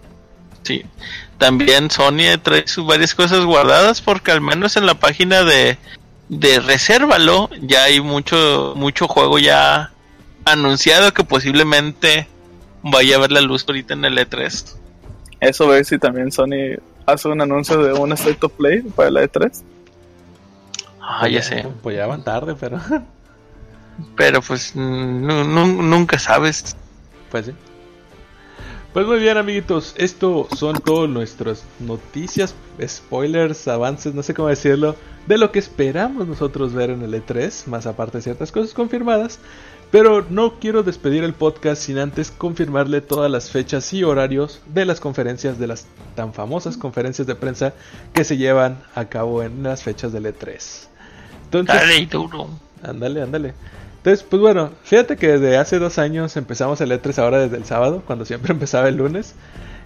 sí. 0.64 0.84
También 1.38 1.92
Sony 1.92 2.36
trae 2.42 2.68
sus 2.68 2.86
varias 2.88 3.14
cosas 3.14 3.46
guardadas 3.46 4.02
porque 4.02 4.32
al 4.32 4.42
menos 4.42 4.76
en 4.76 4.88
la 4.88 4.96
página 4.96 5.44
de, 5.44 5.78
de 6.30 6.60
Resérvalo 6.60 7.50
ya 7.62 7.84
hay 7.84 8.02
mucho, 8.02 8.74
mucho 8.76 9.08
juego 9.08 9.38
ya 9.38 9.92
anunciado 10.46 11.14
que 11.14 11.24
posiblemente 11.24 12.28
vaya 12.82 13.18
a 13.18 13.20
ver 13.20 13.32
la 13.32 13.42
luz 13.42 13.66
ahorita 13.68 13.94
en 13.94 14.06
el 14.06 14.18
E 14.18 14.28
E3. 14.28 14.76
Eso 15.42 15.68
ver 15.68 15.86
si 15.86 16.00
también 16.00 16.32
Sony 16.32 16.80
hace 17.06 17.28
un 17.28 17.40
anuncio 17.40 17.78
de 17.84 17.94
un 17.94 18.14
State 18.14 18.40
of 18.42 18.54
Play 18.54 18.82
para 18.82 19.12
la 19.12 19.22
E 19.22 19.30
E3. 19.30 19.62
Ah, 21.00 21.28
ya 21.28 21.44
sé. 21.44 21.68
Pues 21.84 21.96
ya 21.98 22.08
van 22.08 22.24
tarde, 22.24 22.56
pero. 22.60 22.80
Pero 24.16 24.42
pues 24.42 24.76
nu- 24.76 25.44
nu- 25.44 25.82
nunca 25.84 26.20
sabes. 26.20 26.76
Pues 27.32 27.46
sí. 27.48 27.52
Pues 28.98 29.06
muy 29.06 29.20
bien, 29.20 29.38
amiguitos. 29.38 29.94
Esto 29.96 30.48
son 30.58 30.80
todas 30.80 31.08
nuestras 31.08 31.64
noticias, 31.80 32.56
spoilers, 32.84 33.68
avances, 33.68 34.16
no 34.16 34.24
sé 34.24 34.34
cómo 34.34 34.48
decirlo, 34.48 34.96
de 35.28 35.38
lo 35.38 35.52
que 35.52 35.60
esperamos 35.60 36.28
nosotros 36.28 36.74
ver 36.74 36.90
en 36.90 37.04
el 37.04 37.14
E3, 37.14 37.68
más 37.68 37.86
aparte 37.86 38.18
de 38.18 38.24
ciertas 38.24 38.52
cosas 38.52 38.74
confirmadas. 38.74 39.38
Pero 39.92 40.26
no 40.32 40.56
quiero 40.60 40.82
despedir 40.82 41.24
el 41.24 41.36
podcast 41.36 41.84
sin 41.84 42.00
antes 42.00 42.32
confirmarle 42.32 43.02
todas 43.02 43.30
las 43.30 43.52
fechas 43.52 43.94
y 43.94 44.04
horarios 44.04 44.62
de 44.66 44.86
las 44.86 45.00
conferencias, 45.00 45.60
de 45.60 45.68
las 45.68 45.86
tan 46.16 46.34
famosas 46.34 46.76
conferencias 46.76 47.28
de 47.28 47.36
prensa 47.36 47.76
que 48.14 48.24
se 48.24 48.38
llevan 48.38 48.80
a 48.96 49.06
cabo 49.06 49.44
en 49.44 49.62
las 49.62 49.84
fechas 49.84 50.12
del 50.12 50.26
E3. 50.26 50.88
Entonces, 51.44 51.76
Dale 51.76 52.06
duro. 52.08 52.50
Ándale, 52.82 53.22
ándale. 53.22 53.54
Entonces, 54.08 54.26
pues 54.30 54.42
bueno, 54.42 54.72
fíjate 54.84 55.18
que 55.18 55.38
desde 55.38 55.58
hace 55.58 55.80
dos 55.80 55.98
años 55.98 56.38
empezamos 56.38 56.80
el 56.80 56.92
E3 56.92 57.18
ahora 57.18 57.40
desde 57.40 57.58
el 57.58 57.66
sábado, 57.66 58.04
cuando 58.08 58.24
siempre 58.24 58.54
empezaba 58.54 58.88
el 58.88 58.96
lunes. 58.96 59.36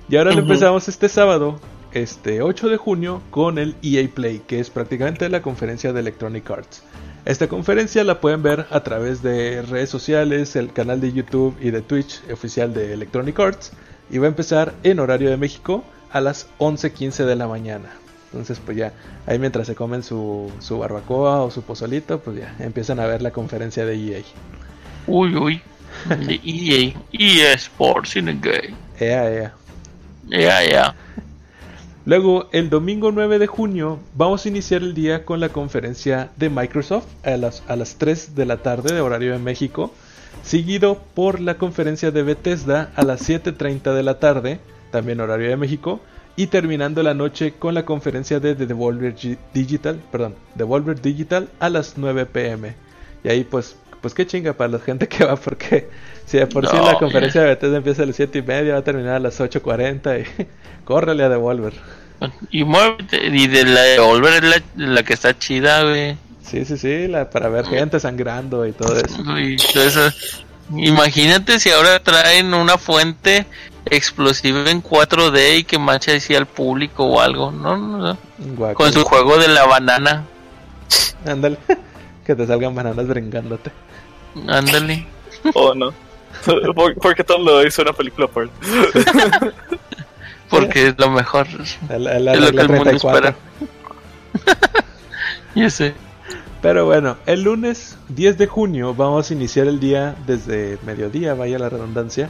Y 0.10 0.16
ahora 0.16 0.32
lo 0.32 0.42
empezamos 0.42 0.88
este 0.88 1.10
sábado, 1.10 1.60
este 1.92 2.44
8 2.44 2.70
de 2.70 2.78
junio, 2.78 3.24
con 3.32 3.58
el 3.58 3.76
EA 3.82 4.08
Play, 4.14 4.44
que 4.46 4.60
es 4.60 4.70
prácticamente 4.70 5.28
la 5.28 5.42
conferencia 5.42 5.92
de 5.92 6.02
Electronic 6.02 6.52
Arts. 6.52 6.84
Esta 7.26 7.48
conferencia 7.48 8.04
la 8.04 8.22
pueden 8.22 8.44
ver 8.44 8.68
a 8.70 8.84
través 8.84 9.24
de 9.24 9.64
redes 9.64 9.90
sociales, 9.90 10.56
el 10.56 10.72
canal 10.72 11.02
de 11.02 11.14
YouTube 11.14 11.58
y 11.60 11.72
de 11.72 11.82
Twitch 11.82 12.22
oficial 12.32 12.76
de 12.76 12.94
Electronic 12.94 13.40
Arts. 13.40 13.72
Y 14.12 14.20
va 14.20 14.28
a 14.28 14.30
empezar 14.30 14.76
en 14.84 15.00
horario 15.00 15.32
de 15.32 15.38
México 15.38 15.84
a 16.12 16.22
las 16.22 16.48
11.15 16.60 17.26
de 17.26 17.36
la 17.36 17.48
mañana. 17.48 17.90
Entonces, 18.32 18.62
pues 18.64 18.78
ya, 18.78 18.94
ahí 19.26 19.38
mientras 19.40 19.68
se 19.68 19.76
comen 19.76 20.04
su, 20.04 20.50
su 20.60 20.80
barbacoa 20.80 21.42
o 21.42 21.52
su 21.52 21.64
pozolito, 21.64 22.20
pues 22.22 22.38
ya 22.38 22.56
empiezan 22.60 23.02
a 23.02 23.06
ver 23.06 23.22
la 23.22 23.32
conferencia 23.32 23.86
de 23.86 23.96
EA. 23.96 24.24
Uy, 25.06 25.36
uy. 25.36 25.62
De 26.08 26.40
EA. 26.44 26.94
EA 27.12 27.54
Sports 27.54 28.16
in 28.16 28.30
a 28.30 28.34
gay. 28.34 28.74
Ea, 29.00 29.32
ea. 29.32 29.54
Ya, 30.30 30.64
ya. 30.64 30.96
Luego, 32.06 32.48
el 32.54 32.70
domingo 32.70 33.12
9 33.12 33.38
de 33.38 33.48
junio, 33.48 34.00
vamos 34.16 34.46
a 34.46 34.50
iniciar 34.50 34.82
el 34.82 34.94
día 34.94 35.26
con 35.26 35.40
la 35.40 35.50
conferencia 35.50 36.32
de 36.38 36.50
Microsoft 36.50 37.06
a 37.24 37.38
las, 37.38 37.64
a 37.68 37.76
las 37.76 37.96
3 37.96 38.34
de 38.34 38.46
la 38.46 38.58
tarde 38.58 38.96
de 38.96 39.02
horario 39.02 39.34
de 39.34 39.40
México, 39.40 39.94
seguido 40.42 41.00
por 41.14 41.42
la 41.42 41.56
conferencia 41.56 42.12
de 42.12 42.24
Bethesda 42.24 42.92
a 42.96 43.04
las 43.04 43.30
7.30 43.30 43.94
de 43.94 44.04
la 44.04 44.20
tarde, 44.20 44.60
también 44.90 45.20
horario 45.20 45.50
de 45.50 45.58
México, 45.58 46.00
y 46.42 46.48
terminando 46.48 47.04
la 47.04 47.14
noche 47.14 47.54
con 47.60 47.74
la 47.76 47.84
conferencia 47.86 48.40
de 48.40 48.56
The 48.56 48.66
Devolver 48.66 49.16
Gi- 49.16 49.38
Digital, 49.54 50.00
perdón, 50.12 50.36
Devolver 50.56 51.00
Digital 51.02 51.50
a 51.60 51.70
las 51.70 51.94
9 51.98 52.26
pm. 52.26 52.74
Y 53.24 53.30
ahí 53.30 53.44
pues, 53.44 53.76
pues 54.02 54.14
qué 54.14 54.26
chinga 54.26 54.54
para 54.54 54.72
la 54.72 54.80
gente 54.80 55.08
que 55.08 55.24
va, 55.26 55.36
porque 55.36 55.88
si 56.26 56.38
de 56.38 56.48
por 56.48 56.68
sí 56.68 56.76
la 56.78 56.98
conferencia 56.98 57.42
de 57.42 57.48
Bethesda 57.48 57.78
empieza 57.78 58.04
a 58.04 58.06
las 58.08 58.16
7 58.16 58.40
y 58.40 58.42
media, 58.42 58.74
va 58.74 58.80
a 58.80 58.84
terminar 58.84 59.16
a 59.16 59.20
las 59.20 59.40
8.40 59.40 60.22
y 60.22 60.46
córrele 60.86 61.24
a 61.24 61.30
Devolver. 61.30 61.74
Y 62.50 62.64
muévete. 62.64 63.28
Y 63.28 63.48
de 63.48 63.66
la 63.66 63.82
de 63.82 64.00
Volver 64.00 64.44
es 64.44 64.50
la, 64.50 64.62
la 64.94 65.04
que 65.04 65.14
está 65.14 65.38
chida, 65.38 65.84
güey. 65.84 66.18
Sí, 66.44 66.66
sí, 66.66 66.78
sí, 66.78 67.08
la, 67.08 67.30
para 67.30 67.50
ver 67.50 67.66
gente 67.66 68.00
sangrando 68.00 68.66
y 68.66 68.72
todo 68.72 68.96
eso. 68.96 69.22
Uy, 69.22 69.58
todo 69.74 69.84
eso. 69.84 70.10
Imagínate 70.76 71.60
si 71.60 71.70
ahora 71.70 72.00
traen 72.02 72.54
una 72.54 72.78
fuente 72.78 73.46
explosiva 73.86 74.70
en 74.70 74.82
4D 74.84 75.58
y 75.60 75.64
que 75.64 75.78
mancha 75.80 76.14
así 76.14 76.36
al 76.36 76.46
público 76.46 77.06
o 77.06 77.20
algo, 77.22 77.52
¿no? 77.52 77.78
no. 77.78 78.18
Con 78.76 78.94
su 78.94 79.04
juego 79.04 79.38
de 79.38 79.48
la 79.48 79.66
banana. 79.66 80.26
Ándale, 81.26 81.58
que 82.26 82.36
te 82.36 82.46
salgan 82.48 82.76
bananas 82.76 83.08
brincándote. 83.08 83.72
Ándale. 84.48 85.08
O 85.54 85.74
no. 85.74 85.94
Por- 86.76 86.96
Porque 86.96 87.24
todo 87.24 87.40
lo 87.40 87.66
hizo 87.68 87.82
una 87.82 87.94
película 87.94 88.28
por 88.28 88.50
Porque 90.50 90.88
es 90.88 90.96
lo 90.98 91.10
mejor. 91.12 91.48
El, 91.90 92.08
el 92.08 92.28
Es 92.28 92.40
lo 92.40 92.52
que 92.52 92.62
el 92.62 92.70
mundo 92.70 92.84
34. 92.84 93.30
espera. 93.30 93.36
Y 95.56 95.64
ese. 95.64 95.94
Pero 96.62 96.86
bueno, 96.86 97.18
el 97.26 97.42
lunes 97.42 97.98
10 98.10 98.38
de 98.38 98.46
junio 98.48 98.94
vamos 98.94 99.32
a 99.32 99.34
iniciar 99.34 99.68
el 99.68 99.80
día 99.80 100.16
desde 100.28 100.78
mediodía, 100.86 101.34
vaya 101.34 101.58
la 101.58 101.70
redundancia, 101.70 102.30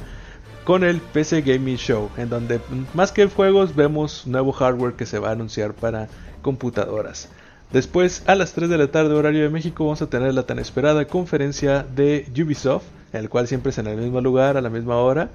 con 0.63 0.83
el 0.83 0.99
PC 0.99 1.41
Gaming 1.41 1.77
Show, 1.77 2.09
en 2.17 2.29
donde 2.29 2.59
más 2.93 3.11
que 3.11 3.25
juegos 3.27 3.75
vemos 3.75 4.27
nuevo 4.27 4.51
hardware 4.51 4.93
que 4.93 5.05
se 5.05 5.19
va 5.19 5.29
a 5.29 5.33
anunciar 5.33 5.73
para 5.73 6.07
computadoras. 6.41 7.29
Después, 7.71 8.23
a 8.27 8.35
las 8.35 8.53
3 8.53 8.69
de 8.69 8.77
la 8.77 8.87
tarde 8.87 9.13
horario 9.15 9.43
de 9.43 9.49
México, 9.49 9.85
vamos 9.85 10.01
a 10.01 10.09
tener 10.09 10.33
la 10.33 10.43
tan 10.43 10.59
esperada 10.59 11.05
conferencia 11.05 11.85
de 11.95 12.29
Ubisoft, 12.35 12.83
el 13.13 13.29
cual 13.29 13.47
siempre 13.47 13.69
es 13.69 13.77
en 13.77 13.87
el 13.87 13.97
mismo 13.97 14.19
lugar, 14.19 14.57
a 14.57 14.61
la 14.61 14.69
misma 14.69 14.97
hora. 14.97 15.29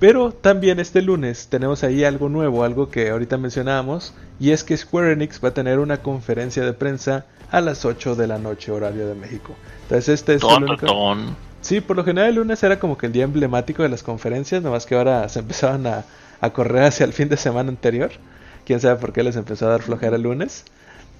Pero 0.00 0.32
también 0.32 0.80
este 0.80 1.02
lunes 1.02 1.48
tenemos 1.48 1.84
ahí 1.84 2.04
algo 2.04 2.30
nuevo, 2.30 2.64
algo 2.64 2.90
que 2.90 3.10
ahorita 3.10 3.36
mencionábamos, 3.36 4.14
y 4.40 4.50
es 4.50 4.64
que 4.64 4.76
Square 4.76 5.12
Enix 5.12 5.42
va 5.44 5.48
a 5.48 5.54
tener 5.54 5.78
una 5.78 5.98
conferencia 5.98 6.64
de 6.64 6.72
prensa 6.72 7.26
a 7.50 7.60
las 7.60 7.84
8 7.84 8.16
de 8.16 8.26
la 8.26 8.38
noche 8.38 8.72
horario 8.72 9.06
de 9.06 9.14
México. 9.14 9.54
Entonces 9.82 10.08
este 10.08 10.34
es 10.34 10.42
el 10.42 10.64
único... 10.64 10.86
ton. 10.86 11.51
Sí, 11.62 11.80
por 11.80 11.96
lo 11.96 12.04
general 12.04 12.28
el 12.28 12.34
lunes 12.36 12.62
era 12.62 12.78
como 12.78 12.98
que 12.98 13.06
el 13.06 13.12
día 13.12 13.24
emblemático 13.24 13.82
de 13.82 13.88
las 13.88 14.02
conferencias, 14.02 14.62
nomás 14.62 14.84
que 14.84 14.94
ahora 14.96 15.28
se 15.28 15.38
empezaban 15.38 15.86
a, 15.86 16.04
a 16.40 16.50
correr 16.50 16.82
hacia 16.84 17.04
el 17.04 17.12
fin 17.12 17.28
de 17.28 17.36
semana 17.36 17.70
anterior. 17.70 18.10
Quién 18.66 18.80
sabe 18.80 18.96
por 18.96 19.12
qué 19.12 19.22
les 19.22 19.36
empezó 19.36 19.66
a 19.66 19.70
dar 19.70 19.82
flojera 19.82 20.16
el 20.16 20.22
lunes. 20.22 20.64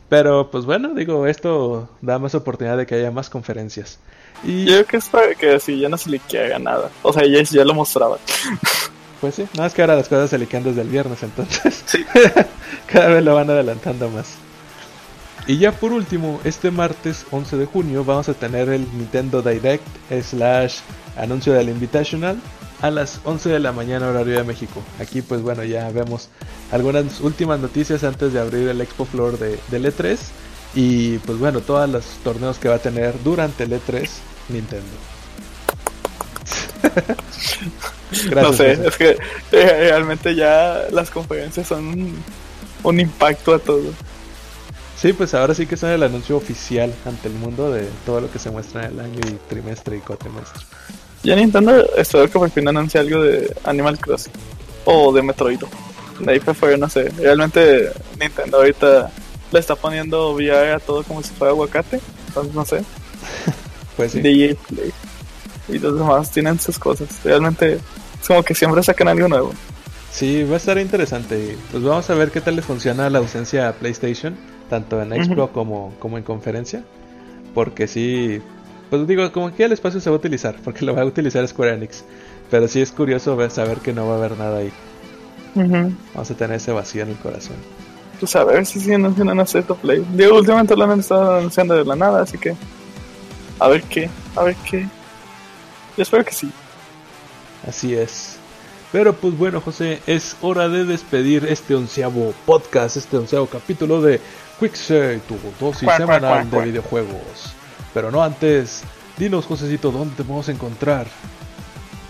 Pero 0.08 0.50
pues 0.50 0.66
bueno, 0.66 0.90
digo, 0.94 1.26
esto 1.26 1.88
da 2.02 2.18
más 2.18 2.34
oportunidad 2.34 2.76
de 2.76 2.86
que 2.86 2.96
haya 2.96 3.10
más 3.10 3.30
conferencias. 3.30 3.98
Y 4.44 4.64
Yo 4.66 4.72
creo 4.74 4.86
que 4.86 4.96
es 4.98 5.08
para 5.08 5.34
que 5.34 5.54
así 5.54 5.78
ya 5.80 5.88
no 5.88 5.96
se 5.96 6.20
haga 6.38 6.58
nada. 6.58 6.90
O 7.02 7.12
sea, 7.12 7.24
ya, 7.26 7.42
ya 7.42 7.64
lo 7.64 7.72
mostraba. 7.72 8.18
pues 9.20 9.36
sí, 9.36 9.42
nada 9.54 9.64
más 9.66 9.74
que 9.74 9.80
ahora 9.80 9.96
las 9.96 10.08
cosas 10.08 10.28
se 10.28 10.38
liquean 10.38 10.64
desde 10.64 10.82
el 10.82 10.88
viernes, 10.88 11.22
entonces 11.22 11.82
Sí. 11.86 12.04
cada 12.86 13.08
vez 13.08 13.24
lo 13.24 13.34
van 13.34 13.48
adelantando 13.48 14.10
más. 14.10 14.34
Y 15.46 15.58
ya 15.58 15.72
por 15.72 15.92
último, 15.92 16.40
este 16.44 16.70
martes 16.70 17.26
11 17.30 17.56
de 17.56 17.66
junio 17.66 18.04
vamos 18.04 18.28
a 18.28 18.34
tener 18.34 18.68
el 18.68 18.82
Nintendo 18.96 19.42
Direct 19.42 19.84
slash 20.22 20.76
anuncio 21.16 21.52
del 21.52 21.68
Invitational 21.68 22.40
a 22.80 22.90
las 22.90 23.20
11 23.24 23.48
de 23.48 23.60
la 23.60 23.72
mañana 23.72 24.08
horario 24.08 24.36
de 24.36 24.44
México. 24.44 24.82
Aquí 25.00 25.20
pues 25.20 25.42
bueno 25.42 25.64
ya 25.64 25.90
vemos 25.90 26.28
algunas 26.70 27.20
últimas 27.20 27.58
noticias 27.58 28.04
antes 28.04 28.32
de 28.32 28.40
abrir 28.40 28.68
el 28.68 28.80
Expo 28.80 29.04
Floor 29.04 29.38
de, 29.38 29.58
del 29.68 29.86
E3 29.86 30.16
y 30.74 31.18
pues 31.18 31.38
bueno 31.38 31.60
todos 31.60 31.88
los 31.88 32.04
torneos 32.22 32.58
que 32.58 32.68
va 32.68 32.76
a 32.76 32.80
tener 32.80 33.14
durante 33.24 33.64
el 33.64 33.72
E3 33.72 34.08
Nintendo. 34.48 34.86
Gracias, 38.30 38.34
no 38.34 38.52
sé, 38.52 38.76
José. 38.76 38.88
es 38.88 38.96
que 38.96 39.10
eh, 39.52 39.88
realmente 39.90 40.34
ya 40.34 40.82
las 40.92 41.10
conferencias 41.10 41.66
son 41.66 41.86
un, 41.86 42.22
un 42.82 43.00
impacto 43.00 43.54
a 43.54 43.58
todo. 43.58 43.92
Sí, 45.02 45.12
pues 45.12 45.34
ahora 45.34 45.52
sí 45.52 45.66
que 45.66 45.76
son 45.76 45.90
el 45.90 46.04
anuncio 46.04 46.36
oficial 46.36 46.94
ante 47.04 47.26
el 47.26 47.34
mundo 47.34 47.72
de 47.72 47.88
todo 48.06 48.20
lo 48.20 48.30
que 48.30 48.38
se 48.38 48.52
muestra 48.52 48.86
en 48.86 48.92
el 48.92 49.00
año 49.00 49.18
y 49.18 49.32
trimestre 49.48 49.96
y 49.96 49.98
cuatrimestre. 49.98 50.62
Ya 51.24 51.34
Nintendo 51.34 51.84
espero 51.96 52.26
que 52.28 52.38
por 52.38 52.48
fin 52.50 52.68
anuncie 52.68 53.00
algo 53.00 53.20
de 53.20 53.52
Animal 53.64 53.98
Crossing 53.98 54.32
o 54.84 55.12
de 55.12 55.22
Metroid. 55.22 55.58
De 56.20 56.32
ahí 56.32 56.38
para 56.38 56.52
afuera, 56.52 56.76
no 56.76 56.88
sé. 56.88 57.08
Realmente 57.18 57.90
Nintendo 58.20 58.58
ahorita 58.58 59.10
le 59.50 59.58
está 59.58 59.74
poniendo 59.74 60.34
VR 60.34 60.74
a 60.74 60.78
todo 60.78 61.02
como 61.02 61.20
si 61.20 61.30
fuera 61.30 61.50
aguacate. 61.50 62.00
Entonces, 62.28 62.54
no 62.54 62.64
sé. 62.64 62.84
Pues 63.96 64.12
sí. 64.12 64.20
DJ 64.20 64.54
Play. 64.68 64.92
Y 65.68 65.78
los 65.80 65.98
demás 65.98 66.30
tienen 66.30 66.60
sus 66.60 66.78
cosas. 66.78 67.08
Realmente 67.24 67.80
es 68.20 68.28
como 68.28 68.44
que 68.44 68.54
siempre 68.54 68.82
sacan 68.84 69.08
algo 69.08 69.26
nuevo. 69.26 69.52
Sí, 70.12 70.44
va 70.44 70.54
a 70.54 70.56
estar 70.58 70.78
interesante. 70.78 71.58
Pues 71.72 71.82
vamos 71.82 72.08
a 72.08 72.14
ver 72.14 72.30
qué 72.30 72.40
tal 72.40 72.54
le 72.54 72.62
funciona 72.62 73.10
la 73.10 73.18
ausencia 73.18 73.68
a 73.68 73.72
PlayStation, 73.72 74.36
tanto 74.72 75.02
en 75.02 75.12
Expo 75.12 75.48
como, 75.48 75.92
como 75.98 76.16
en 76.16 76.24
conferencia. 76.24 76.82
Porque 77.52 77.86
sí, 77.86 78.40
pues 78.88 79.06
digo, 79.06 79.30
como 79.30 79.54
que 79.54 79.64
el 79.64 79.72
espacio 79.72 80.00
se 80.00 80.08
va 80.08 80.16
a 80.16 80.18
utilizar, 80.18 80.56
porque 80.64 80.86
lo 80.86 80.94
va 80.94 81.02
a 81.02 81.04
utilizar 81.04 81.46
Square 81.46 81.74
Enix. 81.74 82.04
Pero 82.50 82.66
sí 82.68 82.80
es 82.80 82.90
curioso 82.90 83.36
ver, 83.36 83.50
saber 83.50 83.78
que 83.78 83.92
no 83.92 84.06
va 84.06 84.14
a 84.14 84.16
haber 84.16 84.38
nada 84.38 84.58
ahí. 84.60 84.72
Vamos 85.54 86.30
a 86.30 86.34
tener 86.34 86.56
ese 86.56 86.72
vacío 86.72 87.02
en 87.02 87.10
el 87.10 87.16
corazón. 87.16 87.56
Pues 88.18 88.34
a 88.34 88.44
ver 88.44 88.64
si 88.64 88.80
sí 88.80 88.94
anuncian 88.94 89.28
una 89.28 89.42
State 89.42 89.70
of 89.70 89.78
Play. 89.80 90.06
Digo, 90.14 90.38
últimamente 90.38 90.74
lo 90.74 90.84
han 90.84 91.00
estado 91.00 91.36
anunciando 91.36 91.74
de 91.74 91.84
la 91.84 91.94
nada, 91.94 92.22
así 92.22 92.38
que. 92.38 92.56
A 93.58 93.68
ver 93.68 93.82
qué, 93.82 94.08
a 94.34 94.42
ver 94.42 94.56
qué. 94.70 94.88
Yo 95.98 96.02
espero 96.02 96.24
que 96.24 96.32
sí. 96.32 96.50
Así 97.68 97.94
es. 97.94 98.38
Pero 98.90 99.14
pues 99.14 99.36
bueno, 99.36 99.60
José, 99.60 100.00
es 100.06 100.36
hora 100.40 100.68
de 100.68 100.84
despedir 100.84 101.46
este 101.46 101.74
onceavo 101.74 102.32
podcast, 102.46 102.96
este 102.96 103.18
onceavo 103.18 103.46
capítulo 103.46 104.00
de 104.00 104.20
Quicksave, 104.62 105.20
tu 105.28 105.36
dosis 105.60 105.84
Cuac, 105.84 105.98
semanal 105.98 106.46
cuac, 106.48 106.62
de 106.62 106.70
videojuegos. 106.70 107.52
Pero 107.92 108.10
no 108.10 108.22
antes, 108.22 108.82
dinos, 109.18 109.44
Josecito, 109.46 109.90
¿dónde 109.90 110.14
te 110.16 110.22
podemos 110.22 110.48
encontrar? 110.48 111.06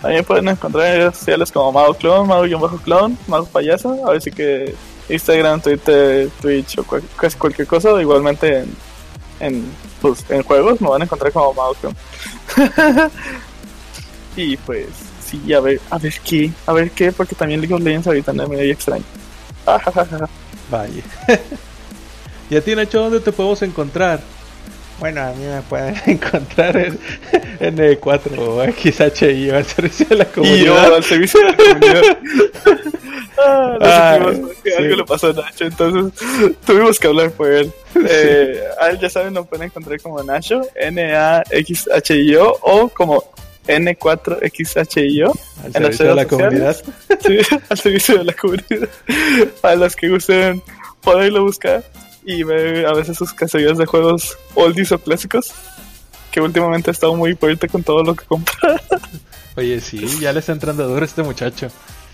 También 0.01 0.23
pueden 0.25 0.47
encontrar 0.49 0.85
en 0.87 0.97
redes 0.99 1.17
sociales 1.17 1.51
como 1.51 1.71
Mago 1.71 1.93
Clone, 1.93 2.27
Mago-Clone, 2.27 3.15
Mago 3.27 3.45
Payaso. 3.45 4.05
A 4.05 4.11
ver 4.11 4.21
si 4.21 4.31
que 4.31 4.75
Instagram, 5.09 5.61
Twitter, 5.61 6.29
Twitch 6.41 6.77
o 6.77 6.83
cual- 6.83 7.03
cualquier 7.37 7.67
cosa. 7.67 8.01
Igualmente 8.01 8.59
en, 8.59 8.75
en, 9.39 9.65
pues, 10.01 10.25
en 10.29 10.43
juegos 10.43 10.81
me 10.81 10.89
van 10.89 11.01
a 11.01 11.05
encontrar 11.05 11.31
como 11.31 11.53
Mago 11.53 11.73
Clone. 11.75 11.95
y 14.35 14.57
pues, 14.57 14.87
sí, 15.25 15.53
a 15.53 15.59
ver, 15.61 15.79
a 15.89 15.97
ver 15.97 16.13
qué, 16.23 16.51
a 16.67 16.73
ver 16.73 16.91
qué, 16.91 17.11
porque 17.11 17.35
también 17.35 17.61
League 17.61 17.73
of 17.73 17.81
Legends 17.81 18.07
ahorita 18.07 18.31
anda 18.31 18.45
medio 18.45 18.73
extraño. 18.73 19.05
Ajajaja. 19.65 20.27
Vaya. 20.69 21.03
¿Y 22.53 22.57
a 22.57 22.61
ti, 22.61 22.75
Nacho, 22.75 22.99
dónde 23.01 23.19
te 23.19 23.31
podemos 23.31 23.59
encontrar? 23.63 24.19
Bueno, 24.99 25.21
a 25.21 25.31
mí 25.33 25.43
me 25.43 25.61
pueden 25.63 25.95
encontrar 26.05 26.77
en 26.77 26.99
N4 27.59 28.37
o 28.37 28.63
XHI 28.63 29.49
al 29.49 29.65
servicio 29.65 30.05
de 30.07 30.15
la 30.17 30.23
y 30.23 30.27
yo 30.27 30.33
comunidad. 30.75 30.93
al 30.95 31.03
servicio 31.03 31.39
de 31.39 31.45
la 31.47 31.57
comunidad. 31.57 32.03
ah, 33.39 33.77
no 33.79 33.85
Ah, 33.85 34.33
sí. 34.63 34.69
algo 34.77 34.95
le 34.97 35.03
pasó 35.03 35.27
a 35.29 35.33
Nacho, 35.33 35.65
entonces 35.65 36.13
tuvimos 36.63 36.99
que 36.99 37.07
hablar 37.07 37.31
por 37.31 37.51
él. 37.51 37.71
Eh, 38.07 38.61
a 38.79 38.89
él 38.89 38.99
ya 38.99 39.09
saben, 39.09 39.33
lo 39.33 39.45
pueden 39.45 39.65
encontrar 39.65 39.99
como 39.99 40.21
Nacho, 40.21 40.61
N-A-X-H-I-O 40.75 42.59
o 42.61 42.89
como 42.89 43.23
N4XHIO 43.67 45.31
Al 45.63 45.71
en 45.75 45.83
las 45.83 45.95
servicio 45.97 46.05
de 46.05 46.15
la 46.15 46.23
redes 46.23 46.29
sociales. 46.29 46.83
comunidad. 46.83 46.83
Sí, 47.25 47.39
al 47.69 47.77
servicio 47.79 48.17
de 48.19 48.23
la 48.25 48.33
comunidad. 48.33 48.89
Para 49.61 49.75
los 49.75 49.95
que 49.95 50.09
gusten 50.09 50.61
poderlo 51.01 51.43
buscar 51.43 51.83
y 52.25 52.43
ver 52.43 52.85
a 52.85 52.93
veces 52.93 53.17
sus 53.17 53.33
cacerías 53.33 53.77
de 53.77 53.85
juegos 53.85 54.37
oldies 54.55 54.91
o 54.91 54.99
clásicos. 54.99 55.51
Que 56.31 56.41
últimamente 56.41 56.89
ha 56.89 56.93
estado 56.93 57.15
muy 57.15 57.35
fuerte 57.35 57.67
con 57.67 57.83
todo 57.83 58.03
lo 58.03 58.15
que 58.15 58.25
compra. 58.25 58.81
Oye, 59.55 59.79
sí, 59.79 60.03
ya 60.19 60.33
le 60.33 60.39
está 60.39 60.51
entrando 60.51 60.87
duro 60.87 61.05
este 61.05 61.21
muchacho. 61.21 61.67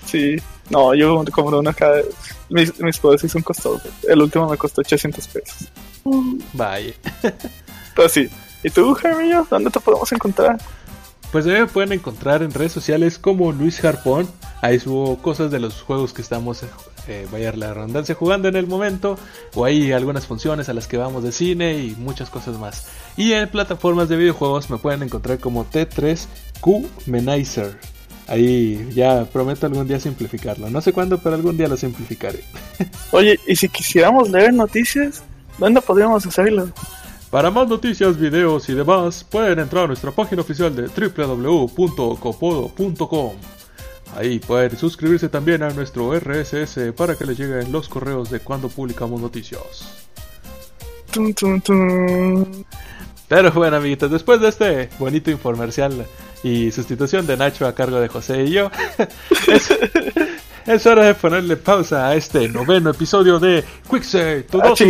Sí. 0.05 0.35
No, 0.69 0.93
yo 0.93 1.23
compro 1.31 1.59
uno 1.59 1.73
cada 1.73 2.01
Mis, 2.49 2.77
mis 2.79 2.99
juegos 2.99 3.21
sí 3.21 3.29
son 3.29 3.41
costosos. 3.41 3.89
El 4.07 4.21
último 4.21 4.49
me 4.49 4.57
costó 4.57 4.81
800 4.81 5.27
pesos. 5.27 5.69
Vaya. 6.53 6.93
Pero 7.95 8.09
sí. 8.09 8.29
¿Y 8.63 8.69
tú, 8.69 8.93
Jaimillo? 8.93 9.47
¿Dónde 9.49 9.69
te 9.69 9.79
podemos 9.79 10.11
encontrar? 10.11 10.57
Pues 11.31 11.45
me 11.45 11.67
pueden 11.67 11.91
encontrar 11.91 12.41
en 12.41 12.51
redes 12.51 12.71
sociales 12.71 13.19
como 13.19 13.51
Luis 13.51 13.83
Harpón. 13.85 14.27
Ahí 14.61 14.79
subo 14.79 15.17
cosas 15.19 15.51
de 15.51 15.59
los 15.59 15.81
juegos 15.81 16.11
que 16.11 16.23
estamos, 16.23 16.63
eh, 17.07 17.27
vaya 17.31 17.53
la 17.53 17.73
redundancia, 17.73 18.15
jugando 18.15 18.47
en 18.47 18.55
el 18.55 18.65
momento. 18.65 19.15
O 19.53 19.63
hay 19.63 19.91
algunas 19.91 20.25
funciones 20.25 20.69
a 20.69 20.73
las 20.73 20.87
que 20.87 20.97
vamos 20.97 21.23
de 21.23 21.31
cine 21.31 21.77
y 21.77 21.95
muchas 21.95 22.31
cosas 22.31 22.57
más. 22.57 22.87
Y 23.15 23.33
en 23.33 23.47
plataformas 23.47 24.09
de 24.09 24.17
videojuegos 24.17 24.71
me 24.71 24.79
pueden 24.79 25.03
encontrar 25.03 25.37
como 25.37 25.69
T3Q 25.69 26.87
Menizer. 27.05 27.77
Ahí 28.27 28.89
ya 28.93 29.25
prometo 29.25 29.67
algún 29.67 29.87
día 29.87 29.99
simplificarlo. 29.99 30.69
No 30.71 30.81
sé 30.81 30.93
cuándo, 30.93 31.19
pero 31.19 31.35
algún 31.35 31.57
día 31.57 31.67
lo 31.67 31.77
simplificaré. 31.77 32.43
Oye, 33.11 33.39
¿y 33.47 33.55
si 33.55 33.69
quisiéramos 33.69 34.29
leer 34.29 34.53
noticias? 34.53 35.21
¿Dónde 35.59 35.79
podríamos 35.81 36.25
hacerlo? 36.25 36.71
Para 37.29 37.51
más 37.51 37.67
noticias, 37.67 38.17
videos 38.17 38.67
y 38.69 38.73
demás, 38.73 39.23
pueden 39.23 39.59
entrar 39.59 39.83
a 39.83 39.87
nuestra 39.87 40.09
página 40.11 40.41
oficial 40.41 40.75
de 40.75 40.87
www.copodo.com. 40.87 43.33
Ahí 44.15 44.39
pueden 44.39 44.75
suscribirse 44.75 45.29
también 45.29 45.61
a 45.61 45.69
nuestro 45.69 46.19
RSS 46.19 46.91
para 46.97 47.15
que 47.15 47.25
les 47.25 47.37
lleguen 47.37 47.71
los 47.71 47.87
correos 47.87 48.31
de 48.31 48.39
cuando 48.39 48.67
publicamos 48.67 49.21
noticias. 49.21 50.07
Pero 53.27 53.51
bueno, 53.51 53.77
amiguitos, 53.77 54.09
después 54.09 54.41
de 54.41 54.49
este 54.49 54.89
bonito 54.97 55.29
infomercial 55.29 56.07
y 56.41 56.71
sustitución 56.71 57.27
de 57.27 57.37
Nacho 57.37 57.67
a 57.67 57.75
cargo 57.75 57.99
de 57.99 58.07
José 58.07 58.45
y 58.45 58.53
yo, 58.53 58.71
es, 59.47 59.69
es 60.65 60.85
hora 60.87 61.05
de 61.05 61.13
ponerle 61.13 61.57
pausa 61.57 62.07
a 62.07 62.15
este 62.15 62.49
noveno 62.49 62.89
episodio 62.89 63.37
de 63.37 63.63
Quicksave, 63.87 64.41
tu 64.43 64.59
Ah, 64.59 64.69
dosis 64.69 64.87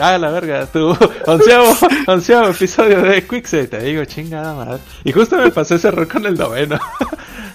Ah, 0.00 0.18
la 0.18 0.30
verga, 0.30 0.66
tu 0.66 0.96
onceavo, 1.26 1.76
onceavo 2.08 2.48
episodio 2.48 3.00
de 3.02 3.26
Quicksave, 3.26 3.68
te 3.68 3.78
digo, 3.80 4.04
chingada 4.04 4.54
madre. 4.54 4.80
Y 5.04 5.12
justo 5.12 5.36
me 5.36 5.50
pasé 5.50 5.76
ese 5.76 5.88
error 5.88 6.08
con 6.08 6.26
el 6.26 6.34
noveno. 6.34 6.78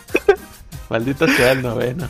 Maldito 0.90 1.28
sea 1.28 1.52
el 1.52 1.62
noveno. 1.62 2.08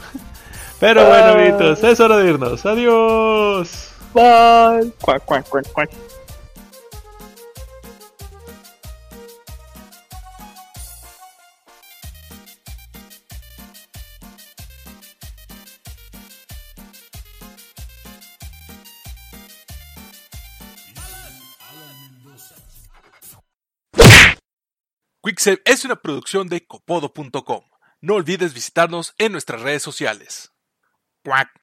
Pero 0.79 1.05
bueno, 1.05 1.29
amiguitos, 1.29 1.83
es 1.83 1.99
hora 1.99 2.17
de 2.17 2.29
irnos. 2.29 2.65
Adiós. 2.65 3.89
Bye. 4.13 4.91
Cuac, 5.01 5.25
cuac, 5.25 5.49
cuac, 5.49 5.67
cuac. 5.71 5.89
Quicksave 25.21 25.61
es 25.65 25.83
una 25.83 25.97
producción 25.97 26.47
de 26.47 26.65
copodo.com. 26.65 27.63
No 27.99 28.13
olvides 28.15 28.53
visitarnos 28.53 29.13
en 29.17 29.33
nuestras 29.33 29.61
redes 29.61 29.83
sociales. 29.83 30.53
Cuac. 31.25 31.49